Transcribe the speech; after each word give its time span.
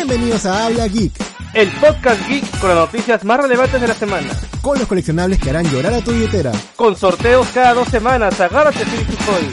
Bienvenidos 0.00 0.44
a 0.44 0.66
Habla 0.66 0.88
Geek, 0.88 1.10
el 1.54 1.70
podcast 1.80 2.28
geek 2.28 2.58
con 2.60 2.68
las 2.68 2.78
noticias 2.80 3.24
más 3.24 3.40
relevantes 3.40 3.80
de 3.80 3.88
la 3.88 3.94
semana. 3.94 4.28
con 4.60 4.78
los 4.78 4.86
coleccionables 4.86 5.38
que 5.38 5.48
harán 5.48 5.64
llorar 5.70 5.94
a 5.94 6.02
tu 6.02 6.12
billetera. 6.12 6.52
Con 6.76 6.94
sorteos 6.94 7.46
cada 7.54 7.72
dos 7.72 7.88
semanas, 7.88 8.38
agárrate 8.38 8.84
Philip 8.84 9.08
Toy. 9.08 9.48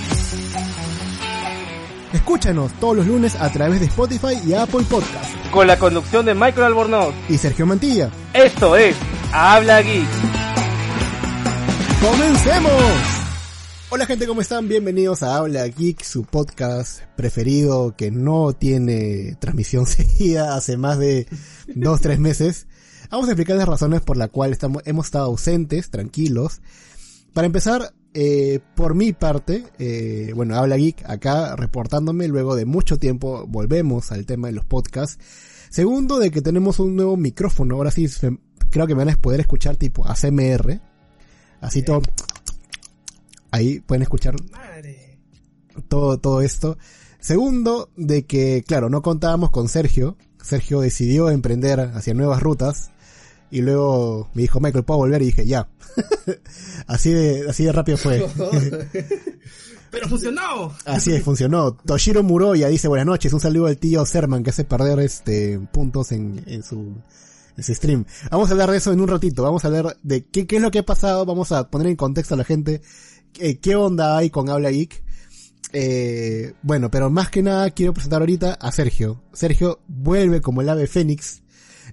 Escúchanos 2.12 2.74
todos 2.74 2.98
los 2.98 3.08
lunes 3.08 3.36
a 3.40 3.50
través 3.54 3.80
de 3.80 3.86
Spotify 3.86 4.38
y 4.46 4.54
Apple 4.54 4.84
Podcast. 4.90 5.34
Con 5.50 5.66
la 5.66 5.80
conducción 5.80 6.26
de 6.26 6.34
Michael 6.34 6.64
Albornoz. 6.66 7.14
Y 7.30 7.38
Sergio 7.38 7.66
Mantilla. 7.66 8.10
Esto 8.34 8.76
es 8.76 8.98
Habla 9.32 9.82
Geek. 9.82 10.08
¡Comencemos! 12.02 13.23
Hola 13.96 14.08
gente, 14.08 14.26
¿cómo 14.26 14.42
están? 14.42 14.68
Bienvenidos 14.68 15.22
a 15.22 15.36
Habla 15.36 15.68
Geek, 15.68 16.02
su 16.02 16.24
podcast 16.24 17.02
preferido 17.16 17.96
que 17.96 18.10
no 18.10 18.54
tiene 18.54 19.38
transmisión 19.40 19.86
seguida 19.86 20.56
hace 20.56 20.78
más 20.78 20.98
de 20.98 21.28
dos, 21.76 22.02
tres 22.02 22.18
meses. 22.18 22.66
Vamos 23.12 23.28
a 23.28 23.34
explicar 23.34 23.56
las 23.56 23.68
razones 23.68 24.02
por 24.02 24.18
las 24.18 24.32
cuales 24.32 24.54
estamos, 24.54 24.82
hemos 24.88 25.06
estado 25.06 25.26
ausentes, 25.26 25.92
tranquilos. 25.92 26.62
Para 27.34 27.46
empezar, 27.46 27.94
eh, 28.16 28.62
por 28.76 28.96
mi 28.96 29.14
parte, 29.14 29.64
eh, 29.78 30.32
bueno, 30.34 30.56
Habla 30.56 30.78
Geek 30.78 31.08
acá 31.08 31.56
reportándome 31.56 32.28
luego 32.28 32.56
de 32.56 32.66
mucho 32.66 32.98
tiempo, 32.98 33.46
volvemos 33.48 34.12
al 34.12 34.26
tema 34.26 34.48
de 34.48 34.54
los 34.54 34.66
podcasts. 34.66 35.24
Segundo, 35.70 36.18
de 36.18 36.32
que 36.32 36.42
tenemos 36.42 36.80
un 36.80 36.96
nuevo 36.96 37.16
micrófono, 37.16 37.76
ahora 37.76 37.92
sí 37.92 38.08
creo 38.72 38.88
que 38.88 38.96
me 38.96 39.06
van 39.06 39.14
a 39.14 39.22
poder 39.22 39.42
escuchar 39.42 39.78
tipo 39.78 40.04
ACMR. 40.08 40.82
Así 41.62 41.84
todo... 41.84 42.02
Ahí 43.54 43.82
pueden 43.82 44.02
escuchar 44.02 44.36
todo, 45.88 46.18
todo 46.18 46.42
esto. 46.42 46.76
Segundo, 47.20 47.92
de 47.96 48.26
que, 48.26 48.64
claro, 48.66 48.90
no 48.90 49.04
contábamos 49.04 49.52
con 49.52 49.70
Sergio. 49.70 50.18
Sergio 50.42 50.82
decidió 50.82 51.30
emprender 51.30 51.80
hacia 51.80 52.16
nuevas 52.16 52.42
rutas. 52.42 52.90
Y 53.52 53.62
luego 53.62 54.28
me 54.34 54.42
dijo, 54.42 54.60
Michael, 54.60 54.84
¿puedo 54.86 55.02
volver? 55.02 55.22
Y 55.22 55.26
dije, 55.26 55.46
ya. 55.46 55.70
así 56.88 57.14
de, 57.14 57.48
así 57.48 57.64
de 57.66 57.72
rápido 57.72 58.00
fue. 58.00 58.28
Pero 59.92 60.10
funcionó. 60.10 60.74
Así 60.86 61.14
es, 61.14 61.22
funcionó. 61.22 61.76
Toshiro 61.76 62.24
Muroya 62.24 62.70
dice 62.70 62.88
buenas 62.88 63.06
noches, 63.06 63.32
un 63.34 63.40
saludo 63.40 63.68
al 63.68 63.78
tío 63.78 64.04
Serman 64.04 64.42
que 64.42 64.50
hace 64.50 64.64
perder 64.64 64.98
este 64.98 65.60
puntos 65.72 66.12
en, 66.12 66.44
en 66.48 66.64
su 66.64 66.96
en 67.56 67.64
su 67.64 67.76
stream. 67.76 68.04
Vamos 68.32 68.50
a 68.50 68.54
hablar 68.54 68.72
de 68.72 68.78
eso 68.78 68.92
en 68.92 69.00
un 69.00 69.08
ratito, 69.08 69.44
vamos 69.44 69.64
a 69.64 69.68
hablar 69.68 69.96
de 70.02 70.26
qué, 70.26 70.48
qué 70.48 70.56
es 70.56 70.62
lo 70.64 70.72
que 70.72 70.80
ha 70.80 70.84
pasado, 70.84 71.24
vamos 71.28 71.52
a 71.52 71.70
poner 71.70 71.86
en 71.86 71.96
contexto 71.96 72.34
a 72.34 72.38
la 72.38 72.44
gente 72.44 72.82
eh, 73.40 73.60
qué 73.60 73.76
onda 73.76 74.18
hay 74.18 74.30
con 74.30 74.50
Habla 74.50 74.72
Geek. 74.72 75.04
Eh, 75.74 76.54
bueno, 76.62 76.92
pero 76.92 77.10
más 77.10 77.30
que 77.30 77.42
nada 77.42 77.72
quiero 77.72 77.94
presentar 77.94 78.22
ahorita 78.22 78.54
a 78.54 78.72
Sergio. 78.72 79.24
Sergio 79.34 79.80
vuelve 79.88 80.42
como 80.42 80.62
el 80.62 80.70
ave 80.70 80.88
fénix, 80.88 81.42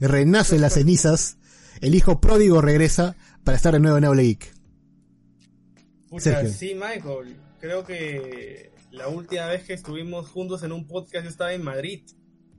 renace 0.00 0.56
en 0.56 0.62
las 0.62 0.74
cenizas, 0.74 1.38
el 1.80 1.94
hijo 1.94 2.20
pródigo 2.20 2.60
regresa 2.60 3.16
para 3.42 3.56
estar 3.56 3.72
de 3.72 3.80
nuevo 3.80 3.96
en 3.96 4.04
Habla 4.04 4.22
Geek. 4.22 4.54
Pucha, 6.10 6.22
Sergio. 6.24 6.50
sí, 6.50 6.74
Michael. 6.74 7.36
Creo 7.58 7.84
que 7.84 8.72
la 8.90 9.08
última 9.08 9.46
vez 9.46 9.64
que 9.64 9.72
estuvimos 9.72 10.28
juntos 10.28 10.62
en 10.62 10.72
un 10.72 10.86
podcast 10.86 11.24
yo 11.24 11.30
estaba 11.30 11.52
en 11.52 11.62
Madrid, 11.62 12.02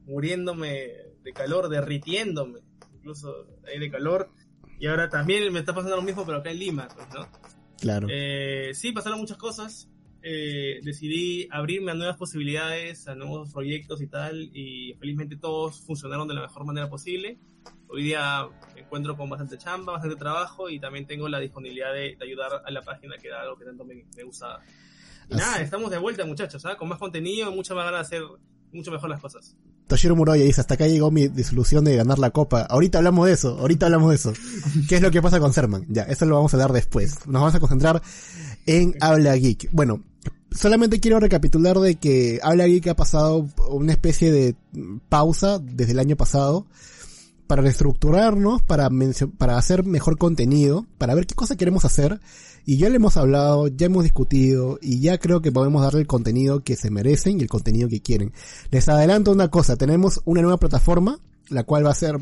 muriéndome 0.06 0.90
de 1.24 1.34
calor, 1.34 1.69
derritiéndome, 1.69 2.59
incluso 2.96 3.48
ahí 3.68 3.80
de 3.80 3.92
calor. 3.92 4.31
Y 4.80 4.88
ahora 4.88 5.09
también 5.09 5.52
me 5.53 5.59
está 5.59 5.75
pasando 5.75 5.98
lo 5.98 6.02
mismo, 6.02 6.25
pero 6.25 6.40
acá 6.40 6.50
en 6.50 6.59
Lima, 6.59 6.88
pues, 6.96 7.08
¿no? 7.13 7.28
Claro. 7.81 8.08
Eh, 8.09 8.72
sí, 8.74 8.92
pasaron 8.94 9.19
muchas 9.19 9.38
cosas. 9.38 9.90
Eh, 10.24 10.80
decidí 10.84 11.47
abrirme 11.52 11.92
a 11.92 11.96
nuevas 11.96 12.16
posibilidades, 12.16 13.08
a 13.08 13.16
nuevos 13.16 13.52
proyectos 13.52 14.02
y 14.02 14.08
tal, 14.08 14.52
y 14.56 14.94
felizmente 15.00 15.36
todos 15.36 15.81
funcionaron 15.81 16.28
de 16.28 16.36
la 16.36 16.42
mejor 16.42 16.64
manera 16.64 16.88
posible. 16.90 17.40
Hoy 17.88 18.03
día 18.03 18.47
me 18.75 18.81
encuentro 18.81 19.18
con 19.18 19.30
bastante 19.30 19.58
chamba, 19.58 19.94
bastante 19.94 20.16
trabajo 20.16 20.69
y 20.69 20.80
también 20.80 21.06
tengo 21.08 21.28
la 21.28 21.40
disponibilidad 21.40 21.92
de, 21.92 22.16
de 22.16 22.25
ayudar 22.25 22.62
a 22.64 22.72
la 22.72 22.81
página 22.84 23.18
que 23.18 23.28
era 23.28 23.42
algo 23.42 23.58
que 23.58 23.66
tanto 23.66 23.84
me, 23.84 24.06
me 24.16 24.24
gusta. 24.24 24.59
Y 25.28 25.34
Así- 25.34 25.42
nada, 25.42 25.62
estamos 25.62 25.90
de 25.92 25.98
vuelta 25.98 26.24
muchachos, 26.24 26.63
¿ah? 26.66 26.78
con 26.78 26.88
más 26.88 27.00
contenido, 27.00 27.52
mucha 27.52 27.74
más 27.74 27.86
ganas 27.86 28.09
de 28.09 28.18
hacer 28.18 28.28
mucho 28.72 28.92
mejor 28.92 29.09
las 29.09 29.19
cosas. 29.19 29.58
Toshiro 29.91 30.16
Muroya 30.16 30.46
dice, 30.46 30.62
hasta 30.62 30.75
acá 30.75 30.88
llegó 30.88 31.12
mi 31.12 31.28
disolución 31.28 31.84
de 31.84 31.97
ganar 31.97 32.18
la 32.18 32.29
copa. 32.29 32.62
Ahorita 32.62 33.00
hablamos 33.00 33.28
de 33.28 33.34
eso, 33.34 33.57
ahorita 33.59 33.88
hablamos 33.88 34.07
de 34.07 34.16
eso. 34.16 34.31
¿Qué 34.88 34.96
es 34.96 35.02
lo 35.02 35.12
que 35.12 35.22
pasa 35.22 35.41
con 35.41 35.52
Serman? 35.52 35.85
Ya, 35.90 36.03
eso 36.03 36.25
lo 36.25 36.38
vamos 36.38 36.53
a 36.53 36.56
hablar 36.56 36.72
después. 36.72 37.28
Nos 37.28 37.41
vamos 37.41 37.56
a 37.56 37.59
concentrar 37.59 38.01
en 38.66 38.96
Habla 39.01 39.35
Geek. 39.35 39.68
Bueno, 39.74 40.01
solamente 40.50 41.01
quiero 41.01 41.19
recapitular 41.19 41.78
de 41.80 41.96
que 41.96 42.40
Habla 42.41 42.68
Geek 42.68 42.88
ha 42.88 42.96
pasado 42.96 43.50
una 43.69 43.91
especie 43.91 44.31
de 44.31 44.56
pausa 45.09 45.59
desde 45.59 45.91
el 45.91 46.00
año 46.00 46.16
pasado 46.16 46.68
para 47.51 47.63
reestructurarnos, 47.63 48.62
para, 48.62 48.89
para 49.38 49.57
hacer 49.57 49.84
mejor 49.84 50.17
contenido, 50.17 50.85
para 50.97 51.16
ver 51.16 51.25
qué 51.28 51.35
cosa 51.35 51.57
queremos 51.57 51.84
hacer. 51.84 52.22
Y 52.66 52.78
ya 52.78 52.88
le 52.88 52.95
hemos 52.95 53.17
hablado, 53.17 53.67
ya 53.67 53.88
hemos 53.88 54.03
discutido 54.03 54.79
y 54.81 55.01
ya 55.01 55.17
creo 55.17 55.41
que 55.41 55.51
podemos 55.51 55.81
darle 55.81 56.00
el 56.00 56.07
contenido 56.07 56.63
que 56.63 56.78
se 56.78 56.89
merecen 56.89 57.38
y 57.38 57.41
el 57.41 57.50
contenido 57.50 57.89
que 57.89 58.01
quieren. 58.01 58.31
Les 58.69 58.88
adelanto 58.88 59.34
una 59.34 59.50
cosa, 59.50 59.75
tenemos 59.75 60.22
una 60.23 60.41
nueva 60.41 60.59
plataforma, 60.59 61.19
la 61.50 61.66
cual 61.66 61.85
va 61.85 61.91
a 61.91 61.95
ser 61.95 62.22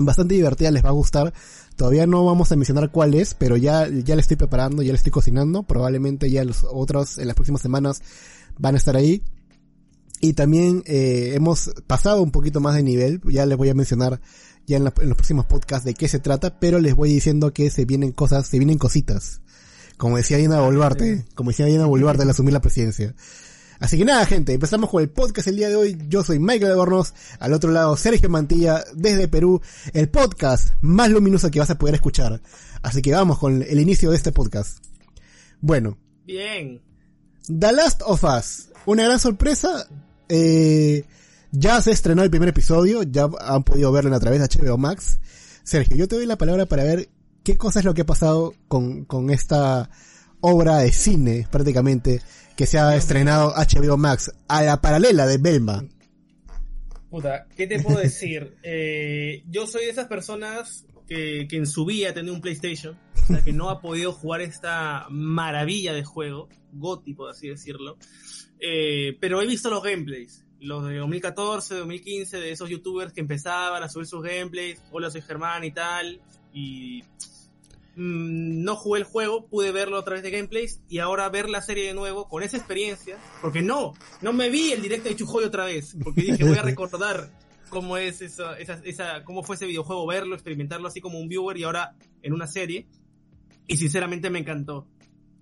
bastante 0.00 0.34
divertida, 0.34 0.72
les 0.72 0.84
va 0.84 0.88
a 0.88 0.94
gustar. 0.94 1.32
Todavía 1.76 2.08
no 2.08 2.24
vamos 2.24 2.50
a 2.50 2.56
mencionar 2.56 2.90
cuál 2.90 3.14
es, 3.14 3.34
pero 3.34 3.56
ya, 3.56 3.86
ya 3.86 4.16
le 4.16 4.20
estoy 4.20 4.36
preparando, 4.36 4.82
ya 4.82 4.90
le 4.90 4.96
estoy 4.96 5.12
cocinando. 5.12 5.62
Probablemente 5.62 6.28
ya 6.28 6.42
los 6.42 6.66
otros 6.68 7.18
en 7.18 7.28
las 7.28 7.36
próximas 7.36 7.62
semanas 7.62 8.02
van 8.58 8.74
a 8.74 8.78
estar 8.78 8.96
ahí. 8.96 9.22
Y 10.20 10.32
también 10.34 10.82
eh, 10.86 11.32
hemos 11.34 11.70
pasado 11.86 12.22
un 12.22 12.30
poquito 12.30 12.60
más 12.60 12.74
de 12.76 12.82
nivel, 12.82 13.20
ya 13.28 13.44
les 13.46 13.58
voy 13.58 13.68
a 13.68 13.74
mencionar 13.74 14.20
ya 14.66 14.76
en, 14.78 14.84
la- 14.84 14.94
en 15.00 15.08
los 15.08 15.16
próximos 15.16 15.44
podcasts 15.46 15.84
de 15.84 15.92
qué 15.94 16.08
se 16.08 16.18
trata, 16.18 16.58
pero 16.58 16.78
les 16.78 16.94
voy 16.94 17.12
diciendo 17.12 17.52
que 17.52 17.70
se 17.70 17.84
vienen 17.84 18.12
cosas, 18.12 18.46
se 18.46 18.58
vienen 18.58 18.78
cositas. 18.78 19.42
Como 19.98 20.16
decía 20.16 20.38
Diana 20.38 20.60
Boluarte, 20.60 21.24
como 21.34 21.50
decía 21.50 21.66
Diana 21.66 21.86
Boluarte 21.86 22.22
al 22.22 22.30
asumir 22.30 22.52
la 22.54 22.60
presidencia. 22.60 23.14
Así 23.80 23.98
que 23.98 24.04
nada, 24.04 24.24
gente, 24.24 24.54
empezamos 24.54 24.88
con 24.88 25.02
el 25.02 25.10
podcast 25.10 25.48
el 25.48 25.56
día 25.56 25.68
de 25.68 25.76
hoy. 25.76 25.98
Yo 26.08 26.24
soy 26.24 26.38
Michael 26.38 26.72
Albornoz, 26.72 27.12
al 27.38 27.52
otro 27.52 27.70
lado 27.70 27.96
Sergio 27.96 28.30
Mantilla, 28.30 28.82
desde 28.94 29.28
Perú, 29.28 29.60
el 29.92 30.08
podcast 30.08 30.70
más 30.80 31.10
luminoso 31.10 31.50
que 31.50 31.58
vas 31.60 31.70
a 31.70 31.76
poder 31.78 31.96
escuchar. 31.96 32.40
Así 32.82 33.02
que 33.02 33.12
vamos 33.12 33.38
con 33.38 33.62
el 33.62 33.78
inicio 33.80 34.10
de 34.10 34.16
este 34.16 34.32
podcast. 34.32 34.78
Bueno, 35.60 35.98
Bien, 36.24 36.80
The 37.46 37.72
Last 37.72 38.00
of 38.06 38.24
Us, 38.24 38.68
una 38.86 39.04
gran 39.04 39.18
sorpresa. 39.18 39.86
Eh, 40.28 41.04
ya 41.52 41.80
se 41.80 41.92
estrenó 41.92 42.22
el 42.22 42.30
primer 42.30 42.48
episodio, 42.48 43.02
ya 43.02 43.28
han 43.40 43.62
podido 43.62 43.92
verlo 43.92 44.14
a 44.14 44.20
través 44.20 44.40
de 44.40 44.64
HBO 44.64 44.76
Max. 44.76 45.20
Sergio, 45.62 45.96
yo 45.96 46.08
te 46.08 46.16
doy 46.16 46.26
la 46.26 46.36
palabra 46.36 46.66
para 46.66 46.84
ver 46.84 47.08
qué 47.44 47.56
cosa 47.56 47.78
es 47.78 47.84
lo 47.84 47.94
que 47.94 48.02
ha 48.02 48.06
pasado 48.06 48.54
con, 48.68 49.04
con 49.04 49.30
esta 49.30 49.88
obra 50.40 50.78
de 50.78 50.92
cine, 50.92 51.46
prácticamente, 51.50 52.20
que 52.56 52.66
se 52.66 52.78
ha 52.78 52.96
estrenado 52.96 53.54
HBO 53.54 53.96
Max, 53.96 54.32
a 54.48 54.62
la 54.62 54.80
paralela 54.80 55.26
de 55.26 55.38
Belma. 55.38 55.84
Puta, 57.08 57.46
¿qué 57.56 57.66
te 57.66 57.80
puedo 57.80 57.98
decir? 57.98 58.56
Eh, 58.62 59.44
yo 59.48 59.66
soy 59.66 59.84
de 59.84 59.90
esas 59.90 60.08
personas 60.08 60.84
que, 61.06 61.46
que 61.48 61.56
en 61.56 61.66
su 61.66 61.84
vida 61.84 62.12
tenido 62.12 62.34
un 62.34 62.40
PlayStation, 62.40 62.98
o 63.22 63.26
sea, 63.26 63.42
que 63.42 63.52
no 63.52 63.70
ha 63.70 63.80
podido 63.80 64.12
jugar 64.12 64.40
esta 64.40 65.06
maravilla 65.10 65.92
de 65.92 66.02
juego, 66.02 66.48
por 67.16 67.30
así 67.30 67.48
decirlo, 67.48 67.96
Eh, 68.60 69.16
pero 69.20 69.42
he 69.42 69.46
visto 69.46 69.70
los 69.70 69.82
gameplays, 69.82 70.44
los 70.60 70.86
de 70.86 70.96
2014, 70.96 71.74
2015, 71.76 72.38
de 72.38 72.52
esos 72.52 72.70
youtubers 72.70 73.12
que 73.12 73.20
empezaban 73.20 73.82
a 73.82 73.88
subir 73.88 74.06
sus 74.06 74.22
gameplays, 74.22 74.82
hola 74.90 75.10
soy 75.10 75.22
Germán 75.22 75.64
y 75.64 75.72
tal, 75.72 76.20
y 76.52 77.02
mm, 77.96 78.62
no 78.64 78.76
jugué 78.76 79.00
el 79.00 79.04
juego, 79.04 79.46
pude 79.46 79.72
verlo 79.72 79.98
a 79.98 80.04
través 80.04 80.22
de 80.22 80.30
gameplays 80.30 80.80
y 80.88 80.98
ahora 80.98 81.28
ver 81.28 81.50
la 81.50 81.60
serie 81.60 81.88
de 81.88 81.94
nuevo 81.94 82.28
con 82.28 82.42
esa 82.42 82.56
experiencia, 82.56 83.18
porque 83.42 83.60
no, 83.60 83.92
no 84.22 84.32
me 84.32 84.48
vi 84.48 84.72
el 84.72 84.80
directo 84.80 85.08
de 85.08 85.16
Chujoy 85.16 85.44
otra 85.44 85.66
vez, 85.66 85.96
porque 86.02 86.22
dije 86.22 86.44
voy 86.44 86.56
a 86.56 86.62
recordar 86.62 87.30
cómo 87.74 87.96
es 87.96 88.22
esa, 88.22 88.58
esa, 88.58 88.80
esa, 88.84 89.24
cómo 89.24 89.42
fue 89.42 89.56
ese 89.56 89.66
videojuego, 89.66 90.06
verlo, 90.06 90.34
experimentarlo 90.34 90.88
así 90.88 91.00
como 91.00 91.18
un 91.18 91.28
viewer 91.28 91.58
y 91.58 91.64
ahora 91.64 91.94
en 92.22 92.32
una 92.32 92.46
serie. 92.46 92.86
Y 93.66 93.76
sinceramente 93.76 94.30
me 94.30 94.38
encantó. 94.38 94.86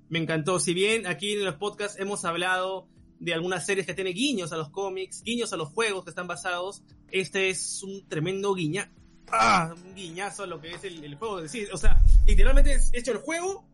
Me 0.09 0.19
encantó. 0.19 0.59
Si 0.59 0.75
bien 0.75 1.07
aquí 1.07 1.33
en 1.35 1.45
los 1.45 1.57
podcasts 1.57 1.99
hemos 2.01 2.25
hablado 2.25 2.89
de 3.23 3.33
algunas 3.33 3.65
series 3.65 3.87
que 3.87 3.95
tiene 3.95 4.11
guiños 4.11 4.53
a 4.53 4.57
los 4.57 4.71
cómics, 4.71 5.23
guiños 5.23 5.53
a 5.53 5.57
los 5.57 5.69
juegos 5.69 6.03
que 6.03 6.11
están 6.11 6.27
basados. 6.27 6.83
Este 7.13 7.51
es 7.51 7.83
un 7.85 8.09
tremendo 8.09 8.53
guiña. 8.53 8.93
¡Ah! 9.31 9.73
Un 9.77 9.95
guiñazo 9.95 10.43
a 10.43 10.47
lo 10.49 10.61
que 10.61 10.73
es 10.73 10.83
el, 10.83 11.05
el 11.05 11.15
juego. 11.15 11.47
Sí, 11.47 11.67
o 11.73 11.77
sea, 11.77 12.03
literalmente 12.27 12.73
es 12.73 12.91
hecho 12.93 13.13
el 13.13 13.19
juego 13.19 13.65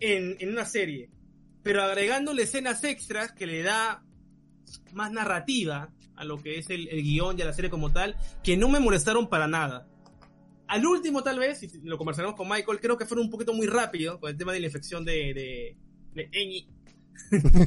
en, 0.00 0.36
en 0.38 0.50
una 0.50 0.66
serie. 0.66 1.10
Pero 1.62 1.82
agregándole 1.82 2.42
escenas 2.42 2.84
extras 2.84 3.32
que 3.32 3.46
le 3.46 3.62
da 3.62 4.04
más 4.92 5.10
narrativa 5.10 5.94
a 6.16 6.24
lo 6.24 6.42
que 6.42 6.58
es 6.58 6.68
el, 6.68 6.86
el 6.88 7.02
guion 7.02 7.38
y 7.38 7.42
a 7.42 7.46
la 7.46 7.54
serie 7.54 7.70
como 7.70 7.92
tal, 7.92 8.16
que 8.44 8.58
no 8.58 8.68
me 8.68 8.80
molestaron 8.80 9.30
para 9.30 9.48
nada. 9.48 9.88
Al 10.68 10.84
último, 10.84 11.22
tal 11.22 11.38
vez, 11.38 11.62
y 11.62 11.80
lo 11.84 11.96
conversaremos 11.96 12.36
con 12.36 12.48
Michael, 12.48 12.80
creo 12.80 12.98
que 12.98 13.06
fueron 13.06 13.24
un 13.24 13.30
poquito 13.30 13.54
muy 13.54 13.66
rápido 13.66 14.20
con 14.20 14.28
el 14.30 14.36
tema 14.36 14.52
de 14.52 14.60
la 14.60 14.66
infección 14.66 15.06
de, 15.06 15.32
de, 15.32 15.76
de. 16.14 16.66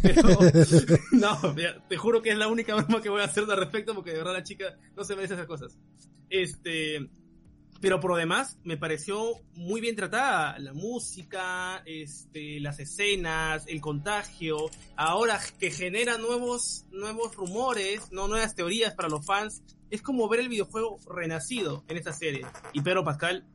Pero, 0.01 0.29
no, 1.11 1.55
te 1.87 1.97
juro 1.97 2.21
que 2.21 2.31
es 2.31 2.37
la 2.37 2.47
única 2.47 2.75
broma 2.75 3.01
que 3.01 3.09
voy 3.09 3.21
a 3.21 3.25
hacer 3.25 3.43
al 3.49 3.57
respecto 3.57 3.93
porque 3.93 4.11
de 4.11 4.17
verdad 4.17 4.33
la 4.33 4.43
chica 4.43 4.77
no 4.95 5.03
se 5.03 5.15
merece 5.15 5.35
esas 5.35 5.47
cosas. 5.47 5.77
Este, 6.29 7.09
pero 7.83 7.99
por 7.99 8.11
lo 8.11 8.17
demás 8.17 8.57
me 8.63 8.77
pareció 8.77 9.41
muy 9.55 9.81
bien 9.81 9.97
tratada 9.97 10.57
la 10.57 10.71
música, 10.71 11.83
este, 11.85 12.61
las 12.61 12.79
escenas, 12.79 13.65
el 13.67 13.81
contagio. 13.81 14.69
Ahora 14.95 15.37
que 15.59 15.69
genera 15.69 16.17
nuevos, 16.17 16.85
nuevos 16.91 17.35
rumores, 17.35 18.09
no 18.13 18.29
nuevas 18.29 18.55
teorías 18.55 18.93
para 18.93 19.09
los 19.09 19.25
fans, 19.25 19.63
es 19.89 20.01
como 20.01 20.29
ver 20.29 20.39
el 20.39 20.47
videojuego 20.47 20.97
renacido 21.13 21.83
en 21.89 21.97
esta 21.97 22.13
serie. 22.13 22.47
Y 22.71 22.79
Pedro 22.79 23.03
Pascal, 23.03 23.45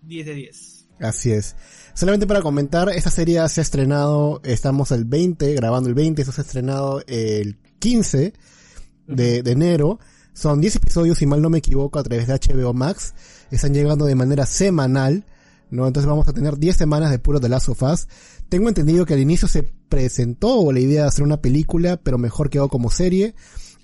10 0.00 0.26
de 0.26 0.34
10. 0.34 0.87
Así 1.00 1.30
es. 1.32 1.56
Solamente 1.94 2.26
para 2.26 2.42
comentar, 2.42 2.88
esta 2.90 3.10
serie 3.10 3.46
se 3.48 3.60
ha 3.60 3.62
estrenado, 3.62 4.40
estamos 4.44 4.90
el 4.92 5.04
20, 5.04 5.54
grabando 5.54 5.88
el 5.88 5.94
20, 5.94 6.22
eso 6.22 6.32
se 6.32 6.40
ha 6.40 6.44
estrenado 6.44 7.02
el 7.06 7.58
15 7.78 8.32
de, 9.06 9.42
de 9.42 9.50
enero. 9.50 9.98
Son 10.32 10.60
10 10.60 10.76
episodios, 10.76 11.18
si 11.18 11.26
mal 11.26 11.42
no 11.42 11.50
me 11.50 11.58
equivoco, 11.58 11.98
a 11.98 12.02
través 12.04 12.28
de 12.28 12.34
HBO 12.34 12.72
Max. 12.72 13.14
Están 13.50 13.74
llegando 13.74 14.04
de 14.04 14.14
manera 14.14 14.46
semanal, 14.46 15.24
¿no? 15.70 15.86
Entonces 15.86 16.08
vamos 16.08 16.28
a 16.28 16.32
tener 16.32 16.58
10 16.58 16.76
semanas 16.76 17.10
de 17.10 17.18
puro 17.18 17.40
The 17.40 17.48
Last 17.48 17.68
of 17.68 17.82
Us. 17.82 18.06
Tengo 18.48 18.68
entendido 18.68 19.04
que 19.04 19.14
al 19.14 19.20
inicio 19.20 19.48
se 19.48 19.64
presentó 19.88 20.70
la 20.70 20.80
idea 20.80 21.02
de 21.02 21.08
hacer 21.08 21.24
una 21.24 21.40
película, 21.40 21.96
pero 21.96 22.18
mejor 22.18 22.50
quedó 22.50 22.68
como 22.68 22.90
serie. 22.90 23.34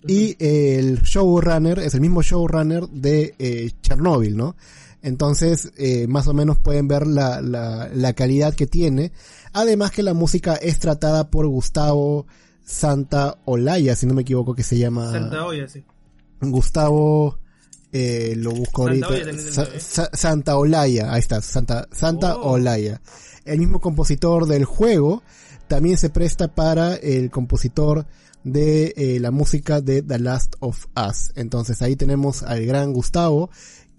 Y 0.06 0.36
eh, 0.38 0.76
el 0.78 1.02
showrunner 1.02 1.78
es 1.78 1.94
el 1.94 2.00
mismo 2.00 2.22
showrunner 2.22 2.88
de 2.88 3.34
eh, 3.38 3.72
Chernobyl, 3.80 4.36
¿no? 4.36 4.54
Entonces, 5.04 5.70
eh, 5.76 6.06
más 6.08 6.26
o 6.28 6.32
menos 6.34 6.58
pueden 6.58 6.88
ver 6.88 7.06
la, 7.06 7.40
la, 7.40 7.88
la 7.94 8.12
calidad 8.14 8.54
que 8.54 8.66
tiene. 8.66 9.12
Además 9.52 9.90
que 9.92 10.02
la 10.02 10.14
música 10.14 10.54
es 10.56 10.78
tratada 10.80 11.30
por 11.30 11.46
Gustavo 11.46 12.26
Santa 12.64 13.38
Olaya, 13.44 13.94
si 13.94 14.06
no 14.06 14.14
me 14.14 14.22
equivoco 14.22 14.54
que 14.54 14.62
se 14.64 14.78
llama. 14.78 15.12
Santa 15.12 15.44
Olla, 15.44 15.68
sí. 15.68 15.84
Gustavo, 16.40 17.38
eh, 17.92 18.34
lo 18.36 18.50
busco 18.52 18.86
Santa 18.88 19.06
ahorita. 19.06 19.08
Olla 19.08 19.24
también 19.26 19.52
Sa- 19.52 19.62
tendrá, 19.64 19.76
¿eh? 19.76 19.80
Sa- 19.80 20.10
Santa 20.12 20.56
Olaya, 20.56 21.12
ahí 21.12 21.20
está, 21.20 21.40
Santa, 21.42 21.88
Santa 21.92 22.36
Oh. 22.36 22.52
Olaya. 22.52 23.00
El 23.44 23.58
mismo 23.58 23.80
compositor 23.80 24.46
del 24.46 24.64
juego 24.64 25.22
también 25.68 25.96
se 25.98 26.10
presta 26.10 26.48
para 26.54 26.94
el 26.96 27.30
compositor 27.30 28.06
de 28.42 28.92
eh, 28.96 29.20
la 29.20 29.30
música 29.30 29.80
de 29.80 30.02
The 30.02 30.18
Last 30.18 30.56
of 30.60 30.86
Us. 30.96 31.32
Entonces 31.34 31.80
ahí 31.82 31.96
tenemos 31.96 32.42
al 32.42 32.64
gran 32.66 32.92
Gustavo 32.92 33.50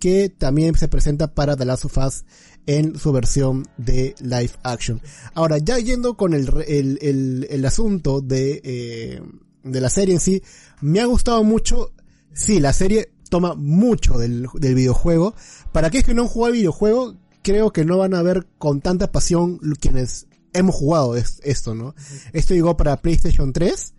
que 0.05 0.29
también 0.29 0.75
se 0.75 0.87
presenta 0.87 1.33
para 1.33 1.57
The 1.57 1.65
Last 1.65 1.85
of 1.85 1.97
Us 1.97 2.25
en 2.67 2.95
su 2.99 3.11
versión 3.11 3.65
de 3.79 4.13
live 4.21 4.51
action. 4.61 5.01
Ahora, 5.33 5.57
ya 5.57 5.79
yendo 5.79 6.15
con 6.15 6.35
el, 6.35 6.47
el, 6.67 6.99
el, 7.01 7.47
el 7.49 7.65
asunto 7.65 8.21
de, 8.21 8.61
eh, 8.63 9.21
de 9.63 9.81
la 9.81 9.89
serie 9.89 10.13
en 10.13 10.19
sí, 10.19 10.43
me 10.79 10.99
ha 11.01 11.05
gustado 11.07 11.43
mucho, 11.43 11.91
sí, 12.35 12.59
la 12.59 12.71
serie 12.71 13.13
toma 13.31 13.55
mucho 13.55 14.19
del, 14.19 14.45
del 14.53 14.75
videojuego. 14.75 15.33
Para 15.71 15.87
aquellos 15.87 16.05
que 16.05 16.13
no 16.13 16.21
han 16.21 16.27
jugado 16.27 16.53
videojuego, 16.53 17.15
creo 17.41 17.73
que 17.73 17.83
no 17.83 17.97
van 17.97 18.13
a 18.13 18.21
ver 18.21 18.45
con 18.59 18.81
tanta 18.81 19.11
pasión 19.11 19.57
quienes 19.79 20.27
hemos 20.53 20.75
jugado 20.75 21.15
es- 21.15 21.41
esto, 21.43 21.73
¿no? 21.73 21.95
Esto 22.31 22.53
llegó 22.53 22.77
para 22.77 23.01
PlayStation 23.01 23.53
3. 23.53 23.94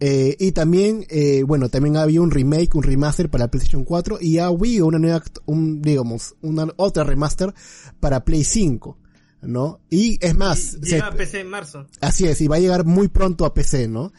Eh, 0.00 0.36
y 0.38 0.52
también, 0.52 1.04
eh, 1.08 1.42
bueno, 1.44 1.68
también 1.68 1.96
había 1.96 2.20
un 2.20 2.30
remake, 2.30 2.74
un 2.74 2.82
remaster 2.82 3.28
para 3.30 3.48
PlayStation 3.50 3.84
4 3.84 4.18
y 4.20 4.38
ha 4.38 4.46
habido 4.46 4.86
una 4.86 4.98
nueva, 4.98 5.22
un, 5.46 5.80
digamos, 5.82 6.34
una 6.42 6.68
otra 6.76 7.04
remaster 7.04 7.52
para 8.00 8.24
Play 8.24 8.44
5, 8.44 8.96
¿no? 9.42 9.80
Y 9.90 10.18
es 10.24 10.34
más, 10.36 10.58
Y- 10.82 10.86
se- 10.86 10.94
Llega 10.96 11.08
a 11.08 11.12
PC 11.12 11.40
en 11.40 11.48
marzo. 11.50 11.86
Así 12.00 12.26
es, 12.26 12.40
y 12.40 12.46
va 12.48 12.56
a 12.56 12.60
llegar 12.60 12.84
muy 12.84 13.08
pronto 13.08 13.44
a 13.44 13.54
PC, 13.54 13.88
¿no? 13.88 14.12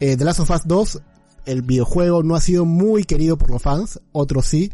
Eh, 0.00 0.16
The 0.16 0.24
Last 0.24 0.40
of 0.40 0.50
Us 0.50 0.62
2, 0.66 1.02
el 1.46 1.62
videojuego 1.62 2.22
no 2.22 2.34
ha 2.36 2.40
sido 2.40 2.64
muy 2.64 3.04
querido 3.04 3.36
por 3.38 3.50
los 3.50 3.62
fans, 3.62 4.00
otros 4.12 4.46
sí, 4.46 4.70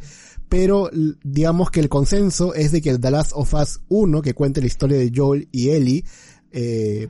pero 0.49 0.91
digamos 1.23 1.71
que 1.71 1.81
el 1.81 1.89
consenso 1.89 2.55
es 2.55 2.73
de 2.73 2.81
que 2.81 2.91
el 2.91 3.01
The 3.01 3.11
Last 3.11 3.33
of 3.35 3.53
Us 3.55 3.81
1, 3.89 4.23
que 4.23 4.35
cuenta 4.35 4.61
la 4.61 4.67
historia 4.67 4.97
de 4.99 5.13
Joel 5.15 5.49
y 5.53 5.71
Ellie, 5.71 6.05
eh, 6.53 7.09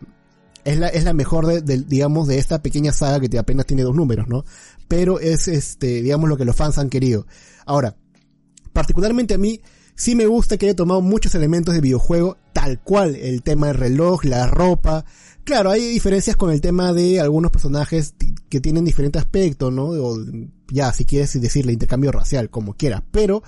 es 0.68 0.78
la, 0.78 0.88
es 0.88 1.04
la 1.04 1.12
mejor 1.12 1.46
de, 1.46 1.60
del- 1.62 1.88
digamos, 1.88 2.28
de 2.28 2.38
esta 2.38 2.62
pequeña 2.62 2.92
saga 2.92 3.20
que 3.20 3.38
apenas 3.38 3.66
tiene 3.66 3.82
dos 3.82 3.94
números, 3.94 4.28
¿no? 4.28 4.44
Pero 4.86 5.20
es, 5.20 5.48
este, 5.48 6.02
digamos, 6.02 6.28
lo 6.28 6.36
que 6.36 6.44
los 6.44 6.56
fans 6.56 6.78
han 6.78 6.88
querido. 6.90 7.26
Ahora, 7.66 7.96
particularmente 8.72 9.34
a 9.34 9.38
mí, 9.38 9.60
sí 9.94 10.14
me 10.14 10.26
gusta 10.26 10.56
que 10.56 10.66
haya 10.66 10.76
tomado 10.76 11.00
muchos 11.00 11.34
elementos 11.34 11.74
de 11.74 11.80
videojuego, 11.80 12.36
tal 12.52 12.80
cual, 12.80 13.16
el 13.16 13.42
tema 13.42 13.68
del 13.68 13.76
reloj, 13.76 14.24
la 14.24 14.46
ropa. 14.46 15.04
Claro, 15.44 15.70
hay 15.70 15.80
diferencias 15.88 16.36
con 16.36 16.50
el 16.50 16.60
tema 16.60 16.92
de 16.92 17.20
algunos 17.20 17.50
personajes 17.50 18.14
que 18.48 18.60
tienen 18.60 18.84
diferente 18.84 19.18
aspecto, 19.18 19.70
¿no? 19.70 19.86
O, 19.86 20.18
ya, 20.70 20.92
si 20.92 21.04
quieres 21.04 21.40
decirle 21.40 21.72
intercambio 21.72 22.12
racial, 22.12 22.50
como 22.50 22.74
quieras, 22.74 23.02
pero 23.10 23.42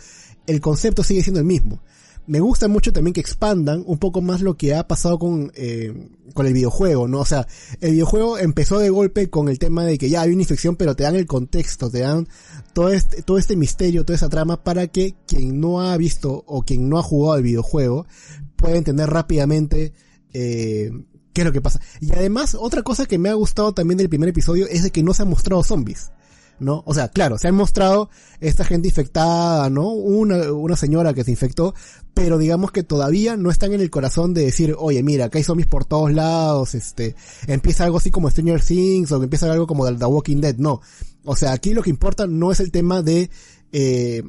el 0.46 0.60
concepto 0.60 1.04
sigue 1.04 1.22
siendo 1.22 1.40
el 1.40 1.46
mismo. 1.46 1.82
Me 2.30 2.38
gusta 2.38 2.68
mucho 2.68 2.92
también 2.92 3.12
que 3.12 3.20
expandan 3.20 3.82
un 3.84 3.98
poco 3.98 4.20
más 4.20 4.40
lo 4.40 4.56
que 4.56 4.72
ha 4.76 4.86
pasado 4.86 5.18
con, 5.18 5.50
eh, 5.56 6.10
con 6.32 6.46
el 6.46 6.52
videojuego, 6.52 7.08
¿no? 7.08 7.18
O 7.18 7.24
sea, 7.24 7.48
el 7.80 7.90
videojuego 7.90 8.38
empezó 8.38 8.78
de 8.78 8.88
golpe 8.88 9.28
con 9.28 9.48
el 9.48 9.58
tema 9.58 9.84
de 9.84 9.98
que 9.98 10.08
ya 10.08 10.20
hay 10.20 10.30
una 10.30 10.42
infección, 10.42 10.76
pero 10.76 10.94
te 10.94 11.02
dan 11.02 11.16
el 11.16 11.26
contexto, 11.26 11.90
te 11.90 12.02
dan 12.02 12.28
todo 12.72 12.90
este, 12.90 13.22
todo 13.22 13.36
este 13.36 13.56
misterio, 13.56 14.04
toda 14.04 14.14
esa 14.14 14.28
trama 14.28 14.62
para 14.62 14.86
que 14.86 15.16
quien 15.26 15.58
no 15.58 15.80
ha 15.80 15.96
visto 15.96 16.44
o 16.46 16.62
quien 16.62 16.88
no 16.88 17.00
ha 17.00 17.02
jugado 17.02 17.38
el 17.38 17.42
videojuego 17.42 18.06
pueda 18.54 18.76
entender 18.76 19.10
rápidamente 19.10 19.92
eh, 20.32 20.92
qué 21.32 21.40
es 21.40 21.44
lo 21.44 21.52
que 21.52 21.60
pasa. 21.60 21.80
Y 22.00 22.12
además, 22.12 22.56
otra 22.56 22.84
cosa 22.84 23.06
que 23.06 23.18
me 23.18 23.28
ha 23.28 23.34
gustado 23.34 23.74
también 23.74 23.98
del 23.98 24.08
primer 24.08 24.28
episodio 24.28 24.68
es 24.68 24.84
de 24.84 24.92
que 24.92 25.02
no 25.02 25.14
se 25.14 25.22
han 25.22 25.30
mostrado 25.30 25.64
zombies. 25.64 26.12
¿No? 26.60 26.82
O 26.84 26.92
sea, 26.92 27.08
claro, 27.08 27.38
se 27.38 27.48
han 27.48 27.54
mostrado 27.54 28.10
esta 28.38 28.66
gente 28.66 28.86
infectada, 28.86 29.70
¿no? 29.70 29.88
Una, 29.88 30.52
una 30.52 30.76
señora 30.76 31.14
que 31.14 31.24
se 31.24 31.30
infectó, 31.30 31.74
pero 32.20 32.36
digamos 32.36 32.70
que 32.70 32.82
todavía 32.82 33.38
no 33.38 33.50
están 33.50 33.72
en 33.72 33.80
el 33.80 33.88
corazón 33.88 34.34
de 34.34 34.44
decir, 34.44 34.76
oye, 34.78 35.02
mira, 35.02 35.24
acá 35.24 35.38
hay 35.38 35.42
zombies 35.42 35.66
por 35.66 35.86
todos 35.86 36.12
lados, 36.12 36.74
este, 36.74 37.14
empieza 37.46 37.84
algo 37.84 37.96
así 37.96 38.10
como 38.10 38.28
Stranger 38.28 38.62
Things, 38.62 39.10
o 39.10 39.22
empieza 39.22 39.50
algo 39.50 39.66
como 39.66 39.90
The 39.90 40.04
Walking 40.04 40.42
Dead, 40.42 40.56
no. 40.58 40.82
O 41.24 41.34
sea, 41.34 41.52
aquí 41.52 41.72
lo 41.72 41.82
que 41.82 41.88
importa 41.88 42.26
no 42.26 42.52
es 42.52 42.60
el 42.60 42.72
tema 42.72 43.00
de, 43.00 43.30
eh, 43.72 44.22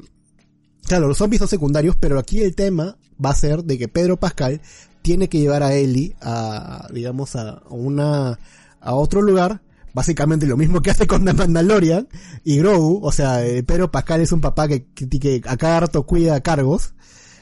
claro, 0.86 1.06
los 1.06 1.18
zombies 1.18 1.40
son 1.40 1.48
secundarios, 1.48 1.94
pero 2.00 2.18
aquí 2.18 2.40
el 2.40 2.54
tema 2.54 2.96
va 3.22 3.28
a 3.28 3.34
ser 3.34 3.62
de 3.62 3.76
que 3.76 3.88
Pedro 3.88 4.16
Pascal 4.16 4.62
tiene 5.02 5.28
que 5.28 5.40
llevar 5.40 5.62
a 5.62 5.74
Ellie 5.74 6.16
a, 6.22 6.88
digamos, 6.94 7.36
a 7.36 7.60
una, 7.68 8.38
a 8.80 8.94
otro 8.94 9.20
lugar, 9.20 9.60
básicamente 9.92 10.46
lo 10.46 10.56
mismo 10.56 10.80
que 10.80 10.92
hace 10.92 11.06
con 11.06 11.26
The 11.26 11.34
Mandalorian 11.34 12.08
y 12.42 12.56
Grogu, 12.56 13.04
o 13.04 13.12
sea, 13.12 13.44
eh, 13.44 13.62
Pedro 13.62 13.90
Pascal 13.90 14.22
es 14.22 14.32
un 14.32 14.40
papá 14.40 14.66
que, 14.66 14.86
que, 14.94 15.10
que 15.10 15.42
a 15.44 15.58
cada 15.58 15.80
rato 15.80 16.06
cuida 16.06 16.40
cargos, 16.40 16.94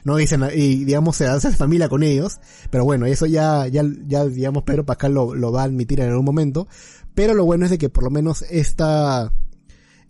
no 0.05 0.17
dicen, 0.17 0.43
y 0.55 0.85
digamos 0.85 1.17
se 1.17 1.27
hace 1.27 1.51
familia 1.53 1.89
con 1.89 2.03
ellos, 2.03 2.39
pero 2.71 2.85
bueno, 2.85 3.07
eso 3.07 3.27
ya, 3.27 3.67
ya, 3.69 3.83
ya 4.07 4.25
digamos 4.27 4.63
Pedro 4.65 4.85
Pascal 4.87 5.13
lo, 5.15 5.35
lo 5.35 5.53
va 5.53 5.63
a 5.63 5.65
admitir 5.65 6.01
en 6.01 6.11
algún 6.11 6.25
momento, 6.25 6.69
pero 7.15 7.35
lo 7.35 7.45
bueno 7.45 7.65
es 7.65 7.71
de 7.71 7.79
que 7.79 7.89
por 7.89 8.05
lo 8.05 8.11
menos 8.11 8.43
esta, 8.51 9.33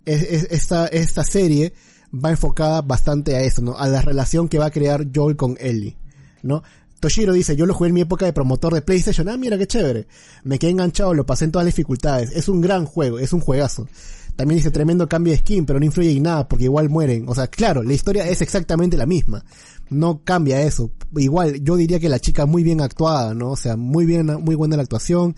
es- 0.05 0.23
es- 0.23 0.47
esta, 0.51 0.87
esta 0.87 1.23
serie 1.23 1.73
va 2.13 2.29
enfocada 2.31 2.81
bastante 2.81 3.35
a 3.35 3.41
eso, 3.41 3.61
¿no? 3.61 3.77
A 3.77 3.87
la 3.87 4.01
relación 4.01 4.47
que 4.47 4.59
va 4.59 4.65
a 4.67 4.71
crear 4.71 5.07
Joel 5.13 5.35
con 5.35 5.57
Ellie, 5.59 5.97
¿no? 6.43 6.63
Toshiro 6.99 7.33
dice, 7.33 7.55
yo 7.55 7.65
lo 7.65 7.73
jugué 7.73 7.87
en 7.87 7.95
mi 7.95 8.01
época 8.01 8.25
de 8.25 8.33
promotor 8.33 8.75
de 8.75 8.83
PlayStation, 8.83 9.27
ah, 9.27 9.35
mira 9.35 9.57
qué 9.57 9.65
chévere. 9.65 10.07
Me 10.43 10.59
quedé 10.59 10.69
enganchado, 10.69 11.15
lo 11.15 11.25
pasé 11.25 11.45
en 11.45 11.51
todas 11.51 11.65
las 11.65 11.73
dificultades. 11.73 12.29
Es 12.35 12.47
un 12.47 12.61
gran 12.61 12.85
juego, 12.85 13.17
es 13.17 13.33
un 13.33 13.39
juegazo. 13.39 13.87
También 14.35 14.57
dice 14.59 14.69
tremendo 14.69 15.09
cambio 15.09 15.33
de 15.33 15.39
skin, 15.39 15.65
pero 15.65 15.79
no 15.79 15.85
influye 15.85 16.11
en 16.11 16.21
nada 16.21 16.47
porque 16.47 16.65
igual 16.65 16.89
mueren. 16.89 17.25
O 17.27 17.33
sea, 17.33 17.47
claro, 17.47 17.81
la 17.81 17.93
historia 17.93 18.27
es 18.27 18.43
exactamente 18.43 18.97
la 18.97 19.07
misma. 19.07 19.43
No 19.91 20.23
cambia 20.23 20.61
eso. 20.63 20.91
Igual, 21.15 21.61
yo 21.63 21.75
diría 21.75 21.99
que 21.99 22.09
la 22.09 22.19
chica 22.19 22.45
muy 22.47 22.63
bien 22.63 22.81
actuada, 22.81 23.33
¿no? 23.35 23.51
O 23.51 23.55
sea, 23.57 23.75
muy 23.77 24.05
bien, 24.05 24.25
muy 24.41 24.55
buena 24.55 24.77
la 24.77 24.83
actuación. 24.83 25.35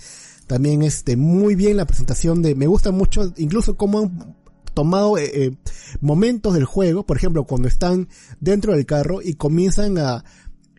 También 0.47 0.81
este, 0.83 1.17
muy 1.17 1.55
bien 1.55 1.75
la 1.77 1.85
presentación 1.85 2.41
de, 2.41 2.53
me 2.55 2.67
gusta 2.67 2.91
mucho, 2.91 3.33
incluso 3.37 3.75
cómo 3.75 3.99
han 3.99 4.35
tomado 4.73 5.17
eh, 5.17 5.31
eh, 5.33 5.51
momentos 6.01 6.53
del 6.53 6.65
juego, 6.65 7.05
por 7.05 7.17
ejemplo, 7.17 7.43
cuando 7.45 7.67
están 7.67 8.07
dentro 8.39 8.73
del 8.73 8.85
carro 8.85 9.21
y 9.21 9.33
comienzan 9.35 9.97
a 9.97 10.23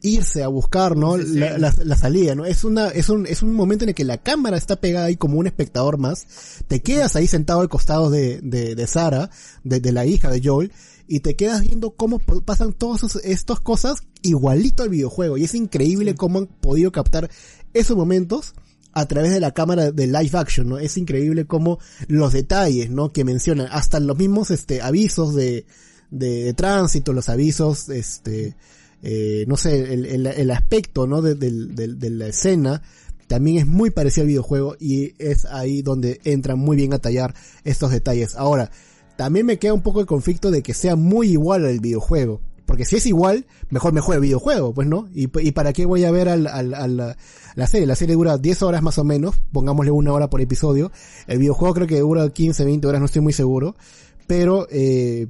irse 0.02 0.42
a 0.42 0.48
buscar, 0.48 0.96
¿no? 0.96 1.16
Sí, 1.16 1.24
sí. 1.24 1.38
La, 1.38 1.56
la- 1.58 1.74
la 1.82 1.96
salida, 1.96 2.34
¿no? 2.34 2.44
Es 2.44 2.62
una, 2.62 2.88
es 2.88 3.08
un, 3.08 3.26
es 3.26 3.42
un 3.42 3.54
momento 3.54 3.84
en 3.84 3.88
el 3.90 3.94
que 3.94 4.04
la 4.04 4.18
cámara 4.18 4.56
está 4.58 4.76
pegada 4.76 5.06
ahí 5.06 5.16
como 5.16 5.38
un 5.38 5.46
espectador 5.46 5.96
más. 5.98 6.26
Te 6.68 6.82
quedas 6.82 7.16
ahí 7.16 7.26
sentado 7.26 7.60
al 7.62 7.68
costado 7.70 8.10
de, 8.10 8.40
de, 8.42 8.74
de 8.74 8.86
Sara, 8.86 9.30
de, 9.64 9.80
de 9.80 9.92
la 9.92 10.04
hija 10.04 10.28
de 10.30 10.42
Joel, 10.44 10.72
y 11.06 11.20
te 11.20 11.36
quedas 11.36 11.62
viendo 11.62 11.90
cómo 11.90 12.18
pasan 12.18 12.72
todas 12.72 13.16
estas 13.24 13.60
cosas 13.60 14.02
igualito 14.22 14.82
al 14.82 14.88
videojuego. 14.88 15.36
Y 15.36 15.44
es 15.44 15.54
increíble 15.54 16.14
cómo 16.14 16.38
han 16.38 16.46
podido 16.46 16.92
captar 16.92 17.30
esos 17.72 17.96
momentos 17.96 18.54
a 18.92 19.06
través 19.06 19.32
de 19.32 19.40
la 19.40 19.52
cámara 19.52 19.90
de 19.90 20.06
live 20.06 20.30
action, 20.38 20.68
¿no? 20.68 20.78
Es 20.78 20.96
increíble 20.96 21.46
cómo 21.46 21.78
los 22.06 22.32
detalles, 22.32 22.90
¿no? 22.90 23.12
Que 23.12 23.24
mencionan, 23.24 23.68
hasta 23.70 23.98
los 24.00 24.16
mismos, 24.16 24.50
este, 24.50 24.80
avisos 24.82 25.34
de, 25.34 25.66
de, 26.10 26.44
de 26.44 26.54
tránsito, 26.54 27.12
los 27.12 27.28
avisos, 27.28 27.88
este, 27.88 28.56
eh, 29.02 29.44
no 29.48 29.56
sé, 29.56 29.92
el, 29.92 30.06
el, 30.06 30.26
el 30.26 30.50
aspecto, 30.52 31.06
¿no? 31.06 31.22
De, 31.22 31.34
de 31.34 32.10
la 32.10 32.28
escena 32.28 32.82
también 33.26 33.58
es 33.58 33.66
muy 33.66 33.90
parecido 33.90 34.22
al 34.22 34.28
videojuego 34.28 34.76
y 34.78 35.14
es 35.18 35.44
ahí 35.46 35.82
donde 35.82 36.20
entran 36.24 36.58
muy 36.58 36.76
bien 36.76 36.92
a 36.94 36.98
tallar 36.98 37.34
estos 37.64 37.90
detalles. 37.90 38.36
Ahora, 38.36 38.70
también 39.16 39.46
me 39.46 39.58
queda 39.58 39.74
un 39.74 39.82
poco 39.82 40.00
el 40.00 40.06
conflicto 40.06 40.50
de 40.50 40.62
que 40.62 40.74
sea 40.74 40.96
muy 40.96 41.28
igual 41.30 41.64
al 41.66 41.80
videojuego. 41.80 42.40
Porque 42.66 42.86
si 42.86 42.96
es 42.96 43.04
igual, 43.04 43.46
mejor 43.68 43.92
me 43.92 44.00
juego 44.00 44.14
el 44.22 44.22
videojuego, 44.26 44.72
pues 44.72 44.88
no. 44.88 45.06
¿Y, 45.14 45.28
y 45.46 45.52
para 45.52 45.74
qué 45.74 45.84
voy 45.84 46.04
a 46.04 46.10
ver 46.10 46.30
al, 46.30 46.46
al- 46.46 46.72
a 46.74 46.86
la, 46.88 47.66
serie? 47.66 47.86
La 47.86 47.94
serie 47.94 48.14
dura 48.14 48.38
10 48.38 48.62
horas 48.62 48.82
más 48.82 48.96
o 48.98 49.04
menos, 49.04 49.36
pongámosle 49.52 49.90
una 49.90 50.12
hora 50.14 50.30
por 50.30 50.40
episodio. 50.40 50.90
El 51.26 51.38
videojuego 51.40 51.74
creo 51.74 51.86
que 51.86 52.00
dura 52.00 52.26
15, 52.30 52.64
20 52.64 52.86
horas, 52.86 53.00
no 53.00 53.06
estoy 53.06 53.20
muy 53.20 53.34
seguro. 53.34 53.76
Pero, 54.26 54.66
eh, 54.70 55.26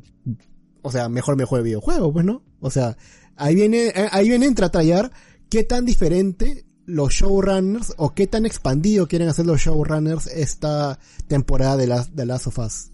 o 0.82 0.92
sea, 0.92 1.08
mejor 1.08 1.36
me 1.36 1.44
juego 1.44 1.58
el 1.58 1.64
videojuego, 1.64 2.12
pues 2.12 2.24
no. 2.24 2.42
O 2.60 2.70
sea, 2.70 2.96
ahí 3.34 3.56
viene, 3.56 3.88
eh, 3.88 4.08
ahí 4.12 4.28
viene 4.28 4.46
entra 4.46 4.66
a 4.66 4.70
tallar 4.70 5.10
qué 5.50 5.64
tan 5.64 5.84
diferente 5.84 6.64
los 6.86 7.12
showrunners 7.14 7.94
o 7.96 8.14
qué 8.14 8.28
tan 8.28 8.46
expandido 8.46 9.08
quieren 9.08 9.28
hacer 9.28 9.44
los 9.46 9.60
showrunners 9.60 10.28
esta 10.28 11.00
temporada 11.26 11.76
de 11.76 11.88
las 11.88 12.14
de 12.14 12.26
Last 12.26 12.46
of 12.46 12.58
Us. 12.60 12.90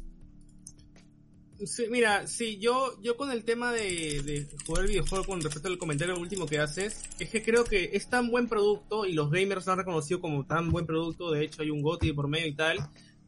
Sí, 1.67 1.85
mira, 1.91 2.27
sí, 2.27 2.59
yo, 2.59 2.99
yo 3.03 3.17
con 3.17 3.31
el 3.31 3.45
tema 3.45 3.71
de, 3.73 4.23
de 4.23 4.47
jugar 4.67 4.85
el 4.85 4.91
videojuego 4.91 5.25
con 5.27 5.41
respecto 5.43 5.69
al 5.69 5.77
comentario 5.77 6.19
último 6.19 6.47
que 6.47 6.59
haces, 6.59 7.03
es 7.19 7.29
que 7.29 7.43
creo 7.43 7.65
que 7.65 7.91
es 7.93 8.09
tan 8.09 8.31
buen 8.31 8.49
producto 8.49 9.05
y 9.05 9.13
los 9.13 9.31
gamers 9.31 9.67
lo 9.67 9.73
han 9.73 9.79
reconocido 9.79 10.21
como 10.21 10.47
tan 10.47 10.71
buen 10.71 10.87
producto, 10.87 11.31
de 11.31 11.45
hecho 11.45 11.61
hay 11.61 11.71
un 11.71 11.83
GOTY 11.83 12.13
por 12.15 12.29
medio 12.29 12.47
y 12.47 12.55
tal, 12.55 12.79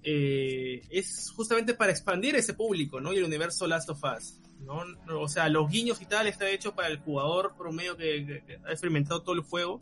eh, 0.03 0.83
es 0.91 1.31
justamente 1.37 1.75
para 1.75 1.93
expandir 1.93 2.35
ese 2.35 2.55
público, 2.55 3.01
¿no? 3.01 3.13
Y 3.13 3.19
el 3.19 3.25
universo 3.25 3.67
Last 3.67 3.91
of 3.91 4.01
Us, 4.03 4.39
¿no? 4.61 4.83
O 5.21 5.29
sea, 5.29 5.49
los 5.51 5.71
guiños 5.71 6.01
y 6.01 6.07
tal 6.07 6.27
está 6.27 6.49
hecho 6.51 6.75
para 6.75 6.89
el 6.89 6.99
jugador 7.01 7.55
promedio 7.59 7.97
que- 7.99 8.43
que 8.47 8.59
ha 8.67 8.71
experimentado 8.71 9.21
todo 9.23 9.35
el 9.35 9.43
juego, 9.43 9.81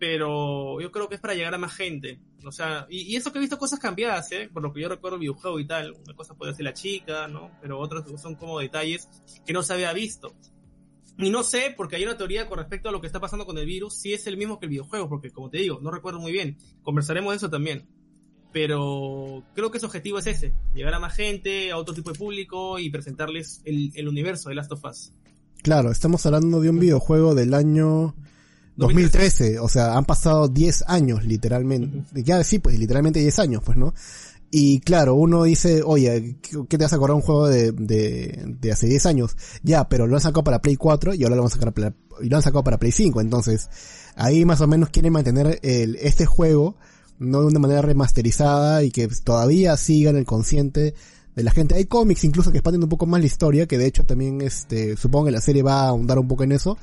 pero 0.00 0.80
yo 0.80 0.90
creo 0.90 1.10
que 1.10 1.16
es 1.16 1.20
para 1.20 1.34
llegar 1.34 1.54
a 1.54 1.58
más 1.58 1.74
gente. 1.74 2.18
O 2.46 2.50
sea, 2.50 2.86
y, 2.88 3.14
eso 3.16 3.30
que 3.30 3.38
he 3.38 3.40
visto 3.40 3.58
cosas 3.58 3.78
cambiadas, 3.78 4.32
¿eh? 4.32 4.48
Por 4.50 4.62
lo 4.62 4.72
que 4.72 4.80
yo 4.80 4.88
recuerdo 4.88 5.16
el 5.16 5.20
videojuego 5.20 5.60
y 5.60 5.66
tal. 5.66 5.92
Una 5.92 6.16
cosa 6.16 6.34
puede 6.34 6.54
ser 6.54 6.64
la 6.64 6.72
chica, 6.72 7.28
¿no? 7.28 7.50
Pero 7.60 7.78
otras 7.78 8.06
son 8.18 8.34
como 8.34 8.58
detalles 8.58 9.10
que 9.44 9.52
no 9.52 9.62
se 9.62 9.74
había 9.74 9.92
visto. 9.92 10.34
Y 11.18 11.28
no 11.28 11.42
sé, 11.42 11.74
porque 11.76 11.96
hay 11.96 12.04
una 12.04 12.16
teoría 12.16 12.48
con 12.48 12.58
respecto 12.58 12.88
a 12.88 12.92
lo 12.92 13.02
que 13.02 13.08
está 13.08 13.20
pasando 13.20 13.44
con 13.44 13.58
el 13.58 13.66
virus, 13.66 13.94
si 13.94 14.14
es 14.14 14.26
el 14.26 14.38
mismo 14.38 14.58
que 14.58 14.64
el 14.64 14.70
videojuego, 14.70 15.06
porque 15.06 15.30
como 15.30 15.50
te 15.50 15.58
digo, 15.58 15.78
no 15.82 15.90
recuerdo 15.90 16.18
muy 16.18 16.32
bien. 16.32 16.56
Conversaremos 16.82 17.32
de 17.32 17.36
eso 17.36 17.50
también. 17.50 17.86
Pero 18.54 19.44
creo 19.54 19.70
que 19.70 19.80
su 19.80 19.86
objetivo 19.86 20.18
es 20.18 20.26
ese, 20.26 20.54
llegar 20.74 20.94
a 20.94 20.98
más 20.98 21.14
gente, 21.14 21.72
a 21.72 21.76
otro 21.76 21.94
tipo 21.94 22.10
de 22.10 22.18
público 22.18 22.78
y 22.78 22.88
presentarles 22.88 23.60
el 23.66 24.08
universo 24.08 24.48
de 24.48 24.54
Last 24.54 24.72
of 24.72 24.82
Us. 24.82 25.12
Claro, 25.62 25.90
estamos 25.90 26.24
hablando 26.24 26.62
de 26.62 26.70
un 26.70 26.78
videojuego 26.78 27.34
del 27.34 27.52
año 27.52 28.14
2013, 28.80 29.58
o 29.58 29.68
sea, 29.68 29.96
han 29.96 30.04
pasado 30.04 30.48
10 30.48 30.84
años 30.88 31.24
literalmente. 31.24 32.22
Ya 32.22 32.42
sí, 32.42 32.58
pues 32.58 32.78
literalmente 32.78 33.20
10 33.20 33.38
años, 33.38 33.62
pues, 33.64 33.76
¿no? 33.76 33.94
Y 34.50 34.80
claro, 34.80 35.14
uno 35.14 35.44
dice, 35.44 35.82
oye, 35.84 36.36
¿qué 36.68 36.76
te 36.76 36.84
vas 36.84 36.92
a 36.92 36.96
acordar 36.96 37.14
un 37.14 37.22
juego 37.22 37.46
de, 37.46 37.70
de, 37.70 38.56
de 38.60 38.72
hace 38.72 38.86
10 38.88 39.06
años? 39.06 39.36
Ya, 39.62 39.88
pero 39.88 40.06
lo 40.06 40.16
han 40.16 40.22
sacado 40.22 40.42
para 40.42 40.60
Play 40.60 40.76
4 40.76 41.14
y 41.14 41.22
ahora 41.22 41.36
lo, 41.36 41.42
van 41.42 41.52
a 41.52 41.54
sacar 41.54 41.72
para, 41.72 41.94
y 42.20 42.28
lo 42.28 42.36
han 42.36 42.42
sacado 42.42 42.64
para 42.64 42.78
Play 42.78 42.90
5, 42.90 43.20
entonces 43.20 43.68
ahí 44.16 44.44
más 44.44 44.60
o 44.60 44.66
menos 44.66 44.88
quieren 44.88 45.12
mantener 45.12 45.60
el, 45.62 45.96
este 45.96 46.26
juego 46.26 46.76
no 47.20 47.42
de 47.42 47.46
una 47.46 47.60
manera 47.60 47.82
remasterizada 47.82 48.82
y 48.82 48.90
que 48.90 49.06
todavía 49.22 49.76
siga 49.76 50.10
en 50.10 50.16
el 50.16 50.24
consciente 50.24 50.94
de 51.36 51.42
la 51.44 51.52
gente. 51.52 51.74
Hay 51.74 51.84
cómics 51.84 52.24
incluso 52.24 52.50
que 52.50 52.58
expanden 52.58 52.82
un 52.82 52.88
poco 52.88 53.06
más 53.06 53.20
la 53.20 53.26
historia, 53.26 53.66
que 53.66 53.78
de 53.78 53.86
hecho 53.86 54.04
también 54.04 54.40
este, 54.40 54.96
supongo 54.96 55.26
que 55.26 55.32
la 55.32 55.40
serie 55.40 55.62
va 55.62 55.82
a 55.82 55.88
ahondar 55.88 56.18
un 56.18 56.26
poco 56.26 56.44
en 56.44 56.52
eso. 56.52 56.76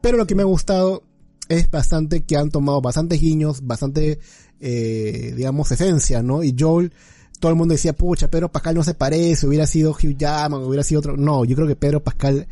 Pero 0.00 0.16
lo 0.16 0.26
que 0.26 0.34
me 0.34 0.42
ha 0.42 0.46
gustado 0.46 1.02
es 1.48 1.70
bastante 1.70 2.24
que 2.24 2.36
han 2.36 2.50
tomado 2.50 2.80
bastantes 2.80 3.20
guiños, 3.20 3.66
bastante, 3.66 4.18
eh, 4.60 5.34
digamos, 5.36 5.70
esencia, 5.70 6.22
¿no? 6.22 6.42
Y 6.42 6.54
Joel, 6.58 6.92
todo 7.40 7.50
el 7.50 7.56
mundo 7.56 7.72
decía, 7.72 7.94
pucha, 7.94 8.28
Pedro 8.28 8.50
Pascal 8.50 8.74
no 8.74 8.84
se 8.84 8.94
parece, 8.94 9.46
hubiera 9.46 9.66
sido 9.66 9.92
Hugh 9.92 10.16
Jackman, 10.16 10.62
hubiera 10.62 10.82
sido 10.82 11.00
otro. 11.00 11.16
No, 11.16 11.44
yo 11.44 11.54
creo 11.54 11.68
que 11.68 11.76
Pedro 11.76 12.02
Pascal 12.02 12.46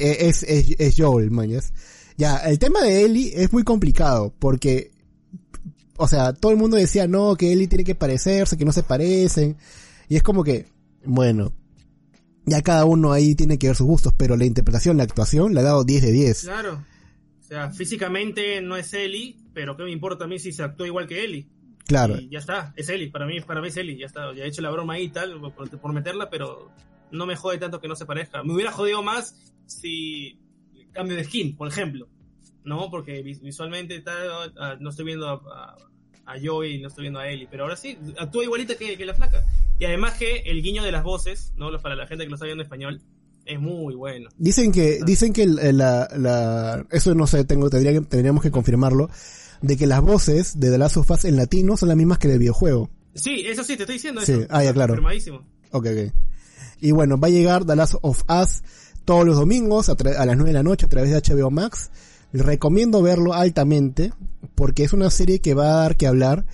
es, 0.00 0.42
es, 0.42 0.76
es 0.78 0.94
Joel, 0.96 1.30
mañas. 1.30 1.72
Ya, 2.16 2.38
el 2.38 2.58
tema 2.58 2.82
de 2.82 3.04
Ellie 3.04 3.32
es 3.34 3.52
muy 3.52 3.62
complicado, 3.62 4.34
porque, 4.38 4.90
o 5.96 6.08
sea, 6.08 6.32
todo 6.32 6.52
el 6.52 6.58
mundo 6.58 6.76
decía, 6.76 7.06
no, 7.06 7.36
que 7.36 7.52
Ellie 7.52 7.68
tiene 7.68 7.84
que 7.84 7.94
parecerse, 7.94 8.56
que 8.56 8.64
no 8.64 8.72
se 8.72 8.82
parecen. 8.82 9.56
Y 10.08 10.16
es 10.16 10.22
como 10.22 10.42
que, 10.42 10.66
bueno, 11.04 11.52
ya 12.44 12.62
cada 12.62 12.84
uno 12.84 13.12
ahí 13.12 13.34
tiene 13.34 13.58
que 13.58 13.68
ver 13.68 13.76
sus 13.76 13.86
gustos, 13.86 14.12
pero 14.16 14.36
la 14.36 14.44
interpretación, 14.44 14.96
la 14.96 15.04
actuación, 15.04 15.54
le 15.54 15.60
ha 15.60 15.64
dado 15.64 15.84
10 15.84 16.02
de 16.02 16.12
10. 16.12 16.40
Claro. 16.42 16.84
O 17.48 17.50
sea, 17.50 17.70
físicamente 17.70 18.60
no 18.60 18.76
es 18.76 18.92
Ellie, 18.92 19.38
pero 19.54 19.74
¿qué 19.74 19.82
me 19.82 19.90
importa 19.90 20.26
a 20.26 20.28
mí 20.28 20.38
si 20.38 20.52
se 20.52 20.62
actúa 20.62 20.86
igual 20.86 21.06
que 21.06 21.24
Ellie? 21.24 21.46
Claro. 21.86 22.18
Y 22.20 22.28
ya 22.28 22.40
está, 22.40 22.74
es 22.76 22.90
Ellie, 22.90 23.10
para 23.10 23.24
mí, 23.24 23.40
para 23.40 23.62
mí 23.62 23.68
es 23.68 23.76
Ellie, 23.78 23.96
ya 23.96 24.04
está. 24.04 24.34
Ya 24.34 24.44
he 24.44 24.48
hecho 24.48 24.60
la 24.60 24.68
broma 24.70 24.92
ahí 24.92 25.04
y 25.04 25.08
tal, 25.08 25.40
por, 25.40 25.70
por 25.80 25.92
meterla, 25.94 26.28
pero 26.28 26.70
no 27.10 27.24
me 27.24 27.36
jode 27.36 27.56
tanto 27.56 27.80
que 27.80 27.88
no 27.88 27.96
se 27.96 28.04
parezca. 28.04 28.42
Me 28.42 28.52
hubiera 28.52 28.70
jodido 28.70 29.02
más 29.02 29.54
si 29.64 30.38
cambio 30.92 31.16
de 31.16 31.24
skin, 31.24 31.56
por 31.56 31.68
ejemplo. 31.68 32.06
No, 32.64 32.90
porque 32.90 33.22
vis- 33.22 33.40
visualmente 33.40 33.98
tal, 34.02 34.52
ah, 34.58 34.76
no 34.78 34.90
estoy 34.90 35.06
viendo 35.06 35.26
a, 35.30 35.76
a, 36.26 36.34
a 36.34 36.36
Joey 36.38 36.82
no 36.82 36.88
estoy 36.88 37.04
viendo 37.04 37.18
a 37.18 37.30
Ellie, 37.30 37.48
pero 37.50 37.62
ahora 37.62 37.76
sí, 37.76 37.96
actúa 38.18 38.44
igualita 38.44 38.76
que, 38.76 38.98
que 38.98 39.06
la 39.06 39.14
flaca. 39.14 39.42
Y 39.80 39.86
además 39.86 40.18
que 40.18 40.40
el 40.44 40.60
guiño 40.62 40.82
de 40.82 40.92
las 40.92 41.02
voces, 41.02 41.54
¿no? 41.56 41.70
Para 41.78 41.96
la 41.96 42.06
gente 42.06 42.24
que 42.24 42.28
lo 42.28 42.34
está 42.34 42.44
viendo 42.44 42.60
en 42.62 42.66
español, 42.66 43.00
es 43.48 43.60
muy 43.60 43.94
bueno. 43.94 44.28
Dicen 44.36 44.70
que, 44.72 45.00
dicen 45.04 45.32
que 45.32 45.46
la, 45.46 46.08
la, 46.16 46.86
eso 46.90 47.14
no 47.14 47.26
sé, 47.26 47.44
tengo, 47.44 47.70
tendría 47.70 48.00
tendríamos 48.02 48.42
que 48.42 48.50
confirmarlo, 48.50 49.08
de 49.62 49.76
que 49.76 49.86
las 49.86 50.02
voces 50.02 50.60
de 50.60 50.70
The 50.70 50.78
Last 50.78 50.96
of 50.98 51.10
Us 51.10 51.24
en 51.24 51.36
latino 51.36 51.76
son 51.76 51.88
las 51.88 51.96
mismas 51.96 52.18
que 52.18 52.28
del 52.28 52.38
videojuego. 52.38 52.90
Sí, 53.14 53.44
eso 53.46 53.64
sí, 53.64 53.76
te 53.76 53.82
estoy 53.82 53.94
diciendo 53.94 54.20
Sí, 54.20 54.32
eso. 54.32 54.46
ah, 54.50 54.62
ya, 54.62 54.72
claro. 54.72 54.94
Confirmadísimo. 54.94 55.38
Ok, 55.72 55.86
ok. 55.86 56.12
Y 56.80 56.92
bueno, 56.92 57.18
va 57.18 57.26
a 57.28 57.30
llegar 57.30 57.64
The 57.64 57.74
Last 57.74 57.94
of 58.02 58.22
Us 58.28 58.62
todos 59.04 59.26
los 59.26 59.36
domingos 59.36 59.88
a 59.88 59.94
las 60.26 60.36
9 60.36 60.44
de 60.44 60.52
la 60.52 60.62
noche 60.62 60.86
a 60.86 60.88
través 60.88 61.10
de 61.10 61.16
HBO 61.16 61.50
Max. 61.50 61.90
Recomiendo 62.32 63.00
verlo 63.02 63.32
altamente 63.32 64.12
porque 64.54 64.84
es 64.84 64.92
una 64.92 65.08
serie 65.10 65.40
que 65.40 65.54
va 65.54 65.64
a 65.72 65.82
dar 65.82 65.96
que 65.96 66.06
hablar 66.06 66.44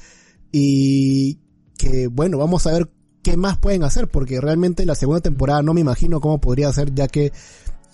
y 0.52 1.40
que 1.76 2.06
bueno, 2.06 2.38
vamos 2.38 2.66
a 2.66 2.72
ver 2.72 2.88
qué 3.24 3.36
más 3.36 3.58
pueden 3.58 3.82
hacer 3.82 4.06
porque 4.06 4.40
realmente 4.40 4.86
la 4.86 4.94
segunda 4.94 5.20
temporada 5.20 5.62
no 5.62 5.74
me 5.74 5.80
imagino 5.80 6.20
cómo 6.20 6.40
podría 6.40 6.72
ser 6.72 6.94
ya 6.94 7.08
que 7.08 7.32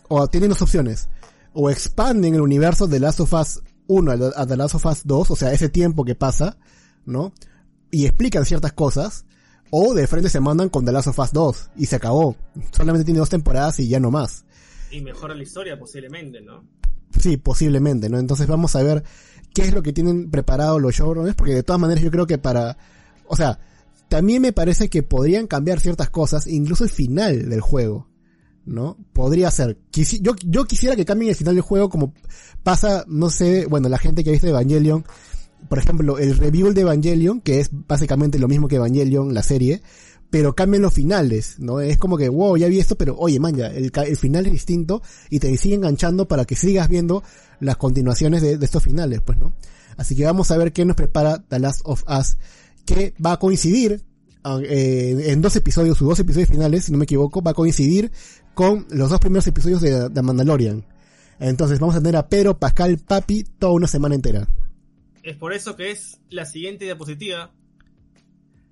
o 0.08 0.28
tienen 0.28 0.50
dos 0.50 0.60
opciones 0.60 1.08
o 1.54 1.70
expanden 1.70 2.34
el 2.34 2.40
universo 2.42 2.87
de 2.87 2.96
The 2.96 3.00
Last 3.00 3.20
of 3.20 3.32
Us 3.32 3.62
1 3.87 4.12
a 4.12 4.18
The- 4.18 4.32
a 4.37 4.46
The 4.46 4.56
Last 4.56 4.75
of 4.75 4.84
Us 4.87 5.00
2, 5.04 5.30
o 5.30 5.37
sea, 5.37 5.52
ese 5.52 5.68
tiempo 5.68 6.04
que 6.04 6.14
pasa, 6.14 6.58
¿no? 7.06 7.32
Y 7.90 8.04
explican 8.06 8.44
ciertas 8.44 8.72
cosas 8.72 9.25
o 9.70 9.94
de 9.94 10.06
frente 10.06 10.28
se 10.30 10.40
mandan 10.40 10.68
con 10.68 10.84
The 10.84 10.92
Last 10.92 11.08
of 11.08 11.18
Us 11.18 11.32
2 11.32 11.70
y 11.76 11.87
se 11.87 11.96
acabó. 11.96 12.37
Solamente 12.72 13.04
tiene 13.04 13.20
dos 13.20 13.30
temporadas 13.30 13.78
y 13.80 13.88
ya 13.88 13.99
no 14.00 14.10
más. 14.10 14.44
Y 14.90 15.00
mejora 15.00 15.34
la 15.34 15.42
historia 15.44 15.78
posiblemente, 15.78 16.40
¿no? 16.40 16.64
Sí, 17.18 17.37
posiblemente, 17.37 18.08
¿no? 18.08 18.18
Entonces 18.18 18.46
vamos 18.49 18.75
a 18.76 18.82
ver 18.82 19.02
qué 19.54 19.62
es 19.62 19.72
lo 19.75 19.82
que 19.82 19.92
tienen 19.92 20.30
preparado 20.30 20.78
los 20.80 20.94
showrunners, 20.94 21.34
porque 21.37 21.54
de 21.54 21.62
todas 21.62 21.80
maneras 21.80 22.02
yo 22.02 22.10
creo 22.10 22.26
que 22.26 22.38
para, 22.38 22.76
o 23.26 23.37
sea, 23.37 23.58
también 24.10 24.42
me 24.42 24.52
parece 24.52 24.90
que 24.90 25.04
podrían 25.04 25.46
cambiar 25.46 25.78
ciertas 25.78 26.10
cosas, 26.10 26.48
incluso 26.48 26.82
el 26.82 26.90
final 26.90 27.48
del 27.48 27.60
juego, 27.60 28.08
¿no? 28.66 28.98
Podría 29.12 29.52
ser. 29.52 29.78
Yo, 30.20 30.34
yo 30.44 30.64
quisiera 30.64 30.96
que 30.96 31.04
cambien 31.04 31.30
el 31.30 31.36
final 31.36 31.54
del 31.54 31.62
juego 31.62 31.88
como 31.88 32.12
pasa, 32.64 33.04
no 33.06 33.30
sé, 33.30 33.66
bueno, 33.66 33.88
la 33.88 33.98
gente 33.98 34.24
que 34.24 34.30
ha 34.30 34.32
visto 34.32 34.48
Evangelion, 34.48 35.04
por 35.68 35.78
ejemplo, 35.78 36.18
el 36.18 36.36
review 36.36 36.72
de 36.72 36.80
Evangelion, 36.80 37.40
que 37.40 37.60
es 37.60 37.70
básicamente 37.72 38.40
lo 38.40 38.48
mismo 38.48 38.66
que 38.66 38.76
Evangelion, 38.76 39.32
la 39.32 39.44
serie, 39.44 39.80
pero 40.28 40.56
cambian 40.56 40.82
los 40.82 40.92
finales, 40.92 41.60
¿no? 41.60 41.80
Es 41.80 41.96
como 41.96 42.18
que, 42.18 42.28
wow, 42.28 42.56
ya 42.56 42.66
vi 42.66 42.80
esto, 42.80 42.96
pero 42.96 43.16
oye, 43.16 43.38
man, 43.38 43.54
ya, 43.54 43.68
el, 43.68 43.92
el 43.94 44.16
final 44.16 44.44
es 44.44 44.52
distinto 44.52 45.02
y 45.30 45.38
te 45.38 45.56
sigue 45.56 45.76
enganchando 45.76 46.26
para 46.26 46.44
que 46.46 46.56
sigas 46.56 46.88
viendo 46.88 47.22
las 47.60 47.76
continuaciones 47.76 48.42
de, 48.42 48.58
de 48.58 48.64
estos 48.64 48.82
finales, 48.82 49.20
pues, 49.24 49.38
¿no? 49.38 49.54
Así 49.96 50.16
que 50.16 50.24
vamos 50.24 50.50
a 50.50 50.56
ver 50.56 50.72
qué 50.72 50.84
nos 50.84 50.96
prepara 50.96 51.44
The 51.48 51.60
Last 51.60 51.82
of 51.84 52.02
Us, 52.08 52.38
que 52.84 53.14
va 53.25 53.32
a 53.32 53.38
coincidir 53.38 54.02
ah, 54.44 54.58
eh, 54.62 55.26
en 55.28 55.42
dos 55.42 55.56
episodios, 55.56 55.99
sus 55.99 56.08
dos 56.08 56.18
episodios 56.18 56.49
finales, 56.49 56.84
si 56.84 56.92
no 56.92 56.99
me 56.99 57.04
equivoco, 57.04 57.42
va 57.42 57.52
a 57.52 57.54
coincidir 57.54 58.10
con 58.54 58.87
los 58.90 59.10
dos 59.10 59.20
primeros 59.20 59.46
episodios 59.46 59.80
de, 59.80 60.08
de 60.08 60.22
Mandalorian. 60.22 60.84
Entonces 61.38 61.78
vamos 61.78 61.96
a 61.96 62.00
tener 62.00 62.16
a 62.16 62.28
Pedro 62.28 62.58
Pascal 62.58 62.99
Papi 62.99 63.44
toda 63.58 63.72
una 63.72 63.87
semana 63.87 64.14
entera. 64.14 64.46
Es 65.22 65.37
por 65.37 65.52
eso 65.52 65.76
que 65.76 65.90
es 65.90 66.18
la 66.30 66.46
siguiente 66.46 66.84
diapositiva, 66.84 67.52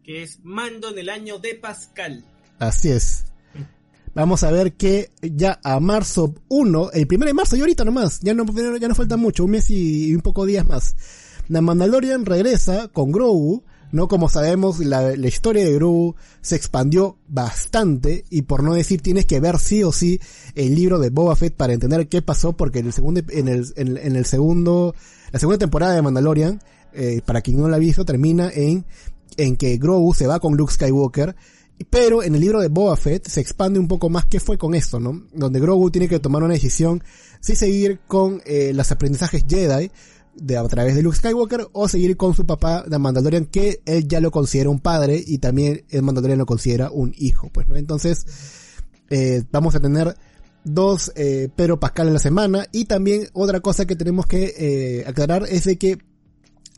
que 0.02 0.22
es 0.22 0.40
Mando 0.42 0.90
en 0.90 0.98
el 0.98 1.08
año 1.08 1.38
de 1.38 1.54
Pascal. 1.54 2.24
Así 2.58 2.90
es. 2.90 3.24
Vamos 4.14 4.42
a 4.42 4.50
ver 4.50 4.72
que 4.72 5.10
ya 5.22 5.60
a 5.62 5.78
marzo 5.80 6.34
1, 6.48 6.90
el 6.92 7.06
primero 7.06 7.28
de 7.28 7.34
marzo 7.34 7.56
y 7.56 7.60
ahorita 7.60 7.84
nomás, 7.84 8.20
ya 8.20 8.34
no, 8.34 8.44
ya 8.78 8.88
no 8.88 8.94
falta 8.94 9.16
mucho, 9.16 9.44
un 9.44 9.52
mes 9.52 9.70
y, 9.70 10.14
un 10.14 10.22
poco 10.22 10.46
días 10.46 10.66
más. 10.66 10.96
The 11.48 11.60
Mandalorian 11.60 12.26
regresa 12.26 12.88
con 12.88 13.12
Grogu, 13.12 13.62
¿no? 13.92 14.08
Como 14.08 14.28
sabemos, 14.28 14.78
la, 14.80 15.14
historia 15.14 15.64
de 15.64 15.74
Grogu 15.74 16.14
se 16.40 16.56
expandió 16.56 17.16
bastante 17.28 18.24
y 18.30 18.42
por 18.42 18.62
no 18.62 18.74
decir 18.74 19.00
tienes 19.00 19.26
que 19.26 19.40
ver 19.40 19.58
sí 19.58 19.82
o 19.82 19.92
sí 19.92 20.20
el 20.54 20.74
libro 20.74 20.98
de 20.98 21.10
Boba 21.10 21.36
Fett 21.36 21.54
para 21.54 21.72
entender 21.72 22.08
qué 22.08 22.22
pasó 22.22 22.54
porque 22.54 22.80
en 22.80 22.86
el 22.86 22.92
segundo, 22.92 23.20
en 23.28 23.48
el, 23.48 23.66
en, 23.76 24.16
el 24.16 24.24
segundo, 24.24 24.94
la 25.32 25.38
segunda 25.38 25.58
temporada 25.58 25.94
de 25.94 26.02
Mandalorian, 26.02 26.60
eh, 26.92 27.20
para 27.24 27.40
quien 27.40 27.58
no 27.58 27.68
la 27.68 27.76
ha 27.76 27.80
visto, 27.80 28.04
termina 28.04 28.50
en, 28.52 28.84
en 29.36 29.56
que 29.56 29.76
Grogu 29.76 30.14
se 30.14 30.26
va 30.26 30.40
con 30.40 30.56
Luke 30.56 30.72
Skywalker 30.72 31.34
pero 31.90 32.22
en 32.22 32.34
el 32.34 32.40
libro 32.40 32.60
de 32.60 32.68
Boba 32.68 32.96
Fett 32.96 33.28
se 33.28 33.40
expande 33.40 33.78
un 33.78 33.86
poco 33.86 34.08
más 34.08 34.26
qué 34.26 34.40
fue 34.40 34.58
con 34.58 34.74
esto, 34.74 34.98
¿no? 34.98 35.22
Donde 35.32 35.60
Grogu 35.60 35.90
tiene 35.90 36.08
que 36.08 36.18
tomar 36.18 36.42
una 36.42 36.54
decisión 36.54 37.02
si 37.40 37.54
seguir 37.54 38.00
con 38.06 38.42
eh, 38.46 38.72
los 38.74 38.90
aprendizajes 38.90 39.44
Jedi 39.48 39.90
de, 40.40 40.56
a 40.56 40.64
través 40.64 40.94
de 40.94 41.02
Luke 41.02 41.16
Skywalker 41.16 41.68
o 41.72 41.88
seguir 41.88 42.16
con 42.16 42.34
su 42.34 42.46
papá 42.46 42.84
de 42.86 42.98
Mandalorian 42.98 43.46
que 43.46 43.80
él 43.84 44.06
ya 44.06 44.20
lo 44.20 44.30
considera 44.30 44.70
un 44.70 44.80
padre 44.80 45.22
y 45.24 45.38
también 45.38 45.84
el 45.90 46.02
Mandalorian 46.02 46.38
lo 46.38 46.46
considera 46.46 46.90
un 46.90 47.14
hijo, 47.16 47.50
pues, 47.52 47.68
¿no? 47.68 47.76
Entonces, 47.76 48.26
eh, 49.10 49.42
vamos 49.50 49.74
a 49.74 49.80
tener 49.80 50.14
dos 50.64 51.12
eh, 51.14 51.48
Pedro 51.54 51.80
Pascal 51.80 52.08
en 52.08 52.14
la 52.14 52.18
semana 52.18 52.66
y 52.72 52.84
también 52.84 53.28
otra 53.32 53.60
cosa 53.60 53.86
que 53.86 53.96
tenemos 53.96 54.26
que 54.26 54.54
eh, 54.56 55.04
aclarar 55.06 55.44
es 55.48 55.64
de 55.64 55.78
que 55.78 55.98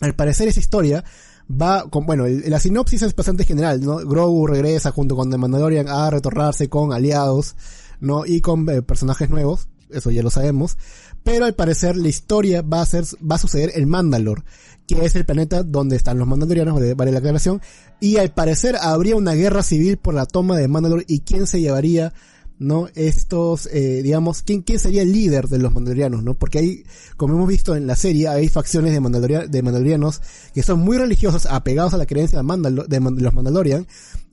al 0.00 0.14
parecer 0.14 0.48
esa 0.48 0.60
historia 0.60 1.04
va 1.50 1.88
con, 1.90 2.06
bueno, 2.06 2.26
la 2.26 2.60
sinopsis 2.60 3.02
es 3.02 3.14
bastante 3.14 3.44
general, 3.44 3.80
¿no? 3.80 3.96
Grogu 3.98 4.46
regresa 4.46 4.92
junto 4.92 5.16
con 5.16 5.30
The 5.30 5.38
Mandalorian 5.38 5.88
a 5.88 6.10
retornarse 6.10 6.68
con 6.68 6.92
aliados, 6.92 7.56
¿no? 8.00 8.24
Y 8.24 8.40
con 8.40 8.68
eh, 8.68 8.82
personajes 8.82 9.28
nuevos, 9.30 9.68
eso 9.92 10.10
ya 10.10 10.22
lo 10.22 10.30
sabemos. 10.30 10.76
Pero 11.22 11.44
al 11.44 11.54
parecer 11.54 11.96
la 11.96 12.08
historia 12.08 12.62
va 12.62 12.82
a 12.82 12.86
ser, 12.86 13.04
va 13.28 13.36
a 13.36 13.38
suceder 13.38 13.72
en 13.74 13.88
Mandalore, 13.88 14.42
que 14.86 15.04
es 15.04 15.14
el 15.16 15.24
planeta 15.24 15.62
donde 15.62 15.96
están 15.96 16.18
los 16.18 16.26
Mandalorianos, 16.26 16.80
vale 16.96 17.12
la 17.12 17.18
aclaración. 17.18 17.60
Y 18.00 18.16
al 18.16 18.32
parecer 18.32 18.76
habría 18.80 19.16
una 19.16 19.34
guerra 19.34 19.62
civil 19.62 19.96
por 19.98 20.14
la 20.14 20.26
toma 20.26 20.56
de 20.56 20.68
Mandalore 20.68 21.04
y 21.06 21.20
quién 21.20 21.46
se 21.46 21.60
llevaría 21.60 22.12
¿no? 22.60 22.88
Estos, 22.94 23.66
eh, 23.72 24.02
digamos, 24.02 24.42
¿quién, 24.42 24.60
¿quién 24.60 24.78
sería 24.78 25.00
el 25.00 25.12
líder 25.12 25.48
de 25.48 25.58
los 25.58 25.72
mandalorianos, 25.72 26.22
¿no? 26.22 26.34
Porque 26.34 26.58
hay, 26.58 26.84
como 27.16 27.34
hemos 27.34 27.48
visto 27.48 27.74
en 27.74 27.86
la 27.86 27.96
serie, 27.96 28.28
hay 28.28 28.50
facciones 28.50 28.92
de, 28.92 29.48
de 29.48 29.62
mandalorianos 29.62 30.20
que 30.52 30.62
son 30.62 30.80
muy 30.80 30.98
religiosos, 30.98 31.46
apegados 31.46 31.94
a 31.94 31.96
la 31.96 32.04
creencia 32.04 32.38
de, 32.38 32.42
Mandal 32.42 32.84
de, 32.86 33.00
los 33.00 33.34
mandalorian, 33.34 33.86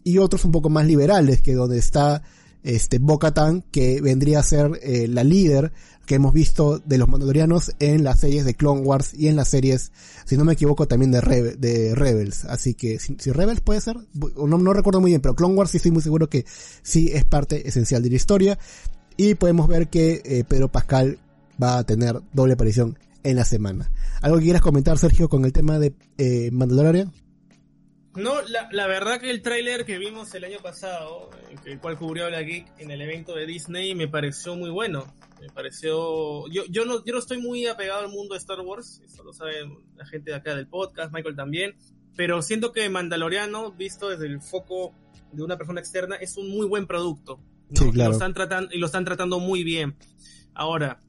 y 0.03 0.17
otros 0.17 0.43
un 0.43 0.51
poco 0.51 0.69
más 0.69 0.85
liberales, 0.85 1.41
que 1.41 1.53
donde 1.53 1.77
está, 1.77 2.21
este, 2.63 2.99
bo 2.99 3.19
que 3.71 4.01
vendría 4.01 4.39
a 4.39 4.43
ser 4.43 4.79
eh, 4.81 5.07
la 5.07 5.23
líder 5.23 5.71
que 6.05 6.15
hemos 6.15 6.33
visto 6.33 6.79
de 6.79 6.97
los 6.97 7.09
mandalorianos 7.09 7.73
en 7.79 8.03
las 8.03 8.21
series 8.21 8.45
de 8.45 8.55
Clone 8.55 8.81
Wars 8.81 9.13
y 9.13 9.27
en 9.27 9.35
las 9.35 9.49
series, 9.49 9.91
si 10.25 10.37
no 10.37 10.45
me 10.45 10.53
equivoco, 10.53 10.87
también 10.87 11.11
de, 11.11 11.19
de 11.57 11.93
Rebels. 11.95 12.45
Así 12.45 12.73
que, 12.73 12.97
si, 12.97 13.15
Rebels 13.31 13.59
puede 13.59 13.81
ser, 13.81 13.97
no, 14.13 14.57
no 14.57 14.73
recuerdo 14.73 15.01
muy 15.01 15.11
bien, 15.11 15.21
pero 15.21 15.35
Clone 15.35 15.55
Wars 15.55 15.71
sí 15.71 15.77
estoy 15.77 15.91
muy 15.91 16.01
seguro 16.01 16.29
que 16.29 16.45
sí 16.81 17.09
es 17.13 17.25
parte 17.25 17.67
esencial 17.67 18.01
de 18.01 18.09
la 18.09 18.15
historia. 18.15 18.57
Y 19.17 19.35
podemos 19.35 19.67
ver 19.67 19.89
que 19.89 20.21
eh, 20.23 20.43
Pedro 20.47 20.71
Pascal 20.71 21.19
va 21.61 21.77
a 21.79 21.83
tener 21.83 22.21
doble 22.33 22.53
aparición 22.53 22.97
en 23.23 23.35
la 23.35 23.43
semana. 23.43 23.91
¿Algo 24.21 24.37
que 24.37 24.45
quieras 24.45 24.61
comentar, 24.61 24.97
Sergio, 24.97 25.27
con 25.27 25.43
el 25.43 25.51
tema 25.51 25.77
de 25.77 25.93
eh, 26.17 26.49
Mandalorian? 26.51 27.11
No, 28.17 28.41
la, 28.41 28.67
la, 28.71 28.87
verdad 28.87 29.19
que 29.19 29.29
el 29.29 29.41
tráiler 29.41 29.85
que 29.85 29.97
vimos 29.97 30.33
el 30.33 30.43
año 30.43 30.57
pasado, 30.59 31.29
el 31.65 31.79
cual 31.79 31.97
cubrió 31.97 32.29
la 32.29 32.41
Geek 32.41 32.67
en 32.79 32.91
el 32.91 33.01
evento 33.01 33.35
de 33.35 33.45
Disney, 33.45 33.93
me 33.95 34.07
pareció 34.07 34.55
muy 34.55 34.69
bueno. 34.69 35.13
Me 35.39 35.49
pareció... 35.49 36.47
Yo, 36.49 36.63
yo, 36.69 36.85
no, 36.85 37.05
yo 37.05 37.13
no 37.13 37.19
estoy 37.19 37.39
muy 37.39 37.67
apegado 37.67 38.01
al 38.01 38.09
mundo 38.09 38.33
de 38.33 38.39
Star 38.39 38.59
Wars, 38.61 39.01
eso 39.05 39.23
lo 39.23 39.33
sabe 39.33 39.69
la 39.95 40.05
gente 40.05 40.31
de 40.31 40.37
acá 40.37 40.55
del 40.55 40.67
podcast, 40.67 41.13
Michael 41.13 41.35
también, 41.35 41.75
pero 42.15 42.41
siento 42.41 42.71
que 42.71 42.89
Mandaloriano, 42.89 43.71
visto 43.71 44.09
desde 44.09 44.25
el 44.25 44.41
foco 44.41 44.95
de 45.31 45.43
una 45.43 45.57
persona 45.57 45.79
externa, 45.79 46.15
es 46.15 46.37
un 46.37 46.49
muy 46.49 46.65
buen 46.65 46.87
producto. 46.87 47.39
Sí, 47.73 47.91
claro. 47.91 48.09
lo 48.09 48.13
están 48.13 48.33
tratando, 48.33 48.73
y 48.73 48.79
lo 48.79 48.87
están 48.87 49.05
tratando 49.05 49.39
muy 49.39 49.63
bien. 49.63 49.95
Ahora, 50.55 51.01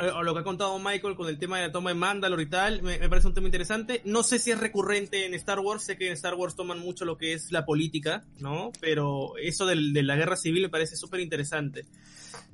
o 0.00 0.22
lo 0.22 0.34
que 0.34 0.40
ha 0.40 0.44
contado 0.44 0.78
Michael 0.78 1.14
con 1.14 1.28
el 1.28 1.38
tema 1.38 1.58
de 1.58 1.66
la 1.66 1.72
toma 1.72 1.90
de 1.90 1.94
Mandalore 1.94 2.42
y 2.42 2.46
tal, 2.46 2.82
me, 2.82 2.98
parece 3.08 3.28
un 3.28 3.34
tema 3.34 3.48
interesante. 3.48 4.00
No 4.04 4.22
sé 4.22 4.38
si 4.38 4.50
es 4.50 4.58
recurrente 4.58 5.26
en 5.26 5.34
Star 5.34 5.60
Wars, 5.60 5.84
sé 5.84 5.96
que 5.96 6.06
en 6.06 6.14
Star 6.14 6.34
Wars 6.34 6.54
toman 6.54 6.78
mucho 6.78 7.04
lo 7.04 7.18
que 7.18 7.32
es 7.32 7.52
la 7.52 7.64
política, 7.64 8.24
¿no? 8.38 8.72
Pero 8.80 9.36
eso 9.36 9.66
de 9.66 9.76
la 9.76 10.16
guerra 10.16 10.36
civil 10.36 10.62
me 10.62 10.68
parece 10.68 10.96
súper 10.96 11.20
interesante. 11.20 11.86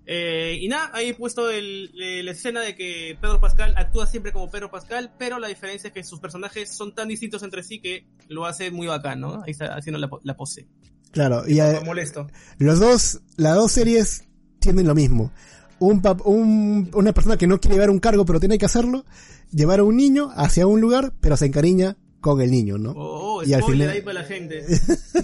Eh, 0.07 0.59
y 0.61 0.69
nada, 0.69 0.91
ahí 0.93 1.09
he 1.09 1.15
puesto 1.15 1.51
el, 1.51 1.91
la 2.25 2.31
escena 2.31 2.61
de 2.61 2.77
que 2.77 3.19
Pedro 3.21 3.41
Pascal 3.41 3.75
actúa 3.77 4.07
siempre 4.07 4.33
como 4.33 4.51
Pedro 4.51 4.71
Pascal, 4.71 5.13
pero 5.19 5.39
la 5.39 5.49
diferencia 5.49 5.89
es 5.89 5.95
que 5.95 6.05
sus 6.05 6.21
personajes 6.21 6.71
son 6.75 6.95
tan 6.95 7.09
distintos 7.09 7.43
entre 7.43 7.63
sí 7.63 7.81
que 7.81 8.07
lo 8.29 8.47
hace 8.47 8.71
muy 8.71 8.87
bacán, 8.87 9.21
¿no? 9.21 9.43
Ahí 9.45 9.51
está 9.51 9.75
haciendo 9.75 9.99
la, 9.99 10.09
la 10.23 10.37
pose. 10.37 10.67
Claro, 11.11 11.43
y, 11.49 11.61
y 11.61 11.85
molesto. 11.85 12.29
Los 12.59 12.79
dos, 12.79 13.21
las 13.37 13.57
dos 13.57 13.73
series 13.73 14.25
tienen 14.61 14.87
lo 14.87 14.95
mismo 14.95 15.33
un, 15.79 16.03
un, 16.25 16.91
una 16.95 17.13
persona 17.13 17.37
que 17.37 17.47
no 17.47 17.61
quiere 17.61 17.77
llevar 17.77 17.91
un 17.91 17.99
cargo 17.99 18.25
pero 18.25 18.41
tiene 18.41 18.59
que 18.59 18.67
hacerlo, 18.67 19.05
llevar 19.51 19.81
a 19.81 19.85
un 19.85 19.97
niño 19.97 20.31
hacia 20.35 20.67
un 20.67 20.81
lugar 20.81 21.13
pero 21.21 21.37
se 21.37 21.47
encariña 21.47 21.97
con 22.21 22.41
el 22.41 22.51
niño, 22.51 22.77
¿no? 22.79 22.91
Oh, 22.91 23.37
oh 23.37 23.45
y 23.45 23.53
al 23.53 23.63
final 23.63 23.91
ahí 23.91 24.01
para 24.01 24.21
la 24.21 24.27
gente. 24.27 24.65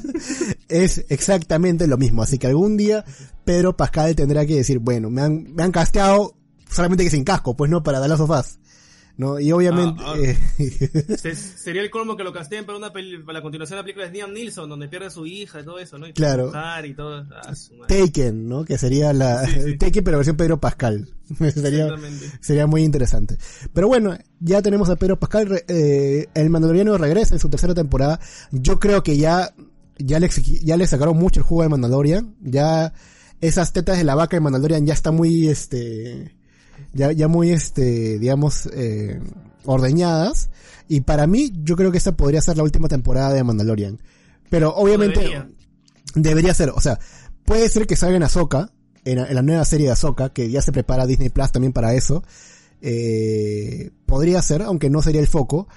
es 0.69 1.05
exactamente 1.09 1.87
lo 1.87 1.99
mismo, 1.99 2.23
así 2.23 2.39
que 2.39 2.47
algún 2.47 2.77
día 2.77 3.05
Pedro 3.45 3.77
Pascal 3.77 4.15
tendrá 4.15 4.47
que 4.47 4.57
decir, 4.57 4.79
bueno, 4.79 5.11
me 5.11 5.23
han, 5.23 5.53
me 5.55 5.65
han 5.65 5.73
casteado 5.73 6.37
solamente 6.71 7.05
que 7.05 7.11
sin 7.11 7.25
casco, 7.25 7.57
pues 7.57 7.71
no, 7.71 7.83
para 7.83 7.99
dar 7.99 8.09
las 8.09 8.19
sofás. 8.19 8.61
¿No? 9.17 9.39
Y 9.39 9.53
obviamente... 9.53 10.03
Ah. 10.05 10.15
Eh, 10.19 11.35
sería 11.35 11.83
el 11.83 11.91
colmo 11.91 12.17
que 12.17 12.25
lo 12.25 12.33
casteen 12.33 12.65
para, 12.65 12.79
una 12.79 12.93
peli, 12.93 13.19
para 13.19 13.39
la 13.39 13.43
continuación 13.43 13.77
de 13.77 13.81
la 13.81 13.85
película 13.85 14.07
de 14.07 14.13
Liam 14.13 14.33
Neeson, 14.33 14.69
donde 14.69 14.89
pierde 14.89 15.07
a 15.07 15.11
su 15.11 15.27
hija 15.27 15.61
y 15.61 15.65
todo 15.65 15.79
eso, 15.79 15.99
¿no? 15.99 16.07
Y 16.07 16.13
claro. 16.13 16.53
Y 16.85 16.95
todo, 16.95 17.27
ah, 17.31 17.53
Taken, 17.89 18.49
¿no? 18.49 18.65
Que 18.65 18.79
sería 18.79 19.13
la... 19.13 19.43
Taken 19.79 20.05
pero 20.05 20.19
versión 20.19 20.37
Pedro 20.37 20.61
Pascal. 20.61 21.09
sería, 21.55 21.89
sería 22.41 22.67
muy 22.67 22.83
interesante. 22.83 23.37
Pero 23.73 23.89
bueno, 23.89 24.17
ya 24.41 24.63
tenemos 24.63 24.89
a 24.91 24.97
Pedro 24.97 25.19
Pascal. 25.19 25.63
Eh, 25.69 26.29
el 26.35 26.51
Mandaloriano 26.51 26.97
regresa 26.99 27.35
en 27.35 27.41
su 27.41 27.49
tercera 27.49 27.75
temporada. 27.75 28.21
Yo 28.51 28.79
creo 28.81 29.03
que 29.03 29.17
ya... 29.17 29.55
Ya 29.99 30.19
le, 30.19 30.29
ya 30.63 30.77
le 30.77 30.87
sacaron 30.87 31.17
mucho 31.17 31.39
el 31.39 31.45
jugo 31.45 31.63
de 31.63 31.69
Mandalorian. 31.69 32.35
Ya 32.41 32.93
esas 33.41 33.73
tetas 33.73 33.99
de 33.99 34.05
la 34.05 34.15
vaca 34.15 34.37
de 34.37 34.41
Mandalorian 34.41 34.87
ya 34.87 34.95
está 34.95 35.13
muy, 35.13 35.49
este 35.49 36.35
ya, 36.93 37.13
ya 37.13 37.29
muy, 37.29 37.51
este, 37.51 38.19
digamos, 38.19 38.69
eh, 38.73 39.21
ordeñadas. 39.65 40.51
Y 40.89 41.03
para 41.03 41.27
mí, 41.27 41.53
yo 41.63 41.77
creo 41.77 41.91
que 41.91 41.99
esta 41.99 42.13
podría 42.17 42.41
ser 42.41 42.57
la 42.57 42.63
última 42.63 42.89
temporada 42.89 43.33
de 43.33 43.45
Mandalorian. 43.45 44.01
Pero 44.51 44.75
obviamente, 44.75 45.43
debería. 46.15 46.55
ser, 46.55 46.71
o 46.71 46.81
sea, 46.81 46.99
puede 47.45 47.69
ser 47.69 47.87
que 47.87 47.97
salga 47.97 48.17
en 48.17 48.23
Ahsoka, 48.23 48.71
en, 49.05 49.35
la 49.35 49.43
nueva 49.43 49.65
serie 49.65 49.87
de 49.87 49.93
Ahsoka, 49.93 50.31
que 50.31 50.51
ya 50.51 50.61
se 50.61 50.73
prepara 50.73 51.07
Disney 51.07 51.31
Plus 51.31 51.53
también 51.53 51.73
para 51.73 51.95
eso. 51.95 52.23
Eh, 52.83 53.91
podría 54.07 54.43
ser, 54.43 54.63
aunque 54.63 54.91
no 54.91 55.01
sería 55.03 55.21
el 55.21 55.29
foco. 55.29 55.69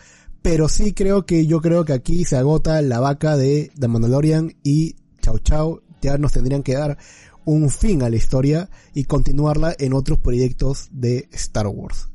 Pero 0.41 0.69
sí 0.69 0.93
creo 0.93 1.25
que 1.25 1.47
yo 1.47 1.60
creo 1.60 1.86
que 1.86 1.93
aquí 1.93 2.23
se 2.23 2.38
agota 2.38 2.79
la 2.84 2.99
vaca 2.99 3.36
de 3.36 3.71
The 3.79 3.88
Mandalorian 3.88 4.53
y 4.62 4.95
chao 5.19 5.39
chao, 5.39 5.81
ya 6.01 6.19
nos 6.19 6.34
tendrían 6.34 6.62
que 6.62 6.75
dar 6.75 6.99
un 7.45 7.69
fin 7.69 8.03
a 8.03 8.10
la 8.10 8.15
historia 8.15 8.69
y 8.93 9.05
continuarla 9.05 9.75
en 9.79 9.93
otros 9.93 10.19
proyectos 10.19 10.89
de 10.91 11.29
Star 11.31 11.67
Wars. 11.67 12.10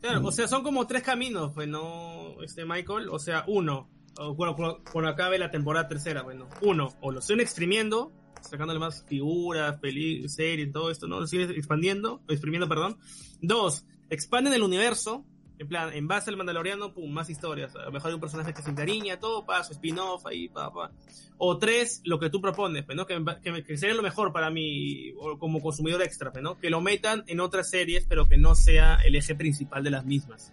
Claro, 0.00 0.26
o 0.26 0.32
sea, 0.32 0.46
son 0.46 0.62
como 0.62 0.86
tres 0.86 1.02
caminos, 1.02 1.52
pues, 1.54 1.66
¿no? 1.66 2.42
Este 2.42 2.64
Michael, 2.66 3.08
o 3.08 3.18
sea, 3.18 3.44
uno, 3.48 3.88
bueno, 4.36 4.54
cuando, 4.54 5.08
acabe 5.08 5.38
la 5.38 5.50
temporada 5.50 5.88
tercera, 5.88 6.22
bueno, 6.22 6.48
uno, 6.60 6.94
o 7.00 7.10
lo 7.10 7.22
siguen 7.22 7.40
exprimiendo, 7.40 8.12
sacándole 8.42 8.78
más 8.78 9.04
figuras, 9.06 9.80
series, 10.26 10.72
todo 10.72 10.90
esto, 10.90 11.06
¿no? 11.06 11.20
Lo 11.20 11.26
siguen 11.26 11.50
expandiendo, 11.52 12.22
exprimiendo, 12.28 12.68
perdón. 12.68 12.98
Dos, 13.40 13.86
expanden 14.10 14.52
el 14.52 14.62
universo, 14.62 15.24
en 15.58 15.68
plan, 15.68 15.92
en 15.92 16.08
base 16.08 16.30
al 16.30 16.36
Mandaloriano, 16.36 16.92
pum, 16.92 17.10
más 17.12 17.30
historias. 17.30 17.74
A 17.76 17.84
lo 17.84 17.92
mejor 17.92 18.08
hay 18.08 18.14
un 18.14 18.20
personaje 18.20 18.52
que 18.52 18.62
se 18.62 18.70
encariña, 18.70 19.18
todo, 19.18 19.46
paso, 19.46 19.72
spin-off 19.72 20.26
ahí, 20.26 20.48
pa, 20.48 20.72
pa. 20.72 20.90
O 21.38 21.58
tres, 21.58 22.00
lo 22.04 22.18
que 22.18 22.30
tú 22.30 22.40
propones, 22.40 22.84
pues, 22.84 22.96
¿no? 22.96 23.06
Que, 23.06 23.22
que, 23.64 23.76
sería 23.76 23.94
lo 23.94 24.02
mejor 24.02 24.32
para 24.32 24.50
mí, 24.50 25.12
como 25.38 25.60
consumidor 25.60 26.02
extra, 26.02 26.32
pues, 26.32 26.42
¿no? 26.42 26.58
Que 26.58 26.70
lo 26.70 26.80
metan 26.80 27.24
en 27.26 27.40
otras 27.40 27.70
series, 27.70 28.04
pero 28.08 28.28
que 28.28 28.36
no 28.36 28.54
sea 28.54 28.96
el 29.04 29.14
eje 29.14 29.34
principal 29.34 29.84
de 29.84 29.90
las 29.90 30.04
mismas. 30.04 30.52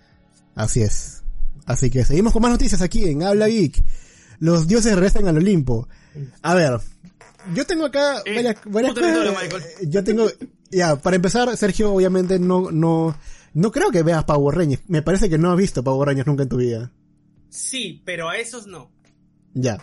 Así 0.55 0.81
es. 0.81 1.23
Así 1.65 1.89
que 1.89 2.05
seguimos 2.05 2.33
con 2.33 2.41
más 2.41 2.51
noticias 2.51 2.81
aquí 2.81 3.05
en 3.05 3.23
Habla 3.23 3.47
Geek. 3.47 3.83
Los 4.39 4.67
dioses 4.67 4.93
regresan 4.93 5.27
al 5.27 5.37
Olimpo. 5.37 5.87
A 6.41 6.55
ver, 6.55 6.79
yo 7.53 7.65
tengo 7.65 7.85
acá 7.85 8.21
eh, 8.25 8.55
varias, 8.65 8.93
cosas. 8.93 9.65
Yo 9.87 10.03
tengo 10.03 10.27
Ya, 10.71 10.95
para 10.95 11.15
empezar, 11.15 11.55
Sergio, 11.57 11.93
obviamente 11.93 12.39
no, 12.39 12.71
no, 12.71 13.15
no 13.53 13.71
creo 13.71 13.91
que 13.91 14.03
veas 14.03 14.23
Power 14.23 14.57
Rangers. 14.57 14.83
Me 14.87 15.01
parece 15.01 15.29
que 15.29 15.37
no 15.37 15.51
has 15.51 15.57
visto 15.57 15.83
Power 15.83 16.07
Rangers 16.07 16.27
nunca 16.27 16.43
en 16.43 16.49
tu 16.49 16.57
vida. 16.57 16.91
Sí, 17.49 18.01
pero 18.05 18.29
a 18.29 18.37
esos 18.37 18.67
no. 18.67 18.91
Ya. 19.53 19.77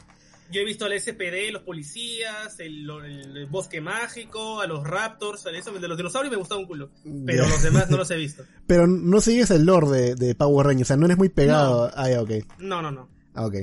Yo 0.51 0.63
he 0.63 0.65
visto 0.65 0.87
al 0.87 0.99
SPD, 0.99 1.53
los 1.53 1.63
policías, 1.63 2.59
el, 2.59 2.89
el 2.89 3.47
bosque 3.47 3.83
mágico, 3.83 4.63
a 4.63 4.67
los 4.67 4.83
Raptors, 4.87 5.45
a 5.47 5.51
eso, 5.51 5.73
de 5.73 5.89
los 5.89 5.99
dinosaurios 5.99 6.31
me 6.31 6.39
gustaba 6.39 6.61
un 6.61 6.67
culo. 6.67 6.91
Pero 7.27 7.47
los 7.47 7.63
demás 7.63 7.91
no 7.91 7.99
los 7.99 8.11
he 8.11 8.17
visto. 8.17 8.45
Pero 8.67 8.87
no 8.87 9.21
sigues 9.21 9.51
el 9.51 9.67
lore 9.67 9.89
de, 9.89 10.15
de 10.15 10.35
Power 10.35 10.67
Rangers, 10.67 10.87
o 10.87 10.89
sea, 10.89 10.97
no 10.97 11.05
eres 11.05 11.19
muy 11.19 11.29
pegado. 11.29 11.89
No. 11.89 11.93
Ah, 11.95 12.09
ok. 12.23 12.31
No, 12.61 12.81
no, 12.81 12.91
no. 12.91 13.11
Ah, 13.35 13.45
ok. 13.45 13.57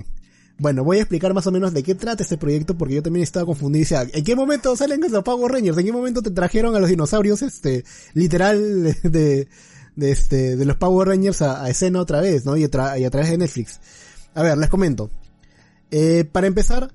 Bueno, 0.58 0.84
voy 0.84 0.98
a 0.98 1.02
explicar 1.02 1.34
más 1.34 1.48
o 1.48 1.52
menos 1.52 1.74
de 1.74 1.84
qué 1.84 1.96
trata 1.96 2.24
este 2.24 2.38
proyecto 2.38 2.78
porque 2.78 2.96
yo 2.96 3.04
también 3.04 3.24
estaba 3.24 3.46
confundido 3.46 3.82
y 3.82 3.84
decía, 3.84 4.08
¿en 4.13 4.24
qué 4.24 4.36
momento 4.36 4.76
salen 4.76 5.04
esos 5.04 5.24
Power 5.24 5.52
Rangers? 5.52 5.78
¿En 5.78 5.86
qué 5.86 5.91
momento 5.91 6.22
te 6.22 6.32
trajeron 6.32 6.76
a 6.76 6.80
los 6.80 6.89
dinosaurios, 6.89 7.41
este, 7.41 7.84
literal, 8.13 8.96
de, 9.04 9.48
de 9.96 10.12
este, 10.12 10.56
de 10.56 10.66
los 10.66 10.78
Power 10.78 11.08
Rangers 11.08 11.42
a, 11.42 11.70
escena 11.70 12.02
otra 12.02 12.22
vez, 12.22 12.46
¿no? 12.46 12.58
Y 12.58 12.64
a, 12.64 12.70
tra- 12.70 13.00
y 13.00 13.06
a 13.06 13.10
través 13.10 13.30
de 13.32 13.38
Netflix. 13.38 13.80
A 14.34 14.44
ver, 14.44 14.58
les 14.58 14.70
comento. 14.70 15.10
Eh, 15.92 16.26
para 16.30 16.48
empezar, 16.48 16.94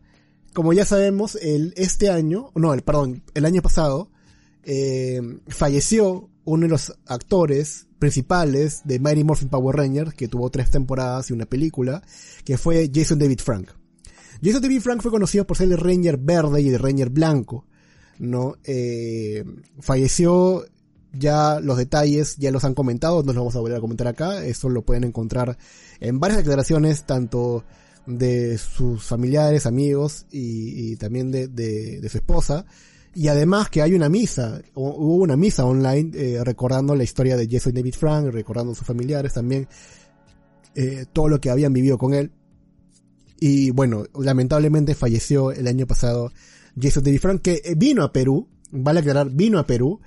como 0.52 0.72
ya 0.72 0.84
sabemos, 0.84 1.36
el, 1.36 1.72
este 1.76 2.10
año, 2.10 2.50
no, 2.54 2.74
el, 2.74 2.82
perdón, 2.82 3.22
el 3.34 3.44
año 3.44 3.62
pasado, 3.62 4.10
eh, 4.64 5.20
falleció 5.48 6.28
uno 6.44 6.64
de 6.64 6.68
los 6.70 6.92
actores 7.06 7.86
principales 7.98 8.80
de 8.84 8.98
Mighty 8.98 9.24
Morphin 9.24 9.48
Power 9.48 9.76
Rangers, 9.76 10.14
que 10.14 10.28
tuvo 10.28 10.50
tres 10.50 10.70
temporadas 10.70 11.30
y 11.30 11.32
una 11.32 11.46
película, 11.46 12.02
que 12.44 12.58
fue 12.58 12.90
Jason 12.92 13.18
David 13.18 13.40
Frank. 13.40 13.70
Jason 14.42 14.62
David 14.62 14.80
Frank 14.80 15.02
fue 15.02 15.10
conocido 15.10 15.46
por 15.46 15.56
ser 15.56 15.70
el 15.70 15.78
Ranger 15.78 16.16
verde 16.16 16.62
y 16.62 16.68
el 16.68 16.78
Ranger 16.78 17.10
blanco, 17.10 17.66
¿no? 18.18 18.56
Eh, 18.64 19.44
falleció, 19.80 20.64
ya 21.12 21.60
los 21.60 21.76
detalles 21.78 22.36
ya 22.36 22.50
los 22.50 22.64
han 22.64 22.74
comentado, 22.74 23.22
no 23.22 23.32
los 23.32 23.36
vamos 23.36 23.56
a 23.56 23.60
volver 23.60 23.78
a 23.78 23.80
comentar 23.80 24.06
acá, 24.06 24.44
eso 24.44 24.68
lo 24.68 24.82
pueden 24.82 25.04
encontrar 25.04 25.58
en 26.00 26.20
varias 26.20 26.38
declaraciones, 26.38 27.04
tanto 27.04 27.64
de 28.06 28.58
sus 28.58 29.02
familiares, 29.04 29.66
amigos 29.66 30.26
y, 30.30 30.92
y 30.92 30.96
también 30.96 31.30
de, 31.30 31.48
de- 31.48 32.00
de 32.00 32.08
su 32.08 32.18
esposa. 32.18 32.64
Y 33.14 33.26
además 33.28 33.68
que 33.70 33.82
hay 33.82 33.94
una 33.94 34.08
misa, 34.08 34.62
hu- 34.74 34.94
hubo 34.96 35.16
una 35.16 35.36
misa 35.36 35.64
online 35.64 36.10
eh, 36.14 36.44
recordando 36.44 36.94
la 36.94 37.02
historia 37.02 37.36
de 37.36 37.48
Jason 37.50 37.74
David 37.74 37.94
Frank, 37.94 38.26
recordando 38.32 38.72
a 38.72 38.74
sus 38.76 38.86
familiares 38.86 39.34
también, 39.34 39.66
eh, 40.76 41.06
todo 41.12 41.28
lo 41.28 41.40
que 41.40 41.50
habían 41.50 41.72
vivido 41.72 41.98
con 41.98 42.14
él. 42.14 42.30
Y 43.40 43.70
bueno, 43.70 44.04
lamentablemente 44.18 44.94
falleció 44.94 45.50
el 45.50 45.66
año 45.66 45.86
pasado 45.86 46.30
Jason 46.80 47.02
David 47.02 47.20
Frank, 47.20 47.42
que 47.42 47.60
eh, 47.64 47.74
vino 47.76 48.04
a 48.04 48.12
Perú, 48.12 48.48
vale 48.70 49.00
aclarar, 49.00 49.28
vino 49.30 49.58
a 49.58 49.66
Perú 49.66 50.00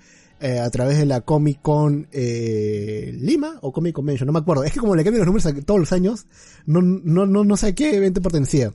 eh, 0.44 0.60
a 0.60 0.70
través 0.70 0.98
de 0.98 1.06
la 1.06 1.22
Comic 1.22 1.62
Con 1.62 2.08
eh, 2.12 3.12
Lima 3.20 3.58
o 3.62 3.72
Comic 3.72 3.96
Convention, 3.96 4.28
no 4.28 4.34
me 4.34 4.40
acuerdo. 4.40 4.64
Es 4.64 4.74
que 4.74 4.80
como 4.80 4.96
le 4.96 5.04
cambian 5.04 5.22
los 5.26 5.28
números 5.28 5.46
a- 5.46 5.66
todos 5.66 5.80
los 5.80 5.92
años, 5.94 6.28
no, 6.66 6.82
no, 6.82 7.26
no, 7.26 7.44
no 7.44 7.58
sé 7.58 7.68
a 7.68 7.74
qué 7.76 7.96
evento 7.96 8.22
pertenecía. 8.22 8.74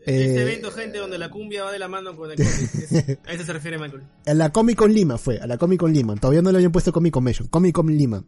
Este 0.00 0.36
Eh, 0.38 0.42
evento, 0.42 0.70
gente, 0.70 0.98
donde 0.98 1.18
la 1.18 1.30
cumbia 1.30 1.64
va 1.64 1.72
de 1.72 1.78
la 1.78 1.88
mano 1.88 2.16
con 2.16 2.30
el 2.30 2.36
cómic. 2.36 2.48
Es- 2.90 3.18
A 3.26 3.32
eso 3.32 3.44
se 3.44 3.52
refiere 3.52 3.78
Michael. 3.78 4.02
A 4.26 4.34
la 4.34 4.50
Comic 4.52 4.76
Con 4.76 4.92
Lima 4.92 5.18
fue, 5.18 5.38
a 5.38 5.46
la 5.46 5.56
Comic 5.58 5.80
Con 5.80 5.92
Lima. 5.92 6.14
Todavía 6.16 6.42
no 6.42 6.50
le 6.50 6.58
habían 6.58 6.72
puesto 6.72 6.92
Comic 6.92 7.12
Convention, 7.12 7.48
Comic 7.48 7.74
Con 7.74 7.86
Lima. 7.88 8.24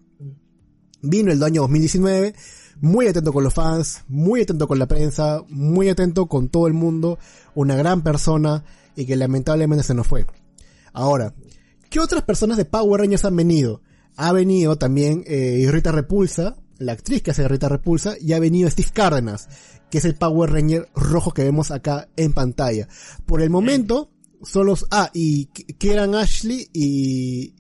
Vino 1.03 1.33
el 1.33 1.43
año 1.43 1.63
2019, 1.63 2.35
muy 2.83 3.07
atento 3.07 3.33
con 3.33 3.43
los 3.43 3.55
fans, 3.55 4.05
muy 4.09 4.43
atento 4.43 4.69
con 4.69 4.79
la 4.79 4.87
prensa, 4.87 5.43
muy 5.49 5.89
atento 5.89 6.27
con 6.27 6.51
todo 6.51 6.67
el 6.67 6.75
mundo, 6.75 7.19
una 7.55 7.75
gran 7.75 8.03
persona 8.03 8.65
y 8.97 9.07
que 9.07 9.17
lamentablemente 9.17 9.83
se 9.83 9.95
nos 9.95 10.07
fue. 10.07 10.27
Ahora, 10.93 11.33
¿qué 11.90 12.00
otras 12.00 12.22
personas 12.22 12.57
de 12.57 12.64
Power 12.64 13.03
Rangers 13.03 13.24
han 13.26 13.37
venido? 13.37 13.83
Ha 14.16 14.33
venido 14.33 14.76
también 14.76 15.24
eh, 15.26 15.66
Rita 15.70 15.92
Repulsa, 15.92 16.57
la 16.79 16.92
actriz 16.92 17.22
que 17.22 17.33
hace 17.33 17.46
Rita 17.46 17.68
Repulsa, 17.68 18.14
y 18.18 18.33
ha 18.33 18.38
venido 18.38 18.70
Steve 18.70 18.88
Cárdenas, 18.92 19.48
que 19.90 19.98
es 19.98 20.05
el 20.05 20.14
Power 20.14 20.50
Ranger 20.50 20.88
rojo 20.94 21.33
que 21.33 21.44
vemos 21.44 21.70
acá 21.70 22.09
en 22.16 22.33
pantalla. 22.33 22.88
Por 23.26 23.42
el 23.42 23.50
momento, 23.50 24.11
son 24.42 24.66
los... 24.66 24.87
Ah, 24.90 25.11
y 25.12 25.46
Kieran 25.46 26.14
Ashley 26.14 26.68
y... 26.72 27.55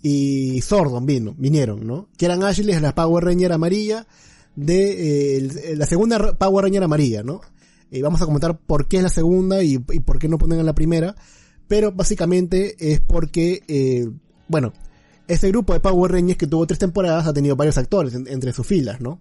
Y 0.00 0.60
Sordon 0.60 1.04
vino, 1.06 1.34
vinieron, 1.36 1.84
¿no? 1.84 2.08
Kieran 2.16 2.44
Ashley 2.44 2.72
es 2.72 2.80
la 2.80 2.94
Power 2.94 3.24
Ranger 3.24 3.52
amarilla 3.52 4.06
de 4.54 5.38
eh, 5.38 5.76
la 5.76 5.86
segunda 5.86 6.38
Power 6.38 6.64
Ranger 6.64 6.84
amarilla, 6.84 7.24
¿no? 7.24 7.40
Y 7.90 8.02
vamos 8.02 8.20
a 8.20 8.26
comentar 8.26 8.58
por 8.58 8.86
qué 8.86 8.98
es 8.98 9.02
la 9.02 9.08
segunda 9.08 9.62
y, 9.62 9.78
por 9.78 10.18
qué 10.18 10.28
no 10.28 10.38
ponen 10.38 10.60
en 10.60 10.66
la 10.66 10.74
primera. 10.74 11.14
Pero 11.68 11.92
básicamente 11.92 12.74
es 12.92 13.00
porque, 13.00 13.62
eh, 13.68 14.08
bueno, 14.48 14.72
este 15.28 15.48
grupo 15.48 15.74
de 15.74 15.80
Power 15.80 16.10
Rangers 16.12 16.38
que 16.38 16.46
tuvo 16.46 16.66
tres 16.66 16.78
temporadas 16.78 17.26
ha 17.26 17.32
tenido 17.34 17.54
varios 17.56 17.76
actores 17.78 18.14
en- 18.14 18.26
entre 18.26 18.52
sus 18.52 18.66
filas, 18.66 19.00
¿no? 19.00 19.20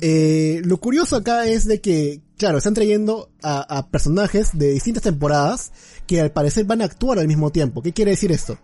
Eh, 0.00 0.62
lo 0.64 0.78
curioso 0.78 1.16
acá 1.16 1.46
es 1.46 1.66
de 1.66 1.82
que, 1.82 2.22
claro, 2.38 2.56
están 2.56 2.72
trayendo 2.72 3.30
a, 3.42 3.60
a 3.78 3.88
personajes 3.90 4.50
de 4.56 4.70
distintas 4.72 5.02
temporadas 5.02 5.70
que 6.06 6.20
al 6.22 6.32
parecer 6.32 6.64
van 6.64 6.80
a 6.80 6.86
actuar 6.86 7.18
al 7.18 7.28
mismo 7.28 7.50
tiempo. 7.52 7.82
¿Qué 7.82 7.92
quiere 7.92 8.12
decir 8.12 8.32
esto? 8.32 8.56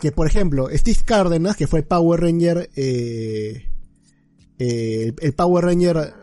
Que, 0.00 0.12
por 0.12 0.28
ejemplo, 0.28 0.68
Steve 0.72 0.98
Cárdenas, 1.04 1.56
que 1.56 1.66
fue 1.66 1.80
el 1.80 1.84
Power 1.86 2.20
Ranger, 2.20 2.70
eh, 2.76 3.66
el, 4.58 5.16
el 5.18 5.32
Power 5.34 5.64
Ranger 5.64 6.14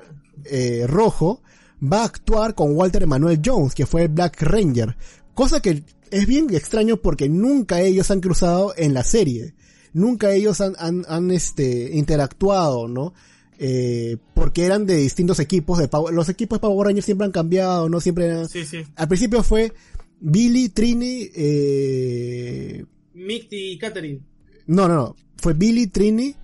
rojo, 0.88 1.42
va 1.82 2.02
a 2.04 2.06
actuar 2.06 2.56
con 2.56 2.76
Walter 2.78 3.04
Emanuel 3.04 3.42
Jones, 3.44 3.74
que 3.76 3.86
fue 3.86 4.04
el 4.04 4.08
Black 4.10 4.42
Ranger. 4.42 4.96
Cosa 5.40 5.62
que 5.62 5.84
es 6.12 6.28
bien 6.28 6.54
extraño 6.54 6.98
porque 6.98 7.30
nunca 7.30 7.80
ellos 7.80 8.12
han 8.12 8.20
cruzado 8.20 8.74
en 8.76 8.94
la 8.94 9.06
serie. 9.06 9.54
Nunca 9.94 10.34
ellos 10.34 10.60
han, 10.60 10.74
han, 10.78 11.06
han, 11.08 11.32
este, 11.32 11.92
interactuado, 11.96 12.90
¿no? 12.90 13.14
Eh, 13.58 14.18
porque 14.34 14.66
eran 14.66 14.86
de 14.86 14.98
distintos 14.98 15.40
equipos 15.40 15.80
de 15.80 15.88
Power, 15.88 16.14
los 16.14 16.28
equipos 16.28 16.58
de 16.58 16.62
Power 16.62 16.88
Rangers 16.88 17.06
siempre 17.06 17.24
han 17.24 17.32
cambiado, 17.32 17.88
¿no? 17.88 18.02
Siempre 18.02 18.26
eran- 18.26 18.50
Sí, 18.50 18.66
sí. 18.66 18.80
al 18.98 19.08
principio 19.08 19.42
fue 19.42 19.72
Billy, 20.20 20.68
Trini, 20.68 21.30
eh, 21.34 22.84
Micti 23.14 23.72
y 23.72 23.78
Catherine. 23.78 24.20
no, 24.68 24.90
no, 24.90 24.96
no, 24.96 25.16
fue 25.38 25.54
Billy, 25.54 25.88
Trini, 25.88 26.36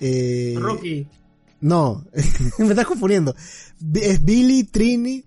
eh, 0.00 0.54
Rocky. 0.58 1.06
no, 1.60 2.04
me 2.58 2.68
estás 2.70 2.86
confundiendo. 2.86 3.32
Es 3.94 4.24
Billy, 4.24 4.64
Trini, 4.64 5.24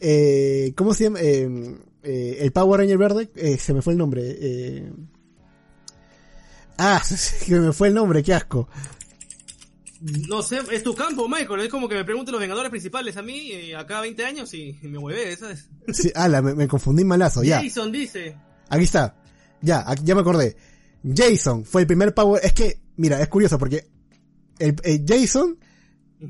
eh, 0.00 0.72
¿cómo 0.76 0.94
se 0.94 1.04
llama? 1.04 1.18
Eh, 1.20 1.76
eh, 2.02 2.38
el 2.40 2.52
Power 2.52 2.80
Ranger 2.80 2.98
verde, 2.98 3.30
eh, 3.34 3.58
se 3.58 3.74
me 3.74 3.82
fue 3.82 3.92
el 3.92 3.98
nombre. 3.98 4.22
Eh, 4.24 4.92
ah, 6.78 7.02
se 7.04 7.58
me 7.58 7.72
fue 7.72 7.88
el 7.88 7.94
nombre, 7.94 8.22
qué 8.22 8.34
asco. 8.34 8.68
No 10.00 10.42
sé, 10.42 10.60
es 10.70 10.82
tu 10.84 10.94
campo, 10.94 11.28
Michael. 11.28 11.60
Es 11.60 11.68
como 11.68 11.88
que 11.88 11.96
me 11.96 12.04
pregunten 12.04 12.32
los 12.32 12.40
vengadores 12.40 12.70
principales 12.70 13.16
a 13.16 13.22
mí, 13.22 13.50
eh, 13.50 13.74
acá 13.74 14.00
20 14.00 14.24
años, 14.24 14.54
y, 14.54 14.78
me 14.82 14.98
huevé, 14.98 15.36
¿sabes? 15.36 15.68
Sí, 15.92 16.12
ala, 16.14 16.40
me, 16.40 16.54
me 16.54 16.68
confundí 16.68 17.04
malazo, 17.04 17.42
ya. 17.42 17.60
Jason 17.60 17.90
dice. 17.90 18.36
Aquí 18.68 18.84
está. 18.84 19.16
Ya, 19.60 19.84
ya 20.04 20.14
me 20.14 20.20
acordé. 20.20 20.56
Jason 21.02 21.64
fue 21.64 21.80
el 21.80 21.86
primer 21.88 22.14
Power. 22.14 22.40
Es 22.44 22.52
que, 22.52 22.80
mira, 22.96 23.20
es 23.20 23.28
curioso 23.28 23.58
porque 23.58 23.88
el, 24.58 24.76
el 24.84 25.04
Jason. 25.06 25.58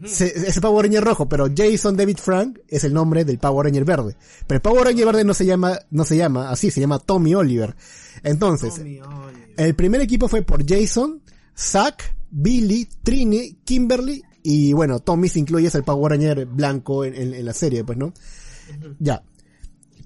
Se- 0.06 0.26
es 0.48 0.56
el 0.56 0.62
Power 0.62 0.84
Ranger 0.86 1.02
rojo, 1.04 1.28
pero 1.28 1.46
Jason 1.54 1.96
David 1.96 2.18
Frank 2.18 2.58
es 2.68 2.84
el 2.84 2.92
nombre 2.92 3.24
del 3.24 3.38
Power 3.38 3.66
Ranger 3.66 3.84
verde. 3.84 4.16
Pero 4.46 4.56
el 4.56 4.62
Power 4.62 4.84
Ranger 4.84 5.06
verde 5.06 5.24
no 5.24 5.34
se 5.34 5.46
llama, 5.46 5.78
no 5.90 6.04
se 6.04 6.16
llama 6.16 6.50
así, 6.50 6.70
se 6.70 6.80
llama 6.80 6.98
Tommy 6.98 7.34
Oliver. 7.34 7.74
Entonces, 8.22 8.74
Tommy 8.76 9.00
Oliver. 9.00 9.54
el 9.56 9.74
primer 9.74 10.00
equipo 10.00 10.28
fue 10.28 10.42
por 10.42 10.64
Jason, 10.68 11.22
Zack, 11.56 12.14
Billy, 12.30 12.88
Trini, 13.02 13.58
Kimberly 13.64 14.22
y 14.42 14.72
bueno, 14.72 15.00
Tommy 15.00 15.28
se 15.28 15.38
incluye 15.38 15.68
es 15.68 15.74
el 15.74 15.84
Power 15.84 16.12
Ranger 16.12 16.46
blanco 16.46 17.04
en, 17.04 17.14
en- 17.14 17.34
en 17.34 17.44
la 17.44 17.52
serie, 17.54 17.84
pues, 17.84 17.96
¿no? 17.98 18.12
Ya. 18.98 19.22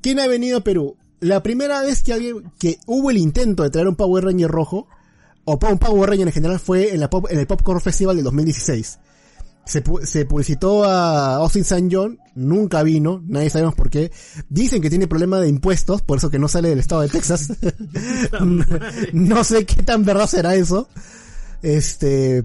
¿Quién 0.01 0.21
ha 0.21 0.27
venido 0.27 0.59
a 0.59 0.65
Perú? 0.65 0.97
La 1.21 1.43
primera 1.43 1.83
vez 1.83 2.03
que 2.03 2.13
alguien, 2.13 2.51
que 2.59 2.79
hubo 2.87 3.11
el 3.11 3.19
intento 3.19 3.63
de 3.63 3.71
traer 3.71 3.87
un 3.89 3.95
Power 3.97 4.25
Ranger 4.25 4.51
rojo, 4.51 4.89
o 5.45 5.59
un 5.71 5.79
Power 5.79 6.11
Ranger 6.11 6.27
en 6.29 6.33
general, 6.33 6.59
fue 6.61 6.93
en, 6.95 7.01
la 7.01 7.11
pop- 7.11 7.27
en 7.31 7.39
el 7.39 7.47
Popcorn 7.47 7.81
Festival 7.81 8.17
de 8.17 8.23
2016. 8.23 8.99
Se, 9.65 9.83
se 10.05 10.25
publicitó 10.25 10.85
a 10.85 11.37
Austin 11.37 11.63
St. 11.63 11.89
John, 11.91 12.19
nunca 12.35 12.83
vino, 12.83 13.23
nadie 13.27 13.51
sabemos 13.51 13.75
por 13.75 13.91
qué. 13.91 14.11
Dicen 14.49 14.83
que 14.83 14.91
tiene 14.91 15.07
problema 15.07 15.39
de 15.41 15.49
impuestos, 15.49 16.03
por 16.03 16.19
eso 16.19 16.31
que 16.31 16.39
no 16.39 16.49
sale 16.49 16.69
del 16.69 16.81
estado 16.81 17.03
de 17.03 17.09
Texas. 17.09 17.53
no 19.13 19.45
sé 19.45 19.65
qué 19.65 19.83
tan 19.83 20.05
verdad 20.05 20.27
será 20.27 20.55
eso. 20.55 20.89
Este, 21.63 22.45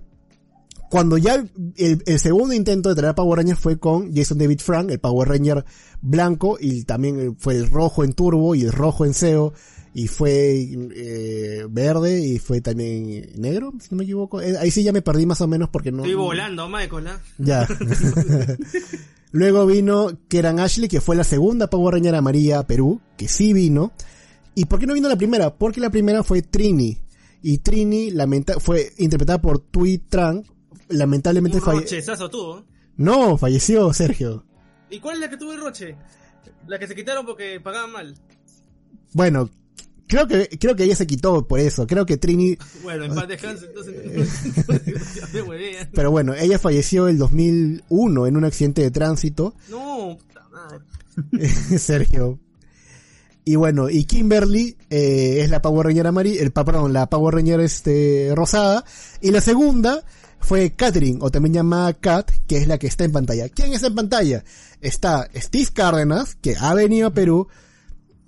cuando 0.89 1.17
ya 1.17 1.35
el, 1.75 2.03
el 2.05 2.19
segundo 2.19 2.53
intento 2.53 2.89
de 2.89 2.95
traer 2.95 3.11
a 3.11 3.15
Power 3.15 3.39
Ranger 3.39 3.57
fue 3.57 3.79
con 3.79 4.13
Jason 4.15 4.37
David 4.37 4.59
Frank, 4.59 4.91
el 4.91 4.99
Power 4.99 5.27
Ranger 5.27 5.65
blanco, 6.01 6.57
y 6.59 6.83
también 6.83 7.35
fue 7.37 7.55
el 7.55 7.69
rojo 7.69 8.03
en 8.03 8.13
Turbo 8.13 8.55
y 8.55 8.63
el 8.63 8.71
rojo 8.71 9.05
en 9.05 9.13
SEO, 9.13 9.53
y 9.97 10.07
fue 10.07 10.61
eh, 10.95 11.65
verde 11.67 12.19
y 12.23 12.37
fue 12.37 12.61
también 12.61 13.31
negro, 13.35 13.73
si 13.79 13.87
no 13.89 13.97
me 13.97 14.03
equivoco. 14.03 14.39
Eh, 14.39 14.55
ahí 14.59 14.69
sí 14.69 14.83
ya 14.83 14.93
me 14.93 15.01
perdí 15.01 15.25
más 15.25 15.41
o 15.41 15.47
menos 15.47 15.69
porque 15.69 15.91
no... 15.91 16.03
Estoy 16.03 16.13
volando, 16.13 16.69
Michael, 16.69 17.07
¿ah? 17.07 17.19
Ya. 17.39 17.67
Luego 19.31 19.65
vino 19.65 20.11
Keran 20.27 20.59
Ashley, 20.59 20.87
que 20.87 21.01
fue 21.01 21.15
la 21.15 21.23
segunda 21.23 21.67
Power 21.67 21.95
Ranger 21.95 22.13
amarilla 22.13 22.59
a 22.59 22.67
Perú, 22.67 23.01
que 23.17 23.27
sí 23.27 23.53
vino. 23.53 23.91
¿Y 24.53 24.65
por 24.65 24.79
qué 24.79 24.85
no 24.85 24.93
vino 24.93 25.09
la 25.09 25.15
primera? 25.15 25.55
Porque 25.55 25.81
la 25.81 25.89
primera 25.89 26.21
fue 26.21 26.43
Trini. 26.43 26.99
Y 27.41 27.57
Trini 27.57 28.11
lamenta 28.11 28.59
fue 28.59 28.93
interpretada 28.99 29.41
por 29.41 29.57
Tui 29.57 29.97
Trang. 29.97 30.45
Lamentablemente 30.89 31.59
falleció. 31.59 32.29
tuvo. 32.29 32.63
No, 32.97 33.35
falleció 33.39 33.91
Sergio. 33.93 34.45
¿Y 34.91 34.99
cuál 34.99 35.15
es 35.15 35.21
la 35.21 35.29
que 35.31 35.37
tuvo 35.37 35.53
el 35.53 35.59
roche? 35.59 35.95
La 36.67 36.77
que 36.77 36.85
se 36.85 36.93
quitaron 36.93 37.25
porque 37.25 37.59
pagaban 37.59 37.91
mal. 37.91 38.13
Bueno, 39.13 39.49
creo 40.07 40.27
que 40.27 40.49
creo 40.59 40.75
que 40.75 40.83
ella 40.83 40.95
se 40.95 41.07
quitó 41.07 41.47
por 41.47 41.59
eso. 41.59 41.85
Creo 41.85 42.05
que 42.05 42.17
Trini, 42.17 42.57
Bueno, 42.83 43.05
en 43.05 43.15
paz 43.15 43.27
descanse, 43.27 43.65
entonces. 43.65 43.95
pero 45.93 46.11
bueno, 46.11 46.33
ella 46.33 46.59
falleció 46.59 47.07
el 47.07 47.17
2001 47.17 48.27
en 48.27 48.37
un 48.37 48.45
accidente 48.45 48.81
de 48.81 48.91
tránsito. 48.91 49.55
No, 49.69 50.17
puta 50.17 50.47
madre. 50.49 50.79
Sergio. 51.77 52.39
Y 53.45 53.55
bueno, 53.55 53.89
y 53.89 54.03
Kimberly 54.03 54.75
eh, 54.89 55.39
es 55.41 55.49
la 55.49 55.61
Power 55.61 55.87
Ranger 55.87 56.07
amarilla, 56.07 56.41
el 56.41 56.51
perdón, 56.51 56.91
la 56.91 57.09
Power 57.09 57.33
Ranger 57.33 57.61
este 57.61 58.33
rosada 58.35 58.83
y 59.21 59.31
la 59.31 59.39
segunda 59.39 60.03
fue 60.39 60.71
Catherine 60.71 61.19
o 61.21 61.31
también 61.31 61.53
llamada 61.53 61.93
Kat, 61.93 62.29
que 62.45 62.57
es 62.57 62.67
la 62.67 62.77
que 62.77 62.87
está 62.87 63.05
en 63.05 63.13
pantalla. 63.13 63.47
¿Quién 63.47 63.73
está 63.73 63.87
en 63.87 63.95
pantalla? 63.95 64.43
Está 64.81 65.29
Steve 65.33 65.69
Cárdenas, 65.73 66.35
que 66.35 66.55
ha 66.59 66.73
venido 66.73 67.07
a 67.07 67.13
Perú, 67.13 67.47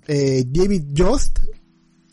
eh, 0.06 0.44
David 0.46 0.84
Jost, 0.96 1.38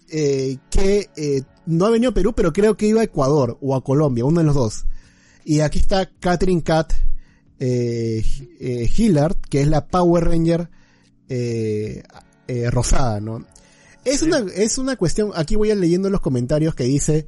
eh, 0.10 0.58
que 0.70 1.10
eh, 1.15 1.41
no 1.65 1.86
ha 1.86 1.89
venido 1.89 2.12
a 2.12 2.13
Perú, 2.13 2.34
pero 2.34 2.54
creo 2.54 2.78
que 2.78 2.88
iba 2.88 3.02
a 3.02 3.06
Ecuador 3.06 3.58
o 3.62 3.76
a 3.76 3.84
Colombia, 3.84 4.26
uno 4.26 4.39
de 4.39 4.46
los 4.46 4.56
dos. 4.56 4.86
Y 5.43 5.62
aquí 5.62 5.80
está 5.80 6.10
Catherine 6.20 6.62
Kat 6.63 6.93
eh, 7.60 8.24
eh, 8.60 8.89
Hillard, 8.96 9.38
que 9.50 9.62
es 9.62 9.67
la 9.67 9.88
Power 9.88 10.26
Ranger 10.26 10.70
eh, 11.30 12.04
eh, 12.48 12.70
rosada, 12.72 13.20
¿no? 13.20 13.46
Es 14.06 14.22
una, 14.22 14.46
es 14.56 14.78
una 14.78 14.96
cuestión, 14.96 15.32
aquí 15.36 15.56
voy 15.56 15.72
a 15.72 15.76
leyendo 15.76 16.10
los 16.10 16.22
comentarios 16.22 16.76
que 16.76 16.86
dice, 16.86 17.28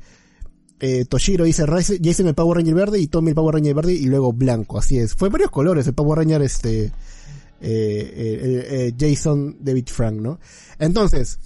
eh, 0.79 1.03
Toshiro 1.03 1.43
dice, 1.43 1.65
Jason 2.01 2.27
el 2.27 2.35
Power 2.35 2.57
Ranger 2.57 2.73
verde 2.73 2.99
y 2.99 3.07
Tommy 3.07 3.29
el 3.29 3.35
Power 3.35 3.55
Ranger 3.55 3.73
verde 3.73 3.93
y 3.93 4.05
luego 4.05 4.31
blanco, 4.31 4.77
así 4.77 4.97
es. 4.97 5.13
Fue 5.13 5.27
varios 5.27 5.51
colores 5.51 5.87
el 5.87 5.93
Power 5.93 6.19
Ranger 6.19 6.41
este, 6.41 6.85
eh, 6.85 6.91
eh, 7.61 8.93
Jason 8.97 9.57
David 9.59 9.87
Frank, 9.87 10.21
¿no? 10.21 10.39
Entonces, 10.77 11.39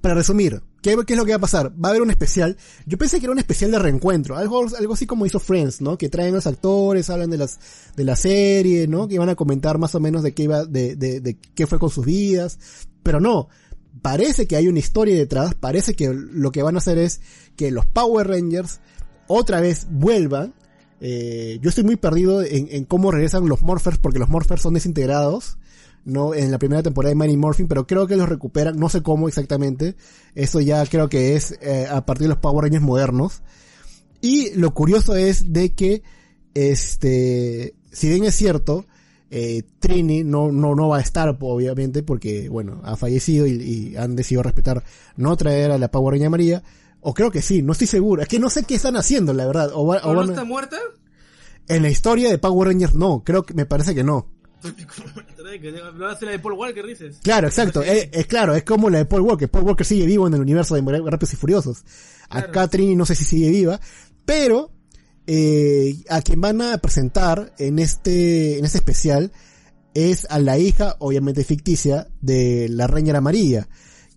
para 0.00 0.14
resumir, 0.14 0.62
¿qué, 0.82 0.96
¿qué 1.06 1.12
es 1.12 1.18
lo 1.18 1.24
que 1.24 1.32
va 1.32 1.36
a 1.36 1.40
pasar? 1.40 1.72
Va 1.72 1.88
a 1.88 1.90
haber 1.90 2.02
un 2.02 2.10
especial. 2.10 2.56
Yo 2.86 2.98
pensé 2.98 3.18
que 3.18 3.26
era 3.26 3.32
un 3.32 3.38
especial 3.38 3.70
de 3.70 3.78
reencuentro, 3.78 4.36
algo, 4.36 4.66
algo 4.76 4.94
así 4.94 5.06
como 5.06 5.26
hizo 5.26 5.38
Friends, 5.38 5.80
¿no? 5.80 5.98
Que 5.98 6.08
traen 6.08 6.32
a 6.32 6.36
los 6.36 6.46
actores, 6.46 7.10
hablan 7.10 7.30
de 7.30 7.38
las, 7.38 7.58
de 7.96 8.04
la 8.04 8.16
serie, 8.16 8.86
¿no? 8.86 9.08
Que 9.08 9.14
iban 9.14 9.28
a 9.28 9.34
comentar 9.34 9.78
más 9.78 9.94
o 9.94 10.00
menos 10.00 10.22
de 10.22 10.34
qué 10.34 10.44
iba, 10.44 10.64
de 10.64 11.36
qué 11.54 11.66
fue 11.66 11.78
con 11.78 11.90
sus 11.90 12.04
vidas. 12.04 12.58
Pero 13.02 13.20
no. 13.20 13.48
Parece 14.02 14.46
que 14.46 14.56
hay 14.56 14.68
una 14.68 14.78
historia 14.78 15.14
detrás, 15.14 15.54
parece 15.54 15.94
que 15.94 16.12
lo 16.12 16.52
que 16.52 16.62
van 16.62 16.74
a 16.74 16.78
hacer 16.78 16.98
es 16.98 17.20
que 17.56 17.70
los 17.70 17.86
Power 17.86 18.28
Rangers 18.28 18.80
otra 19.26 19.60
vez 19.60 19.86
vuelvan. 19.90 20.54
Eh, 21.00 21.58
yo 21.62 21.70
estoy 21.70 21.84
muy 21.84 21.96
perdido 21.96 22.42
en, 22.42 22.68
en 22.70 22.84
cómo 22.84 23.10
regresan 23.10 23.48
los 23.48 23.62
Morphers, 23.62 23.98
porque 23.98 24.18
los 24.18 24.28
Morphers 24.28 24.62
son 24.62 24.74
desintegrados 24.74 25.58
no 26.06 26.32
en 26.34 26.50
la 26.50 26.58
primera 26.58 26.82
temporada 26.82 27.10
de 27.10 27.16
Mighty 27.16 27.36
Morphin, 27.36 27.68
pero 27.68 27.86
creo 27.86 28.06
que 28.06 28.16
los 28.16 28.28
recuperan, 28.28 28.76
no 28.78 28.88
sé 28.88 29.02
cómo 29.02 29.28
exactamente. 29.28 29.96
Eso 30.34 30.60
ya 30.60 30.84
creo 30.86 31.08
que 31.10 31.36
es 31.36 31.58
eh, 31.60 31.86
a 31.90 32.06
partir 32.06 32.22
de 32.24 32.28
los 32.30 32.38
Power 32.38 32.62
Rangers 32.64 32.82
modernos. 32.82 33.42
Y 34.22 34.54
lo 34.54 34.72
curioso 34.72 35.14
es 35.14 35.52
de 35.52 35.74
que, 35.74 36.02
este, 36.54 37.74
si 37.92 38.08
bien 38.08 38.24
es 38.24 38.34
cierto, 38.34 38.86
eh, 39.30 39.62
Trini 39.78 40.24
no, 40.24 40.50
no, 40.52 40.74
no 40.74 40.88
va 40.88 40.98
a 40.98 41.00
estar, 41.00 41.36
obviamente, 41.40 42.02
porque, 42.02 42.48
bueno, 42.48 42.80
ha 42.84 42.96
fallecido 42.96 43.46
y, 43.46 43.52
y 43.92 43.96
han 43.96 44.16
decidido 44.16 44.42
respetar 44.42 44.82
no 45.16 45.36
traer 45.36 45.70
a 45.70 45.78
la 45.78 45.90
Power 45.90 46.12
Ranger 46.14 46.30
María. 46.30 46.62
O 47.00 47.14
creo 47.14 47.30
que 47.30 47.42
sí, 47.42 47.62
no 47.62 47.72
estoy 47.72 47.86
seguro. 47.86 48.22
Es 48.22 48.28
que 48.28 48.38
no 48.40 48.50
sé 48.50 48.64
qué 48.64 48.74
están 48.74 48.96
haciendo, 48.96 49.32
la 49.32 49.46
verdad. 49.46 49.70
O, 49.74 49.86
va- 49.86 49.98
o 49.98 50.08
¿O 50.08 50.12
no 50.14 50.20
van 50.20 50.28
a- 50.30 50.32
está 50.32 50.44
muerta? 50.44 50.76
en 51.68 51.82
la 51.82 51.90
historia 51.90 52.30
de 52.30 52.38
Power 52.38 52.68
Rangers 52.68 52.94
no, 52.94 53.22
creo 53.24 53.44
que 53.44 53.52
me 53.54 53.66
parece 53.66 53.94
que 53.94 54.02
no. 54.04 54.28
Lo 55.96 56.08
hace 56.08 56.24
la 56.26 56.32
de 56.32 56.38
Paul 56.38 56.54
Walker, 56.54 56.86
dices. 56.86 57.18
Claro, 57.22 57.46
exacto. 57.48 57.82
Es, 57.82 58.08
es 58.12 58.26
claro, 58.26 58.54
es 58.54 58.64
como 58.64 58.90
la 58.90 58.98
de 58.98 59.04
Paul 59.06 59.22
Walker. 59.22 59.48
Paul 59.48 59.64
Walker 59.64 59.86
sigue 59.86 60.06
vivo 60.06 60.26
en 60.26 60.34
el 60.34 60.40
universo 60.40 60.74
de 60.74 60.82
Rápidos 60.82 61.32
y 61.32 61.36
Furiosos. 61.36 61.84
Claro. 62.28 62.68
Trini 62.68 62.96
no 62.96 63.06
sé 63.06 63.14
si 63.14 63.24
sigue 63.24 63.50
viva, 63.50 63.80
pero 64.24 64.72
eh, 65.26 65.96
a 66.08 66.22
quien 66.22 66.40
van 66.40 66.60
a 66.62 66.78
presentar 66.78 67.52
en 67.58 67.78
este 67.78 68.58
en 68.58 68.64
este 68.64 68.78
especial 68.78 69.32
es 69.94 70.26
a 70.28 70.38
la 70.38 70.58
hija, 70.58 70.96
obviamente 70.98 71.42
ficticia, 71.44 72.08
de 72.20 72.68
la 72.68 72.86
Ranger 72.86 73.16
Amarilla, 73.16 73.66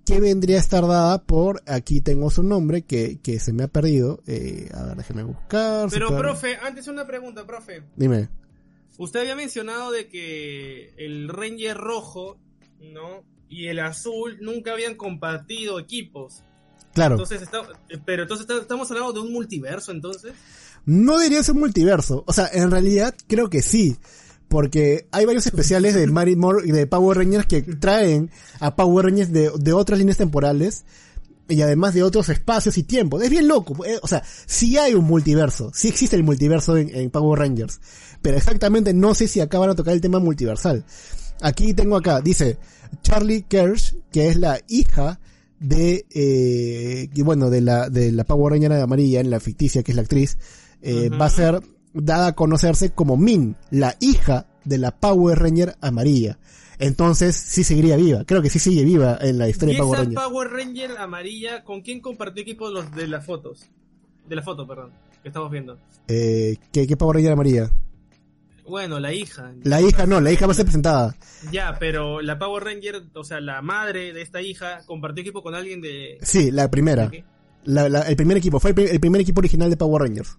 que 0.05 0.19
vendría 0.19 0.57
a 0.57 0.59
estar 0.59 0.85
dada 0.85 1.23
por, 1.23 1.61
aquí 1.67 2.01
tengo 2.01 2.29
su 2.29 2.43
nombre, 2.43 2.81
que, 2.81 3.19
que 3.21 3.39
se 3.39 3.53
me 3.53 3.63
ha 3.63 3.67
perdido. 3.69 4.21
Eh, 4.27 4.69
a 4.73 4.83
ver, 4.83 4.97
déjeme 4.97 5.23
buscar. 5.23 5.87
Pero, 5.89 6.07
super- 6.07 6.21
profe, 6.21 6.57
antes 6.61 6.87
una 6.89 7.07
pregunta, 7.07 7.45
profe. 7.45 7.83
Dime. 7.95 8.27
Usted 8.99 9.21
había 9.21 9.35
mencionado 9.35 9.91
de 9.91 10.07
que 10.07 10.93
el 10.97 11.27
Ranger 11.29 11.75
rojo, 11.75 12.37
¿no? 12.79 13.23
Y 13.49 13.65
el 13.67 13.79
azul 13.79 14.37
nunca 14.41 14.73
habían 14.73 14.93
compartido 14.95 15.79
equipos. 15.79 16.43
Claro. 16.93 17.15
Entonces, 17.15 17.41
está, 17.41 17.61
eh, 17.89 17.97
pero 18.05 18.23
entonces 18.23 18.47
está- 18.47 18.61
estamos 18.61 18.91
hablando 18.91 19.13
de 19.13 19.21
un 19.21 19.33
multiverso, 19.33 19.91
entonces. 19.91 20.33
No 20.85 21.17
diría 21.17 21.41
ser 21.43 21.55
multiverso. 21.55 22.23
O 22.27 22.33
sea, 22.33 22.49
en 22.53 22.69
realidad 22.69 23.15
creo 23.27 23.49
que 23.49 23.61
sí. 23.61 23.97
Porque 24.49 25.07
hay 25.11 25.25
varios 25.25 25.45
especiales 25.45 25.93
de 25.95 26.05
Mary 26.11 26.35
Moore 26.35 26.67
y 26.67 26.71
de 26.71 26.85
Power 26.87 27.17
Rangers 27.19 27.45
que 27.45 27.61
traen 27.61 28.29
a 28.59 28.75
Power 28.75 29.05
Rangers 29.05 29.31
de, 29.31 29.51
de 29.57 29.73
otras 29.73 29.97
líneas 29.99 30.17
temporales 30.17 30.85
y 31.49 31.61
además 31.61 31.93
de 31.93 32.03
otros 32.03 32.29
espacios 32.29 32.77
y 32.77 32.83
tiempos. 32.83 33.21
Es 33.23 33.29
bien 33.29 33.47
loco. 33.47 33.85
eh, 33.85 33.99
O 34.01 34.07
sea, 34.07 34.23
sí 34.45 34.77
hay 34.77 34.93
un 34.93 35.05
multiverso. 35.05 35.71
Sí 35.73 35.89
existe 35.89 36.15
el 36.15 36.23
multiverso 36.23 36.77
en, 36.77 36.95
en 36.95 37.09
Power 37.09 37.39
Rangers. 37.39 37.81
Pero 38.21 38.37
exactamente 38.37 38.93
no 38.93 39.15
sé 39.15 39.27
si 39.27 39.41
acá 39.41 39.59
van 39.59 39.71
a 39.71 39.75
tocar 39.75 39.93
el 39.93 40.01
tema 40.01 40.19
multiversal. 40.19 40.85
Aquí 41.41 41.73
tengo 41.73 41.95
acá, 41.97 42.21
dice 42.21 42.57
Charlie 43.01 43.43
Kersh, 43.43 43.95
que 44.11 44.27
es 44.27 44.37
la 44.37 44.59
hija 44.67 45.19
de, 45.59 46.05
eh, 46.11 47.09
y 47.13 47.21
bueno, 47.21 47.49
de 47.49 47.61
la, 47.61 47.89
de 47.89 48.11
la 48.11 48.23
Power 48.25 48.53
Ranger 48.53 48.73
amarilla, 48.73 49.19
en 49.19 49.29
la 49.29 49.39
ficticia, 49.39 49.83
que 49.83 49.91
es 49.91 49.95
la 49.95 50.01
actriz, 50.01 50.37
eh, 50.81 51.09
va 51.09 51.25
a 51.25 51.29
ser 51.29 51.61
dada 51.93 52.27
a 52.27 52.35
conocerse 52.35 52.91
como 52.91 53.17
Min, 53.17 53.55
la 53.71 53.95
hija 53.99 54.47
de 54.65 54.77
la 54.77 54.91
Power 54.91 55.39
Ranger 55.39 55.75
amarilla. 55.81 56.39
Entonces, 56.79 57.35
sí 57.35 57.63
seguiría 57.63 57.97
viva. 57.97 58.23
Creo 58.25 58.41
que 58.41 58.49
sí 58.49 58.57
sigue 58.57 58.83
viva 58.83 59.17
en 59.21 59.37
la 59.37 59.47
¿Y 59.47 59.51
historia 59.51 59.73
de 59.75 59.79
esa 59.79 59.85
Power 59.85 59.99
Ranger. 59.99 60.15
Power 60.15 60.49
Ranger 60.49 60.97
amarilla, 60.97 61.63
con 61.63 61.81
quién 61.81 61.99
compartió 62.01 62.41
equipo 62.41 62.69
los 62.69 62.89
de 62.95 63.07
las 63.07 63.25
fotos? 63.25 63.69
De 64.27 64.35
la 64.35 64.41
foto, 64.41 64.65
perdón, 64.65 64.91
que 65.21 65.27
estamos 65.27 65.51
viendo. 65.51 65.77
Eh, 66.07 66.57
¿qué, 66.71 66.87
¿Qué 66.87 66.95
Power 66.97 67.15
Ranger 67.17 67.33
amarilla? 67.33 67.71
Bueno, 68.67 68.99
la 68.99 69.11
hija. 69.13 69.51
La 69.63 69.81
hija 69.81 70.05
no, 70.05 70.21
la 70.21 70.31
hija 70.31 70.45
va 70.45 70.51
a 70.51 70.55
ser 70.55 70.65
presentada. 70.65 71.15
Ya, 71.51 71.75
pero 71.79 72.21
la 72.21 72.37
Power 72.37 72.63
Ranger, 72.63 73.01
o 73.15 73.23
sea, 73.23 73.41
la 73.41 73.61
madre 73.63 74.13
de 74.13 74.21
esta 74.21 74.41
hija, 74.41 74.81
compartió 74.85 75.21
equipo 75.21 75.41
con 75.41 75.55
alguien 75.55 75.81
de... 75.81 76.19
Sí, 76.21 76.51
la 76.51 76.69
primera. 76.69 77.11
La- 77.65 77.89
la- 77.89 78.03
el 78.03 78.15
primer 78.15 78.37
equipo, 78.37 78.59
fue 78.59 78.73
el 78.77 78.99
primer 78.99 79.21
equipo 79.21 79.41
original 79.41 79.69
de 79.71 79.75
Power 79.77 80.03
Rangers. 80.03 80.37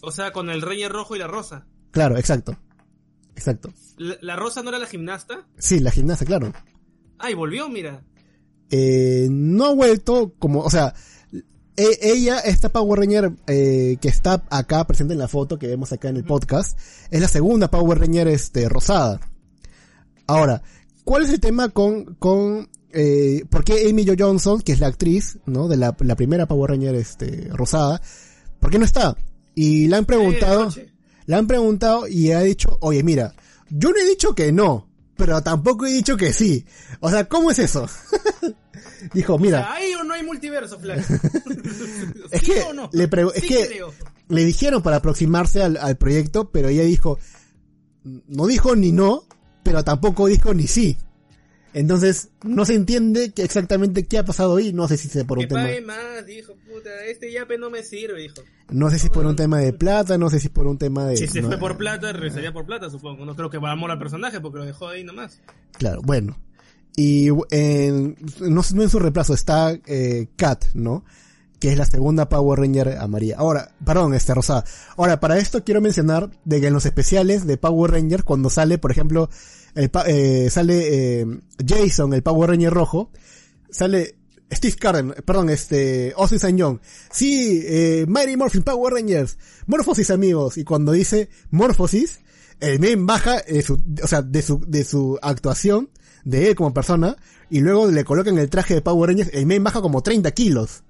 O 0.00 0.12
sea, 0.12 0.32
con 0.32 0.50
el 0.50 0.62
Ranger 0.62 0.92
rojo 0.92 1.16
y 1.16 1.18
la 1.18 1.26
rosa. 1.26 1.66
Claro, 1.90 2.16
exacto. 2.16 2.56
Exacto. 3.36 3.72
La, 3.96 4.16
la 4.20 4.36
rosa 4.36 4.62
no 4.62 4.68
era 4.70 4.78
la 4.78 4.86
gimnasta? 4.86 5.46
Sí, 5.58 5.80
la 5.80 5.90
gimnasta, 5.90 6.24
claro. 6.24 6.52
Ah, 7.18 7.30
y 7.30 7.34
volvió, 7.34 7.68
mira. 7.68 8.02
Eh, 8.70 9.28
no 9.30 9.66
ha 9.66 9.74
vuelto 9.74 10.34
como, 10.38 10.60
o 10.60 10.70
sea, 10.70 10.94
e- 11.76 11.98
ella, 12.02 12.38
esta 12.40 12.70
Power 12.70 13.00
Ranger 13.00 13.32
eh, 13.46 13.96
que 14.00 14.08
está 14.08 14.44
acá 14.50 14.86
presente 14.86 15.12
en 15.14 15.18
la 15.18 15.28
foto 15.28 15.58
que 15.58 15.66
vemos 15.66 15.92
acá 15.92 16.08
en 16.08 16.16
el 16.16 16.24
podcast, 16.24 16.78
es 17.10 17.20
la 17.20 17.28
segunda 17.28 17.70
Power 17.70 17.98
Ranger 17.98 18.28
este, 18.28 18.68
rosada. 18.68 19.20
Ahora, 20.26 20.62
¿cuál 21.04 21.24
es 21.24 21.30
el 21.30 21.40
tema 21.40 21.68
con, 21.68 22.14
con, 22.16 22.68
eh, 22.92 23.44
por 23.50 23.64
qué 23.64 23.88
Amy 23.90 24.06
Jo 24.06 24.14
Johnson, 24.18 24.60
que 24.62 24.72
es 24.72 24.80
la 24.80 24.86
actriz, 24.86 25.38
¿no? 25.46 25.68
De 25.68 25.76
la, 25.76 25.94
la 26.00 26.16
primera 26.16 26.46
Power 26.46 26.70
Ranger 26.70 26.94
este, 26.94 27.48
rosada, 27.50 28.00
¿por 28.60 28.70
qué 28.70 28.78
no 28.78 28.84
está? 28.84 29.16
Y 29.54 29.86
le 29.88 29.96
han 29.96 30.04
preguntado, 30.06 30.70
Eh. 30.76 30.90
Le 31.26 31.34
han 31.36 31.46
preguntado 31.46 32.06
y 32.08 32.32
ha 32.32 32.40
dicho, 32.40 32.78
oye, 32.80 33.02
mira, 33.02 33.34
yo 33.70 33.90
no 33.90 33.96
he 33.98 34.04
dicho 34.08 34.34
que 34.34 34.52
no, 34.52 34.88
pero 35.16 35.42
tampoco 35.42 35.86
he 35.86 35.92
dicho 35.92 36.16
que 36.16 36.32
sí. 36.32 36.64
O 37.00 37.10
sea, 37.10 37.28
¿cómo 37.28 37.50
es 37.50 37.58
eso? 37.58 37.86
Dijo, 39.12 39.34
O 39.34 39.38
mira, 39.38 39.58
sea, 39.58 39.72
¿Hay 39.74 39.94
o 39.94 40.02
no 40.04 40.14
hay 40.14 40.22
multiverso, 40.24 40.78
Flash? 40.78 41.04
Es 42.30 42.40
¿Sí 42.42 42.52
que 42.52 42.62
o 42.62 42.72
no? 42.72 42.88
le 42.92 43.04
es 43.04 43.42
Sí 43.42 43.48
que- 43.48 43.66
creo. 43.68 43.92
le 44.28 44.44
dijeron 44.44 44.82
para 44.82 44.96
aproximarse 44.96 45.62
al, 45.62 45.76
al 45.76 45.96
proyecto, 45.96 46.50
pero 46.50 46.68
ella 46.68 46.82
dijo, 46.84 47.18
no 48.04 48.46
dijo 48.46 48.74
ni 48.76 48.92
no, 48.92 49.24
pero 49.62 49.84
tampoco 49.84 50.26
dijo 50.26 50.54
ni 50.54 50.66
sí. 50.66 50.96
Entonces, 51.74 52.28
no 52.44 52.64
se 52.64 52.74
entiende 52.74 53.32
que 53.32 53.42
exactamente 53.42 54.06
qué 54.06 54.18
ha 54.18 54.24
pasado 54.24 54.56
ahí, 54.56 54.72
no 54.72 54.86
sé 54.88 54.96
si 54.96 55.08
sea 55.08 55.24
por 55.24 55.38
Que 55.38 55.44
un 55.44 55.48
tema, 55.48 55.62
pague 55.64 55.80
más, 55.82 56.24
dijo, 56.26 56.54
puta, 56.72 56.88
este 57.06 57.32
yape 57.32 57.58
no 57.58 57.68
me 57.68 57.82
sirve, 57.82 58.20
dijo. 58.22 58.36
no 58.70 58.88
sé 58.90 58.98
si 59.00 59.06
es 59.08 59.12
por 59.12 59.26
un 59.26 59.34
tema 59.36 59.58
de 59.58 59.72
plata, 59.72 60.16
no 60.16 60.30
sé 60.30 60.38
si 60.40 60.46
es 60.46 60.52
por 60.52 60.66
un 60.68 60.78
tema 60.78 61.06
de... 61.06 61.16
Si 61.16 61.26
se 61.26 61.42
no- 61.42 61.48
fue 61.48 61.58
por 61.58 61.76
plata, 61.76 62.12
regresaría 62.12 62.52
por 62.52 62.64
plata, 62.64 62.88
supongo. 62.90 63.24
No 63.26 63.34
creo 63.34 63.50
que 63.50 63.58
va 63.58 63.70
a 63.70 63.72
amor 63.72 63.90
al 63.90 63.98
personaje 63.98 64.40
porque 64.40 64.58
lo 64.58 64.64
dejó 64.64 64.88
ahí 64.88 65.02
nomás. 65.04 65.40
Claro, 65.72 66.00
bueno. 66.02 66.38
Y 66.96 67.28
en, 67.50 68.16
no, 68.40 68.62
no 68.72 68.82
en 68.84 68.88
su 68.88 68.98
reemplazo 69.00 69.34
está 69.34 69.76
eh, 69.86 70.28
Kat, 70.36 70.66
¿no? 70.74 71.04
Que 71.58 71.72
es 71.72 71.76
la 71.78 71.86
segunda 71.86 72.28
Power 72.28 72.60
Ranger 72.60 72.98
amarilla. 72.98 73.36
Ahora, 73.38 73.74
perdón, 73.84 74.14
este 74.14 74.32
rosada. 74.32 74.64
Ahora, 74.96 75.18
para 75.18 75.38
esto 75.38 75.64
quiero 75.64 75.80
mencionar 75.80 76.30
de 76.44 76.60
que 76.60 76.68
en 76.68 76.72
los 76.72 76.86
especiales 76.86 77.46
de 77.48 77.56
Power 77.56 77.90
Ranger, 77.90 78.22
cuando 78.22 78.48
sale, 78.48 78.78
por 78.78 78.92
ejemplo, 78.92 79.28
el, 79.74 79.90
eh, 80.06 80.48
sale 80.50 81.20
eh, 81.20 81.26
Jason, 81.66 82.12
el 82.14 82.22
Power 82.22 82.50
Ranger 82.50 82.72
rojo, 82.72 83.10
sale 83.70 84.16
Steve 84.52 84.76
Carden, 84.76 85.14
perdón, 85.24 85.50
este, 85.50 86.12
Austin 86.16 86.36
St. 86.36 86.56
John. 86.62 86.80
Sí, 87.10 87.62
eh, 87.64 88.04
Mighty 88.06 88.36
Morphin 88.36 88.62
Power 88.62 88.92
Rangers. 88.94 89.36
Morphosis, 89.66 90.10
amigos. 90.10 90.58
Y 90.58 90.64
cuando 90.64 90.92
dice 90.92 91.28
Morphosis, 91.50 92.20
el 92.60 92.78
men 92.78 93.04
baja, 93.06 93.38
eh, 93.38 93.62
su- 93.62 93.82
o 94.02 94.06
sea, 94.06 94.22
de 94.22 94.42
su, 94.42 94.60
de 94.66 94.84
su 94.84 95.18
actuación, 95.22 95.90
de 96.24 96.48
él 96.50 96.54
como 96.54 96.72
persona, 96.72 97.16
y 97.50 97.60
luego 97.60 97.90
le 97.90 98.04
colocan 98.04 98.38
el 98.38 98.48
traje 98.48 98.74
de 98.74 98.82
Power 98.82 99.10
Rangers, 99.10 99.30
el 99.32 99.46
men 99.46 99.64
baja 99.64 99.80
como 99.80 100.02
30 100.02 100.30
kilos. 100.32 100.84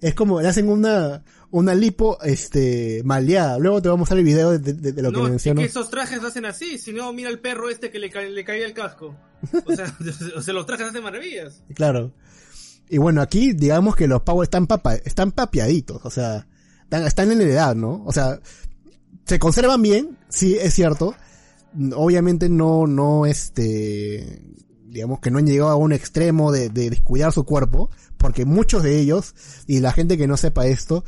Es 0.00 0.14
como, 0.14 0.40
le 0.40 0.48
hacen 0.48 0.68
una, 0.68 1.22
una 1.56 1.74
lipo, 1.74 2.18
este, 2.22 3.02
maleada. 3.04 3.58
Luego 3.58 3.80
te 3.80 3.88
voy 3.88 3.94
a 3.96 3.98
mostrar 3.98 4.18
el 4.18 4.24
video 4.24 4.50
de, 4.58 4.72
de- 4.72 4.92
de 4.92 5.02
lo 5.02 5.10
no, 5.12 5.18
que 5.20 5.24
es 5.26 5.30
menciono. 5.30 5.60
que 5.60 5.66
esos 5.68 5.88
trajes 5.88 6.22
hacen 6.24 6.44
así, 6.46 6.78
si 6.78 6.92
no, 6.92 7.12
mira 7.12 7.30
el 7.30 7.38
perro 7.38 7.70
este 7.70 7.90
que 7.92 7.98
le, 8.00 8.10
ca- 8.10 8.22
le 8.22 8.44
caía 8.44 8.66
el 8.66 8.72
casco. 8.74 9.14
O 9.64 9.72
sea, 9.74 9.96
o 10.36 10.42
sea, 10.42 10.52
los 10.54 10.66
trajes 10.66 10.88
hacen 10.88 11.02
maravillas. 11.02 11.62
Claro. 11.74 12.12
Y 12.88 12.98
bueno, 12.98 13.22
aquí 13.22 13.52
digamos 13.52 13.94
que 13.96 14.06
los 14.08 14.22
Power 14.22 14.44
están 14.44 14.66
papa, 14.66 14.96
están 14.96 15.30
papiaditos, 15.32 16.04
o 16.04 16.10
sea, 16.10 16.46
están, 16.82 17.06
están 17.06 17.30
en 17.32 17.38
la 17.38 17.44
edad, 17.44 17.74
¿no? 17.76 18.02
O 18.04 18.12
sea, 18.12 18.40
se 19.24 19.38
conservan 19.38 19.80
bien, 19.80 20.18
sí, 20.28 20.56
es 20.60 20.74
cierto. 20.74 21.14
Obviamente 21.94 22.48
no, 22.48 22.86
no, 22.86 23.26
este, 23.26 24.42
digamos 24.88 25.20
que 25.20 25.30
no 25.30 25.38
han 25.38 25.46
llegado 25.46 25.70
a 25.70 25.76
un 25.76 25.92
extremo 25.92 26.52
de, 26.52 26.68
de 26.68 26.90
descuidar 26.90 27.32
su 27.32 27.44
cuerpo, 27.44 27.90
porque 28.18 28.44
muchos 28.44 28.82
de 28.82 28.98
ellos, 28.98 29.34
y 29.66 29.80
la 29.80 29.92
gente 29.92 30.18
que 30.18 30.26
no 30.26 30.36
sepa 30.36 30.66
esto, 30.66 31.04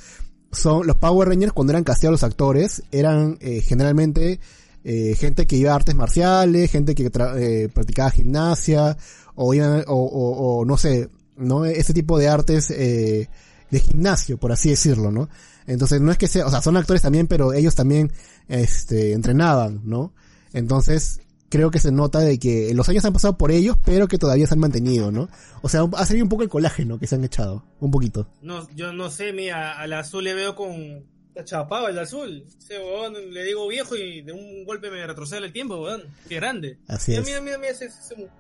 son 0.52 0.87
los 0.87 0.96
Power 0.96 1.28
Rangers 1.28 1.52
cuando 1.52 1.72
eran 1.72 1.85
casteados 1.85 2.20
los 2.20 2.22
actores, 2.22 2.82
eran 2.90 3.38
eh, 3.40 3.61
generalmente 3.61 4.40
eh, 4.85 5.16
gente 5.16 5.46
que 5.46 5.56
iba 5.56 5.72
a 5.72 5.74
artes 5.74 5.94
marciales, 5.94 6.70
gente 6.70 6.94
que 6.94 7.11
eh, 7.38 7.68
practicaba 7.74 8.11
gimnasia, 8.11 8.96
o 9.35 9.52
iban, 9.52 9.85
o, 9.88 9.94
o, 9.94 10.59
o 10.61 10.64
no 10.64 10.76
sé, 10.76 11.09
¿no? 11.37 11.64
Ese 11.64 11.92
tipo 11.92 12.18
de 12.18 12.28
artes 12.28 12.70
eh, 12.70 13.28
de 13.70 13.80
gimnasio, 13.80 14.38
por 14.38 14.52
así 14.52 14.70
decirlo, 14.70 15.11
¿no? 15.11 15.28
Entonces 15.66 16.00
no 16.00 16.12
es 16.12 16.18
que 16.18 16.28
sea, 16.28 16.46
o 16.46 16.50
sea, 16.50 16.62
son 16.62 16.76
actores 16.76 17.02
también, 17.02 17.26
pero 17.26 17.52
ellos 17.52 17.74
también, 17.74 18.12
este, 18.48 19.12
entrenaban, 19.12 19.80
¿no? 19.85 20.12
Entonces, 20.52 21.20
creo 21.48 21.70
que 21.70 21.78
se 21.78 21.92
nota 21.92 22.20
de 22.20 22.38
que 22.38 22.72
los 22.74 22.88
años 22.88 23.04
han 23.04 23.12
pasado 23.12 23.37
por 23.38 23.50
ellos, 23.50 23.76
pero 23.85 24.09
que 24.09 24.18
todavía 24.18 24.46
se 24.46 24.54
han 24.54 24.61
mantenido, 24.61 25.11
¿no? 25.11 25.28
O 25.62 25.68
sea, 25.68 25.82
ha 25.96 26.06
salido 26.06 26.24
un 26.24 26.28
poco 26.28 26.42
el 26.42 26.48
colágeno 26.48 26.98
que 26.98 27.06
se 27.06 27.14
han 27.14 27.24
echado, 27.24 27.64
un 27.80 27.90
poquito. 27.90 28.28
No, 28.42 28.68
yo 28.74 28.92
no 28.92 29.11
sé, 29.11 29.32
mira, 29.32 29.78
al 29.78 29.92
azul 29.92 30.24
le 30.24 30.35
veo 30.35 30.54
con... 30.54 31.04
Chapado 31.44 31.88
el 31.88 31.98
azul. 31.98 32.46
Ese 32.59 32.78
huevón 32.78 33.12
le 33.30 33.44
digo 33.44 33.68
viejo 33.68 33.94
y 33.94 34.22
de 34.22 34.32
un 34.32 34.64
golpe 34.64 34.90
me 34.90 35.06
retrocede 35.06 35.44
el 35.44 35.52
tiempo, 35.52 35.76
weón. 35.76 36.04
Qué 36.30 36.37
grande. 36.37 36.78
Así 36.88 37.11
mira, 37.11 37.20
es. 37.20 37.26
Mira, 37.28 37.40
mira, 37.42 37.59
mira 37.59 37.72
ese, 37.72 37.85
ese. 37.85 38.30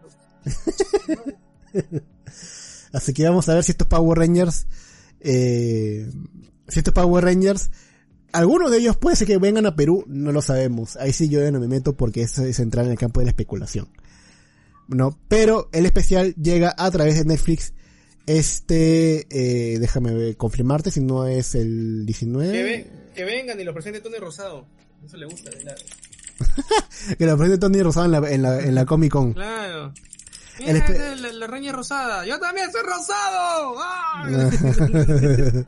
Así 2.92 3.12
que 3.12 3.24
vamos 3.24 3.48
a 3.50 3.54
ver 3.54 3.64
si 3.64 3.72
estos 3.72 3.86
Power 3.86 4.18
Rangers, 4.18 4.66
eh, 5.20 6.10
si 6.68 6.78
estos 6.78 6.94
Power 6.94 7.22
Rangers, 7.22 7.70
algunos 8.36 8.70
de 8.70 8.78
ellos 8.78 8.96
puede 8.96 9.16
ser 9.16 9.26
que 9.26 9.38
vengan 9.38 9.66
a 9.66 9.74
Perú, 9.76 10.04
no 10.06 10.32
lo 10.32 10.42
sabemos. 10.42 10.96
Ahí 10.96 11.12
sí 11.12 11.28
yo 11.28 11.40
ya 11.40 11.50
no 11.50 11.60
me 11.60 11.68
meto 11.68 11.96
porque 11.96 12.22
eso 12.22 12.44
es 12.44 12.58
entrar 12.60 12.84
en 12.84 12.92
el 12.92 12.98
campo 12.98 13.20
de 13.20 13.26
la 13.26 13.30
especulación. 13.30 13.88
No, 14.88 15.18
pero 15.28 15.68
el 15.72 15.84
especial 15.86 16.34
llega 16.36 16.74
a 16.76 16.90
través 16.90 17.16
de 17.16 17.24
Netflix. 17.24 17.72
Este, 18.26 19.26
eh, 19.30 19.78
déjame 19.78 20.34
confirmarte 20.36 20.90
si 20.90 21.00
no 21.00 21.26
es 21.26 21.54
el 21.54 22.04
19. 22.06 22.52
Que, 22.52 22.62
ve- 22.62 22.90
que 23.14 23.24
vengan 23.24 23.60
y 23.60 23.64
lo 23.64 23.72
presente 23.72 24.00
Tony 24.00 24.16
Rosado. 24.18 24.66
Eso 25.04 25.16
le 25.16 25.26
gusta, 25.26 25.50
¿verdad? 25.50 25.76
Que 27.18 27.24
lo 27.26 27.36
presente 27.36 27.58
Tony 27.58 27.82
Rosado 27.82 28.06
en 28.06 28.12
la, 28.12 28.30
en 28.30 28.42
la, 28.42 28.60
en 28.60 28.74
la 28.74 28.84
Comic 28.84 29.12
Con. 29.12 29.32
Claro. 29.32 29.92
El 30.58 30.74
Mira, 30.74 30.86
espe- 30.86 31.16
la, 31.16 31.32
la 31.32 31.46
reña 31.46 31.70
rosada. 31.72 32.24
Yo 32.26 32.38
también 32.40 32.70
soy 32.72 32.80
rosado. 32.82 33.74
¡Ah! 33.78 34.28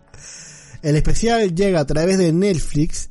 El 0.83 0.97
especial 0.97 1.55
llega 1.55 1.81
a 1.81 1.87
través 1.87 2.19
de 2.19 2.33
Netflix. 2.33 3.11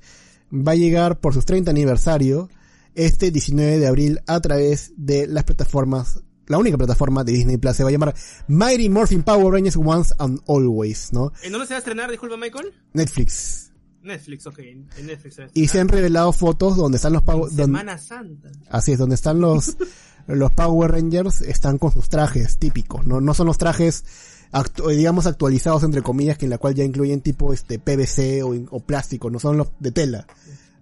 Va 0.51 0.71
a 0.73 0.75
llegar 0.75 1.19
por 1.19 1.33
sus 1.33 1.45
30 1.45 1.71
aniversario 1.71 2.49
este 2.95 3.31
19 3.31 3.79
de 3.79 3.87
abril 3.87 4.21
a 4.27 4.39
través 4.39 4.93
de 4.97 5.27
las 5.27 5.43
plataformas. 5.43 6.21
La 6.47 6.57
única 6.57 6.77
plataforma 6.77 7.23
de 7.23 7.33
Disney 7.33 7.57
Plus 7.57 7.75
se 7.75 7.83
va 7.83 7.89
a 7.89 7.91
llamar 7.91 8.15
Mighty 8.47 8.89
Morphin 8.89 9.21
Power 9.21 9.53
Rangers 9.53 9.75
Once 9.75 10.13
and 10.17 10.39
Always, 10.47 11.11
¿no? 11.11 11.33
¿En 11.43 11.51
dónde 11.51 11.67
se 11.67 11.73
va 11.73 11.77
a 11.77 11.79
estrenar, 11.79 12.09
disculpa, 12.09 12.37
Michael? 12.37 12.73
Netflix. 12.93 13.71
Netflix, 14.01 14.47
ok. 14.47 14.59
En 14.59 14.87
Netflix 15.05 15.35
se 15.35 15.49
Y 15.53 15.67
se 15.67 15.79
han 15.81 15.89
revelado 15.89 16.31
fotos 16.31 16.77
donde 16.77 16.95
están 16.95 17.11
los 17.11 17.23
Power, 17.23 17.51
Semana 17.51 17.97
Santa. 17.97 18.49
así 18.69 18.93
es, 18.93 18.97
donde 18.97 19.15
están 19.15 19.41
los, 19.41 19.75
los 20.27 20.51
Power 20.53 20.91
Rangers, 20.91 21.41
están 21.41 21.77
con 21.77 21.91
sus 21.91 22.07
trajes 22.07 22.57
típicos, 22.57 23.05
¿no? 23.05 23.19
No 23.19 23.33
son 23.33 23.47
los 23.47 23.57
trajes, 23.57 24.05
actu- 24.51 24.89
digamos, 24.95 25.25
actualizados 25.27 25.83
entre 25.83 26.01
comillas, 26.01 26.37
que 26.37 26.45
en 26.45 26.51
la 26.51 26.57
cual 26.57 26.73
ya 26.75 26.83
incluyen 26.83 27.21
tipo 27.21 27.53
este 27.53 27.79
PVC 27.79 28.43
o, 28.43 28.53
o 28.75 28.79
plástico, 28.79 29.29
no 29.29 29.39
son 29.39 29.57
los 29.57 29.69
de 29.79 29.91
tela. 29.91 30.27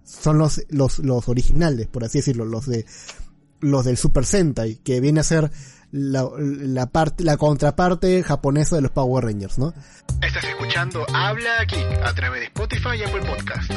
Son 0.04 0.38
los, 0.38 0.62
los, 0.68 1.00
los 1.00 1.28
originales, 1.28 1.86
por 1.88 2.04
así 2.04 2.18
decirlo, 2.18 2.44
los 2.44 2.66
de, 2.66 2.86
los 3.60 3.84
del 3.84 3.96
Super 3.96 4.24
Sentai, 4.24 4.76
que 4.76 5.00
viene 5.00 5.20
a 5.20 5.24
ser 5.24 5.50
la, 5.90 6.28
la 6.38 6.86
parte, 6.86 7.24
la 7.24 7.36
contraparte 7.36 8.22
japonesa 8.22 8.76
de 8.76 8.82
los 8.82 8.90
Power 8.92 9.24
Rangers, 9.24 9.58
¿no? 9.58 9.74
Estás 10.22 10.44
escuchando 10.44 11.04
Habla 11.12 11.64
Geek 11.68 12.02
a 12.04 12.14
través 12.14 12.40
de 12.40 12.46
Spotify 12.46 12.88
y 12.98 13.02
Apple 13.02 13.22
Podcast. 13.26 13.72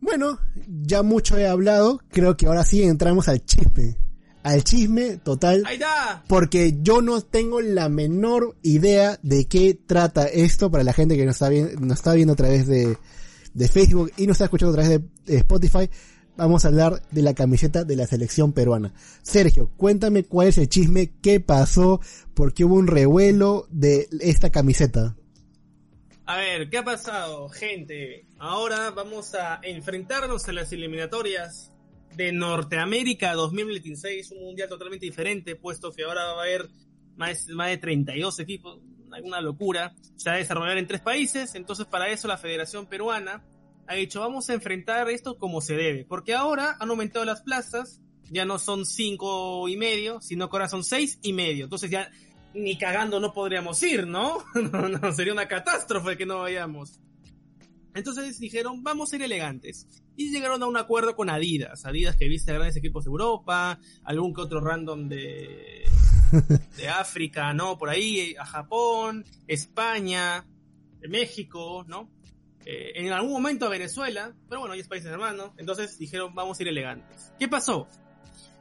Bueno, 0.00 0.38
ya 0.66 1.02
mucho 1.02 1.38
he 1.38 1.46
hablado, 1.46 2.00
creo 2.10 2.36
que 2.36 2.46
ahora 2.46 2.64
sí 2.64 2.82
entramos 2.82 3.28
al 3.28 3.44
chisme. 3.44 3.96
Al 4.42 4.64
chisme 4.64 5.18
total. 5.18 5.62
¡Ahí 5.66 5.74
está! 5.74 6.24
porque 6.26 6.78
yo 6.82 7.00
no 7.02 7.20
tengo 7.20 7.60
la 7.60 7.88
menor 7.88 8.56
idea 8.62 9.18
de 9.22 9.46
qué 9.46 9.78
trata 9.86 10.26
esto 10.26 10.70
para 10.70 10.82
la 10.84 10.92
gente 10.92 11.16
que 11.16 11.24
nos 11.24 11.36
está, 11.36 11.48
vi- 11.48 11.76
nos 11.78 11.98
está 11.98 12.12
viendo 12.14 12.32
a 12.32 12.36
través 12.36 12.66
de, 12.66 12.96
de 13.54 13.68
Facebook 13.68 14.12
y 14.16 14.26
nos 14.26 14.34
está 14.34 14.44
escuchando 14.44 14.72
a 14.72 14.82
través 14.82 15.00
de, 15.00 15.08
de 15.32 15.38
Spotify. 15.38 15.88
Vamos 16.36 16.64
a 16.64 16.68
hablar 16.68 17.02
de 17.10 17.22
la 17.22 17.34
camiseta 17.34 17.84
de 17.84 17.94
la 17.94 18.06
selección 18.06 18.52
peruana. 18.52 18.94
Sergio, 19.22 19.70
cuéntame 19.76 20.24
cuál 20.24 20.48
es 20.48 20.58
el 20.58 20.68
chisme, 20.68 21.12
qué 21.22 21.40
pasó, 21.40 22.00
por 22.34 22.54
qué 22.54 22.64
hubo 22.64 22.74
un 22.76 22.86
revuelo 22.86 23.66
de 23.70 24.08
esta 24.20 24.50
camiseta. 24.50 25.14
A 26.24 26.36
ver, 26.36 26.70
¿qué 26.70 26.78
ha 26.78 26.84
pasado, 26.84 27.48
gente? 27.48 28.26
Ahora 28.38 28.90
vamos 28.92 29.34
a 29.34 29.60
enfrentarnos 29.62 30.48
a 30.48 30.52
las 30.52 30.72
eliminatorias 30.72 31.71
de 32.16 32.32
Norteamérica 32.32 33.34
2026, 33.34 34.32
un 34.32 34.44
mundial 34.44 34.68
totalmente 34.68 35.06
diferente, 35.06 35.56
puesto 35.56 35.92
que 35.92 36.04
ahora 36.04 36.24
va 36.34 36.40
a 36.40 36.44
haber 36.44 36.68
más, 37.16 37.48
más 37.48 37.68
de 37.68 37.78
32 37.78 38.38
equipos, 38.40 38.80
una 39.22 39.40
locura. 39.40 39.94
Se 40.16 40.30
va 40.30 40.36
a 40.36 40.38
desarrollar 40.38 40.78
en 40.78 40.86
tres 40.86 41.00
países, 41.00 41.54
entonces 41.54 41.86
para 41.86 42.08
eso 42.08 42.28
la 42.28 42.38
Federación 42.38 42.86
Peruana 42.86 43.44
ha 43.86 43.94
dicho, 43.94 44.20
vamos 44.20 44.48
a 44.48 44.54
enfrentar 44.54 45.08
esto 45.10 45.36
como 45.38 45.60
se 45.60 45.74
debe, 45.74 46.04
porque 46.04 46.34
ahora 46.34 46.76
han 46.78 46.90
aumentado 46.90 47.24
las 47.24 47.42
plazas, 47.42 48.00
ya 48.30 48.44
no 48.44 48.58
son 48.58 48.86
cinco 48.86 49.68
y 49.68 49.76
medio, 49.76 50.20
sino 50.20 50.48
que 50.48 50.56
ahora 50.56 50.68
son 50.68 50.84
seis 50.84 51.18
y 51.22 51.32
medio, 51.32 51.64
entonces 51.64 51.90
ya 51.90 52.10
ni 52.54 52.78
cagando 52.78 53.18
no 53.20 53.32
podríamos 53.32 53.82
ir, 53.82 54.06
¿no? 54.06 54.44
no, 54.54 54.88
no 54.88 55.12
sería 55.12 55.32
una 55.32 55.48
catástrofe 55.48 56.16
que 56.16 56.26
no 56.26 56.40
vayamos. 56.40 57.00
Entonces 57.94 58.38
dijeron, 58.38 58.82
vamos 58.82 59.12
a 59.12 59.16
ir 59.16 59.22
elegantes. 59.22 59.86
Y 60.16 60.30
llegaron 60.30 60.62
a 60.62 60.66
un 60.66 60.76
acuerdo 60.76 61.14
con 61.14 61.30
Adidas. 61.30 61.84
Adidas 61.84 62.16
que 62.16 62.28
viste 62.28 62.50
a 62.50 62.54
grandes 62.54 62.76
equipos 62.76 63.04
de 63.04 63.10
Europa, 63.10 63.78
algún 64.04 64.34
que 64.34 64.40
otro 64.40 64.60
random 64.60 65.08
de, 65.08 65.84
de 66.76 66.88
África, 66.88 67.52
¿no? 67.52 67.78
Por 67.78 67.90
ahí, 67.90 68.34
a 68.38 68.46
Japón, 68.46 69.24
España, 69.46 70.46
México, 71.08 71.84
¿no? 71.86 72.10
Eh, 72.64 72.92
en 72.94 73.12
algún 73.12 73.32
momento 73.32 73.66
a 73.66 73.68
Venezuela, 73.68 74.32
pero 74.48 74.60
bueno, 74.60 74.74
ya 74.74 74.82
es 74.82 74.88
países 74.88 75.10
hermanos. 75.10 75.50
Entonces 75.56 75.98
dijeron, 75.98 76.34
vamos 76.34 76.58
a 76.58 76.62
ir 76.62 76.68
elegantes. 76.68 77.32
¿Qué 77.38 77.48
pasó? 77.48 77.88